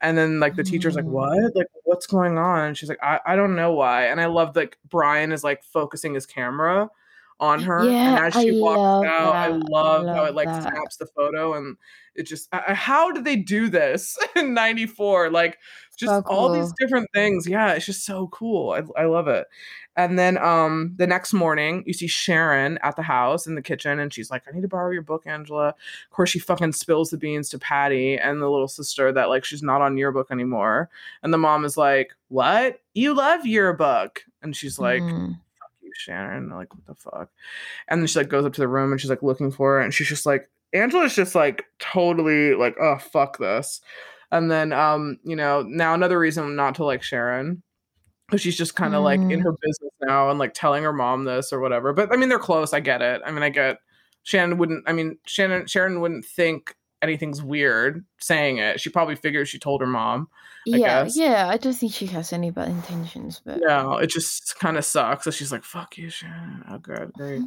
and 0.00 0.16
then 0.16 0.40
like 0.40 0.54
the 0.56 0.64
teacher's 0.64 0.94
like, 0.94 1.04
mm. 1.04 1.10
What? 1.10 1.56
Like, 1.56 1.66
what's 1.84 2.06
going 2.06 2.38
on? 2.38 2.68
And 2.68 2.78
she's 2.78 2.88
like, 2.88 3.02
I, 3.02 3.20
I 3.26 3.36
don't 3.36 3.56
know 3.56 3.72
why. 3.72 4.06
And 4.06 4.20
I 4.20 4.26
love 4.26 4.54
like 4.54 4.78
Brian 4.88 5.32
is 5.32 5.42
like 5.42 5.62
focusing 5.64 6.14
his 6.14 6.26
camera 6.26 6.90
on 7.40 7.62
her. 7.62 7.84
Yeah, 7.84 8.16
and 8.16 8.26
as 8.26 8.40
she 8.40 8.56
I 8.56 8.60
walks 8.60 9.08
out, 9.08 9.34
I 9.34 9.48
love, 9.48 9.62
I 9.62 10.04
love, 10.04 10.16
how 10.16 10.24
it 10.24 10.34
like 10.34 10.48
that. 10.48 10.62
snaps 10.62 10.96
the 10.96 11.06
photo 11.06 11.54
and 11.54 11.76
it 12.14 12.24
just 12.24 12.48
I, 12.52 12.74
how 12.74 13.12
did 13.12 13.24
they 13.24 13.36
do 13.36 13.68
this 13.68 14.18
in 14.36 14.54
94? 14.54 15.30
Like 15.30 15.58
just 15.98 16.24
cool. 16.24 16.36
all 16.36 16.52
these 16.52 16.72
different 16.78 17.08
things. 17.12 17.46
Yeah, 17.46 17.72
it's 17.72 17.86
just 17.86 18.04
so 18.04 18.28
cool. 18.28 18.72
I, 18.72 19.02
I 19.02 19.04
love 19.06 19.28
it. 19.28 19.46
And 19.96 20.16
then 20.16 20.38
um 20.38 20.94
the 20.96 21.06
next 21.06 21.32
morning, 21.32 21.82
you 21.86 21.92
see 21.92 22.06
Sharon 22.06 22.78
at 22.82 22.94
the 22.94 23.02
house 23.02 23.46
in 23.46 23.56
the 23.56 23.62
kitchen, 23.62 23.98
and 23.98 24.12
she's 24.12 24.30
like, 24.30 24.44
I 24.46 24.52
need 24.52 24.62
to 24.62 24.68
borrow 24.68 24.92
your 24.92 25.02
book, 25.02 25.24
Angela. 25.26 25.68
Of 25.68 26.10
course, 26.10 26.30
she 26.30 26.38
fucking 26.38 26.72
spills 26.72 27.10
the 27.10 27.16
beans 27.16 27.48
to 27.50 27.58
Patty 27.58 28.16
and 28.16 28.40
the 28.40 28.48
little 28.48 28.68
sister 28.68 29.12
that 29.12 29.28
like 29.28 29.44
she's 29.44 29.62
not 29.62 29.82
on 29.82 29.96
yearbook 29.96 30.30
anymore. 30.30 30.88
And 31.22 31.32
the 31.32 31.38
mom 31.38 31.64
is 31.64 31.76
like, 31.76 32.14
What? 32.28 32.80
You 32.94 33.14
love 33.14 33.44
yearbook. 33.44 34.24
And 34.42 34.54
she's 34.54 34.78
like, 34.78 35.02
mm. 35.02 35.30
Fuck 35.58 35.70
you, 35.82 35.90
Sharon. 35.96 36.48
Like, 36.50 36.72
what 36.72 36.86
the 36.86 36.94
fuck? 36.94 37.30
And 37.88 38.00
then 38.00 38.06
she 38.06 38.20
like 38.20 38.28
goes 38.28 38.44
up 38.44 38.52
to 38.52 38.60
the 38.60 38.68
room 38.68 38.92
and 38.92 39.00
she's 39.00 39.10
like 39.10 39.22
looking 39.24 39.50
for 39.50 39.74
her, 39.74 39.80
and 39.80 39.92
she's 39.92 40.08
just 40.08 40.26
like, 40.26 40.48
Angela's 40.72 41.14
just 41.14 41.34
like 41.34 41.64
totally 41.78 42.54
like, 42.54 42.76
oh 42.80 42.98
fuck 42.98 43.38
this. 43.38 43.80
And 44.30 44.50
then 44.50 44.72
um, 44.72 45.18
you 45.24 45.36
know, 45.36 45.62
now 45.62 45.94
another 45.94 46.18
reason 46.18 46.56
not 46.56 46.74
to 46.76 46.84
like 46.84 47.02
Sharon 47.02 47.62
because 48.26 48.42
she's 48.42 48.56
just 48.58 48.76
kind 48.76 48.94
of 48.94 49.00
mm. 49.00 49.04
like 49.04 49.20
in 49.20 49.28
mm. 49.40 49.42
her 49.42 49.52
business 49.52 49.92
now 50.02 50.30
and 50.30 50.38
like 50.38 50.52
telling 50.54 50.82
her 50.84 50.92
mom 50.92 51.24
this 51.24 51.52
or 51.52 51.60
whatever. 51.60 51.92
But 51.92 52.12
I 52.12 52.16
mean, 52.16 52.28
they're 52.28 52.38
close. 52.38 52.72
I 52.72 52.80
get 52.80 53.00
it. 53.02 53.22
I 53.24 53.30
mean, 53.30 53.42
I 53.42 53.48
get 53.48 53.78
Shannon 54.22 54.58
wouldn't. 54.58 54.84
I 54.86 54.92
mean, 54.92 55.18
Shannon 55.26 55.66
Sharon 55.66 56.00
wouldn't 56.00 56.24
think 56.24 56.74
anything's 57.00 57.42
weird 57.42 58.04
saying 58.18 58.58
it. 58.58 58.80
She 58.80 58.90
probably 58.90 59.14
figures 59.14 59.48
she 59.48 59.58
told 59.58 59.80
her 59.80 59.86
mom. 59.86 60.28
I 60.72 60.76
yeah, 60.76 61.04
guess. 61.04 61.16
yeah. 61.16 61.48
I 61.48 61.56
don't 61.56 61.72
think 61.72 61.94
she 61.94 62.06
has 62.06 62.32
any 62.32 62.50
bad 62.50 62.68
intentions, 62.68 63.40
but 63.44 63.60
no, 63.60 63.96
it 63.96 64.08
just 64.08 64.58
kind 64.58 64.76
of 64.76 64.84
sucks. 64.84 65.24
So 65.24 65.30
she's 65.30 65.50
like, 65.50 65.64
"Fuck 65.64 65.96
you, 65.96 66.10
Shannon." 66.10 66.64
Oh 66.68 66.78
god, 66.78 67.12
great. 67.14 67.40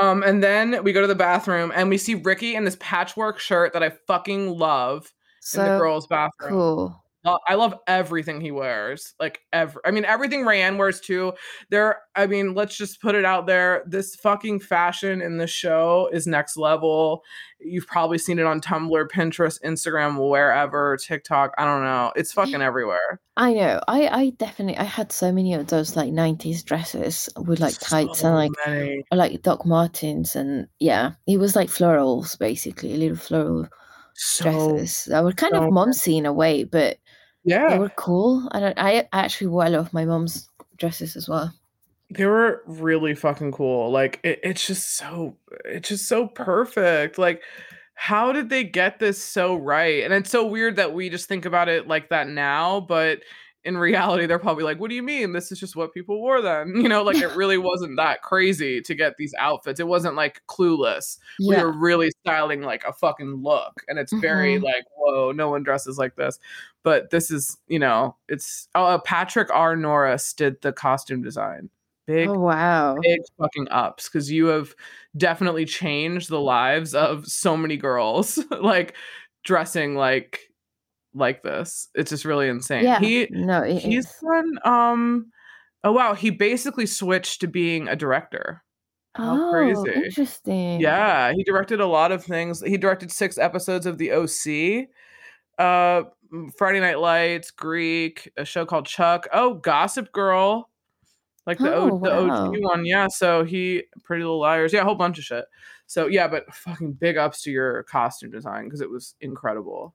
um, 0.00 0.22
and 0.22 0.42
then 0.42 0.82
we 0.82 0.92
go 0.92 1.02
to 1.02 1.06
the 1.06 1.14
bathroom 1.14 1.72
and 1.74 1.90
we 1.90 1.98
see 1.98 2.14
Rickie 2.14 2.54
in 2.54 2.64
this 2.64 2.76
patchwork 2.80 3.38
shirt 3.38 3.74
that 3.74 3.82
I 3.82 3.90
fucking 4.06 4.56
love 4.56 5.12
so 5.44 5.62
in 5.62 5.72
the 5.72 5.78
girls' 5.78 6.06
bathroom. 6.06 6.50
Cool. 6.50 7.04
I 7.48 7.54
love 7.54 7.74
everything 7.86 8.40
he 8.40 8.50
wears. 8.50 9.14
Like 9.18 9.40
ever. 9.52 9.80
I 9.86 9.90
mean, 9.90 10.04
everything 10.04 10.44
Rayanne 10.44 10.76
wears 10.76 11.00
too. 11.00 11.32
There. 11.70 12.02
I 12.14 12.26
mean, 12.26 12.54
let's 12.54 12.76
just 12.76 13.00
put 13.00 13.14
it 13.14 13.24
out 13.24 13.46
there. 13.46 13.82
This 13.86 14.14
fucking 14.16 14.60
fashion 14.60 15.22
in 15.22 15.38
the 15.38 15.46
show 15.46 16.10
is 16.12 16.26
next 16.26 16.56
level. 16.58 17.22
You've 17.60 17.86
probably 17.86 18.18
seen 18.18 18.38
it 18.38 18.44
on 18.44 18.60
Tumblr, 18.60 19.08
Pinterest, 19.08 19.58
Instagram, 19.64 20.28
wherever, 20.28 20.98
TikTok. 20.98 21.52
I 21.56 21.64
don't 21.64 21.82
know. 21.82 22.12
It's 22.14 22.32
fucking 22.32 22.60
everywhere. 22.62 23.20
I 23.38 23.54
know. 23.54 23.80
I 23.88 24.06
I 24.08 24.30
definitely 24.30 24.76
I 24.76 24.84
had 24.84 25.10
so 25.10 25.32
many 25.32 25.54
of 25.54 25.68
those 25.68 25.96
like 25.96 26.12
'90s 26.12 26.62
dresses 26.62 27.30
with 27.38 27.58
like 27.58 27.78
tights 27.78 28.20
So 28.20 28.28
and 28.28 28.36
like 28.36 28.52
many. 28.66 29.02
like 29.10 29.40
Doc 29.40 29.64
Martens 29.64 30.36
and 30.36 30.68
yeah, 30.78 31.12
it 31.26 31.38
was 31.38 31.56
like 31.56 31.70
florals 31.70 32.38
basically, 32.38 32.92
a 32.92 32.98
little 32.98 33.16
floral 33.16 33.68
So 34.14 34.78
dresses. 34.78 35.04
That 35.06 35.24
were 35.24 35.32
kind 35.32 35.54
so 35.54 35.64
of 35.64 35.70
momsy 35.70 36.16
in 36.18 36.26
a 36.26 36.32
way, 36.32 36.64
but 36.64 36.98
yeah, 37.44 37.68
they 37.68 37.78
were 37.78 37.90
cool. 37.90 38.48
I 38.52 38.60
don't. 38.60 38.78
I 38.78 39.08
actually 39.12 39.48
wore 39.48 39.64
a 39.66 39.70
lot 39.70 39.80
of 39.80 39.92
my 39.92 40.04
mom's 40.04 40.48
dresses 40.78 41.16
as 41.16 41.28
well. 41.28 41.52
they 42.10 42.26
were 42.26 42.62
really 42.66 43.14
fucking 43.14 43.52
cool 43.52 43.90
like 43.90 44.20
it, 44.22 44.38
it's 44.42 44.66
just 44.66 44.96
so 44.96 45.36
it's 45.64 45.88
just 45.88 46.08
so 46.08 46.26
perfect 46.28 47.18
like 47.18 47.42
how 47.94 48.32
did 48.32 48.48
they 48.50 48.62
get 48.64 48.98
this 48.98 49.22
so 49.22 49.54
right 49.56 50.04
and 50.04 50.12
it's 50.12 50.30
so 50.30 50.46
weird 50.46 50.76
that 50.76 50.92
we 50.92 51.08
just 51.08 51.28
think 51.28 51.44
about 51.46 51.68
it 51.68 51.88
like 51.88 52.10
that 52.10 52.28
now 52.28 52.80
but 52.80 53.20
in 53.64 53.76
reality 53.78 54.26
they're 54.26 54.38
probably 54.38 54.64
like 54.64 54.78
what 54.78 54.90
do 54.90 54.94
you 54.96 55.02
mean? 55.02 55.32
This 55.32 55.50
is 55.52 55.58
just 55.58 55.74
what 55.76 55.94
people 55.94 56.20
wore 56.20 56.40
then. 56.42 56.74
You 56.76 56.88
know 56.88 57.02
like 57.02 57.16
it 57.16 57.28
really 57.36 57.58
wasn't 57.58 57.96
that 57.96 58.22
crazy 58.22 58.80
to 58.82 58.94
get 58.94 59.16
these 59.16 59.34
outfits. 59.38 59.80
It 59.80 59.86
wasn't 59.88 60.16
like 60.16 60.42
clueless. 60.48 61.18
We 61.40 61.54
Yeah. 61.56 61.62
were 61.64 61.72
really 61.72 62.10
styling 62.20 62.62
like 62.62 62.84
a 62.84 62.92
fucking 62.92 63.42
look 63.42 63.82
and 63.88 63.98
it's 63.98 64.12
very 64.14 64.58
Mhm. 64.58 64.62
like 64.64 64.84
whoa 64.96 65.32
no 65.32 65.48
one 65.50 65.62
dresses 65.62 65.98
like 65.98 66.16
this. 66.16 66.38
But 66.82 67.10
this 67.10 67.30
is 67.30 67.56
you 67.68 67.78
know 67.78 68.16
it's 68.28 68.68
uh, 68.74 68.98
patrick 68.98 69.48
r. 69.52 69.76
Norris 69.76 70.32
did 70.34 70.60
the 70.62 70.72
costume 70.72 71.22
design. 71.22 71.70
Big 72.06 72.28
Oh 72.28 72.38
wow. 72.38 72.96
big 73.00 73.20
fucking 73.38 73.68
ups 73.70 74.08
because 74.10 74.30
you 74.30 74.46
have 74.48 74.74
definitely 75.16 75.64
changed 75.64 76.28
the 76.28 76.38
lives 76.40 76.94
of 76.94 77.26
so 77.26 77.56
many 77.56 77.78
girls 77.78 78.38
like 78.60 78.94
dressing 79.42 79.94
like 79.94 80.50
like 81.14 81.42
this 81.42 81.88
it's 81.94 82.10
just 82.10 82.24
really 82.24 82.48
insane 82.48 82.84
Yeah. 82.84 82.98
he 82.98 83.28
No, 83.30 83.62
it 83.62 83.78
he's 83.80 84.06
done 84.20 84.58
um 84.64 85.26
oh 85.84 85.92
wow 85.92 86.14
he 86.14 86.30
basically 86.30 86.86
switched 86.86 87.40
to 87.40 87.46
being 87.48 87.88
a 87.88 87.96
director 87.96 88.62
how 89.14 89.38
Oh, 89.40 89.50
crazy 89.50 89.92
interesting. 90.06 90.80
yeah 90.80 91.32
he 91.32 91.44
directed 91.44 91.80
a 91.80 91.86
lot 91.86 92.10
of 92.12 92.24
things 92.24 92.60
he 92.62 92.76
directed 92.76 93.12
six 93.12 93.38
episodes 93.38 93.86
of 93.86 93.98
the 93.98 94.10
oc 94.12 94.88
uh 95.58 96.02
friday 96.56 96.80
night 96.80 96.98
lights 96.98 97.52
greek 97.52 98.30
a 98.36 98.44
show 98.44 98.66
called 98.66 98.86
chuck 98.86 99.28
oh 99.32 99.54
gossip 99.54 100.10
girl 100.12 100.68
like 101.46 101.58
the, 101.58 101.74
Oh 101.74 101.90
o, 101.92 101.98
the 102.02 102.08
wow. 102.10 102.46
OG 102.46 102.54
one, 102.62 102.86
yeah. 102.86 103.06
So 103.08 103.44
he, 103.44 103.82
Pretty 104.02 104.22
Little 104.24 104.40
Liars, 104.40 104.72
yeah, 104.72 104.80
a 104.80 104.84
whole 104.84 104.94
bunch 104.94 105.18
of 105.18 105.24
shit. 105.24 105.44
So 105.86 106.06
yeah, 106.06 106.28
but 106.28 106.52
fucking 106.54 106.94
big 106.94 107.16
ups 107.16 107.42
to 107.42 107.50
your 107.50 107.82
costume 107.84 108.30
design 108.30 108.64
because 108.64 108.80
it 108.80 108.90
was 108.90 109.14
incredible. 109.20 109.94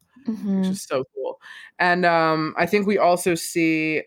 It's 0.59 0.67
hmm 0.67 0.69
just 0.69 0.87
so 0.89 1.05
cool. 1.15 1.39
And 1.79 2.05
um, 2.05 2.53
I 2.57 2.65
think 2.65 2.87
we 2.87 2.97
also 2.97 3.35
see. 3.35 4.03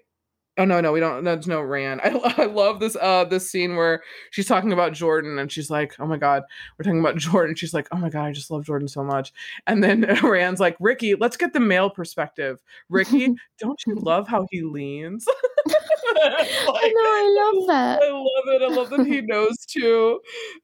Oh 0.59 0.66
no, 0.66 0.83
no, 0.83 0.93
we 0.93 1.01
don't. 1.01 1.24
There's 1.24 1.47
no 1.47 1.61
Rayanne. 1.62 2.01
I, 2.05 2.43
I 2.43 2.47
love 2.47 2.78
this 2.78 2.95
uh 3.01 3.24
this 3.24 3.51
scene 3.51 3.74
where 3.76 4.03
she's 4.30 4.47
talking 4.47 4.72
about 4.72 4.93
Jordan 4.93 5.39
and 5.39 5.51
she's 5.51 5.70
like, 5.70 5.95
"Oh 5.99 6.07
my 6.07 6.18
god, 6.18 6.43
we're 6.78 6.85
talking 6.85 7.01
about 7.01 7.16
Jordan." 7.18 7.57
She's 7.57 7.72
like, 7.74 7.89
"Oh 7.93 7.97
my 7.97 8.11
god, 8.11 8.26
I 8.26 8.33
just 8.33 8.51
love 8.51 8.64
Jordan 8.66 8.89
so 8.89 9.03
much." 9.03 9.33
And 9.66 9.83
then 9.83 10.03
Rayanne's 10.22 10.61
like, 10.61 10.76
"Rickie, 10.80 11.14
let's 11.14 11.39
get 11.39 11.55
the 11.55 11.61
male 11.61 11.89
perspective. 11.91 12.59
Rickie, 12.91 13.33
don't 13.59 13.80
you 13.87 13.97
love 13.97 14.28
how 14.28 14.47
he 14.51 14.62
leans?" 14.62 15.26
I 16.25 16.37
like, 16.66 16.93
know. 16.95 17.01
I 17.01 17.53
love 17.55 17.66
that. 17.68 18.03
I 18.03 18.11
love 18.11 18.45
it. 18.47 18.62
I 18.62 18.75
love 18.75 18.91
that 18.91 19.07
he 19.07 19.20
knows 19.23 19.57
too. 19.66 20.20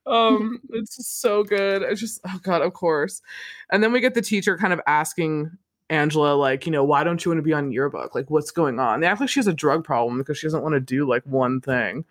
Um, 0.06 0.60
it's 0.70 0.96
just 0.96 1.20
so 1.20 1.42
good. 1.44 1.82
It's 1.82 2.00
just 2.00 2.20
oh 2.26 2.38
god, 2.42 2.62
of 2.62 2.72
course. 2.72 3.22
And 3.70 3.82
then 3.82 3.92
we 3.92 4.00
get 4.00 4.14
the 4.14 4.22
teacher 4.22 4.56
kind 4.56 4.72
of 4.72 4.80
asking 4.86 5.50
Angela, 5.90 6.34
like, 6.34 6.66
you 6.66 6.72
know, 6.72 6.84
why 6.84 7.02
don't 7.02 7.24
you 7.24 7.30
want 7.30 7.38
to 7.38 7.42
be 7.42 7.54
on 7.54 7.72
yearbook? 7.72 8.14
Like, 8.14 8.30
what's 8.30 8.50
going 8.50 8.78
on? 8.78 9.00
They 9.00 9.06
act 9.06 9.20
like 9.20 9.30
she 9.30 9.40
has 9.40 9.46
a 9.46 9.54
drug 9.54 9.84
problem 9.84 10.18
because 10.18 10.36
she 10.36 10.46
doesn't 10.46 10.62
want 10.62 10.74
to 10.74 10.80
do 10.80 11.08
like 11.08 11.22
one 11.24 11.60
thing. 11.62 12.04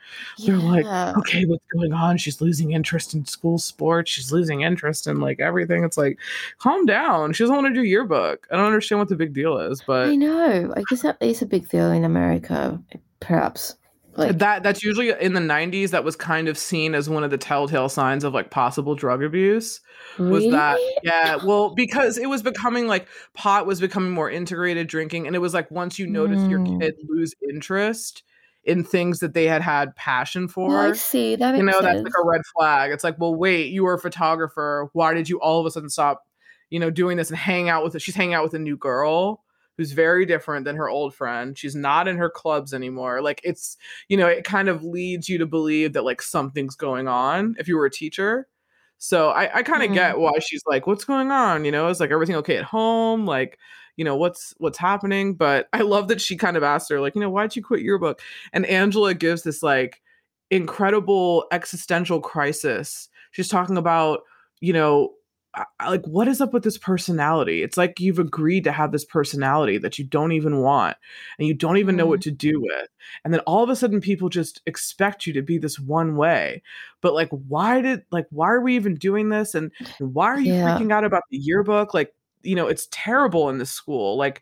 They're 0.44 0.58
like, 0.58 0.86
okay, 1.18 1.46
what's 1.46 1.64
going 1.72 1.94
on? 1.94 2.18
She's 2.18 2.42
losing 2.42 2.72
interest 2.72 3.14
in 3.14 3.26
school 3.26 3.60
sports. 3.60 4.10
She's 4.10 4.32
losing 4.32 4.62
interest 4.62 5.06
in 5.06 5.20
like 5.20 5.40
everything. 5.40 5.84
It's 5.84 5.98
like, 5.98 6.18
calm 6.58 6.86
down. 6.86 7.34
She 7.34 7.44
doesn't 7.44 7.56
want 7.56 7.68
to 7.68 7.74
do 7.74 7.84
yearbook. 7.88 8.48
I 8.52 8.56
don't 8.56 8.66
understand 8.66 9.00
what 9.00 9.10
the 9.10 9.16
big 9.16 9.34
deal 9.34 9.58
is, 9.60 9.84
but 9.86 10.10
I 10.10 10.16
know. 10.16 10.74
I 10.76 10.84
guess 10.90 11.04
that 11.04 11.22
is 11.22 11.44
a 11.44 11.46
big 11.46 11.70
deal 11.70 11.92
in 11.92 12.04
America, 12.04 12.82
perhaps. 13.20 13.76
Like, 14.16 14.40
that 14.40 14.64
that's 14.64 14.82
usually 14.82 15.12
in 15.12 15.34
the 15.34 15.40
90s 15.40 15.92
that 15.92 16.04
was 16.04 16.16
kind 16.16 16.48
of 16.48 16.58
seen 16.58 16.96
as 16.96 17.08
one 17.08 17.24
of 17.24 17.30
the 17.30 17.38
telltale 17.38 17.88
signs 17.88 18.24
of 18.24 18.34
like 18.34 18.50
possible 18.50 18.96
drug 18.96 19.22
abuse 19.22 19.80
was 20.18 20.44
really? 20.44 20.50
that 20.50 20.80
yeah 21.04 21.36
well 21.46 21.76
because 21.76 22.18
it 22.18 22.28
was 22.28 22.42
becoming 22.42 22.88
like 22.88 23.08
pot 23.36 23.68
was 23.68 23.80
becoming 23.80 24.10
more 24.10 24.28
integrated 24.32 24.88
drinking 24.88 25.28
and 25.28 25.36
it 25.36 25.40
was 25.40 25.54
like 25.54 25.70
once 25.70 26.00
you 26.00 26.08
notice 26.08 26.42
your 26.50 26.62
Mm. 26.62 26.80
kid 26.82 26.96
lose 27.08 27.36
interest 27.48 28.24
in 28.64 28.84
things 28.84 29.20
that 29.20 29.36
they 29.36 29.46
had 29.46 29.62
had 29.62 29.96
passion 29.96 30.48
for 30.48 30.76
Oh, 30.76 30.90
I 30.90 30.94
see. 30.94 31.36
That 31.36 31.56
you 31.56 31.62
know 31.62 31.80
that's 31.80 32.04
like 32.04 32.14
a 32.20 32.26
red 32.26 32.42
flag 32.56 32.92
it's 32.92 33.04
like 33.04 33.20
well 33.20 33.36
wait 33.36 33.72
you 33.72 33.84
were 33.84 33.94
a 33.94 34.00
photographer 34.00 34.90
why 34.94 35.14
did 35.14 35.30
you 35.30 35.40
all 35.42 35.60
of 35.60 35.68
a 35.68 35.70
sudden 35.70 35.90
stop 35.92 36.26
you 36.72 36.80
know 36.80 36.90
doing 36.90 37.18
this 37.18 37.30
and 37.30 37.38
hang 37.38 37.70
out 37.70 37.84
with 37.84 38.02
she's 38.02 38.16
hanging 38.16 38.34
out 38.34 38.44
with 38.44 38.56
a 38.56 38.60
new 38.60 38.78
girl 38.78 39.44
who's 39.78 39.92
very 39.94 40.26
different 40.26 40.66
than 40.66 40.76
her 40.76 40.90
old 40.90 41.14
friend. 41.16 41.58
She's 41.58 41.76
not 41.76 42.08
in 42.08 42.18
her 42.18 42.30
clubs 42.30 42.74
anymore. 42.74 43.22
Like 43.22 43.42
it's 43.44 43.78
you 44.10 44.18
know 44.18 44.28
it 44.28 44.44
kind 44.44 44.70
of 44.70 44.84
leads 44.84 45.30
you 45.30 45.38
to 45.40 45.46
believe 45.46 45.94
that 45.94 46.04
like 46.06 46.22
something's 46.22 46.76
going 46.76 47.08
on 47.08 47.56
if 47.60 47.68
you 47.68 47.78
were 47.78 47.86
a 47.86 47.92
teacher. 47.92 48.48
So 49.00 49.30
i 49.30 49.60
i 49.60 49.64
kind 49.64 49.84
of 49.84 49.90
Mhm. 49.92 49.94
get 49.94 50.18
why 50.20 50.34
she's 50.40 50.64
like 50.68 50.88
what's 50.88 51.06
going 51.06 51.32
on? 51.32 51.66
You 51.66 51.72
know 51.72 51.88
is 51.90 52.00
like 52.00 52.12
everything 52.12 52.36
okay 52.38 52.58
at 52.58 52.64
home? 52.66 53.26
Like 53.26 53.60
you 53.96 54.04
know 54.06 54.16
what's 54.16 54.54
what's 54.60 54.78
happening? 54.78 55.36
But 55.36 55.68
i 55.74 55.82
love 55.82 56.08
that 56.10 56.22
she 56.22 56.36
kind 56.38 56.58
of 56.58 56.64
asked 56.64 56.90
her 56.90 57.00
like 57.02 57.16
you 57.16 57.22
know 57.22 57.30
why'd 57.30 57.56
you 57.56 57.64
quit 57.64 57.82
your 57.82 58.00
book? 58.00 58.22
And 58.54 58.66
angela 58.66 59.14
gives 59.14 59.44
this 59.44 59.62
like 59.64 60.02
incredible 60.52 61.46
existential 61.52 62.20
crisis. 62.22 63.10
She's 63.32 63.50
talking 63.50 63.78
about, 63.78 64.22
you 64.62 64.74
know, 64.74 65.14
like 65.88 66.06
what 66.06 66.28
is 66.28 66.42
up 66.42 66.54
with 66.54 66.64
this 66.64 66.78
personality? 66.78 67.64
It's 67.64 67.78
like 67.78 68.00
you've 68.00 68.20
agreed 68.20 68.64
to 68.66 68.72
have 68.72 68.92
this 68.92 69.06
personality 69.06 69.78
that 69.80 69.98
you 69.98 70.06
don't 70.06 70.32
even 70.32 70.58
want 70.58 70.98
and 71.40 71.48
you 71.48 71.54
don't 71.54 71.78
even 71.78 71.96
know 71.96 72.06
what 72.06 72.20
mm-hmm. 72.20 72.30
to 72.30 72.52
do 72.52 72.62
with. 72.62 72.90
And 73.24 73.34
then 73.34 73.42
all 73.42 73.64
of 73.64 73.70
a 73.70 73.76
sudden 73.76 74.02
people 74.02 74.30
just 74.30 74.62
expect 74.66 75.26
you 75.26 75.34
to 75.34 75.42
be 75.42 75.58
this 75.58 75.80
one 75.80 76.16
way. 76.16 76.62
But 77.02 77.14
like 77.14 77.30
why 77.30 77.82
did 77.82 78.04
like 78.12 78.28
why 78.30 78.48
are 78.52 78.62
we 78.62 78.76
even 78.76 78.96
doing 78.96 79.30
this 79.30 79.56
and 79.56 79.72
why 80.00 80.28
are 80.28 80.40
you 80.40 80.54
Yeah. 80.54 80.78
freaking 80.78 80.92
out 80.92 81.04
about 81.04 81.24
the 81.32 81.38
yearbook? 81.38 81.94
Like, 81.94 82.14
you 82.44 82.56
know, 82.56 82.68
it's 82.68 82.88
terrible 82.92 83.50
in 83.50 83.58
this 83.58 83.72
school. 83.72 84.18
Like 84.18 84.42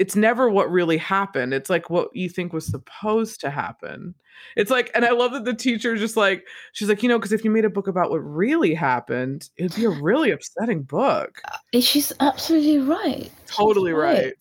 it's 0.00 0.16
never 0.16 0.48
what 0.48 0.70
really 0.70 0.96
happened. 0.96 1.52
It's 1.52 1.68
like 1.68 1.90
what 1.90 2.08
you 2.14 2.30
think 2.30 2.54
was 2.54 2.64
supposed 2.64 3.38
to 3.42 3.50
happen. 3.50 4.14
It's 4.56 4.70
like, 4.70 4.90
and 4.94 5.04
I 5.04 5.10
love 5.10 5.32
that 5.32 5.44
the 5.44 5.52
teacher 5.52 5.94
just 5.94 6.16
like, 6.16 6.46
she's 6.72 6.88
like, 6.88 7.02
you 7.02 7.08
know, 7.10 7.18
because 7.18 7.32
if 7.32 7.44
you 7.44 7.50
made 7.50 7.66
a 7.66 7.70
book 7.70 7.86
about 7.86 8.10
what 8.10 8.16
really 8.20 8.72
happened, 8.72 9.50
it'd 9.58 9.76
be 9.76 9.84
a 9.84 9.90
really 9.90 10.30
upsetting 10.30 10.84
book. 10.84 11.42
Eh, 11.74 11.80
She's 11.80 12.14
absolutely 12.18 12.78
right. 12.78 13.30
Totally 13.44 13.92
right. 13.92 14.32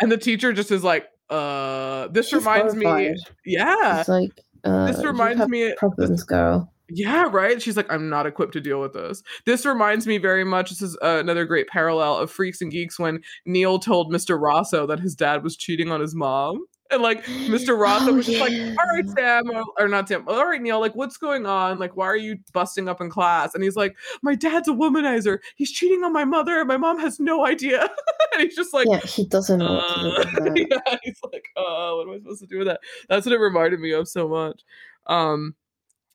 And 0.00 0.12
the 0.12 0.16
teacher 0.16 0.52
just 0.52 0.70
is 0.70 0.84
like, 0.84 1.08
uh, 1.28 2.06
this 2.08 2.28
She's 2.28 2.34
reminds 2.34 2.76
me, 2.76 3.16
yeah, 3.44 3.98
It's 3.98 4.08
like, 4.08 4.40
uh, 4.62 4.86
this 4.92 5.04
reminds 5.04 5.44
me, 5.48 5.74
problems, 5.76 6.22
girl. 6.22 6.72
Yeah, 6.92 7.28
right. 7.30 7.60
She's 7.60 7.76
like, 7.76 7.90
I'm 7.92 8.08
not 8.08 8.26
equipped 8.26 8.52
to 8.54 8.60
deal 8.60 8.80
with 8.80 8.92
this. 8.92 9.22
This 9.46 9.64
reminds 9.64 10.06
me 10.06 10.18
very 10.18 10.44
much. 10.44 10.70
This 10.70 10.82
is 10.82 10.96
uh, 11.02 11.18
another 11.20 11.44
great 11.44 11.68
parallel 11.68 12.16
of 12.18 12.30
Freaks 12.30 12.60
and 12.60 12.70
Geeks 12.70 12.98
when 12.98 13.20
Neil 13.46 13.78
told 13.78 14.12
Mr. 14.12 14.40
Rosso 14.40 14.86
that 14.86 15.00
his 15.00 15.14
dad 15.14 15.42
was 15.42 15.56
cheating 15.56 15.90
on 15.90 16.00
his 16.00 16.14
mom. 16.14 16.64
And 16.92 17.02
like 17.02 17.24
Mr. 17.24 17.78
Rosso 17.78 18.10
Oh, 18.10 18.14
was 18.14 18.26
just 18.26 18.40
like, 18.40 18.50
all 18.52 18.96
right. 18.96 19.08
Sam, 19.16 19.48
or, 19.48 19.62
or 19.78 19.86
not 19.86 20.08
Sam, 20.08 20.24
all 20.26 20.44
right, 20.44 20.60
Neil, 20.60 20.80
like, 20.80 20.96
what's 20.96 21.16
going 21.16 21.46
on? 21.46 21.78
Like, 21.78 21.96
why 21.96 22.06
are 22.06 22.16
you 22.16 22.38
busting 22.52 22.88
up 22.88 23.00
in 23.00 23.08
class? 23.10 23.54
And 23.54 23.62
he's 23.62 23.76
like, 23.76 23.94
my 24.22 24.34
dad's 24.34 24.66
a 24.66 24.72
womanizer. 24.72 25.38
He's 25.54 25.70
cheating 25.70 26.02
on 26.02 26.12
my 26.12 26.24
mother, 26.24 26.58
and 26.58 26.66
my 26.66 26.76
mom 26.76 26.98
has 26.98 27.20
no 27.20 27.46
idea. 27.46 27.82
and 28.32 28.42
he's 28.42 28.56
just 28.56 28.74
like, 28.74 28.88
yeah, 28.90 28.98
he 28.98 29.24
doesn't 29.24 29.60
know 29.60 29.68
do 29.68 29.74
uh, 30.10 30.24
that. 30.24 30.66
yeah, 30.86 30.96
he's 31.04 31.20
like, 31.32 31.44
oh, 31.56 31.98
what 31.98 32.08
am 32.08 32.14
I 32.14 32.18
supposed 32.18 32.40
to 32.40 32.46
do 32.48 32.58
with 32.58 32.66
that? 32.66 32.80
That's 33.08 33.24
what 33.24 33.34
it 33.34 33.38
reminded 33.38 33.78
me 33.78 33.92
of 33.92 34.08
so 34.08 34.28
much. 34.28 34.62
Um, 35.06 35.54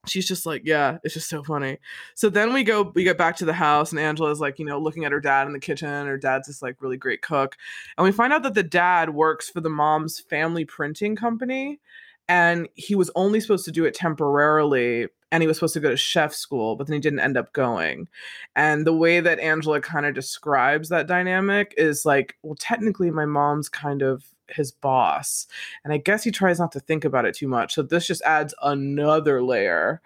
she's 0.08 0.28
just 0.28 0.46
like, 0.46 0.64
yeah, 0.66 0.98
it's 1.04 1.14
just 1.14 1.30
so 1.30 1.44
funny. 1.44 1.78
So 2.14 2.30
then 2.30 2.54
we 2.54 2.64
go, 2.64 2.92
we 2.94 3.04
get 3.04 3.18
back 3.18 3.38
to 3.38 3.46
the 3.46 3.54
house, 3.54 3.92
and 3.92 4.00
Angela's 4.00 4.40
like, 4.40 4.60
you 4.60 4.66
know, 4.66 4.80
looking 4.80 5.06
at 5.06 5.12
her 5.12 5.20
dad 5.20 5.48
in 5.48 5.54
the 5.54 5.60
kitchen. 5.60 6.08
Her 6.08 6.18
dad's 6.18 6.48
this 6.48 6.62
like 6.62 6.82
really 6.82 6.98
great 6.98 7.22
cook, 7.22 7.56
and 7.98 8.06
we 8.06 8.12
find 8.12 8.34
out 8.34 8.44
that 8.44 8.54
the 8.54 8.64
dad 8.64 9.10
works 9.14 9.50
for 9.50 9.62
the 9.62 9.70
mom's 9.70 10.20
family 10.20 10.66
printing 10.66 11.16
company. 11.16 11.80
And 12.28 12.68
he 12.76 12.96
was 12.96 13.12
only 13.16 13.40
supposed 13.40 13.66
to 13.66 13.72
do 13.72 13.86
it 13.86 13.94
temporarily 13.94 15.08
and 15.32 15.42
he 15.42 15.48
was 15.48 15.58
supposed 15.58 15.74
to 15.74 15.80
go 15.80 15.90
to 15.90 15.98
chef 15.98 16.34
school 16.34 16.76
but 16.76 16.88
then 16.88 16.94
he 16.94 17.00
didn't 17.00 17.20
end 17.20 17.38
up 17.38 17.54
going. 17.54 18.08
And 18.56 18.86
the 18.86 18.96
way 18.96 19.20
that 19.20 19.40
angela 19.40 19.82
kind 19.82 20.06
of 20.06 20.16
describes 20.16 20.90
that 20.90 21.08
dynamic 21.08 21.74
is 21.78 22.06
like 22.06 22.36
well 22.44 22.56
technically 22.56 23.12
my 23.12 23.26
mom's 23.26 23.70
kind 23.70 24.02
of 24.02 24.24
his 24.48 24.72
boss 24.72 25.48
and 25.84 25.92
i 25.92 25.98
guess 25.98 26.24
he 26.24 26.30
tries 26.30 26.60
not 26.60 26.72
to 26.72 26.80
think 26.80 27.04
about 27.04 27.26
it 27.26 27.34
too 27.34 27.48
much 27.48 27.74
so 27.74 27.82
this 27.82 28.06
just 28.06 28.22
adds 28.22 28.54
another 28.62 29.44
layer 29.44 30.02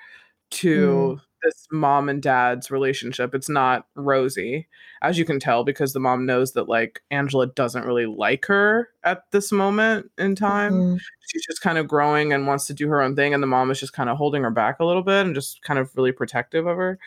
to 0.49 1.19
mm 1.19 1.21
this 1.43 1.67
mom 1.71 2.09
and 2.09 2.21
dad's 2.21 2.71
relationship. 2.71 3.33
It's 3.33 3.49
not 3.49 3.87
rosy, 3.95 4.67
as 5.01 5.17
you 5.17 5.25
can 5.25 5.39
tell, 5.39 5.63
because 5.63 5.93
the 5.93 5.99
mom 5.99 6.25
knows 6.25 6.53
that 6.53 6.69
like 6.69 7.01
Angela 7.11 7.47
doesn't 7.47 7.85
really 7.85 8.05
like 8.05 8.45
her 8.45 8.89
at 9.03 9.23
this 9.31 9.51
moment 9.51 10.11
in 10.17 10.35
time. 10.35 10.73
Mm-hmm. 10.73 10.97
She's 11.27 11.45
just 11.45 11.61
kind 11.61 11.77
of 11.77 11.87
growing 11.87 12.33
and 12.33 12.47
wants 12.47 12.65
to 12.67 12.73
do 12.73 12.87
her 12.89 13.01
own 13.01 13.15
thing, 13.15 13.33
and 13.33 13.43
the 13.43 13.47
mom 13.47 13.71
is 13.71 13.79
just 13.79 13.93
kind 13.93 14.09
of 14.09 14.17
holding 14.17 14.43
her 14.43 14.51
back 14.51 14.79
a 14.79 14.85
little 14.85 15.03
bit 15.03 15.25
and 15.25 15.35
just 15.35 15.61
kind 15.61 15.79
of 15.79 15.95
really 15.95 16.11
protective 16.11 16.65
of 16.65 16.77
her 16.77 16.99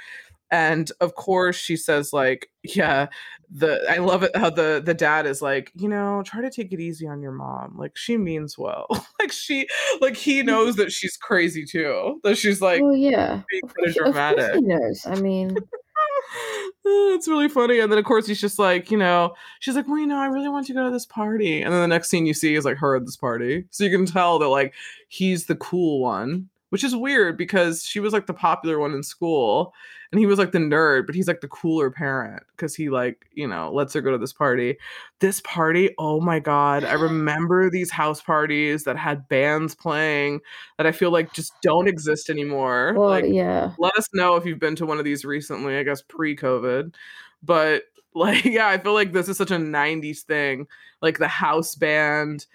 and 0.53 0.93
of 1.01 1.15
course 1.15 1.57
she 1.57 1.77
says 1.77 2.13
like 2.13 2.51
yeah 2.63 3.07
the 3.51 3.83
i 3.91 3.97
love 3.97 4.23
it 4.23 4.31
how 4.37 4.51
the 4.51 4.81
the 4.85 4.95
dad 4.95 5.27
is 5.27 5.43
like 5.43 5.73
you 5.75 5.89
know 5.89 6.23
try 6.25 6.41
to 6.43 6.51
take 6.51 6.73
it 6.73 6.81
easy 6.81 7.07
on 7.07 7.21
your 7.21 7.33
mom. 7.33 7.75
Like 7.77 7.97
she 7.97 8.17
means 8.17 8.57
well. 8.57 8.87
Like 9.21 9.31
she 9.31 9.69
like 10.01 10.17
he 10.17 10.39
mm-hmm. 10.39 10.49
knows 10.49 10.75
that 10.77 10.91
she's 10.91 11.17
crazy 11.17 11.65
too 11.65 12.19
that 12.25 12.37
she's 12.37 12.61
like 12.61 12.83
oh 12.83 12.93
yeah. 12.93 13.43
being 13.49 13.63
kind 13.63 13.89
of 13.89 13.95
dramatic. 13.95 14.51
of 14.51 14.55
he 14.57 14.61
knows 14.63 15.07
i 15.07 15.15
mean 15.21 15.57
oh, 16.85 17.15
it's 17.15 17.29
really 17.29 17.49
funny. 17.49 17.79
And 17.79 17.93
then 17.93 18.01
of 18.01 18.05
course 18.05 18.27
he's 18.27 18.41
just 18.41 18.59
like 18.59 18.91
you 18.91 18.99
know 18.99 19.35
she's 19.61 19.77
like 19.77 19.87
well 19.87 19.99
you 19.99 20.09
know 20.09 20.19
i 20.19 20.27
really 20.27 20.49
want 20.49 20.67
to 20.67 20.75
go 20.75 20.85
to 20.85 20.91
this 20.91 21.07
party. 21.07 21.63
And 21.63 21.73
then 21.73 21.81
the 21.83 21.87
next 21.87 22.09
scene 22.09 22.27
you 22.27 22.35
see 22.35 22.57
is 22.57 22.65
like 22.65 22.79
her 22.79 22.97
at 22.97 23.07
this 23.07 23.17
party. 23.17 23.65
So 23.71 23.85
you 23.85 23.91
can 23.91 24.07
tell 24.07 24.41
that 24.41 24.49
like 24.49 24.75
he's 25.07 25.47
the 25.47 25.57
cool 25.57 26.01
one 26.01 26.49
which 26.73 26.83
is 26.83 26.97
weird 26.97 27.37
because 27.37 27.85
she 27.85 28.01
was 28.01 28.15
like 28.15 28.27
the 28.27 28.33
popular 28.33 28.79
one 28.79 28.95
in 28.95 29.03
school 29.03 29.75
and 30.11 30.19
he 30.19 30.25
was 30.25 30.39
like 30.39 30.53
the 30.53 30.59
nerd 30.59 31.05
but 31.05 31.15
he's 31.15 31.29
like 31.29 31.43
the 31.43 31.49
cooler 31.49 31.91
parent 31.91 32.43
because 32.57 32.75
he 32.75 32.89
like 32.89 33.27
you 33.35 33.47
know 33.47 33.71
lets 33.71 33.93
her 33.93 34.01
go 34.01 34.11
to 34.11 34.17
this 34.17 34.33
party. 34.33 34.79
This 35.21 35.43
party 35.43 35.95
oh 35.99 36.19
my 36.19 36.39
god 36.39 36.83
i 36.83 36.93
remember 37.09 37.69
these 37.69 37.91
house 37.91 38.23
parties 38.23 38.85
that 38.85 38.97
had 38.97 39.29
bands 39.29 39.75
playing 39.75 40.41
that 40.79 40.87
i 40.87 40.93
feel 40.93 41.11
like 41.11 41.35
just 41.35 41.53
don't 41.61 41.89
exist 41.89 42.31
anymore 42.31 42.95
well, 42.97 43.11
like 43.11 43.27
yeah. 43.27 43.73
let 43.79 43.95
us 43.99 44.09
know 44.15 44.37
if 44.37 44.47
you've 44.47 44.59
been 44.59 44.77
to 44.77 44.87
one 44.87 44.99
of 44.99 45.05
these 45.05 45.27
recently 45.27 45.77
i 45.77 45.83
guess 45.83 46.01
pre-covid 46.01 46.95
but 47.43 47.83
like 48.15 48.45
yeah 48.45 48.67
i 48.67 48.79
feel 48.79 48.95
like 48.95 49.13
this 49.13 49.29
is 49.29 49.37
such 49.37 49.51
a 49.51 49.57
90s 49.57 50.21
thing 50.21 50.67
like 51.03 51.19
the 51.19 51.29
house 51.29 51.75
band 51.75 52.47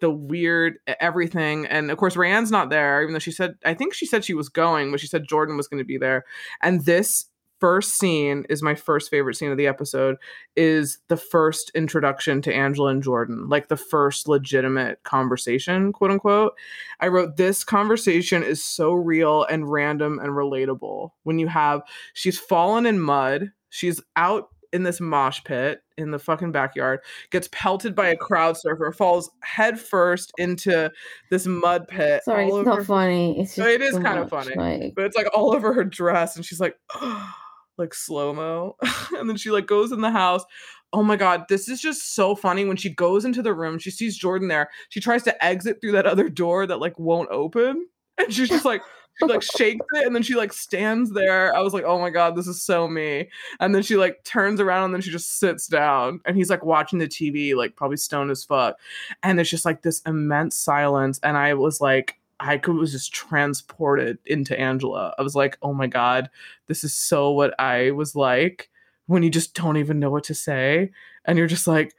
the 0.00 0.10
weird 0.10 0.78
everything. 1.00 1.66
And 1.66 1.90
of 1.90 1.98
course, 1.98 2.14
Rayanne's 2.14 2.50
not 2.50 2.70
there, 2.70 3.02
even 3.02 3.12
though 3.12 3.18
she 3.18 3.32
said, 3.32 3.54
I 3.64 3.74
think 3.74 3.94
she 3.94 4.06
said 4.06 4.24
she 4.24 4.34
was 4.34 4.48
going, 4.48 4.90
but 4.90 5.00
she 5.00 5.06
said 5.06 5.28
Jordan 5.28 5.56
was 5.56 5.68
going 5.68 5.78
to 5.78 5.84
be 5.84 5.98
there. 5.98 6.24
And 6.62 6.84
this 6.84 7.26
first 7.60 7.98
scene 7.98 8.44
is 8.48 8.62
my 8.62 8.74
first 8.74 9.10
favorite 9.10 9.34
scene 9.34 9.50
of 9.50 9.56
the 9.56 9.66
episode 9.66 10.16
is 10.56 10.98
the 11.08 11.16
first 11.16 11.70
introduction 11.74 12.40
to 12.42 12.54
Angela 12.54 12.90
and 12.90 13.02
Jordan, 13.02 13.48
like 13.48 13.68
the 13.68 13.76
first 13.76 14.28
legitimate 14.28 15.02
conversation, 15.02 15.92
quote 15.92 16.10
unquote. 16.10 16.52
I 17.00 17.08
wrote 17.08 17.36
this 17.36 17.64
conversation 17.64 18.42
is 18.42 18.64
so 18.64 18.92
real 18.92 19.44
and 19.44 19.70
random 19.70 20.18
and 20.18 20.30
relatable. 20.30 21.10
When 21.24 21.38
you 21.38 21.48
have 21.48 21.82
she's 22.14 22.38
fallen 22.38 22.86
in 22.86 23.00
mud, 23.00 23.50
she's 23.70 24.00
out 24.16 24.48
in 24.72 24.82
this 24.82 25.00
mosh 25.00 25.42
pit 25.44 25.82
in 25.96 26.10
the 26.10 26.18
fucking 26.18 26.52
backyard, 26.52 27.00
gets 27.30 27.48
pelted 27.52 27.94
by 27.94 28.08
a 28.08 28.16
crowd 28.16 28.56
surfer, 28.56 28.92
falls 28.92 29.30
head 29.42 29.80
first 29.80 30.32
into 30.38 30.90
this 31.30 31.46
mud 31.46 31.88
pit. 31.88 32.22
Sorry, 32.24 32.48
it's 32.48 32.66
not 32.66 32.84
funny. 32.84 33.40
It's 33.40 33.58
it 33.58 33.80
is 33.80 33.98
kind 33.98 34.18
of 34.18 34.28
funny, 34.28 34.54
like... 34.54 34.94
but 34.94 35.04
it's 35.04 35.16
like 35.16 35.28
all 35.34 35.54
over 35.54 35.72
her 35.72 35.84
dress, 35.84 36.36
and 36.36 36.44
she's 36.44 36.60
like, 36.60 36.76
oh, 36.94 37.34
like 37.78 37.94
slow 37.94 38.32
mo, 38.32 38.76
and 39.16 39.28
then 39.28 39.36
she 39.36 39.50
like 39.50 39.66
goes 39.66 39.92
in 39.92 40.00
the 40.00 40.10
house. 40.10 40.44
Oh 40.92 41.02
my 41.02 41.16
god, 41.16 41.44
this 41.48 41.68
is 41.68 41.80
just 41.80 42.14
so 42.14 42.34
funny. 42.34 42.64
When 42.64 42.76
she 42.76 42.90
goes 42.90 43.24
into 43.24 43.42
the 43.42 43.54
room, 43.54 43.78
she 43.78 43.90
sees 43.90 44.16
Jordan 44.16 44.48
there. 44.48 44.70
She 44.88 45.00
tries 45.00 45.22
to 45.24 45.44
exit 45.44 45.80
through 45.80 45.92
that 45.92 46.06
other 46.06 46.28
door 46.28 46.66
that 46.66 46.80
like 46.80 46.98
won't 46.98 47.30
open, 47.30 47.86
and 48.18 48.32
she's 48.32 48.48
just 48.48 48.64
like 48.64 48.82
she 49.18 49.26
like 49.26 49.42
shakes 49.42 49.86
it 49.94 50.06
and 50.06 50.14
then 50.14 50.22
she 50.22 50.34
like 50.34 50.52
stands 50.52 51.12
there. 51.12 51.54
I 51.54 51.60
was 51.60 51.74
like, 51.74 51.84
oh 51.84 51.98
my 51.98 52.10
god, 52.10 52.36
this 52.36 52.46
is 52.46 52.62
so 52.62 52.88
me. 52.88 53.28
And 53.60 53.74
then 53.74 53.82
she 53.82 53.96
like 53.96 54.22
turns 54.24 54.60
around 54.60 54.86
and 54.86 54.94
then 54.94 55.00
she 55.00 55.10
just 55.10 55.38
sits 55.38 55.66
down 55.66 56.20
and 56.24 56.36
he's 56.36 56.50
like 56.50 56.64
watching 56.64 56.98
the 56.98 57.08
TV, 57.08 57.54
like 57.54 57.76
probably 57.76 57.96
stoned 57.96 58.30
as 58.30 58.44
fuck. 58.44 58.76
And 59.22 59.40
it's 59.40 59.50
just 59.50 59.64
like 59.64 59.82
this 59.82 60.00
immense 60.06 60.56
silence. 60.56 61.18
And 61.22 61.36
I 61.36 61.54
was 61.54 61.80
like, 61.80 62.18
I 62.40 62.60
was 62.66 62.92
just 62.92 63.12
transported 63.12 64.18
into 64.24 64.58
Angela. 64.58 65.14
I 65.18 65.22
was 65.22 65.34
like, 65.34 65.58
oh 65.62 65.74
my 65.74 65.88
god, 65.88 66.30
this 66.68 66.84
is 66.84 66.94
so 66.94 67.32
what 67.32 67.58
I 67.58 67.90
was 67.90 68.14
like 68.14 68.70
when 69.06 69.22
you 69.22 69.30
just 69.30 69.54
don't 69.54 69.78
even 69.78 69.98
know 69.98 70.10
what 70.10 70.24
to 70.24 70.34
say, 70.34 70.90
and 71.24 71.38
you're 71.38 71.46
just 71.46 71.66
like, 71.66 71.94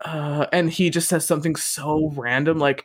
uh, 0.00 0.46
and 0.52 0.70
he 0.70 0.90
just 0.90 1.08
says 1.08 1.26
something 1.26 1.56
so 1.56 2.12
random, 2.16 2.58
like, 2.58 2.84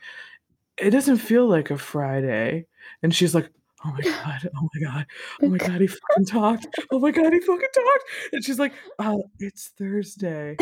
it 0.78 0.90
doesn't 0.90 1.18
feel 1.18 1.48
like 1.48 1.70
a 1.70 1.78
Friday, 1.78 2.66
and 3.04 3.16
she's 3.16 3.36
like, 3.36 3.50
oh 3.86 3.92
my 3.92 4.02
god, 4.02 4.50
oh 4.56 4.70
my 4.74 4.82
god, 4.82 5.06
oh 5.42 5.50
my 5.50 5.58
god, 5.58 5.82
he 5.82 5.88
fucking 6.10 6.26
talked. 6.26 6.68
Oh 6.92 7.00
my 7.00 7.12
god, 7.12 7.34
he 7.34 7.40
fucking 7.40 7.68
talked. 7.74 8.04
And 8.34 8.44
she's 8.44 8.60
like, 8.60 8.74
oh, 9.00 9.24
it's 9.40 9.72
Thursday. 9.78 10.58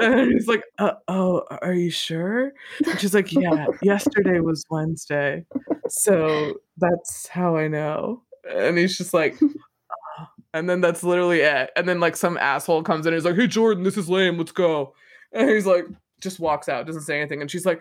and 0.00 0.32
he's 0.32 0.46
like, 0.46 0.62
uh, 0.78 0.92
oh, 1.08 1.44
are 1.62 1.74
you 1.74 1.90
sure? 1.90 2.52
And 2.86 3.00
she's 3.00 3.14
like, 3.14 3.32
yeah, 3.32 3.66
yesterday 3.82 4.40
was 4.40 4.64
Wednesday. 4.70 5.44
So 5.88 6.54
that's 6.76 7.28
how 7.28 7.56
I 7.56 7.68
know. 7.68 8.22
And 8.48 8.78
he's 8.78 8.96
just 8.96 9.14
like, 9.14 9.36
oh. 9.42 10.26
and 10.54 10.68
then 10.68 10.80
that's 10.80 11.02
literally 11.02 11.40
it. 11.40 11.70
And 11.76 11.88
then 11.88 12.00
like 12.00 12.16
some 12.16 12.36
asshole 12.36 12.82
comes 12.82 13.06
in 13.06 13.12
and 13.12 13.20
he's 13.20 13.24
like, 13.24 13.36
hey 13.36 13.46
Jordan, 13.46 13.84
this 13.84 13.96
is 13.96 14.08
lame, 14.08 14.38
let's 14.38 14.52
go. 14.52 14.94
And 15.32 15.50
he's 15.50 15.66
like, 15.66 15.86
just 16.20 16.40
walks 16.40 16.68
out, 16.68 16.86
doesn't 16.86 17.02
say 17.02 17.18
anything. 17.18 17.40
And 17.40 17.50
she's 17.50 17.66
like, 17.66 17.80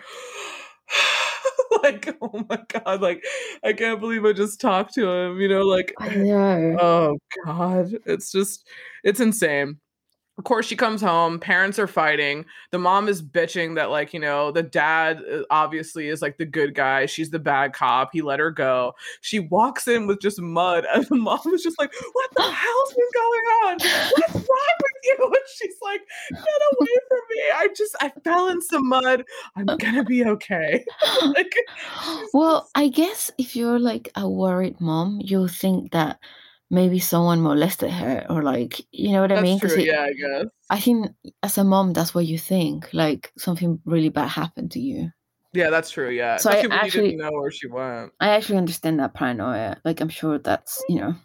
like, 1.86 2.18
oh 2.22 2.46
my 2.50 2.60
god, 2.68 3.02
like 3.02 3.24
I 3.64 3.74
can't 3.74 4.00
believe 4.00 4.26
I 4.26 4.34
just 4.34 4.60
talked 4.60 4.94
to 4.96 5.10
him, 5.10 5.40
you 5.40 5.48
know, 5.48 5.64
like 5.64 5.94
I 6.00 6.16
know. 6.16 6.78
Oh 6.80 7.18
god, 7.46 7.92
it's 8.06 8.32
just 8.32 8.68
it's 9.04 9.20
insane 9.20 9.80
of 10.38 10.44
course 10.44 10.66
she 10.66 10.76
comes 10.76 11.02
home 11.02 11.40
parents 11.40 11.80
are 11.80 11.88
fighting 11.88 12.46
the 12.72 12.80
mom 12.80 13.08
is 13.08 13.22
bitching 13.22 13.76
that 13.76 13.90
like 13.90 14.14
you 14.14 14.20
know 14.20 14.52
the 14.52 14.64
dad 14.64 15.22
uh, 15.32 15.42
obviously 15.50 16.08
is 16.08 16.22
like 16.22 16.38
the 16.38 16.46
good 16.46 16.76
guy 16.76 17.06
she's 17.06 17.30
the 17.30 17.40
bad 17.40 17.74
cop 17.74 18.10
he 18.16 18.22
let 18.22 18.40
her 18.40 18.52
go. 18.52 18.94
She 19.22 19.40
walks 19.40 19.88
in 19.88 20.08
with 20.08 20.22
just 20.22 20.42
mud 20.42 20.86
and 20.94 21.06
the 21.06 21.16
mom 21.16 21.42
is 21.54 21.64
just 21.64 21.80
like 21.80 21.94
what 22.14 22.30
the 22.36 22.44
hell's 22.44 22.94
been 22.94 23.08
going 23.14 23.46
on? 23.66 23.78
What's 24.18 24.34
wrong 24.34 24.78
with 24.84 25.04
you? 25.04 25.16
And 25.36 25.36
she's 25.56 25.76
like 25.84 26.02
get 26.32 26.40
away 26.40 26.88
from 27.08 27.20
me. 27.30 27.42
I 27.54 27.68
just 27.76 27.96
i 28.02 28.12
fell 28.24 28.48
in 28.48 28.62
some 28.62 28.88
mud. 28.88 29.24
I'm 29.56 29.66
gonna 29.66 30.04
be 30.04 30.26
okay. 30.26 30.84
Like 31.22 31.56
well 32.34 32.70
i 32.76 32.88
guess 32.88 33.32
if 33.38 33.56
you're 33.56 33.80
like 33.80 34.10
a 34.16 34.30
worried 34.30 34.80
mom 34.80 35.20
you'll 35.24 35.48
think 35.48 35.92
that 35.92 36.20
maybe 36.70 37.00
someone 37.00 37.42
molested 37.42 37.92
her 37.92 38.26
or 38.30 38.42
like 38.44 38.82
you 38.92 39.12
know 39.12 39.22
what 39.22 39.30
That's 39.30 39.40
I 39.40 39.44
mean? 39.44 39.60
True, 39.60 39.76
it, 39.76 39.86
yeah, 39.86 40.02
I 40.02 40.14
guess. 40.14 40.46
I 40.70 40.80
think 40.80 41.08
as 41.44 41.58
a 41.58 41.64
mom, 41.64 41.94
that's 41.94 42.14
what 42.16 42.26
you 42.26 42.38
think. 42.38 42.90
Like 42.94 43.32
something 43.38 43.80
really 43.86 44.10
bad 44.10 44.30
happened 44.30 44.72
to 44.72 44.80
you. 44.80 45.12
Yeah, 45.54 45.70
that's 45.70 45.90
true. 45.90 46.10
Yeah. 46.10 46.38
So 46.38 46.50
Especially 46.50 46.72
I 46.72 46.76
actually 46.76 47.16
know 47.16 47.32
where 47.32 47.52
she 47.52 47.68
went. 47.68 48.12
I 48.20 48.30
actually 48.30 48.58
understand 48.58 49.00
that 49.00 49.14
paranoia. 49.14 49.78
Like 49.86 50.02
I'm 50.02 50.10
sure 50.10 50.38
that's 50.38 50.84
you 50.90 51.00
know 51.00 51.16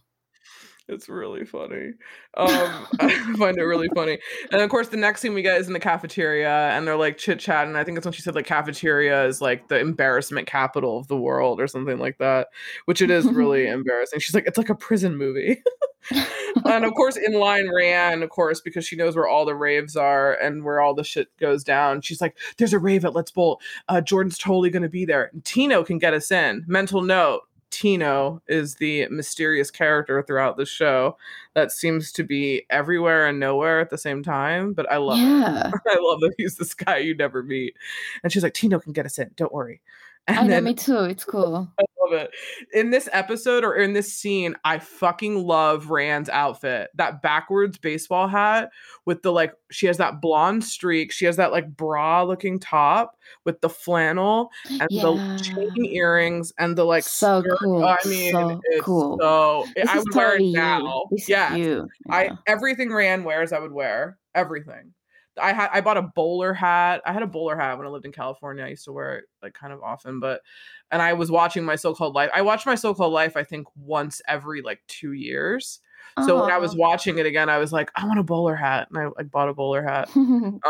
it's 0.90 1.08
really 1.08 1.44
funny. 1.44 1.92
Um, 2.36 2.86
I 3.00 3.34
find 3.38 3.56
it 3.56 3.62
really 3.62 3.88
funny. 3.94 4.18
And 4.50 4.60
of 4.60 4.70
course, 4.70 4.88
the 4.88 4.96
next 4.96 5.20
scene 5.20 5.34
we 5.34 5.42
get 5.42 5.60
is 5.60 5.66
in 5.66 5.72
the 5.72 5.80
cafeteria, 5.80 6.70
and 6.70 6.86
they're 6.86 6.96
like 6.96 7.16
chit 7.18 7.38
chatting. 7.38 7.76
I 7.76 7.84
think 7.84 7.96
it's 7.96 8.06
when 8.06 8.12
she 8.12 8.22
said 8.22 8.34
like 8.34 8.46
cafeteria 8.46 9.24
is 9.26 9.40
like 9.40 9.68
the 9.68 9.78
embarrassment 9.78 10.46
capital 10.46 10.98
of 10.98 11.08
the 11.08 11.16
world 11.16 11.60
or 11.60 11.66
something 11.66 11.98
like 11.98 12.18
that, 12.18 12.48
which 12.84 13.00
it 13.00 13.10
is 13.10 13.26
really 13.26 13.66
embarrassing. 13.68 14.20
She's 14.20 14.34
like, 14.34 14.46
it's 14.46 14.58
like 14.58 14.68
a 14.68 14.74
prison 14.74 15.16
movie. 15.16 15.62
and 16.64 16.84
of 16.84 16.94
course, 16.94 17.16
in 17.16 17.34
line 17.34 17.66
Rayanne, 17.66 18.22
of 18.22 18.30
course, 18.30 18.60
because 18.60 18.86
she 18.86 18.96
knows 18.96 19.14
where 19.14 19.28
all 19.28 19.44
the 19.44 19.54
raves 19.54 19.96
are 19.96 20.34
and 20.34 20.64
where 20.64 20.80
all 20.80 20.94
the 20.94 21.04
shit 21.04 21.28
goes 21.38 21.62
down. 21.62 22.00
She's 22.00 22.20
like, 22.20 22.36
"There's 22.56 22.72
a 22.72 22.78
rave 22.78 23.04
at 23.04 23.14
Let's 23.14 23.30
Bolt. 23.30 23.62
Uh, 23.88 24.00
Jordan's 24.00 24.38
totally 24.38 24.70
going 24.70 24.82
to 24.82 24.88
be 24.88 25.04
there. 25.04 25.30
Tino 25.44 25.84
can 25.84 25.98
get 25.98 26.14
us 26.14 26.30
in." 26.30 26.64
Mental 26.66 27.02
note: 27.02 27.42
Tino 27.70 28.42
is 28.48 28.76
the 28.76 29.08
mysterious 29.08 29.70
character 29.70 30.22
throughout 30.22 30.56
the 30.56 30.66
show 30.66 31.16
that 31.54 31.72
seems 31.72 32.12
to 32.12 32.24
be 32.24 32.66
everywhere 32.70 33.26
and 33.26 33.40
nowhere 33.40 33.80
at 33.80 33.90
the 33.90 33.98
same 33.98 34.22
time. 34.22 34.72
But 34.72 34.90
I 34.90 34.96
love 34.96 35.18
yeah. 35.18 35.70
I 35.86 35.98
love 36.00 36.20
that 36.20 36.34
he's 36.36 36.56
this 36.56 36.74
guy 36.74 36.98
you 36.98 37.14
never 37.14 37.42
meet. 37.42 37.74
And 38.22 38.32
she's 38.32 38.42
like, 38.42 38.54
Tino 38.54 38.78
can 38.78 38.92
get 38.92 39.06
us 39.06 39.18
in, 39.18 39.30
don't 39.36 39.52
worry. 39.52 39.80
And 40.40 40.52
I 40.52 40.56
know, 40.56 40.60
me 40.60 40.74
too. 40.74 40.98
It's 41.04 41.24
cool. 41.24 41.68
I 41.78 41.84
love 42.00 42.12
it. 42.12 42.30
In 42.72 42.90
this 42.90 43.08
episode 43.12 43.64
or 43.64 43.74
in 43.76 43.92
this 43.92 44.12
scene, 44.12 44.54
I 44.64 44.78
fucking 44.78 45.44
love 45.46 45.86
Rayanne's 45.86 46.28
outfit. 46.28 46.90
That 46.94 47.22
backwards 47.22 47.78
baseball 47.78 48.28
hat 48.28 48.70
with 49.06 49.22
the 49.22 49.32
like, 49.32 49.52
she 49.70 49.86
has 49.86 49.96
that 49.98 50.20
blonde 50.20 50.64
streak. 50.64 51.12
She 51.12 51.24
has 51.26 51.36
that 51.36 51.52
like 51.52 51.76
bra 51.76 52.22
looking 52.22 52.58
top 52.58 53.16
with 53.44 53.60
the 53.60 53.68
flannel 53.68 54.50
and 54.70 54.86
Yeah. 54.90 55.02
the 55.02 55.40
chain 55.42 55.84
earrings 55.86 56.52
and 56.58 56.76
the 56.76 56.84
like. 56.84 57.04
So 57.04 57.40
skirt. 57.42 57.58
cool. 57.58 57.84
I 57.84 57.96
mean, 58.06 58.32
so 58.32 58.60
it's 58.64 58.84
cool. 58.84 59.18
so. 59.20 59.66
I 59.88 59.98
would 59.98 60.14
wear 60.14 60.36
it 60.36 60.42
now. 60.52 61.04
Yeah, 61.28 61.54
you. 61.56 61.88
I 62.08 62.24
Yeah. 62.24 62.36
everything 62.46 62.88
Rayanne 62.90 63.24
wears, 63.24 63.52
I 63.52 63.58
would 63.58 63.72
wear 63.72 64.18
everything. 64.34 64.92
I 65.40 65.52
had 65.52 65.70
I 65.72 65.80
bought 65.80 65.96
a 65.96 66.02
bowler 66.02 66.52
hat. 66.54 67.02
I 67.06 67.12
had 67.12 67.22
a 67.22 67.26
bowler 67.26 67.56
hat 67.56 67.78
when 67.78 67.86
I 67.86 67.90
lived 67.90 68.04
in 68.06 68.12
California. 68.12 68.64
I 68.64 68.68
used 68.68 68.84
to 68.86 68.92
wear 68.92 69.18
it 69.18 69.24
like 69.42 69.54
kind 69.54 69.72
of 69.72 69.82
often, 69.82 70.20
but 70.20 70.40
and 70.90 71.00
I 71.02 71.12
was 71.14 71.30
watching 71.30 71.64
my 71.64 71.76
so-called 71.76 72.14
life. 72.14 72.30
I 72.34 72.42
watched 72.42 72.66
my 72.66 72.74
so-called 72.74 73.12
life 73.12 73.36
I 73.36 73.44
think 73.44 73.66
once 73.76 74.20
every 74.28 74.62
like 74.62 74.80
2 74.88 75.12
years. 75.12 75.80
So 76.26 76.42
when 76.42 76.50
I 76.50 76.58
was 76.58 76.74
watching 76.76 77.18
it 77.18 77.26
again, 77.26 77.48
I 77.48 77.58
was 77.58 77.72
like, 77.72 77.90
I 77.96 78.06
want 78.06 78.18
a 78.18 78.22
bowler 78.22 78.54
hat, 78.56 78.88
and 78.90 78.98
I 78.98 79.06
like 79.16 79.30
bought 79.30 79.48
a 79.48 79.54
bowler 79.54 79.82
hat. 79.82 80.08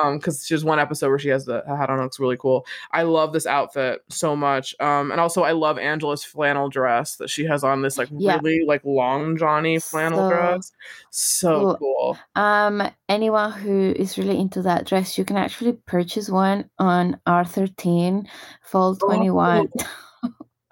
Um, 0.00 0.18
because 0.18 0.44
she's 0.46 0.64
one 0.64 0.78
episode 0.78 1.08
where 1.08 1.18
she 1.18 1.28
has 1.30 1.44
the 1.44 1.62
hat 1.66 1.90
on. 1.90 1.98
It 1.98 2.02
looks 2.02 2.20
really 2.20 2.36
cool. 2.36 2.64
I 2.92 3.02
love 3.02 3.32
this 3.32 3.46
outfit 3.46 4.02
so 4.08 4.36
much. 4.36 4.74
Um, 4.80 5.10
and 5.10 5.20
also 5.20 5.42
I 5.42 5.52
love 5.52 5.78
Angela's 5.78 6.22
flannel 6.24 6.68
dress 6.68 7.16
that 7.16 7.28
she 7.30 7.44
has 7.46 7.64
on. 7.64 7.82
This 7.82 7.98
like 7.98 8.08
Yeah. 8.12 8.38
really 8.42 8.64
like 8.66 8.84
long 8.84 9.36
Johnny 9.36 9.78
flannel 9.78 10.28
So 10.28 10.28
dress. 10.28 10.72
So 11.10 11.60
cool. 11.60 11.76
cool. 11.76 12.18
Um, 12.42 12.82
anyone 13.08 13.52
who 13.52 13.92
is 13.96 14.16
really 14.18 14.38
into 14.38 14.62
that 14.62 14.86
dress, 14.86 15.18
you 15.18 15.24
can 15.24 15.36
actually 15.36 15.72
purchase 15.72 16.28
one 16.30 16.70
on 16.78 17.18
R13 17.26 18.26
Fall 18.62 18.96
Oh. 19.02 19.06
21. 19.06 19.68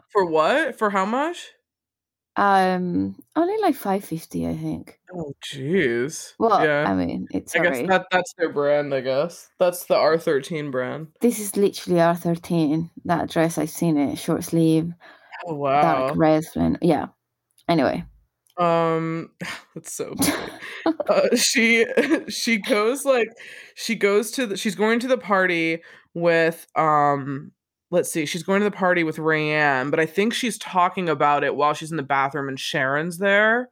For 0.08 0.24
what? 0.26 0.78
For 0.78 0.90
how 0.90 1.04
much? 1.04 1.52
Um, 2.38 3.16
only 3.34 3.60
like 3.62 3.74
550, 3.74 4.46
I 4.46 4.56
think. 4.56 5.00
Oh, 5.12 5.34
jeez. 5.44 6.34
Well, 6.38 6.64
yeah. 6.64 6.84
I 6.86 6.94
mean, 6.94 7.26
it's 7.32 7.56
I 7.56 7.58
guess 7.58 7.86
that 7.88 8.06
that's 8.12 8.32
their 8.38 8.52
brand. 8.52 8.94
I 8.94 9.00
guess 9.00 9.48
that's 9.58 9.86
the 9.86 9.96
R13 9.96 10.70
brand. 10.70 11.08
This 11.20 11.40
is 11.40 11.56
literally 11.56 11.98
R13. 11.98 12.90
That 13.06 13.28
dress, 13.28 13.58
I've 13.58 13.70
seen 13.70 13.96
it, 13.98 14.16
short 14.18 14.44
sleeve, 14.44 14.92
Oh 15.48 15.54
wow. 15.54 15.82
dark 15.82 16.12
red 16.16 16.44
flannel. 16.44 16.78
Yeah. 16.80 17.06
Anyway. 17.68 18.04
Um, 18.56 19.30
that's 19.74 19.92
so 19.92 20.14
uh, 21.08 21.34
she 21.34 21.86
she 22.28 22.58
goes 22.58 23.04
like 23.04 23.28
she 23.74 23.96
goes 23.96 24.30
to 24.32 24.46
the 24.46 24.56
she's 24.56 24.76
going 24.76 25.00
to 25.00 25.08
the 25.08 25.18
party 25.18 25.82
with 26.14 26.68
um 26.76 27.50
let's 27.90 28.10
see 28.10 28.26
she's 28.26 28.42
going 28.42 28.60
to 28.60 28.64
the 28.64 28.70
party 28.70 29.04
with 29.04 29.16
Rayanne 29.16 29.90
but 29.90 30.00
I 30.00 30.06
think 30.06 30.34
she's 30.34 30.58
talking 30.58 31.08
about 31.08 31.44
it 31.44 31.56
while 31.56 31.74
she's 31.74 31.90
in 31.90 31.96
the 31.96 32.02
bathroom 32.02 32.48
and 32.48 32.58
Sharon's 32.58 33.18
there 33.18 33.70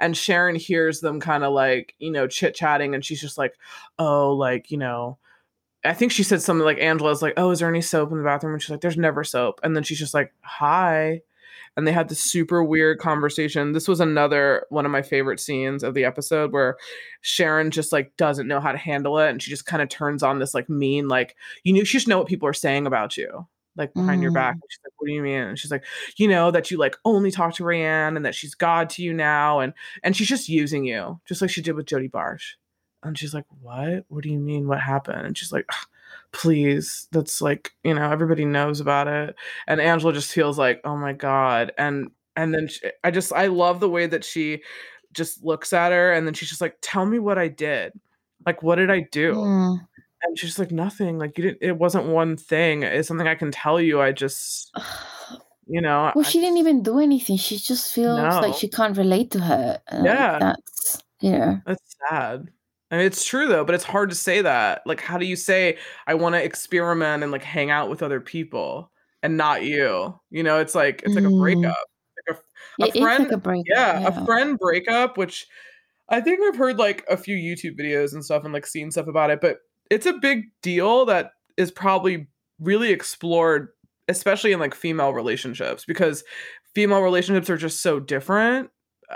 and 0.00 0.16
Sharon 0.16 0.56
hears 0.56 1.00
them 1.00 1.20
kind 1.20 1.44
of 1.44 1.52
like 1.52 1.94
you 1.98 2.10
know 2.10 2.26
chit 2.26 2.54
chatting 2.54 2.94
and 2.94 3.04
she's 3.04 3.20
just 3.20 3.38
like 3.38 3.54
oh 3.98 4.32
like 4.32 4.70
you 4.70 4.78
know 4.78 5.18
I 5.84 5.94
think 5.94 6.12
she 6.12 6.24
said 6.24 6.42
something 6.42 6.64
like 6.64 6.78
Angela's 6.78 7.22
like 7.22 7.34
oh 7.36 7.50
is 7.50 7.60
there 7.60 7.68
any 7.68 7.80
soap 7.80 8.10
in 8.10 8.18
the 8.18 8.24
bathroom? 8.24 8.54
And 8.54 8.62
she's 8.62 8.70
like 8.70 8.80
there's 8.80 8.96
never 8.96 9.24
soap 9.24 9.60
and 9.62 9.74
then 9.74 9.82
she's 9.82 9.98
just 9.98 10.14
like 10.14 10.32
hi 10.40 11.22
and 11.78 11.86
they 11.86 11.92
had 11.92 12.08
this 12.08 12.18
super 12.18 12.64
weird 12.64 12.98
conversation. 12.98 13.70
This 13.70 13.86
was 13.86 14.00
another 14.00 14.66
one 14.68 14.84
of 14.84 14.90
my 14.90 15.00
favorite 15.00 15.38
scenes 15.38 15.84
of 15.84 15.94
the 15.94 16.04
episode 16.04 16.52
where 16.52 16.76
Sharon 17.20 17.70
just 17.70 17.92
like 17.92 18.16
doesn't 18.16 18.48
know 18.48 18.58
how 18.58 18.72
to 18.72 18.78
handle 18.78 19.16
it 19.20 19.30
and 19.30 19.40
she 19.40 19.48
just 19.48 19.64
kind 19.64 19.80
of 19.80 19.88
turns 19.88 20.24
on 20.24 20.40
this 20.40 20.54
like 20.54 20.68
mean 20.68 21.06
like 21.06 21.36
you 21.62 21.72
know 21.72 21.84
she 21.84 21.96
just 21.96 22.08
know 22.08 22.18
what 22.18 22.26
people 22.26 22.48
are 22.48 22.52
saying 22.52 22.88
about 22.88 23.16
you 23.16 23.46
like 23.76 23.94
behind 23.94 24.22
your 24.22 24.32
back. 24.32 24.56
Mm. 24.56 24.60
And 24.62 24.62
she's 24.68 24.80
like, 24.84 24.92
"What 24.96 25.06
do 25.06 25.12
you 25.12 25.22
mean?" 25.22 25.40
And 25.40 25.56
she's 25.56 25.70
like, 25.70 25.84
"You 26.16 26.26
know 26.26 26.50
that 26.50 26.68
you 26.72 26.78
like 26.78 26.96
only 27.04 27.30
talk 27.30 27.54
to 27.54 27.62
Rayanne 27.62 28.16
and 28.16 28.26
that 28.26 28.34
she's 28.34 28.56
God 28.56 28.90
to 28.90 29.02
you 29.04 29.14
now 29.14 29.60
and 29.60 29.72
and 30.02 30.16
she's 30.16 30.26
just 30.26 30.48
using 30.48 30.84
you 30.84 31.20
just 31.26 31.40
like 31.40 31.50
she 31.50 31.62
did 31.62 31.76
with 31.76 31.86
Jodie 31.86 32.10
Barsh." 32.10 32.54
And 33.04 33.16
she's 33.16 33.32
like, 33.32 33.44
"What? 33.60 34.04
What 34.08 34.24
do 34.24 34.30
you 34.30 34.40
mean? 34.40 34.66
What 34.66 34.80
happened?" 34.80 35.24
And 35.24 35.38
she's 35.38 35.52
like, 35.52 35.66
"Ugh, 35.70 35.88
"Please, 36.32 37.08
that's 37.12 37.40
like 37.40 37.72
you 37.84 37.94
know 37.94 38.10
everybody 38.10 38.44
knows 38.44 38.80
about 38.80 39.08
it." 39.08 39.34
And 39.66 39.80
Angela 39.80 40.12
just 40.12 40.32
feels 40.32 40.58
like, 40.58 40.80
"Oh 40.84 40.96
my 40.96 41.12
god!" 41.12 41.72
And 41.78 42.10
and 42.36 42.54
then 42.54 42.68
she, 42.68 42.80
I 43.04 43.10
just 43.10 43.32
I 43.32 43.46
love 43.48 43.80
the 43.80 43.88
way 43.90 44.06
that 44.06 44.24
she 44.24 44.62
just 45.12 45.42
looks 45.44 45.72
at 45.72 45.92
her 45.92 46.12
and 46.12 46.26
then 46.26 46.34
she's 46.34 46.48
just 46.48 46.60
like, 46.60 46.76
"Tell 46.82 47.06
me 47.06 47.18
what 47.18 47.38
I 47.38 47.48
did. 47.48 47.92
Like, 48.46 48.62
what 48.62 48.76
did 48.76 48.90
I 48.90 49.00
do?" 49.12 49.34
Mm. 49.34 49.78
And 50.22 50.38
she's 50.38 50.58
like, 50.58 50.70
"Nothing. 50.72 51.18
Like, 51.18 51.38
you 51.38 51.44
didn't. 51.44 51.58
It 51.62 51.78
wasn't 51.78 52.06
one 52.06 52.36
thing. 52.36 52.82
It's 52.82 53.08
something 53.08 53.28
I 53.28 53.34
can 53.36 53.50
tell 53.52 53.80
you. 53.80 54.00
I 54.00 54.12
just, 54.12 54.76
you 55.66 55.80
know." 55.80 56.12
Well, 56.14 56.24
I 56.26 56.28
she 56.28 56.40
didn't 56.40 56.58
even 56.58 56.82
do 56.82 56.98
anything. 56.98 57.36
She 57.36 57.56
just 57.58 57.92
feels 57.94 58.18
No. 58.18 58.40
like 58.40 58.54
she 58.54 58.68
can't 58.68 58.96
relate 58.96 59.30
to 59.32 59.40
her. 59.40 59.80
and, 59.88 60.04
like, 60.04 60.14
Yeah. 60.14 60.38
that's 60.40 61.02
know. 61.22 61.60
That's 61.66 61.96
sad. 62.10 62.48
I 62.90 62.96
mean, 62.96 63.06
it's 63.06 63.24
true 63.24 63.46
though, 63.48 63.64
but 63.64 63.74
it's 63.74 63.84
hard 63.84 64.08
to 64.10 64.16
say 64.16 64.40
that. 64.42 64.82
Like, 64.86 65.00
how 65.00 65.18
do 65.18 65.26
you 65.26 65.36
say 65.36 65.76
I 66.06 66.14
want 66.14 66.34
to 66.34 66.42
experiment 66.42 67.22
and 67.22 67.30
like 67.32 67.42
hang 67.44 67.70
out 67.70 67.90
with 67.90 68.02
other 68.02 68.20
people 68.20 68.90
and 69.22 69.36
not 69.36 69.62
you? 69.62 70.18
You 70.30 70.42
know, 70.42 70.58
it's 70.60 70.74
like 70.74 71.02
it's 71.04 71.14
like 71.14 71.24
a 71.24 71.28
Mm. 71.28 71.38
breakup. 71.40 71.76
Like 72.78 72.94
a, 72.94 72.98
a 72.98 73.02
friend, 73.02 73.24
like 73.24 73.32
a 73.32 73.36
breakup. 73.38 73.66
yeah, 73.68 74.00
yeah. 74.00 74.08
a 74.08 74.24
friend 74.24 74.58
breakup, 74.58 75.18
which 75.18 75.46
I 76.08 76.20
think 76.20 76.40
I've 76.42 76.56
heard 76.56 76.78
like 76.78 77.04
a 77.10 77.16
few 77.16 77.36
YouTube 77.36 77.78
videos 77.78 78.14
and 78.14 78.24
stuff 78.24 78.44
and 78.44 78.52
like 78.54 78.66
seen 78.66 78.90
stuff 78.90 79.06
about 79.06 79.30
it, 79.30 79.40
but 79.40 79.58
it's 79.90 80.06
a 80.06 80.14
big 80.14 80.44
deal 80.62 81.04
that 81.06 81.32
is 81.56 81.70
probably 81.70 82.28
really 82.60 82.90
explored, 82.90 83.68
especially 84.08 84.52
in 84.52 84.60
like 84.60 84.74
female 84.74 85.12
relationships, 85.12 85.84
because 85.84 86.24
female 86.74 87.00
relationships 87.02 87.50
are 87.50 87.56
just 87.56 87.82
so 87.82 87.98
different. 88.00 88.70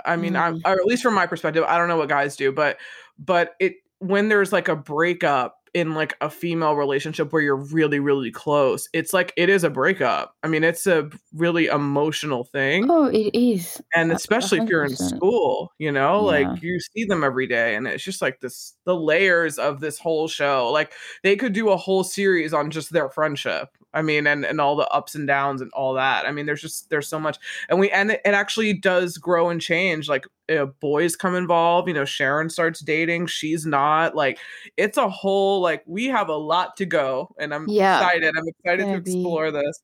I 0.05 0.15
mean, 0.15 0.35
I'm 0.35 0.55
Mm. 0.59 0.61
or 0.65 0.79
at 0.79 0.85
least 0.85 1.03
from 1.03 1.13
my 1.13 1.25
perspective, 1.27 1.63
I 1.67 1.77
don't 1.77 1.87
know 1.87 1.97
what 1.97 2.09
guys 2.09 2.35
do, 2.35 2.51
but 2.51 2.77
but 3.17 3.55
it 3.59 3.75
when 3.99 4.29
there's 4.29 4.51
like 4.51 4.67
a 4.67 4.75
breakup 4.75 5.57
in 5.73 5.95
like 5.95 6.15
a 6.21 6.29
female 6.29 6.75
relationship 6.75 7.33
where 7.33 7.41
you're 7.41 7.55
really 7.55 7.99
really 7.99 8.29
close, 8.29 8.87
it's 8.93 9.11
like 9.11 9.33
it 9.35 9.49
is 9.49 9.63
a 9.63 9.71
breakup. 9.71 10.35
I 10.43 10.47
mean, 10.47 10.63
it's 10.63 10.85
a 10.85 11.09
really 11.33 11.65
emotional 11.65 12.43
thing 12.43 12.91
Oh, 12.91 13.05
it 13.05 13.31
is. 13.35 13.81
and 13.95 14.11
especially 14.11 14.59
if 14.59 14.69
you're 14.69 14.83
in 14.85 14.95
school 14.95 15.71
you 15.79 15.91
know 15.91 16.29
Yeah. 16.29 16.47
like 16.49 16.61
you 16.61 16.79
see 16.79 17.05
them 17.05 17.23
every 17.23 17.47
day 17.47 17.73
and 17.75 17.87
it's 17.87 18.03
just 18.03 18.21
like 18.21 18.39
this 18.39 18.73
the 18.85 18.95
layers 18.95 19.57
of 19.57 19.79
this 19.79 19.97
whole 19.97 20.27
show 20.27 20.69
like 20.71 20.93
they 21.23 21.35
could 21.35 21.53
do 21.53 21.69
a 21.69 21.77
whole 21.77 22.03
series 22.03 22.53
on 22.53 22.69
just 22.69 22.91
their 22.93 23.09
friendship 23.09 23.69
i 23.95 24.01
mean 24.03 24.27
and 24.27 24.45
and 24.45 24.61
all 24.61 24.75
the 24.75 24.87
ups 24.89 25.15
and 25.15 25.27
downs 25.27 25.59
and 25.61 25.71
all 25.71 25.93
that 25.95 26.25
i 26.27 26.31
mean 26.31 26.45
there's 26.45 26.61
just 26.61 26.89
there's 26.91 27.07
so 27.07 27.19
much 27.19 27.37
and 27.69 27.79
we 27.79 27.89
and 27.89 28.11
it, 28.11 28.21
it 28.25 28.33
actually 28.35 28.73
does 28.73 29.17
grow 29.17 29.49
and 29.49 29.59
change 29.61 30.07
like 30.07 30.25
uh, 30.49 30.65
boys 30.81 31.15
come 31.15 31.35
involved 31.35 31.87
you 31.87 31.93
know 31.93 32.03
sharon 32.05 32.49
starts 32.49 32.81
dating 32.81 33.25
she's 33.25 33.65
not 33.65 34.13
like 34.15 34.37
it's 34.75 34.97
a 34.97 35.07
whole 35.09 35.61
like 35.61 35.81
we 35.85 36.05
have 36.07 36.27
a 36.27 36.35
lot 36.35 36.75
to 36.75 36.85
go 36.85 37.33
and 37.39 37.53
i'm 37.53 37.67
Yeah. 37.69 37.97
excited 37.97 38.33
i'm 38.37 38.47
excited 38.47 38.79
to 38.79 38.83
Gonna 38.87 38.97
explore 38.97 39.51
this. 39.51 39.81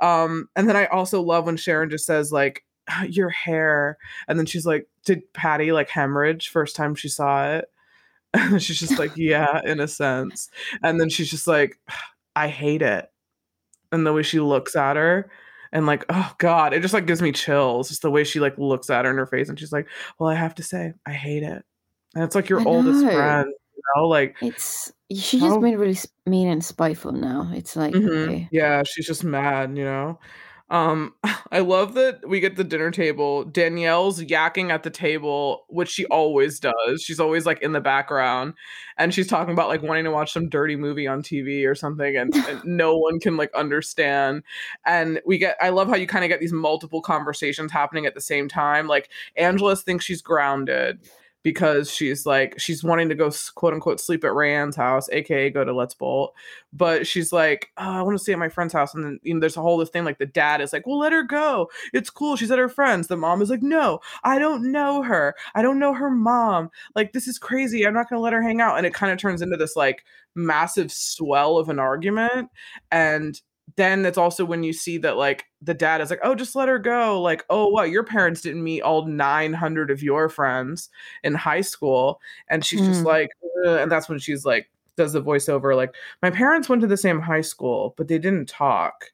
Um 0.00 0.48
and 0.56 0.68
then 0.68 0.76
i 0.76 0.86
also 0.86 1.20
love 1.20 1.44
when 1.44 1.56
sharon 1.58 1.90
just 1.90 2.06
says 2.06 2.32
like 2.32 2.64
"Ah, 2.88 3.02
your 3.04 3.28
hair 3.28 3.98
and 4.28 4.38
then 4.38 4.46
she's 4.46 4.64
like 4.64 4.88
did 5.04 5.30
patty 5.34 5.72
like 5.72 5.90
hemorrhage 5.90 6.48
first 6.48 6.74
time 6.76 6.94
she 6.94 7.08
saw 7.08 7.46
it? 7.56 7.70
And 8.34 8.62
she's 8.62 8.78
just 8.78 8.98
like 8.98 9.12
yeah 9.16 9.60
in 9.64 9.80
a 9.80 9.88
sense. 9.88 10.50
And 10.82 11.00
then 11.00 11.08
she's 11.10 11.30
just 11.30 11.46
like 11.46 11.78
i 12.36 12.48
hate 12.48 12.82
it. 12.82 13.10
And 13.92 14.06
the 14.06 14.12
way 14.12 14.22
she 14.22 14.40
looks 14.40 14.74
at 14.76 14.96
her 14.96 15.30
and 15.72 15.86
like 15.86 16.04
oh 16.08 16.32
god 16.38 16.72
it 16.72 16.80
just 16.80 16.94
like 16.94 17.06
gives 17.06 17.22
me 17.22 17.32
chills 17.32 17.88
just 17.88 18.02
the 18.02 18.10
way 18.10 18.24
she 18.24 18.40
like 18.40 18.56
looks 18.58 18.90
at 18.90 19.04
her 19.04 19.10
in 19.10 19.16
her 19.16 19.26
face 19.26 19.48
and 19.48 19.58
she's 19.58 19.72
like 19.72 19.86
well 20.18 20.28
i 20.30 20.34
have 20.34 20.54
to 20.54 20.62
say 20.62 20.92
i 21.06 21.12
hate 21.12 21.42
it 21.42 21.64
and 22.14 22.24
it's 22.24 22.34
like 22.34 22.48
your 22.48 22.60
I 22.60 22.64
oldest 22.64 23.04
know. 23.04 23.10
friend 23.10 23.48
you 23.76 23.82
know 23.96 24.08
like 24.08 24.36
It's 24.40 24.92
she's 25.10 25.40
just 25.40 25.60
been 25.60 25.78
really 25.78 25.96
mean 26.26 26.48
and 26.48 26.64
spiteful 26.64 27.12
now. 27.12 27.50
It's 27.54 27.76
like 27.76 27.94
Mhm. 27.94 28.28
okay. 28.28 28.48
Yeah, 28.52 28.82
she's 28.84 29.06
just 29.06 29.24
mad, 29.24 29.76
you 29.76 29.84
know. 29.84 30.18
Um, 30.70 31.14
I 31.50 31.60
love 31.60 31.94
that 31.94 32.28
we 32.28 32.40
get 32.40 32.56
the 32.56 32.64
dinner 32.64 32.90
table. 32.90 33.44
Danielle's 33.44 34.22
yakking 34.22 34.70
at 34.70 34.82
the 34.82 34.90
table, 34.90 35.64
which 35.68 35.88
she 35.88 36.04
always 36.06 36.60
does. 36.60 37.02
She's 37.02 37.20
always 37.20 37.46
like 37.46 37.62
in 37.62 37.72
the 37.72 37.80
background, 37.80 38.54
and 38.96 39.14
she's 39.14 39.26
talking 39.26 39.52
about 39.52 39.68
like 39.68 39.82
wanting 39.82 40.04
to 40.04 40.10
watch 40.10 40.32
some 40.32 40.48
dirty 40.48 40.76
movie 40.76 41.06
on 41.06 41.22
TV 41.22 41.66
or 41.66 41.74
something, 41.74 42.16
and, 42.16 42.34
and 42.48 42.64
no 42.64 42.96
one 42.96 43.20
can 43.20 43.36
like 43.36 43.52
understand. 43.54 44.42
And 44.84 45.20
we 45.26 45.38
get, 45.38 45.56
I 45.60 45.70
love 45.70 45.88
how 45.88 45.96
you 45.96 46.06
kind 46.06 46.24
of 46.24 46.28
get 46.28 46.40
these 46.40 46.52
multiple 46.52 47.00
conversations 47.00 47.72
happening 47.72 48.06
at 48.06 48.14
the 48.14 48.20
same 48.20 48.48
time. 48.48 48.86
Like 48.86 49.10
Angela 49.36 49.76
thinks 49.76 50.04
she's 50.04 50.22
grounded 50.22 51.00
because 51.42 51.90
she's 51.90 52.26
like 52.26 52.58
she's 52.58 52.82
wanting 52.82 53.08
to 53.08 53.14
go 53.14 53.30
quote 53.54 53.72
unquote 53.72 54.00
sleep 54.00 54.24
at 54.24 54.32
Rayanne's 54.32 54.76
house, 54.76 55.08
aka 55.10 55.50
go 55.50 55.64
to 55.64 55.72
Let's 55.72 55.94
Bolt. 55.94 56.34
But 56.72 57.06
she's 57.06 57.32
like, 57.32 57.70
oh, 57.76 57.90
I 57.90 58.02
want 58.02 58.16
to 58.16 58.22
stay 58.22 58.32
at 58.32 58.38
my 58.38 58.48
friend's 58.48 58.74
house, 58.74 58.94
and 58.94 59.04
then 59.04 59.20
you 59.22 59.34
know, 59.34 59.40
there's 59.40 59.56
a 59.56 59.62
whole 59.62 59.78
this 59.78 59.88
thing 59.88 60.04
like 60.04 60.18
the 60.18 60.26
dad 60.26 60.60
is 60.60 60.72
like, 60.72 60.86
well, 60.86 60.98
let 60.98 61.12
her 61.12 61.22
go. 61.22 61.70
It's 61.92 62.10
cool. 62.10 62.36
She's 62.36 62.50
at 62.50 62.58
her 62.58 62.68
friends. 62.68 63.06
The 63.06 63.16
mom 63.16 63.42
is 63.42 63.50
like, 63.50 63.62
no, 63.62 64.00
I 64.24 64.38
don't 64.38 64.70
know 64.72 65.02
her. 65.02 65.34
I 65.54 65.62
don't 65.62 65.78
know 65.78 65.94
her 65.94 66.10
mom. 66.10 66.70
Like 66.94 67.12
this 67.12 67.28
is 67.28 67.38
crazy. 67.38 67.86
I'm 67.86 67.94
not 67.94 68.08
gonna 68.10 68.22
let 68.22 68.32
her 68.32 68.42
hang 68.42 68.60
out. 68.60 68.76
And 68.76 68.86
it 68.86 68.94
kind 68.94 69.12
of 69.12 69.18
turns 69.18 69.42
into 69.42 69.56
this 69.56 69.76
like 69.76 70.04
massive 70.34 70.92
swell 70.92 71.58
of 71.58 71.68
an 71.68 71.78
argument. 71.78 72.50
And 72.90 73.40
then 73.76 74.06
it's 74.06 74.18
also 74.18 74.44
when 74.44 74.62
you 74.62 74.72
see 74.72 74.98
that 74.98 75.16
like 75.16 75.44
the 75.62 75.74
dad 75.74 76.00
is 76.00 76.10
like, 76.10 76.20
oh, 76.22 76.34
just 76.34 76.56
let 76.56 76.68
her 76.68 76.78
go. 76.78 77.20
Like, 77.20 77.44
oh, 77.50 77.68
what? 77.68 77.90
Your 77.90 78.04
parents 78.04 78.40
didn't 78.40 78.62
meet 78.62 78.82
all 78.82 79.06
900 79.06 79.90
of 79.90 80.02
your 80.02 80.28
friends 80.28 80.88
in 81.22 81.34
high 81.34 81.60
school. 81.60 82.20
And 82.48 82.64
she's 82.64 82.80
mm. 82.80 82.86
just 82.86 83.04
like, 83.04 83.30
Ugh. 83.66 83.80
and 83.80 83.90
that's 83.90 84.08
when 84.08 84.18
she's 84.18 84.44
like, 84.44 84.70
does 84.96 85.12
the 85.12 85.22
voiceover 85.22 85.76
like, 85.76 85.94
my 86.22 86.30
parents 86.30 86.68
went 86.68 86.82
to 86.82 86.88
the 86.88 86.96
same 86.96 87.20
high 87.20 87.40
school, 87.40 87.94
but 87.96 88.08
they 88.08 88.18
didn't 88.18 88.48
talk 88.48 89.12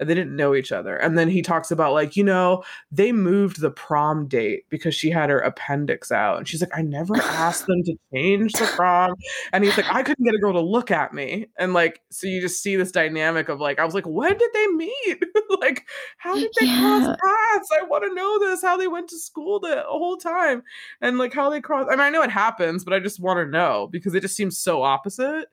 they 0.00 0.14
didn't 0.14 0.34
know 0.34 0.54
each 0.54 0.72
other. 0.72 0.96
And 0.96 1.18
then 1.18 1.28
he 1.28 1.42
talks 1.42 1.70
about 1.70 1.92
like, 1.92 2.16
you 2.16 2.24
know, 2.24 2.64
they 2.90 3.12
moved 3.12 3.60
the 3.60 3.70
prom 3.70 4.26
date 4.28 4.64
because 4.70 4.94
she 4.94 5.10
had 5.10 5.28
her 5.28 5.38
appendix 5.38 6.10
out. 6.10 6.38
And 6.38 6.48
she's 6.48 6.62
like, 6.62 6.76
I 6.76 6.82
never 6.82 7.16
asked 7.22 7.66
them 7.66 7.82
to 7.84 7.94
change 8.12 8.52
the 8.54 8.64
prom. 8.64 9.14
And 9.52 9.62
he's 9.62 9.76
like, 9.76 9.92
I 9.92 10.02
couldn't 10.02 10.24
get 10.24 10.34
a 10.34 10.38
girl 10.38 10.54
to 10.54 10.60
look 10.60 10.90
at 10.90 11.12
me. 11.12 11.48
And 11.58 11.74
like, 11.74 12.00
so 12.10 12.26
you 12.26 12.40
just 12.40 12.62
see 12.62 12.76
this 12.76 12.92
dynamic 12.92 13.48
of 13.50 13.60
like, 13.60 13.78
I 13.78 13.84
was 13.84 13.94
like, 13.94 14.06
when 14.06 14.36
did 14.36 14.50
they 14.54 14.66
meet? 14.68 15.22
like, 15.60 15.86
how 16.16 16.34
did 16.34 16.50
they 16.58 16.66
yeah. 16.66 16.80
cross 16.80 17.06
paths? 17.06 17.68
I 17.78 17.84
want 17.84 18.04
to 18.04 18.14
know 18.14 18.38
this, 18.38 18.62
how 18.62 18.78
they 18.78 18.88
went 18.88 19.08
to 19.10 19.18
school 19.18 19.60
the 19.60 19.84
whole 19.86 20.16
time 20.16 20.62
and 21.02 21.18
like 21.18 21.34
how 21.34 21.50
they 21.50 21.60
cross. 21.60 21.86
I 21.88 21.92
mean, 21.92 22.00
I 22.00 22.10
know 22.10 22.22
it 22.22 22.30
happens, 22.30 22.84
but 22.84 22.94
I 22.94 23.00
just 23.00 23.20
want 23.20 23.38
to 23.38 23.46
know 23.46 23.86
because 23.90 24.14
it 24.14 24.20
just 24.20 24.36
seems 24.36 24.56
so 24.56 24.82
opposite. 24.82 25.46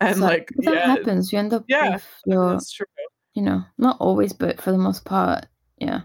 And 0.00 0.18
so 0.18 0.22
like, 0.22 0.52
that 0.58 0.74
yeah, 0.74 0.86
happens. 0.86 1.32
You 1.32 1.40
end 1.40 1.52
up 1.52 1.64
yeah, 1.66 1.98
your, 2.24 2.52
that's 2.52 2.70
true 2.70 2.86
you 3.38 3.44
know, 3.44 3.62
not 3.78 3.96
always, 4.00 4.32
but 4.32 4.60
for 4.60 4.72
the 4.72 4.78
most 4.78 5.04
part, 5.04 5.46
yeah. 5.76 6.00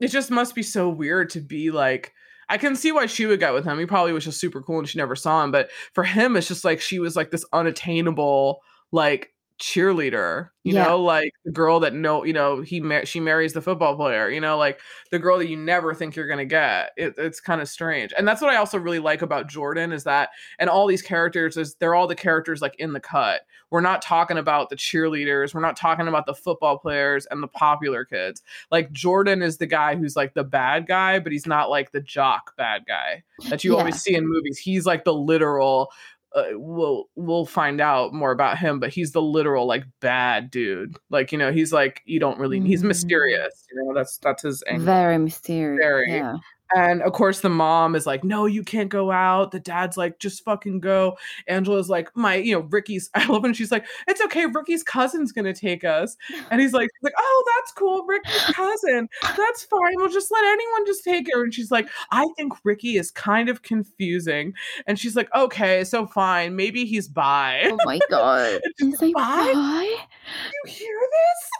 It 0.00 0.08
just 0.08 0.32
must 0.32 0.52
be 0.56 0.64
so 0.64 0.88
weird 0.88 1.30
to 1.30 1.40
be 1.40 1.70
like, 1.70 2.12
I 2.48 2.58
can 2.58 2.74
see 2.74 2.90
why 2.90 3.06
she 3.06 3.24
would 3.24 3.38
get 3.38 3.54
with 3.54 3.64
him. 3.64 3.78
He 3.78 3.86
probably 3.86 4.12
was 4.12 4.24
just 4.24 4.40
super 4.40 4.60
cool 4.60 4.80
and 4.80 4.88
she 4.88 4.98
never 4.98 5.14
saw 5.14 5.44
him. 5.44 5.52
But 5.52 5.70
for 5.94 6.02
him, 6.02 6.34
it's 6.34 6.48
just 6.48 6.64
like 6.64 6.80
she 6.80 6.98
was 6.98 7.14
like 7.14 7.30
this 7.30 7.44
unattainable, 7.52 8.62
like 8.90 9.32
cheerleader 9.58 10.50
you 10.64 10.74
yeah. 10.74 10.84
know 10.84 11.00
like 11.02 11.32
the 11.46 11.50
girl 11.50 11.80
that 11.80 11.94
no 11.94 12.24
you 12.24 12.32
know 12.32 12.60
he 12.60 12.78
mar- 12.78 13.06
she 13.06 13.20
marries 13.20 13.54
the 13.54 13.62
football 13.62 13.96
player 13.96 14.28
you 14.28 14.40
know 14.40 14.58
like 14.58 14.78
the 15.10 15.18
girl 15.18 15.38
that 15.38 15.48
you 15.48 15.56
never 15.56 15.94
think 15.94 16.14
you're 16.14 16.28
gonna 16.28 16.44
get 16.44 16.90
it, 16.98 17.14
it's 17.16 17.40
kind 17.40 17.62
of 17.62 17.68
strange 17.68 18.12
and 18.18 18.28
that's 18.28 18.42
what 18.42 18.52
i 18.52 18.56
also 18.56 18.78
really 18.78 18.98
like 18.98 19.22
about 19.22 19.48
jordan 19.48 19.92
is 19.92 20.04
that 20.04 20.28
and 20.58 20.68
all 20.68 20.86
these 20.86 21.00
characters 21.00 21.56
is 21.56 21.74
they're 21.76 21.94
all 21.94 22.06
the 22.06 22.14
characters 22.14 22.60
like 22.60 22.74
in 22.78 22.92
the 22.92 23.00
cut 23.00 23.42
we're 23.70 23.80
not 23.80 24.02
talking 24.02 24.36
about 24.36 24.68
the 24.68 24.76
cheerleaders 24.76 25.54
we're 25.54 25.60
not 25.62 25.76
talking 25.76 26.06
about 26.06 26.26
the 26.26 26.34
football 26.34 26.78
players 26.78 27.26
and 27.30 27.42
the 27.42 27.48
popular 27.48 28.04
kids 28.04 28.42
like 28.70 28.92
jordan 28.92 29.40
is 29.40 29.56
the 29.56 29.66
guy 29.66 29.96
who's 29.96 30.16
like 30.16 30.34
the 30.34 30.44
bad 30.44 30.86
guy 30.86 31.18
but 31.18 31.32
he's 31.32 31.46
not 31.46 31.70
like 31.70 31.92
the 31.92 32.00
jock 32.00 32.54
bad 32.58 32.82
guy 32.86 33.22
that 33.48 33.64
you 33.64 33.72
yeah. 33.72 33.78
always 33.78 34.02
see 34.02 34.14
in 34.14 34.28
movies 34.28 34.58
he's 34.58 34.84
like 34.84 35.04
the 35.04 35.14
literal 35.14 35.90
uh, 36.36 36.44
we'll 36.52 37.08
we'll 37.16 37.46
find 37.46 37.80
out 37.80 38.12
more 38.12 38.30
about 38.30 38.58
him 38.58 38.78
but 38.78 38.90
he's 38.90 39.12
the 39.12 39.22
literal 39.22 39.66
like 39.66 39.84
bad 40.00 40.50
dude 40.50 40.94
like 41.08 41.32
you 41.32 41.38
know 41.38 41.50
he's 41.50 41.72
like 41.72 42.02
you 42.04 42.20
don't 42.20 42.38
really 42.38 42.60
he's 42.60 42.82
mm. 42.82 42.88
mysterious 42.88 43.66
you 43.72 43.82
know 43.82 43.94
that's 43.94 44.18
that's 44.18 44.42
his 44.42 44.62
angle. 44.68 44.84
very 44.84 45.16
mysterious 45.16 45.80
very 45.82 46.12
yeah. 46.12 46.34
And 46.74 47.02
of 47.02 47.12
course, 47.12 47.40
the 47.40 47.48
mom 47.48 47.94
is 47.94 48.06
like, 48.06 48.24
no, 48.24 48.46
you 48.46 48.64
can't 48.64 48.88
go 48.88 49.10
out. 49.10 49.52
The 49.52 49.60
dad's 49.60 49.96
like, 49.96 50.18
just 50.18 50.44
fucking 50.44 50.80
go. 50.80 51.16
Angela's 51.46 51.88
like, 51.88 52.14
my, 52.16 52.34
you 52.36 52.54
know, 52.54 52.66
Rickie's, 52.70 53.10
I 53.14 53.24
love 53.26 53.42
when 53.42 53.54
she's 53.54 53.70
like, 53.70 53.86
it's 54.08 54.20
okay. 54.22 54.46
Rickie's 54.46 54.82
cousin's 54.82 55.32
going 55.32 55.44
to 55.44 55.54
take 55.54 55.84
us. 55.84 56.16
And 56.48 56.60
he's 56.60 56.72
like, 56.72 56.88
like, 57.02 57.12
oh, 57.18 57.44
that's 57.56 57.72
cool. 57.72 58.04
Rickie's 58.06 58.54
cousin. 58.54 59.08
That's 59.22 59.64
fine. 59.64 59.94
We'll 59.96 60.08
just 60.08 60.30
let 60.30 60.44
anyone 60.44 60.86
just 60.86 61.02
take 61.02 61.26
her. 61.32 61.42
And 61.42 61.52
she's 61.52 61.70
like, 61.70 61.88
I 62.12 62.26
think 62.36 62.52
Rickie 62.62 62.96
is 62.96 63.10
kind 63.10 63.48
of 63.48 63.62
confusing. 63.62 64.54
And 64.86 64.98
she's 64.98 65.16
like, 65.16 65.28
okay, 65.34 65.82
so 65.84 66.06
fine. 66.06 66.54
Maybe 66.54 66.84
he's 66.84 67.08
bi. 67.08 67.62
Oh 67.64 67.78
my 67.84 67.98
God. 68.10 68.60
he's 68.78 69.00
like, 69.02 69.14
bi? 69.14 69.52
bi? 69.52 69.82
You 69.82 70.70
hear 70.70 70.98
this? 71.00 71.50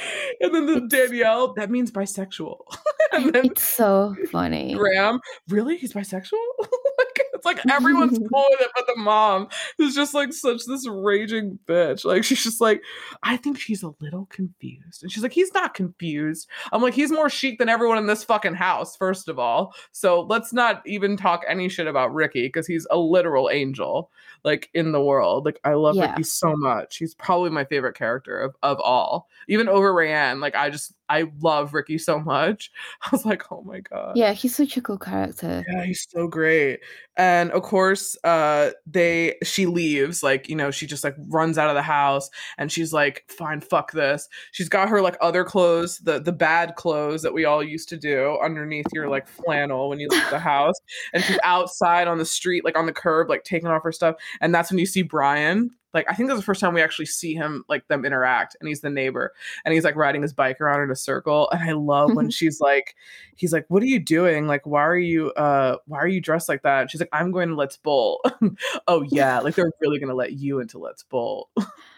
and 0.40 0.54
then 0.54 0.66
the 0.66 0.80
Danielle, 0.80 1.54
that 1.54 1.70
means 1.70 1.90
bisexual. 1.90 2.58
and 3.12 3.32
then 3.32 3.46
it's 3.46 3.62
so 3.62 4.14
funny. 4.30 4.74
Graham, 4.74 5.20
really? 5.48 5.76
He's 5.76 5.92
bisexual? 5.92 6.32
like, 6.98 7.20
it's 7.38 7.46
like 7.46 7.60
everyone's 7.70 8.18
cool 8.32 8.46
with 8.50 8.60
it, 8.60 8.70
but 8.74 8.86
the 8.86 9.00
mom 9.00 9.48
is 9.78 9.94
just 9.94 10.14
like 10.14 10.32
such 10.32 10.64
this 10.66 10.86
raging 10.88 11.58
bitch. 11.66 12.04
Like 12.04 12.24
she's 12.24 12.42
just 12.42 12.60
like, 12.60 12.82
I 13.22 13.36
think 13.36 13.58
she's 13.58 13.82
a 13.82 13.94
little 14.00 14.26
confused. 14.26 15.02
And 15.02 15.12
she's 15.12 15.22
like, 15.22 15.32
he's 15.32 15.54
not 15.54 15.74
confused. 15.74 16.48
I'm 16.72 16.82
like, 16.82 16.94
he's 16.94 17.12
more 17.12 17.30
chic 17.30 17.58
than 17.58 17.68
everyone 17.68 17.98
in 17.98 18.06
this 18.06 18.24
fucking 18.24 18.54
house, 18.54 18.96
first 18.96 19.28
of 19.28 19.38
all. 19.38 19.74
So 19.92 20.22
let's 20.22 20.52
not 20.52 20.82
even 20.86 21.16
talk 21.16 21.44
any 21.48 21.68
shit 21.68 21.86
about 21.86 22.12
Rickie 22.12 22.46
because 22.48 22.66
he's 22.66 22.86
a 22.90 22.98
literal 22.98 23.50
angel, 23.50 24.10
like 24.44 24.68
in 24.74 24.92
the 24.92 25.02
world. 25.02 25.44
Like 25.44 25.60
I 25.64 25.74
love 25.74 25.96
yeah. 25.96 26.10
Rickie 26.10 26.24
so 26.24 26.56
much. 26.56 26.96
He's 26.96 27.14
probably 27.14 27.50
my 27.50 27.64
favorite 27.64 27.96
character 27.96 28.40
of, 28.40 28.56
of 28.62 28.80
all. 28.80 29.28
Even 29.46 29.68
over 29.68 29.92
Rayanne. 29.92 30.40
Like 30.40 30.54
I 30.56 30.70
just 30.70 30.92
I 31.08 31.30
love 31.40 31.74
Rickie 31.74 31.98
so 31.98 32.20
much. 32.20 32.70
I 33.02 33.08
was 33.12 33.24
like, 33.24 33.50
oh 33.50 33.62
my 33.62 33.80
god. 33.80 34.16
Yeah, 34.16 34.32
he's 34.32 34.54
such 34.56 34.76
a 34.76 34.82
cool 34.82 34.98
character. 34.98 35.64
Yeah, 35.70 35.84
he's 35.84 36.06
so 36.08 36.26
great. 36.26 36.80
And 37.16 37.27
of 37.52 37.62
course, 37.62 38.16
uh, 38.24 38.70
they 38.86 39.36
she 39.42 39.66
leaves, 39.66 40.22
like, 40.22 40.48
you 40.48 40.56
know, 40.56 40.70
she 40.70 40.86
just 40.86 41.04
like 41.04 41.16
runs 41.28 41.58
out 41.58 41.68
of 41.68 41.74
the 41.74 41.82
house 41.82 42.30
and 42.58 42.70
she's 42.70 42.92
like, 42.92 43.24
fine, 43.28 43.60
fuck 43.60 43.92
this. 43.92 44.28
She's 44.52 44.68
got 44.68 44.88
her 44.88 45.00
like 45.00 45.16
other 45.20 45.44
clothes, 45.44 45.98
the 45.98 46.20
the 46.20 46.32
bad 46.32 46.76
clothes 46.76 47.22
that 47.22 47.34
we 47.34 47.44
all 47.44 47.62
used 47.62 47.88
to 47.90 47.96
do 47.96 48.38
underneath 48.42 48.86
your 48.92 49.08
like 49.08 49.28
flannel 49.28 49.88
when 49.88 50.00
you 50.00 50.08
leave 50.08 50.30
the 50.30 50.38
house. 50.38 50.76
And 51.12 51.22
she's 51.24 51.38
outside 51.44 52.08
on 52.08 52.18
the 52.18 52.24
street, 52.24 52.64
like 52.64 52.76
on 52.76 52.86
the 52.86 52.92
curb, 52.92 53.28
like 53.28 53.44
taking 53.44 53.68
off 53.68 53.82
her 53.82 53.92
stuff. 53.92 54.16
And 54.40 54.54
that's 54.54 54.70
when 54.70 54.78
you 54.78 54.86
see 54.86 55.02
Brian 55.02 55.70
like 55.94 56.06
I 56.08 56.14
think 56.14 56.28
that's 56.28 56.38
the 56.38 56.44
first 56.44 56.60
time 56.60 56.74
we 56.74 56.82
actually 56.82 57.06
see 57.06 57.34
him 57.34 57.64
like 57.68 57.86
them 57.88 58.04
interact 58.04 58.56
and 58.60 58.68
he's 58.68 58.80
the 58.80 58.90
neighbor 58.90 59.32
and 59.64 59.72
he's 59.72 59.84
like 59.84 59.96
riding 59.96 60.22
his 60.22 60.32
bike 60.32 60.60
around 60.60 60.82
in 60.82 60.90
a 60.90 60.96
circle 60.96 61.48
and 61.50 61.62
I 61.62 61.72
love 61.72 62.14
when 62.14 62.30
she's 62.30 62.60
like 62.60 62.94
he's 63.36 63.52
like 63.52 63.66
what 63.68 63.82
are 63.82 63.86
you 63.86 64.00
doing? 64.00 64.46
Like 64.46 64.66
why 64.66 64.84
are 64.86 64.96
you 64.96 65.30
uh 65.32 65.76
why 65.86 65.98
are 65.98 66.08
you 66.08 66.20
dressed 66.20 66.48
like 66.48 66.62
that? 66.62 66.82
And 66.82 66.90
she's 66.90 67.00
like 67.00 67.10
I'm 67.12 67.30
going 67.30 67.48
to 67.48 67.54
Let's 67.54 67.76
Bolt 67.76 68.24
oh 68.88 69.02
yeah 69.02 69.40
like 69.40 69.54
they're 69.54 69.70
really 69.80 69.98
going 69.98 70.10
to 70.10 70.14
let 70.14 70.32
you 70.32 70.60
into 70.60 70.78
Let's 70.78 71.02
Bolt 71.02 71.48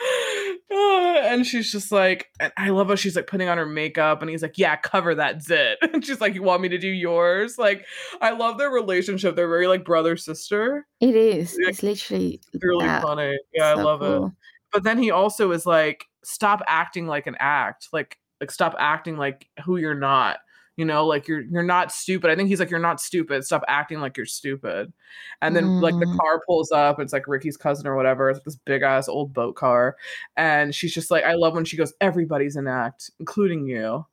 and 0.70 1.46
she's 1.46 1.70
just 1.70 1.92
like, 1.92 2.28
and 2.38 2.52
I 2.56 2.70
love 2.70 2.88
how 2.88 2.94
she's 2.94 3.16
like 3.16 3.26
putting 3.26 3.48
on 3.48 3.58
her 3.58 3.66
makeup, 3.66 4.22
and 4.22 4.30
he's 4.30 4.42
like, 4.42 4.56
"Yeah, 4.56 4.76
cover 4.76 5.14
that 5.14 5.42
zit." 5.42 5.78
And 5.92 6.04
she's 6.04 6.20
like, 6.20 6.34
"You 6.34 6.42
want 6.42 6.62
me 6.62 6.68
to 6.68 6.78
do 6.78 6.88
yours?" 6.88 7.58
Like, 7.58 7.84
I 8.20 8.30
love 8.30 8.58
their 8.58 8.70
relationship. 8.70 9.36
They're 9.36 9.48
very 9.48 9.66
like 9.66 9.84
brother 9.84 10.16
sister. 10.16 10.86
It 11.00 11.16
is. 11.16 11.56
It's 11.58 11.82
literally 11.82 12.40
it's 12.52 12.64
really 12.64 12.86
that. 12.86 13.02
funny. 13.02 13.38
Yeah, 13.52 13.74
so 13.74 13.80
I 13.80 13.82
love 13.82 14.00
cool. 14.00 14.26
it. 14.26 14.32
But 14.72 14.84
then 14.84 14.98
he 14.98 15.10
also 15.10 15.50
is 15.52 15.66
like, 15.66 16.04
"Stop 16.24 16.62
acting 16.66 17.06
like 17.06 17.26
an 17.26 17.36
act. 17.40 17.88
Like, 17.92 18.16
like 18.40 18.50
stop 18.50 18.74
acting 18.78 19.16
like 19.16 19.48
who 19.64 19.76
you're 19.76 19.94
not." 19.94 20.38
You 20.76 20.84
know 20.86 21.06
like 21.06 21.28
you're 21.28 21.42
you're 21.42 21.62
not 21.62 21.92
stupid 21.92 22.30
i 22.30 22.36
think 22.36 22.48
he's 22.48 22.58
like 22.58 22.70
you're 22.70 22.80
not 22.80 23.02
stupid 23.02 23.44
stop 23.44 23.62
acting 23.68 24.00
like 24.00 24.16
you're 24.16 24.24
stupid 24.24 24.90
and 25.42 25.54
then 25.54 25.64
mm. 25.64 25.82
like 25.82 25.98
the 25.98 26.06
mm. 26.06 26.16
car 26.16 26.40
pulls 26.46 26.72
up 26.72 26.98
it's 26.98 27.12
like 27.12 27.28
rickie's 27.28 27.58
cousin 27.58 27.86
or 27.86 27.96
whatever 27.96 28.30
it's 28.30 28.38
like 28.38 28.44
this 28.44 28.56
big 28.64 28.80
ass 28.80 29.06
old 29.06 29.34
boat 29.34 29.56
car 29.56 29.96
and 30.38 30.74
she's 30.74 30.94
just 30.94 31.10
like 31.10 31.24
i 31.24 31.34
love 31.34 31.52
when 31.54 31.66
she 31.66 31.76
goes 31.76 31.92
everybody's 32.00 32.56
an 32.56 32.66
act 32.66 33.10
including 33.18 33.66
you 33.66 34.06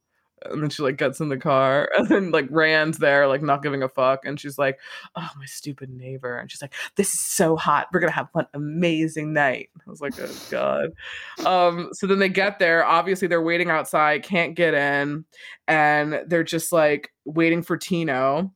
and 0.45 0.61
then 0.61 0.69
she 0.69 0.83
like 0.83 0.97
gets 0.97 1.19
in 1.19 1.29
the 1.29 1.37
car 1.37 1.89
and 1.97 2.07
then 2.09 2.31
like 2.31 2.47
Rayanne's 2.49 2.97
there 2.97 3.27
like 3.27 3.41
not 3.41 3.63
giving 3.63 3.83
a 3.83 3.89
fuck 3.89 4.25
and 4.25 4.39
she's 4.39 4.57
like 4.57 4.79
oh 5.15 5.29
my 5.37 5.45
stupid 5.45 5.89
neighbor 5.89 6.37
and 6.37 6.51
she's 6.51 6.61
like 6.61 6.73
this 6.95 7.13
is 7.13 7.19
so 7.19 7.55
hot 7.55 7.87
we're 7.91 7.99
gonna 7.99 8.11
have 8.11 8.29
one 8.33 8.47
amazing 8.53 9.33
night 9.33 9.69
i 9.75 9.89
was 9.89 10.01
like 10.01 10.13
oh 10.19 10.41
god 10.49 10.91
um 11.45 11.89
so 11.93 12.07
then 12.07 12.19
they 12.19 12.29
get 12.29 12.59
there 12.59 12.85
obviously 12.85 13.27
they're 13.27 13.41
waiting 13.41 13.69
outside 13.69 14.23
can't 14.23 14.55
get 14.55 14.73
in 14.73 15.25
and 15.67 16.21
they're 16.27 16.43
just 16.43 16.71
like 16.71 17.11
waiting 17.25 17.61
for 17.61 17.77
tino 17.77 18.51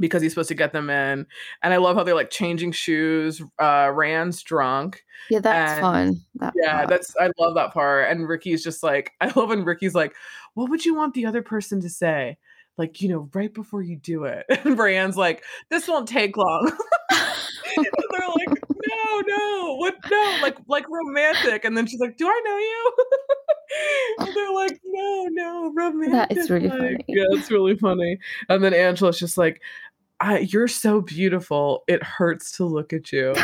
because 0.00 0.22
he's 0.22 0.32
supposed 0.32 0.48
to 0.48 0.54
get 0.54 0.72
them 0.72 0.90
in. 0.90 1.26
And 1.62 1.72
I 1.72 1.76
love 1.76 1.96
how 1.96 2.02
they're 2.02 2.14
like 2.14 2.30
changing 2.30 2.72
shoes. 2.72 3.40
Uh 3.58 3.86
Rayanne's 3.86 4.42
drunk. 4.42 5.04
Yeah, 5.30 5.40
that's 5.40 5.72
and, 5.72 5.80
fun. 5.80 6.20
That 6.36 6.52
yeah, 6.60 6.76
part. 6.78 6.88
that's 6.88 7.14
I 7.20 7.30
love 7.38 7.54
that 7.54 7.72
part. 7.72 8.10
And 8.10 8.28
Rickie's 8.28 8.64
just 8.64 8.82
like 8.82 9.12
I 9.20 9.32
love 9.36 9.50
when 9.50 9.64
Rickie's 9.64 9.94
like, 9.94 10.14
what 10.54 10.70
would 10.70 10.84
you 10.84 10.94
want 10.94 11.14
the 11.14 11.26
other 11.26 11.42
person 11.42 11.80
to 11.82 11.88
say? 11.88 12.38
Like, 12.76 13.00
you 13.00 13.08
know, 13.08 13.28
right 13.34 13.52
before 13.52 13.82
you 13.82 13.96
do 13.96 14.24
it. 14.24 14.46
And 14.64 14.78
Rayanne's 14.78 15.16
like, 15.16 15.42
this 15.70 15.86
won't 15.86 16.08
take 16.08 16.36
long. 16.36 16.72
they're 17.76 18.28
like, 18.36 18.48
no, 18.86 19.20
no, 19.26 19.76
what 19.76 19.94
no, 20.10 20.38
like 20.42 20.56
like 20.66 20.86
romantic. 20.88 21.64
And 21.64 21.76
then 21.76 21.86
she's 21.86 22.00
like, 22.00 22.16
Do 22.16 22.26
I 22.26 22.42
know 22.44 22.58
you? 22.58 22.92
and 24.26 24.36
they're 24.36 24.52
like, 24.52 24.80
No, 24.84 25.28
no, 25.30 25.72
romantic. 25.74 26.12
That 26.12 26.36
is 26.36 26.50
really 26.50 26.68
like, 26.68 26.78
funny. 26.78 27.04
Yeah, 27.08 27.24
it's 27.30 27.50
really 27.50 27.76
funny. 27.76 28.18
And 28.48 28.62
then 28.62 28.74
Angela's 28.74 29.18
just 29.18 29.38
like, 29.38 29.60
you're 30.40 30.68
so 30.68 31.00
beautiful. 31.00 31.84
It 31.86 32.02
hurts 32.02 32.52
to 32.52 32.64
look 32.64 32.92
at 32.92 33.12
you. 33.12 33.34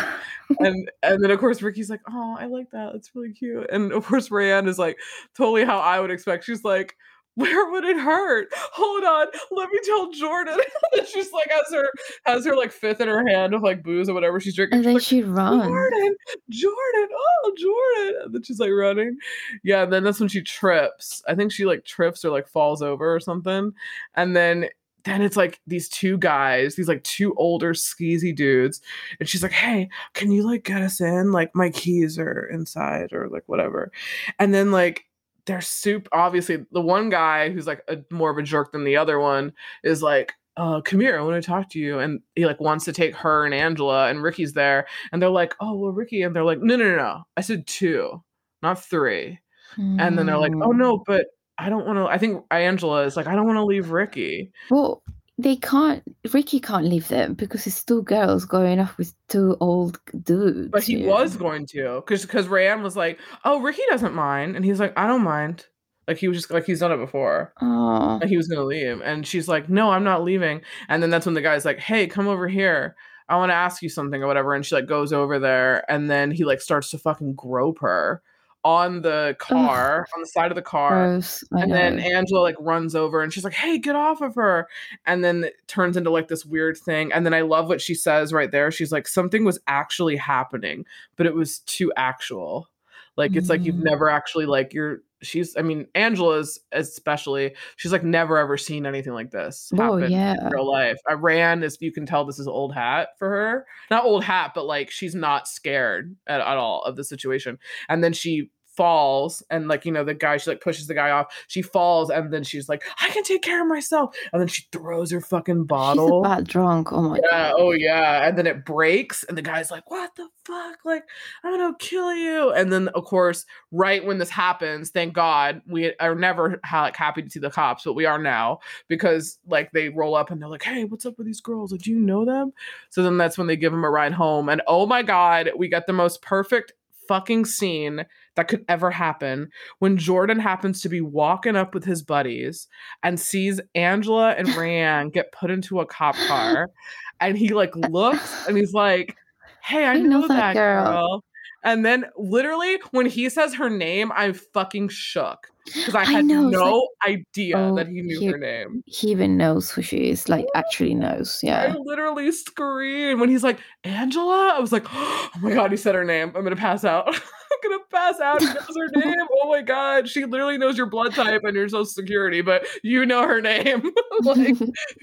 and 0.60 0.90
and 1.02 1.22
then 1.22 1.30
of 1.30 1.38
course 1.40 1.62
Rickie's 1.62 1.90
like, 1.90 2.00
oh, 2.08 2.36
I 2.38 2.46
like 2.46 2.70
that. 2.70 2.92
That's 2.92 3.14
really 3.14 3.32
cute. 3.32 3.68
And 3.70 3.92
of 3.92 4.06
course 4.06 4.28
Rayanne 4.28 4.68
is 4.68 4.78
like 4.78 4.98
totally 5.36 5.64
how 5.64 5.78
I 5.78 6.00
would 6.00 6.10
expect. 6.10 6.44
She's 6.44 6.64
like, 6.64 6.96
where 7.36 7.70
would 7.70 7.84
it 7.84 7.96
hurt? 7.96 8.48
Hold 8.52 9.04
on, 9.04 9.26
let 9.50 9.70
me 9.70 9.78
tell 9.84 10.10
Jordan. 10.12 10.58
And 10.98 11.06
she's 11.06 11.30
like 11.32 11.48
has 11.48 11.72
her 11.72 11.88
has 12.24 12.44
her 12.44 12.56
like 12.56 12.72
fifth 12.72 13.00
in 13.00 13.06
her 13.06 13.24
hand 13.26 13.54
of 13.54 13.62
like 13.62 13.84
booze 13.84 14.08
or 14.08 14.14
whatever 14.14 14.40
she's 14.40 14.56
drinking. 14.56 14.78
And 14.78 14.84
then 14.84 14.94
like, 14.94 15.02
she 15.02 15.22
runs. 15.22 15.62
Jordan, 15.62 16.16
Jordan, 16.48 17.08
oh 17.14 17.54
Jordan. 17.56 18.22
And 18.24 18.34
then 18.34 18.42
she's 18.42 18.58
like 18.58 18.72
running. 18.72 19.16
Yeah, 19.62 19.84
and 19.84 19.92
then 19.92 20.02
that's 20.02 20.18
when 20.18 20.28
she 20.28 20.42
trips. 20.42 21.22
I 21.28 21.36
think 21.36 21.52
she 21.52 21.64
like 21.64 21.84
trips 21.84 22.24
or 22.24 22.30
like 22.30 22.48
falls 22.48 22.82
over 22.82 23.14
or 23.14 23.20
something. 23.20 23.72
And 24.16 24.34
then 24.34 24.68
then 25.04 25.22
it's 25.22 25.36
like 25.36 25.60
these 25.66 25.88
two 25.88 26.18
guys, 26.18 26.76
these 26.76 26.88
like 26.88 27.02
two 27.04 27.34
older 27.36 27.72
skeezy 27.74 28.34
dudes, 28.34 28.80
and 29.18 29.28
she's 29.28 29.42
like, 29.42 29.52
"Hey, 29.52 29.88
can 30.14 30.30
you 30.30 30.42
like 30.44 30.64
get 30.64 30.82
us 30.82 31.00
in? 31.00 31.32
Like 31.32 31.50
my 31.54 31.70
keys 31.70 32.18
are 32.18 32.46
inside 32.46 33.12
or 33.12 33.28
like 33.28 33.44
whatever." 33.46 33.92
And 34.38 34.52
then 34.54 34.72
like 34.72 35.04
they're 35.46 35.60
soup. 35.60 36.08
Obviously, 36.12 36.64
the 36.72 36.80
one 36.80 37.08
guy 37.10 37.50
who's 37.50 37.66
like 37.66 37.82
a, 37.88 37.98
more 38.10 38.30
of 38.30 38.38
a 38.38 38.42
jerk 38.42 38.72
than 38.72 38.84
the 38.84 38.96
other 38.96 39.18
one 39.18 39.52
is 39.82 40.02
like, 40.02 40.32
uh, 40.56 40.80
come 40.82 41.00
here, 41.00 41.18
I 41.18 41.22
want 41.22 41.42
to 41.42 41.46
talk 41.46 41.70
to 41.70 41.78
you. 41.78 41.98
And 41.98 42.20
he 42.34 42.44
like 42.44 42.60
wants 42.60 42.84
to 42.84 42.92
take 42.92 43.14
her 43.16 43.44
and 43.46 43.54
Angela, 43.54 44.08
and 44.08 44.22
Rickie's 44.22 44.52
there, 44.52 44.86
and 45.12 45.20
they're 45.22 45.30
like, 45.30 45.54
oh 45.60 45.74
well, 45.74 45.92
Rickie, 45.92 46.22
and 46.22 46.36
they're 46.36 46.44
like, 46.44 46.60
no, 46.60 46.76
no, 46.76 46.90
no, 46.90 46.96
no. 46.96 47.22
I 47.36 47.40
said 47.40 47.66
two, 47.66 48.22
not 48.62 48.82
three. 48.84 49.38
And 49.76 50.18
then 50.18 50.26
they're 50.26 50.36
like, 50.36 50.52
oh 50.60 50.72
no, 50.72 50.98
Mm. 50.98 51.04
but 51.06 51.26
I 51.60 51.68
don't 51.68 51.86
want 51.86 51.98
to. 51.98 52.06
I 52.06 52.16
think 52.16 52.42
Angela 52.50 53.04
is 53.04 53.16
like, 53.16 53.26
I 53.26 53.34
don't 53.36 53.46
want 53.46 53.58
to 53.58 53.64
leave 53.64 53.90
Rickie. 53.90 54.50
Well, 54.70 55.02
they 55.36 55.56
can't. 55.56 56.02
Rickie 56.32 56.58
can't 56.60 56.86
leave 56.86 57.08
them 57.08 57.34
because 57.34 57.66
it's 57.66 57.84
two 57.84 58.02
girls 58.02 58.46
going 58.46 58.80
off 58.80 58.96
with 58.96 59.14
two 59.28 59.58
old 59.60 60.00
dudes. 60.22 60.70
But 60.70 60.84
he 60.84 61.00
you 61.00 61.06
was 61.06 61.36
going 61.36 61.66
to, 61.66 61.96
because 61.96 62.22
because 62.22 62.46
Rayanne 62.46 62.82
was 62.82 62.96
like, 62.96 63.18
oh, 63.44 63.60
Rickie 63.60 63.82
doesn't 63.90 64.14
mind, 64.14 64.56
and 64.56 64.64
he's 64.64 64.80
like, 64.80 64.98
I 64.98 65.06
don't 65.06 65.22
mind. 65.22 65.66
Like 66.08 66.16
he 66.16 66.28
was 66.28 66.38
just 66.38 66.50
like 66.50 66.64
he's 66.64 66.80
done 66.80 66.92
it 66.92 66.96
before. 66.96 67.52
Oh, 67.60 68.18
Like 68.20 68.30
he 68.30 68.38
was 68.38 68.48
gonna 68.48 68.64
leave, 68.64 69.00
and 69.02 69.26
she's 69.26 69.46
like, 69.46 69.68
"No, 69.68 69.90
I'm 69.90 70.02
not 70.02 70.24
leaving." 70.24 70.62
And 70.88 71.02
then 71.02 71.10
that's 71.10 71.26
when 71.26 71.34
the 71.34 71.42
guy's 71.42 71.64
like, 71.66 71.78
"Hey, 71.78 72.06
come 72.06 72.26
over 72.26 72.48
here. 72.48 72.96
I 73.28 73.36
want 73.36 73.50
to 73.50 73.54
ask 73.54 73.80
you 73.82 73.88
something 73.88 74.22
or 74.22 74.26
whatever." 74.26 74.54
And 74.54 74.64
she 74.64 74.74
like 74.74 74.86
goes 74.86 75.12
over 75.12 75.38
there, 75.38 75.84
and 75.90 76.10
then 76.10 76.30
he 76.32 76.44
like 76.44 76.62
starts 76.62 76.90
to 76.90 76.98
fucking 76.98 77.34
grope 77.34 77.80
her 77.80 78.22
on 78.64 79.00
the 79.02 79.34
car, 79.38 80.06
on 80.14 80.20
the 80.20 80.26
side 80.26 80.50
of 80.50 80.54
the 80.54 80.62
car. 80.62 81.06
gross. 81.12 81.42
And 81.52 81.72
then 81.72 81.96
know. 81.96 82.02
Angela 82.02 82.40
like 82.40 82.56
runs 82.60 82.94
over 82.94 83.22
and 83.22 83.32
she's 83.32 83.44
like, 83.44 83.54
"Hey, 83.54 83.78
get 83.78 83.96
off 83.96 84.20
of 84.20 84.34
her!" 84.34 84.68
And 85.06 85.24
then 85.24 85.44
it 85.44 85.54
turns 85.66 85.96
into 85.96 86.10
like 86.10 86.28
this 86.28 86.44
weird 86.44 86.76
thing. 86.76 87.12
And 87.12 87.24
then 87.24 87.32
I 87.34 87.40
love 87.40 87.68
what 87.68 87.80
she 87.80 87.94
says 87.94 88.32
right 88.32 88.50
there. 88.50 88.70
She's 88.70 88.92
like, 88.92 89.08
"Something 89.08 89.44
was 89.44 89.58
actually 89.66 90.16
happening, 90.16 90.84
but 91.16 91.26
it 91.26 91.34
was 91.34 91.60
too 91.60 91.92
actual." 91.96 92.68
Like 93.16 93.34
it's 93.34 93.48
like 93.48 93.62
you've 93.62 93.76
Mm. 93.76 93.84
never 93.84 94.08
actually 94.10 94.46
like 94.46 94.72
you're. 94.74 95.02
She's. 95.22 95.56
I 95.56 95.62
mean, 95.62 95.86
Angela's 95.94 96.60
especially. 96.72 97.54
She's 97.76 97.92
like 97.92 98.04
never 98.04 98.38
ever 98.38 98.56
seen 98.56 98.86
anything 98.86 99.12
like 99.12 99.30
this 99.30 99.70
Oh 99.78 99.96
yeah. 99.98 100.34
in 100.40 100.48
real 100.48 100.70
life. 100.70 100.98
I 101.08 101.14
ran 101.14 101.62
as 101.62 101.78
you 101.80 101.92
can 101.92 102.06
tell. 102.06 102.24
This 102.24 102.38
is 102.38 102.48
old 102.48 102.74
hat 102.74 103.10
for 103.18 103.28
her. 103.28 103.66
Not 103.90 104.04
old 104.04 104.24
hat, 104.24 104.52
but 104.54 104.66
like 104.66 104.90
she's 104.90 105.14
not 105.14 105.48
scared 105.48 106.16
at, 106.26 106.40
at 106.40 106.56
all 106.56 106.82
of 106.82 106.96
the 106.96 107.04
situation. 107.04 107.58
And 107.88 108.02
then 108.02 108.12
she 108.12 108.50
falls 108.80 109.42
and 109.50 109.68
like 109.68 109.84
you 109.84 109.92
know 109.92 110.02
the 110.02 110.14
guy 110.14 110.38
she 110.38 110.48
like 110.48 110.62
pushes 110.62 110.86
the 110.86 110.94
guy 110.94 111.10
off 111.10 111.26
she 111.48 111.60
falls 111.60 112.08
and 112.08 112.32
then 112.32 112.42
she's 112.42 112.66
like 112.66 112.82
i 112.98 113.10
can 113.10 113.22
take 113.22 113.42
care 113.42 113.60
of 113.60 113.68
myself. 113.68 114.16
And 114.32 114.40
then 114.40 114.48
she 114.48 114.62
throws 114.72 115.10
her 115.10 115.20
fucking 115.20 115.54
She's 115.56 115.64
a 115.64 115.66
bottle. 115.66 116.22
bad 116.22 116.46
drunk. 116.46 116.90
Oh 116.90 117.02
my 117.10 117.20
yeah 117.22 117.52
oh 117.54 117.72
yeah. 117.72 118.26
And 118.26 118.38
then 118.38 118.46
it 118.46 118.64
breaks 118.64 119.22
and 119.24 119.36
the 119.36 119.42
guy's 119.42 119.70
like 119.70 119.90
what 119.90 120.14
the 120.16 120.26
fuck? 120.46 120.78
Like 120.82 121.04
i'm 121.44 121.52
gonna 121.52 121.76
kill 121.78 122.14
you. 122.14 122.52
And 122.52 122.72
then 122.72 122.88
of 122.88 123.04
course 123.04 123.44
right 123.70 124.02
when 124.02 124.16
this 124.16 124.30
happens 124.30 124.88
thank 124.88 125.12
god 125.12 125.60
we 125.66 125.94
are 126.00 126.14
never 126.14 126.58
like 126.72 126.96
happy 126.96 127.20
to 127.20 127.28
see 127.28 127.38
the 127.38 127.50
cops 127.50 127.84
but 127.84 127.92
we 127.92 128.06
are 128.06 128.18
now 128.18 128.60
because 128.88 129.38
like 129.46 129.70
they 129.72 129.90
roll 129.90 130.14
up 130.14 130.30
and 130.30 130.40
they're 130.40 130.48
like 130.48 130.62
hey 130.62 130.84
what's 130.84 131.04
up 131.04 131.18
with 131.18 131.26
these 131.26 131.42
girls? 131.42 131.70
Like 131.70 131.82
do 131.82 131.90
you 131.90 131.98
know 131.98 132.24
them? 132.24 132.54
So 132.88 133.02
then 133.02 133.18
that's 133.18 133.36
when 133.36 133.46
they 133.46 133.56
give 133.56 133.74
him 133.74 133.84
a 133.84 133.90
ride 133.90 134.14
home 134.14 134.48
and 134.48 134.62
oh 134.66 134.86
my 134.86 135.02
god 135.02 135.50
we 135.58 135.68
get 135.68 135.86
the 135.86 135.92
most 135.92 136.22
perfect 136.22 136.72
fucking 137.10 137.44
scene 137.44 138.04
that 138.36 138.46
could 138.46 138.64
ever 138.68 138.88
happen 138.88 139.48
when 139.80 139.96
Jordan 139.96 140.38
happens 140.38 140.80
to 140.80 140.88
be 140.88 141.00
walking 141.00 141.56
up 141.56 141.74
with 141.74 141.84
his 141.84 142.04
buddies 142.04 142.68
and 143.02 143.18
sees 143.18 143.60
Angela 143.74 144.30
and 144.30 144.46
Rayanne 144.50 145.12
get 145.12 145.32
put 145.32 145.50
into 145.50 145.80
a 145.80 145.86
cop 145.86 146.14
car 146.28 146.70
and 147.18 147.36
he 147.36 147.48
like 147.48 147.74
looks 147.74 148.46
and 148.46 148.56
he's 148.56 148.72
like 148.72 149.16
hey 149.64 149.84
I, 149.84 149.94
I 149.94 149.98
know, 149.98 150.20
know 150.20 150.28
that 150.28 150.36
that 150.36 150.54
girl. 150.54 150.84
girl. 150.84 151.24
And 151.64 151.84
then 151.84 152.06
literally 152.16 152.78
when 152.90 153.06
he 153.06 153.28
says 153.28 153.54
her 153.54 153.70
name 153.70 154.12
I'm 154.12 154.34
fucking 154.34 154.88
shook 154.88 155.50
because 155.66 155.94
I 155.94 156.00
I 156.00 156.04
had 156.04 156.24
know, 156.24 156.48
it's 156.48 156.56
like, 156.56 156.64
no 156.64 156.88
idea 157.06 157.58
oh, 157.58 157.76
that 157.76 157.86
he 157.88 158.02
knew 158.02 158.18
he- 158.18 158.26
her 158.26 158.38
name 158.38 158.82
He 158.86 159.10
even 159.10 159.36
knows 159.36 159.70
who 159.70 159.82
she 159.82 160.10
is. 160.10 160.28
Like 160.28 160.46
actually 160.54 160.94
knows. 160.94 161.38
Yeah. 161.42 161.74
I 161.74 161.76
literally 161.78 162.32
screamed 162.32 163.20
when 163.20 163.28
he's 163.28 163.44
like, 163.44 163.58
Angela? 163.84 164.54
I 164.56 164.60
was 164.60 164.72
like, 164.72 164.86
oh 164.92 165.30
my 165.40 165.52
God, 165.54 165.70
he 165.70 165.76
said 165.76 165.94
her 165.94 166.04
name. 166.04 166.28
I'm 166.28 166.42
going 166.42 166.54
to 166.54 166.56
pass 166.56 166.84
out. 166.84 167.08
I'm 167.14 167.68
going 167.70 167.78
to 167.78 167.84
pass 167.90 168.20
out. 168.20 168.40
He 168.40 168.46
knows 168.46 168.76
her 168.76 168.88
name. 169.04 169.14
Oh 169.42 169.48
my 169.48 169.62
God. 169.62 170.08
She 170.08 170.24
literally 170.24 170.58
knows 170.58 170.76
your 170.76 170.86
blood 170.86 171.14
type 171.14 171.42
and 171.44 171.54
your 171.54 171.68
social 171.68 171.84
security, 171.84 172.40
but 172.40 172.66
you 172.82 173.04
know 173.06 173.26
her 173.26 173.40
name. 173.40 173.90
like, 174.22 174.56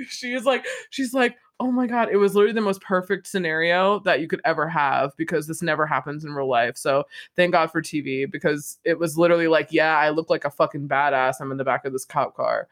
she's 0.09 0.43
like, 0.43 0.65
she's 0.89 1.13
like, 1.13 1.35
oh 1.59 1.71
my 1.71 1.87
God. 1.87 2.09
It 2.11 2.17
was 2.17 2.35
literally 2.35 2.53
the 2.53 2.61
most 2.61 2.81
perfect 2.81 3.27
scenario 3.27 3.99
that 4.01 4.19
you 4.19 4.27
could 4.27 4.41
ever 4.45 4.67
have 4.67 5.15
because 5.17 5.47
this 5.47 5.61
never 5.61 5.87
happens 5.87 6.23
in 6.23 6.33
real 6.33 6.47
life. 6.47 6.77
So 6.77 7.05
thank 7.35 7.53
God 7.53 7.71
for 7.71 7.81
TV 7.81 8.29
because 8.29 8.77
it 8.83 8.99
was 8.99 9.17
literally 9.17 9.47
like, 9.47 9.69
yeah, 9.71 9.97
I 9.97 10.09
look 10.09 10.29
like 10.29 10.45
a 10.45 10.51
fucking 10.51 10.87
badass. 10.87 11.35
I'm 11.39 11.51
in 11.51 11.57
the 11.57 11.63
back 11.63 11.85
of 11.85 11.93
this 11.93 12.05
cop 12.05 12.35
car. 12.35 12.67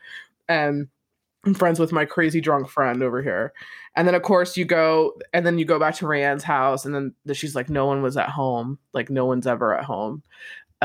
And 0.47 0.87
I'm 1.45 1.55
friends 1.55 1.79
with 1.79 1.91
my 1.91 2.05
crazy 2.05 2.41
drunk 2.41 2.69
friend 2.69 3.01
over 3.01 3.21
here. 3.21 3.53
And 3.95 4.07
then 4.07 4.15
of 4.15 4.21
course 4.21 4.57
you 4.57 4.65
go 4.65 5.13
and 5.33 5.45
then 5.45 5.57
you 5.57 5.65
go 5.65 5.79
back 5.79 5.95
to 5.95 6.05
Rayanne's 6.05 6.43
house 6.43 6.85
and 6.85 6.93
then 6.93 7.13
she's 7.33 7.55
like 7.55 7.69
no 7.69 7.85
one 7.85 8.01
was 8.01 8.17
at 8.17 8.29
home. 8.29 8.77
Like 8.93 9.09
no 9.09 9.25
one's 9.25 9.47
ever 9.47 9.75
at 9.75 9.85
home 9.85 10.23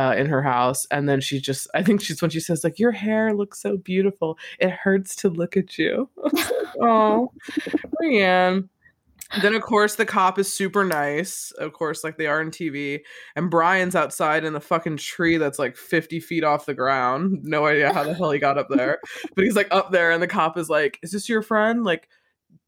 uh, 0.00 0.14
in 0.16 0.26
her 0.26 0.42
house. 0.42 0.86
And 0.90 1.08
then 1.08 1.20
she 1.20 1.40
just 1.40 1.68
I 1.74 1.82
think 1.82 2.00
she's 2.00 2.22
when 2.22 2.30
she 2.30 2.40
says 2.40 2.64
like 2.64 2.78
your 2.78 2.92
hair 2.92 3.34
looks 3.34 3.60
so 3.60 3.76
beautiful. 3.76 4.38
It 4.58 4.70
hurts 4.70 5.14
to 5.16 5.28
look 5.28 5.56
at 5.56 5.76
you. 5.76 6.08
oh, 6.80 7.30
Rayanne. 8.00 8.68
Then 9.42 9.54
of 9.54 9.62
course 9.62 9.94
the 9.94 10.06
cop 10.06 10.40
is 10.40 10.52
super 10.52 10.84
nice, 10.84 11.52
of 11.52 11.72
course, 11.72 12.02
like 12.02 12.16
they 12.16 12.26
are 12.26 12.40
in 12.40 12.50
TV. 12.50 13.00
And 13.36 13.50
Brian's 13.50 13.94
outside 13.94 14.44
in 14.44 14.54
the 14.54 14.60
fucking 14.60 14.96
tree 14.96 15.36
that's 15.36 15.58
like 15.58 15.76
50 15.76 16.18
feet 16.18 16.42
off 16.42 16.66
the 16.66 16.74
ground. 16.74 17.40
No 17.44 17.66
idea 17.66 17.92
how 17.92 18.02
the 18.02 18.14
hell 18.14 18.30
he 18.30 18.40
got 18.40 18.58
up 18.58 18.68
there. 18.70 18.98
But 19.36 19.44
he's 19.44 19.54
like 19.54 19.68
up 19.70 19.92
there, 19.92 20.10
and 20.10 20.22
the 20.22 20.26
cop 20.26 20.56
is 20.58 20.68
like, 20.68 20.98
Is 21.02 21.12
this 21.12 21.28
your 21.28 21.42
friend? 21.42 21.84
Like, 21.84 22.08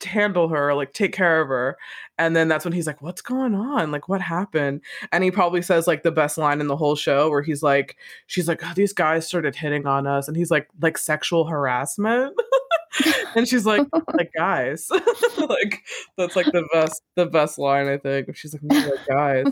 handle 0.05 0.49
her, 0.49 0.74
like 0.74 0.93
take 0.93 1.12
care 1.12 1.41
of 1.41 1.49
her. 1.49 1.77
And 2.19 2.37
then 2.37 2.49
that's 2.49 2.65
when 2.65 2.73
he's 2.73 2.87
like, 2.87 3.03
What's 3.03 3.23
going 3.23 3.55
on? 3.55 3.91
Like, 3.91 4.09
what 4.09 4.20
happened? 4.20 4.83
And 5.12 5.24
he 5.24 5.31
probably 5.31 5.62
says 5.62 5.87
like 5.87 6.03
the 6.03 6.12
best 6.12 6.39
line 6.39 6.61
in 6.61 6.66
the 6.66 6.77
whole 6.77 6.97
show 6.97 7.31
where 7.31 7.43
he's 7.43 7.62
like, 7.62 7.97
She's 8.27 8.49
like, 8.49 8.62
oh, 8.65 8.73
these 8.74 8.93
guys 8.93 9.27
started 9.27 9.57
hitting 9.57 9.87
on 9.87 10.07
us. 10.07 10.29
And 10.29 10.37
he's 10.37 10.51
like, 10.51 10.69
like 10.81 10.99
sexual 10.99 11.47
harassment. 11.47 12.35
and 13.36 13.48
she's 13.48 13.66
like, 13.66 13.86
like 14.14 14.31
guys. 14.36 14.89
like 15.39 15.82
that's 16.16 16.36
like 16.36 16.47
the 16.47 16.66
best 16.73 17.02
the 17.16 17.27
best 17.27 17.59
line 17.59 17.89
I 17.89 17.98
think. 17.98 18.35
She's 18.36 18.55
like, 18.55 18.62
like 18.70 19.06
guys. 19.09 19.47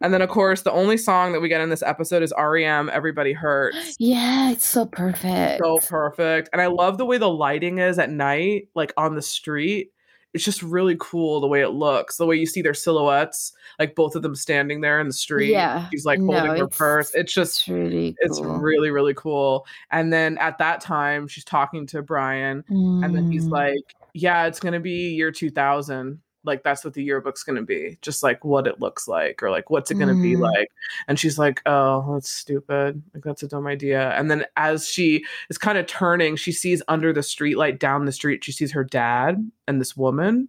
And 0.00 0.12
then 0.12 0.22
of 0.22 0.28
course 0.28 0.62
the 0.62 0.72
only 0.72 0.96
song 0.96 1.32
that 1.32 1.40
we 1.40 1.48
get 1.48 1.60
in 1.60 1.70
this 1.70 1.82
episode 1.82 2.22
is 2.22 2.32
REM 2.38 2.90
Everybody 2.90 3.32
Hurts. 3.32 3.96
yeah, 3.98 4.50
it's 4.50 4.66
so 4.66 4.86
perfect. 4.86 5.60
So 5.62 5.78
perfect. 5.78 6.48
And 6.52 6.60
I 6.60 6.66
love 6.66 6.98
the 6.98 7.06
way 7.06 7.18
the 7.18 7.30
lighting 7.30 7.78
is 7.78 7.98
at 7.98 8.10
night, 8.10 8.68
like 8.74 8.92
on 8.96 9.14
the 9.14 9.22
street. 9.22 9.90
It's 10.32 10.44
just 10.44 10.62
really 10.62 10.96
cool 11.00 11.40
the 11.40 11.48
way 11.48 11.60
it 11.60 11.70
looks. 11.70 12.16
The 12.16 12.26
way 12.26 12.36
you 12.36 12.46
see 12.46 12.62
their 12.62 12.74
silhouettes, 12.74 13.52
like 13.80 13.94
both 13.96 14.14
of 14.14 14.22
them 14.22 14.34
standing 14.36 14.80
there 14.80 15.00
in 15.00 15.08
the 15.08 15.12
street. 15.12 15.50
Yeah, 15.50 15.88
She's 15.90 16.04
like 16.04 16.20
no, 16.20 16.32
holding 16.38 16.56
her 16.60 16.68
purse. 16.68 17.12
It's 17.14 17.32
just 17.32 17.60
it's 17.60 17.68
really 17.68 18.16
it's 18.20 18.38
cool. 18.38 18.58
really, 18.58 18.90
really 18.90 19.14
cool. 19.14 19.66
And 19.90 20.12
then 20.12 20.38
at 20.38 20.58
that 20.58 20.80
time, 20.80 21.26
she's 21.26 21.44
talking 21.44 21.86
to 21.88 22.02
Brian 22.02 22.64
and 22.68 23.14
then 23.14 23.30
he's 23.32 23.46
Mm. 23.46 23.50
like, 23.50 23.94
"Yeah, 24.14 24.46
it's 24.46 24.60
gonna 24.60 24.78
be 24.80 25.10
year 25.14 25.32
2000. 25.32 26.20
Like 26.44 26.62
that's 26.62 26.84
what 26.84 26.94
the 26.94 27.02
yearbook's 27.04 27.42
gonna 27.42 27.62
be. 27.62 27.98
Just 28.02 28.22
like 28.22 28.44
what 28.44 28.66
it 28.66 28.80
looks 28.80 29.06
like, 29.06 29.42
or 29.42 29.50
like 29.50 29.70
what's 29.70 29.90
it 29.90 29.98
gonna 29.98 30.14
be 30.14 30.34
Mm. 30.36 30.40
like." 30.40 30.68
And 31.08 31.18
she's 31.18 31.38
like, 31.38 31.60
"Oh, 31.66 32.14
that's 32.14 32.30
stupid. 32.30 33.02
Like 33.14 33.24
that's 33.24 33.42
a 33.42 33.48
dumb 33.48 33.66
idea." 33.66 34.10
And 34.10 34.30
then 34.30 34.46
as 34.56 34.88
she 34.88 35.24
is 35.50 35.58
kind 35.58 35.76
of 35.78 35.86
turning, 35.86 36.36
she 36.36 36.52
sees 36.52 36.82
under 36.88 37.12
the 37.12 37.20
streetlight 37.20 37.78
down 37.78 38.04
the 38.06 38.12
street, 38.12 38.42
she 38.44 38.52
sees 38.52 38.72
her 38.72 38.84
dad 38.84 39.50
and 39.68 39.80
this 39.80 39.96
woman, 39.96 40.48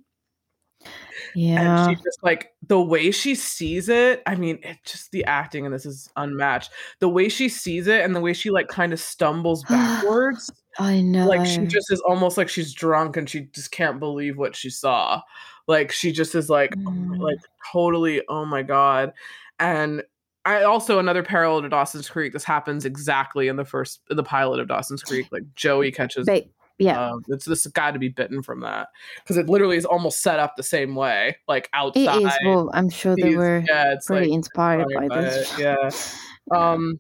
yeah. 1.36 1.88
and 1.88 1.98
she 1.98 2.04
just 2.04 2.24
like 2.24 2.54
the 2.68 2.82
way 2.82 3.12
she 3.12 3.36
sees 3.36 3.90
it. 3.90 4.22
I 4.26 4.36
mean, 4.36 4.60
it 4.64 4.78
just 4.86 5.12
the 5.12 5.24
acting 5.26 5.66
and 5.66 5.74
this 5.74 5.86
is 5.86 6.10
unmatched. 6.16 6.72
The 7.00 7.10
way 7.10 7.30
she 7.30 7.50
sees 7.50 7.88
it 7.88 8.02
and 8.04 8.16
the 8.16 8.22
way 8.22 8.34
she 8.34 8.50
like 8.50 8.68
kind 8.68 8.94
of 8.94 9.00
stumbles 9.00 9.64
backwards. 9.70 10.52
I 10.80 11.02
know. 11.02 11.28
like 11.28 11.46
she 11.46 11.66
just 11.66 11.92
is 11.92 12.00
almost 12.08 12.38
like 12.38 12.48
she's 12.48 12.74
drunk 12.74 13.18
and 13.18 13.30
she 13.30 13.42
just 13.54 13.72
can't 13.72 14.00
believe 14.00 14.38
what 14.38 14.56
she 14.56 14.70
saw 14.70 15.22
like 15.68 15.92
she 15.92 16.12
just 16.12 16.36
is 16.36 16.50
like 16.50 16.74
oh 16.78 16.92
Mm. 16.92 17.20
like 17.20 17.40
totally 17.72 18.22
oh 18.30 18.46
my 18.46 18.64
god 18.64 19.14
and 19.60 20.04
I 20.44 20.64
also 20.64 20.98
another 20.98 21.22
parallel 21.22 21.62
to 21.62 21.70
Dawson's 21.70 22.10
Creek. 22.10 22.34
This 22.34 22.44
happens 22.44 22.84
exactly 22.84 23.48
in 23.48 23.58
the 23.58 23.66
first 23.66 24.02
the 24.10 24.24
pilot 24.24 24.60
of 24.60 24.68
Dawson's 24.68 25.04
Creek. 25.04 25.28
Like 25.32 25.44
Joey 25.56 25.92
catches. 25.92 26.26
Ba- 26.26 26.46
yeah, 26.80 27.12
um, 27.12 27.24
it's 27.28 27.46
this 27.46 27.68
got 27.68 27.92
to 27.92 28.00
be 28.00 28.10
bitten 28.10 28.42
from 28.42 28.62
that 28.62 28.88
because 29.18 29.38
it 29.38 29.48
literally 29.48 29.78
is 29.78 29.86
almost 29.86 30.24
set 30.24 30.40
up 30.40 30.56
the 30.56 30.64
same 30.64 30.96
way, 30.96 31.38
like 31.48 31.70
outside. 31.74 32.22
it 32.22 32.26
is. 32.26 32.34
Well, 32.44 32.72
I'm 32.74 32.90
sure 32.90 33.16
they 33.16 33.36
were 33.36 33.64
yeah, 33.70 33.94
it's 33.94 34.08
pretty 34.08 34.30
like 34.30 34.36
inspired 34.36 34.88
by 34.96 35.08
by 35.08 35.22
this. 35.22 35.60
it, 35.60 35.60
yeah. 36.52 36.58
Um, 36.58 37.00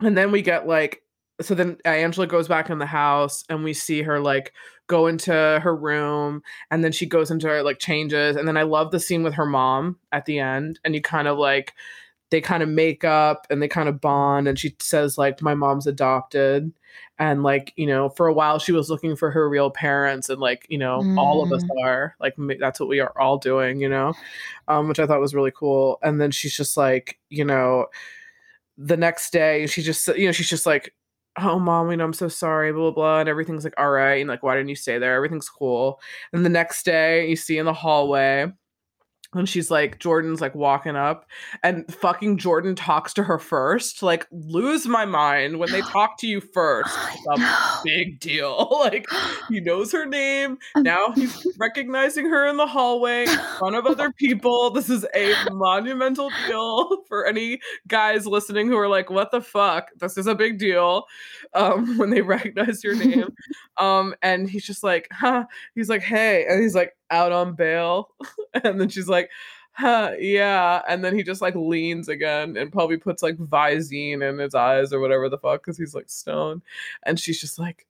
and 0.00 0.14
then 0.14 0.30
we 0.30 0.42
get 0.42 0.66
like, 0.66 1.00
so 1.40 1.54
then 1.54 1.78
Angela 1.86 2.26
goes 2.26 2.48
back 2.48 2.68
in 2.68 2.78
the 2.78 2.84
house, 2.86 3.44
and 3.48 3.64
we 3.64 3.72
see 3.72 4.02
her 4.02 4.20
like 4.20 4.52
go 4.86 5.06
into 5.06 5.32
her 5.32 5.74
room, 5.74 6.42
and 6.70 6.84
then 6.84 6.92
she 6.92 7.06
goes 7.06 7.30
into 7.30 7.48
her 7.48 7.62
like 7.62 7.78
changes, 7.78 8.36
and 8.36 8.46
then 8.46 8.56
I 8.56 8.62
love 8.62 8.90
the 8.90 9.00
scene 9.00 9.22
with 9.22 9.34
her 9.34 9.46
mom 9.46 9.98
at 10.12 10.26
the 10.26 10.38
end, 10.38 10.80
and 10.84 10.94
you 10.94 11.00
kind 11.02 11.28
of 11.28 11.38
like 11.38 11.74
they 12.30 12.40
kind 12.40 12.62
of 12.62 12.68
make 12.68 13.04
up 13.04 13.46
and 13.50 13.62
they 13.62 13.68
kind 13.68 13.88
of 13.88 14.00
bond, 14.00 14.48
and 14.48 14.58
she 14.58 14.74
says 14.80 15.16
like 15.18 15.42
my 15.42 15.54
mom's 15.54 15.86
adopted. 15.86 16.72
And 17.18 17.44
like 17.44 17.72
you 17.76 17.86
know, 17.86 18.08
for 18.08 18.26
a 18.26 18.32
while 18.32 18.58
she 18.58 18.72
was 18.72 18.90
looking 18.90 19.14
for 19.14 19.30
her 19.30 19.48
real 19.48 19.70
parents, 19.70 20.28
and 20.28 20.40
like 20.40 20.66
you 20.68 20.78
know, 20.78 21.00
all 21.16 21.42
of 21.44 21.52
us 21.52 21.62
are 21.84 22.16
like 22.20 22.34
that's 22.58 22.80
what 22.80 22.88
we 22.88 23.00
are 23.00 23.12
all 23.20 23.38
doing, 23.38 23.80
you 23.80 23.88
know, 23.88 24.14
um, 24.68 24.88
which 24.88 24.98
I 24.98 25.06
thought 25.06 25.20
was 25.20 25.34
really 25.34 25.52
cool. 25.54 25.98
And 26.02 26.20
then 26.20 26.30
she's 26.32 26.56
just 26.56 26.76
like, 26.76 27.18
you 27.30 27.44
know, 27.44 27.86
the 28.76 28.96
next 28.96 29.32
day 29.32 29.66
she 29.66 29.82
just 29.82 30.08
you 30.08 30.26
know 30.26 30.32
she's 30.32 30.48
just 30.48 30.66
like 30.66 30.92
oh 31.38 31.58
mom 31.58 31.90
you 31.90 31.96
know 31.96 32.04
i'm 32.04 32.12
so 32.12 32.28
sorry 32.28 32.72
blah 32.72 32.82
blah 32.82 32.90
blah 32.90 33.20
and 33.20 33.28
everything's 33.28 33.64
like 33.64 33.74
all 33.76 33.90
right 33.90 34.20
and 34.20 34.28
like 34.28 34.42
why 34.42 34.54
didn't 34.54 34.68
you 34.68 34.76
stay 34.76 34.98
there? 34.98 35.14
Everything's 35.14 35.48
cool. 35.48 36.00
And 36.32 36.44
the 36.44 36.48
next 36.50 36.84
day 36.84 37.28
you 37.28 37.36
see 37.36 37.58
in 37.58 37.66
the 37.66 37.72
hallway 37.72 38.52
and 39.34 39.48
she's 39.48 39.70
like 39.70 39.98
jordan's 39.98 40.40
like 40.40 40.54
walking 40.54 40.96
up 40.96 41.26
and 41.62 41.92
fucking 41.94 42.38
jordan 42.38 42.74
talks 42.74 43.12
to 43.14 43.22
her 43.22 43.38
first 43.38 44.02
like 44.02 44.26
lose 44.30 44.86
my 44.86 45.04
mind 45.04 45.58
when 45.58 45.70
they 45.70 45.80
talk 45.82 46.18
to 46.18 46.26
you 46.26 46.40
first 46.40 46.96
I 46.96 47.14
it's 47.14 47.42
a 47.42 47.82
big 47.84 48.20
deal 48.20 48.68
like 48.80 49.06
he 49.48 49.60
knows 49.60 49.92
her 49.92 50.06
name 50.06 50.58
now 50.76 51.12
he's 51.14 51.46
recognizing 51.58 52.28
her 52.28 52.46
in 52.46 52.56
the 52.56 52.66
hallway 52.66 53.22
in 53.22 53.38
front 53.58 53.76
of 53.76 53.86
other 53.86 54.12
people. 54.12 54.70
This 54.70 54.90
is 54.90 55.06
a 55.14 55.34
monumental 55.50 56.30
deal 56.46 57.04
for 57.08 57.26
any 57.26 57.60
guys 57.88 58.26
listening 58.26 58.68
who 58.68 58.76
are 58.76 58.88
like, 58.88 59.10
"What 59.10 59.30
the 59.30 59.40
fuck?" 59.40 59.90
This 59.98 60.16
is 60.16 60.26
a 60.26 60.34
big 60.34 60.58
deal 60.58 61.04
um, 61.54 61.98
when 61.98 62.10
they 62.10 62.22
recognize 62.22 62.82
your 62.84 62.96
name. 62.96 63.34
um, 63.76 64.14
and 64.22 64.48
he's 64.48 64.64
just 64.64 64.82
like, 64.82 65.08
"Huh?" 65.12 65.44
He's 65.74 65.88
like, 65.88 66.02
"Hey," 66.02 66.46
and 66.48 66.62
he's 66.62 66.74
like, 66.74 66.96
"Out 67.14 67.32
on 67.32 67.54
bail," 67.54 68.10
and 68.64 68.80
then 68.80 68.88
she's 68.88 69.08
like. 69.08 69.30
Huh, 69.76 70.12
yeah, 70.20 70.82
and 70.88 71.04
then 71.04 71.16
he 71.16 71.24
just 71.24 71.42
like 71.42 71.56
leans 71.56 72.08
again 72.08 72.56
and 72.56 72.70
probably 72.70 72.96
puts 72.96 73.24
like 73.24 73.36
Visine 73.36 74.22
in 74.22 74.38
his 74.38 74.54
eyes 74.54 74.92
or 74.92 75.00
whatever 75.00 75.28
the 75.28 75.36
fuck 75.36 75.62
because 75.64 75.76
he's 75.76 75.96
like 75.96 76.08
stoned, 76.08 76.62
and 77.02 77.18
she's 77.18 77.40
just 77.40 77.58
like, 77.58 77.84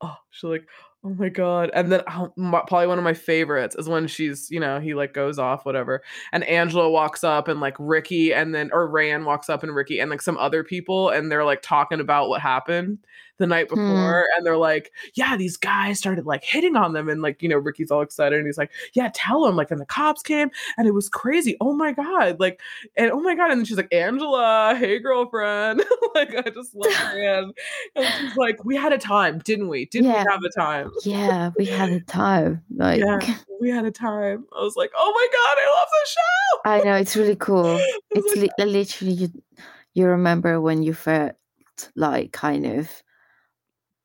oh, 0.00 0.16
she's 0.30 0.44
like, 0.44 0.66
Oh 1.06 1.10
my 1.10 1.28
god! 1.28 1.70
And 1.72 1.92
then 1.92 2.00
um, 2.08 2.32
my, 2.34 2.62
probably 2.66 2.88
one 2.88 2.98
of 2.98 3.04
my 3.04 3.14
favorites 3.14 3.76
is 3.78 3.88
when 3.88 4.08
she's, 4.08 4.50
you 4.50 4.58
know, 4.58 4.80
he 4.80 4.92
like 4.92 5.14
goes 5.14 5.38
off, 5.38 5.64
whatever, 5.64 6.02
and 6.32 6.42
Angela 6.42 6.90
walks 6.90 7.22
up 7.22 7.46
and 7.46 7.60
like 7.60 7.76
Rickie, 7.78 8.34
and 8.34 8.52
then 8.52 8.70
or 8.72 8.88
Rayanne 8.88 9.24
walks 9.24 9.48
up 9.48 9.62
and 9.62 9.72
Rickie 9.72 10.00
and 10.00 10.10
like 10.10 10.20
some 10.20 10.36
other 10.36 10.64
people, 10.64 11.10
and 11.10 11.30
they're 11.30 11.44
like 11.44 11.62
talking 11.62 12.00
about 12.00 12.28
what 12.28 12.40
happened 12.40 12.98
the 13.38 13.46
night 13.46 13.68
Hmm. 13.68 13.74
before, 13.76 14.26
and 14.36 14.44
they're 14.46 14.56
like, 14.56 14.92
yeah, 15.14 15.36
these 15.36 15.56
guys 15.56 15.98
started 15.98 16.26
like 16.26 16.42
hitting 16.44 16.76
on 16.76 16.92
them, 16.92 17.08
and 17.08 17.22
like 17.22 17.42
you 17.42 17.48
know, 17.48 17.56
Rickie's 17.56 17.90
all 17.90 18.02
excited, 18.02 18.38
and 18.38 18.46
he's 18.46 18.58
like, 18.58 18.70
yeah, 18.94 19.10
tell 19.14 19.44
them, 19.44 19.56
like, 19.56 19.70
and 19.70 19.80
the 19.80 19.86
cops 19.86 20.22
came, 20.22 20.50
and 20.78 20.86
it 20.88 20.92
was 20.92 21.08
crazy. 21.08 21.56
Oh 21.60 21.74
my 21.74 21.92
god, 21.92 22.40
like, 22.40 22.60
and 22.96 23.10
oh 23.10 23.20
my 23.20 23.34
god, 23.34 23.50
and 23.50 23.60
then 23.60 23.64
she's 23.64 23.76
like, 23.76 23.92
Angela, 23.92 24.74
hey 24.78 24.98
girlfriend, 24.98 25.82
like 26.14 26.34
I 26.34 26.48
just 26.50 26.74
love 26.74 26.92
Rayanne, 26.92 27.52
and 27.94 28.06
she's 28.20 28.36
like, 28.36 28.64
we 28.64 28.76
had 28.76 28.92
a 28.92 28.98
time, 28.98 29.38
didn't 29.40 29.68
we? 29.68 29.86
Didn't 29.86 30.10
Yeah. 30.10 30.24
we 30.24 30.30
have 30.32 30.42
a 30.42 30.50
time? 30.50 30.90
yeah, 31.04 31.50
we 31.58 31.64
had 31.66 31.90
a 31.90 32.00
time. 32.00 32.62
Like 32.74 33.00
Yeah, 33.00 33.18
we 33.60 33.70
had 33.70 33.84
a 33.84 33.90
time. 33.90 34.44
I 34.56 34.62
was 34.62 34.76
like, 34.76 34.90
oh 34.96 35.12
my 35.14 35.28
god, 35.32 35.56
I 35.58 35.78
love 35.78 35.88
the 35.90 36.08
show. 36.08 36.60
I 36.64 36.84
know 36.90 36.96
it's 37.00 37.16
really 37.16 37.36
cool. 37.36 37.78
It's 38.10 38.36
like, 38.36 38.50
li- 38.58 38.64
literally 38.64 39.12
you. 39.14 39.28
You 39.94 40.08
remember 40.08 40.60
when 40.60 40.82
you 40.82 40.92
felt 40.92 41.32
like 41.94 42.32
kind 42.32 42.66
of 42.66 42.90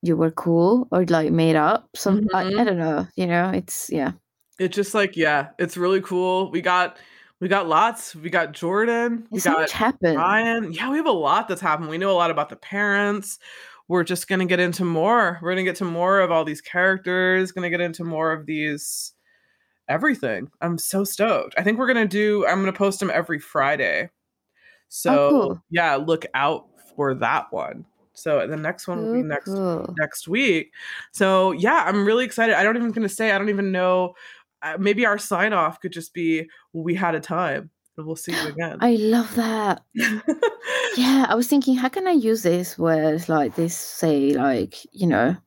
you 0.01 0.15
were 0.17 0.31
cool 0.31 0.87
or 0.91 1.05
like 1.05 1.31
made 1.31 1.55
up. 1.55 1.89
Some 1.95 2.27
I, 2.33 2.41
I 2.41 2.43
Mhm. 2.51 2.65
don't 2.65 2.77
know. 2.77 3.07
You 3.15 3.27
know, 3.27 3.51
it's 3.51 3.89
yeah. 3.91 4.13
it's 4.59 4.75
just 4.75 4.93
like, 4.93 5.15
yeah, 5.17 5.49
it's 5.59 5.77
really 5.77 6.01
cool. 6.01 6.51
We 6.51 6.61
got 6.61 6.97
we 7.39 7.47
got 7.47 7.67
lots. 7.67 8.15
We 8.15 8.29
got 8.29 8.51
Jordan. 8.53 9.27
We 9.31 9.39
So 9.39 9.51
got 9.51 9.59
much 9.61 9.71
happened. 9.71 10.17
Rayanne. 10.17 10.75
Yeah, 10.75 10.89
we 10.91 10.97
have 10.97 11.07
a 11.07 11.11
lot 11.11 11.47
that's 11.47 11.61
happened. 11.61 11.89
We 11.89 11.97
know 11.97 12.11
a 12.11 12.13
lot 12.13 12.29
about 12.31 12.49
the 12.49 12.55
parents. 12.55 13.39
We're 13.87 14.03
just 14.03 14.27
gonna 14.27 14.45
get 14.45 14.59
into 14.59 14.85
more. 14.85 15.39
We're 15.41 15.51
gonna 15.51 15.63
get 15.63 15.75
to 15.77 15.85
more 15.85 16.19
of 16.19 16.31
all 16.31 16.45
these 16.45 16.61
characters. 16.61 17.51
Gonna 17.51 17.69
get 17.69 17.81
into 17.81 18.03
more 18.03 18.31
of 18.31 18.45
these 18.45 19.13
everything. 19.89 20.49
I'm 20.61 20.77
so 20.77 21.03
stoked. 21.03 21.55
I 21.57 21.63
think 21.63 21.77
we're 21.77 21.87
gonna 21.87 22.07
do. 22.07 22.45
I'm 22.47 22.59
gonna 22.59 22.73
post 22.73 22.99
them 22.99 23.09
every 23.13 23.39
Friday. 23.39 24.09
So 24.89 25.29
cool. 25.29 25.63
yeah, 25.69 25.95
look 25.95 26.25
out 26.33 26.67
for 26.95 27.13
that 27.15 27.51
one. 27.51 27.85
So 28.13 28.45
the 28.45 28.57
next 28.57 28.87
one 28.87 29.03
will 29.05 29.13
be 29.13 29.23
next 29.23 29.45
cool. 29.45 29.93
next 29.97 30.27
week. 30.27 30.73
So 31.11 31.51
yeah, 31.53 31.83
I'm 31.85 32.05
really 32.05 32.25
excited. 32.25 32.55
I 32.55 32.63
don't 32.63 32.75
even 32.77 32.91
gonna 32.91 33.09
say. 33.09 33.31
I 33.31 33.37
don't 33.37 33.49
even 33.49 33.71
know. 33.71 34.13
Uh, 34.61 34.77
maybe 34.79 35.05
our 35.05 35.17
sign 35.17 35.53
off 35.53 35.79
could 35.79 35.91
just 35.91 36.13
be 36.13 36.49
"We 36.73 36.93
had 36.95 37.15
a 37.15 37.19
time." 37.19 37.69
and 37.97 38.05
We'll 38.05 38.15
see 38.15 38.33
you 38.33 38.47
again. 38.53 38.77
I 38.81 38.95
love 38.95 39.33
that. 39.35 39.81
Yeah, 40.97 41.25
I 41.29 41.35
was 41.35 41.47
thinking, 41.47 41.75
how 41.75 41.87
can 41.87 42.05
I 42.05 42.11
use 42.11 42.43
this 42.43 42.77
words 42.77 43.29
like 43.29 43.55
this? 43.55 43.75
Say 43.75 44.33
like 44.33 44.75
you 44.91 45.07
know, 45.07 45.37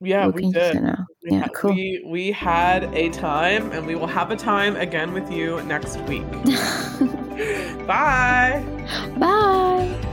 yeah, 0.00 0.26
we 0.28 0.52
did. 0.52 0.74
We, 0.82 1.32
Yeah, 1.32 1.40
ha- 1.40 1.48
cool. 1.54 1.72
we 1.72 2.02
we 2.06 2.32
had 2.32 2.84
a 2.94 3.08
time, 3.10 3.72
and 3.72 3.86
we 3.86 3.94
will 3.94 4.06
have 4.06 4.30
a 4.30 4.36
time 4.36 4.76
again 4.76 5.12
with 5.14 5.30
you 5.32 5.62
next 5.62 5.98
week. 6.02 6.30
Bye. 7.86 8.62
Bye. 9.18 10.12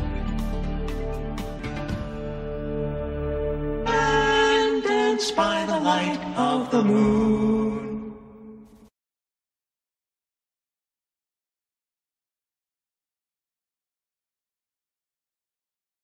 By 5.32 5.64
the 5.66 5.80
light 5.80 6.20
of 6.36 6.70
the 6.70 6.84
moon. 6.84 7.63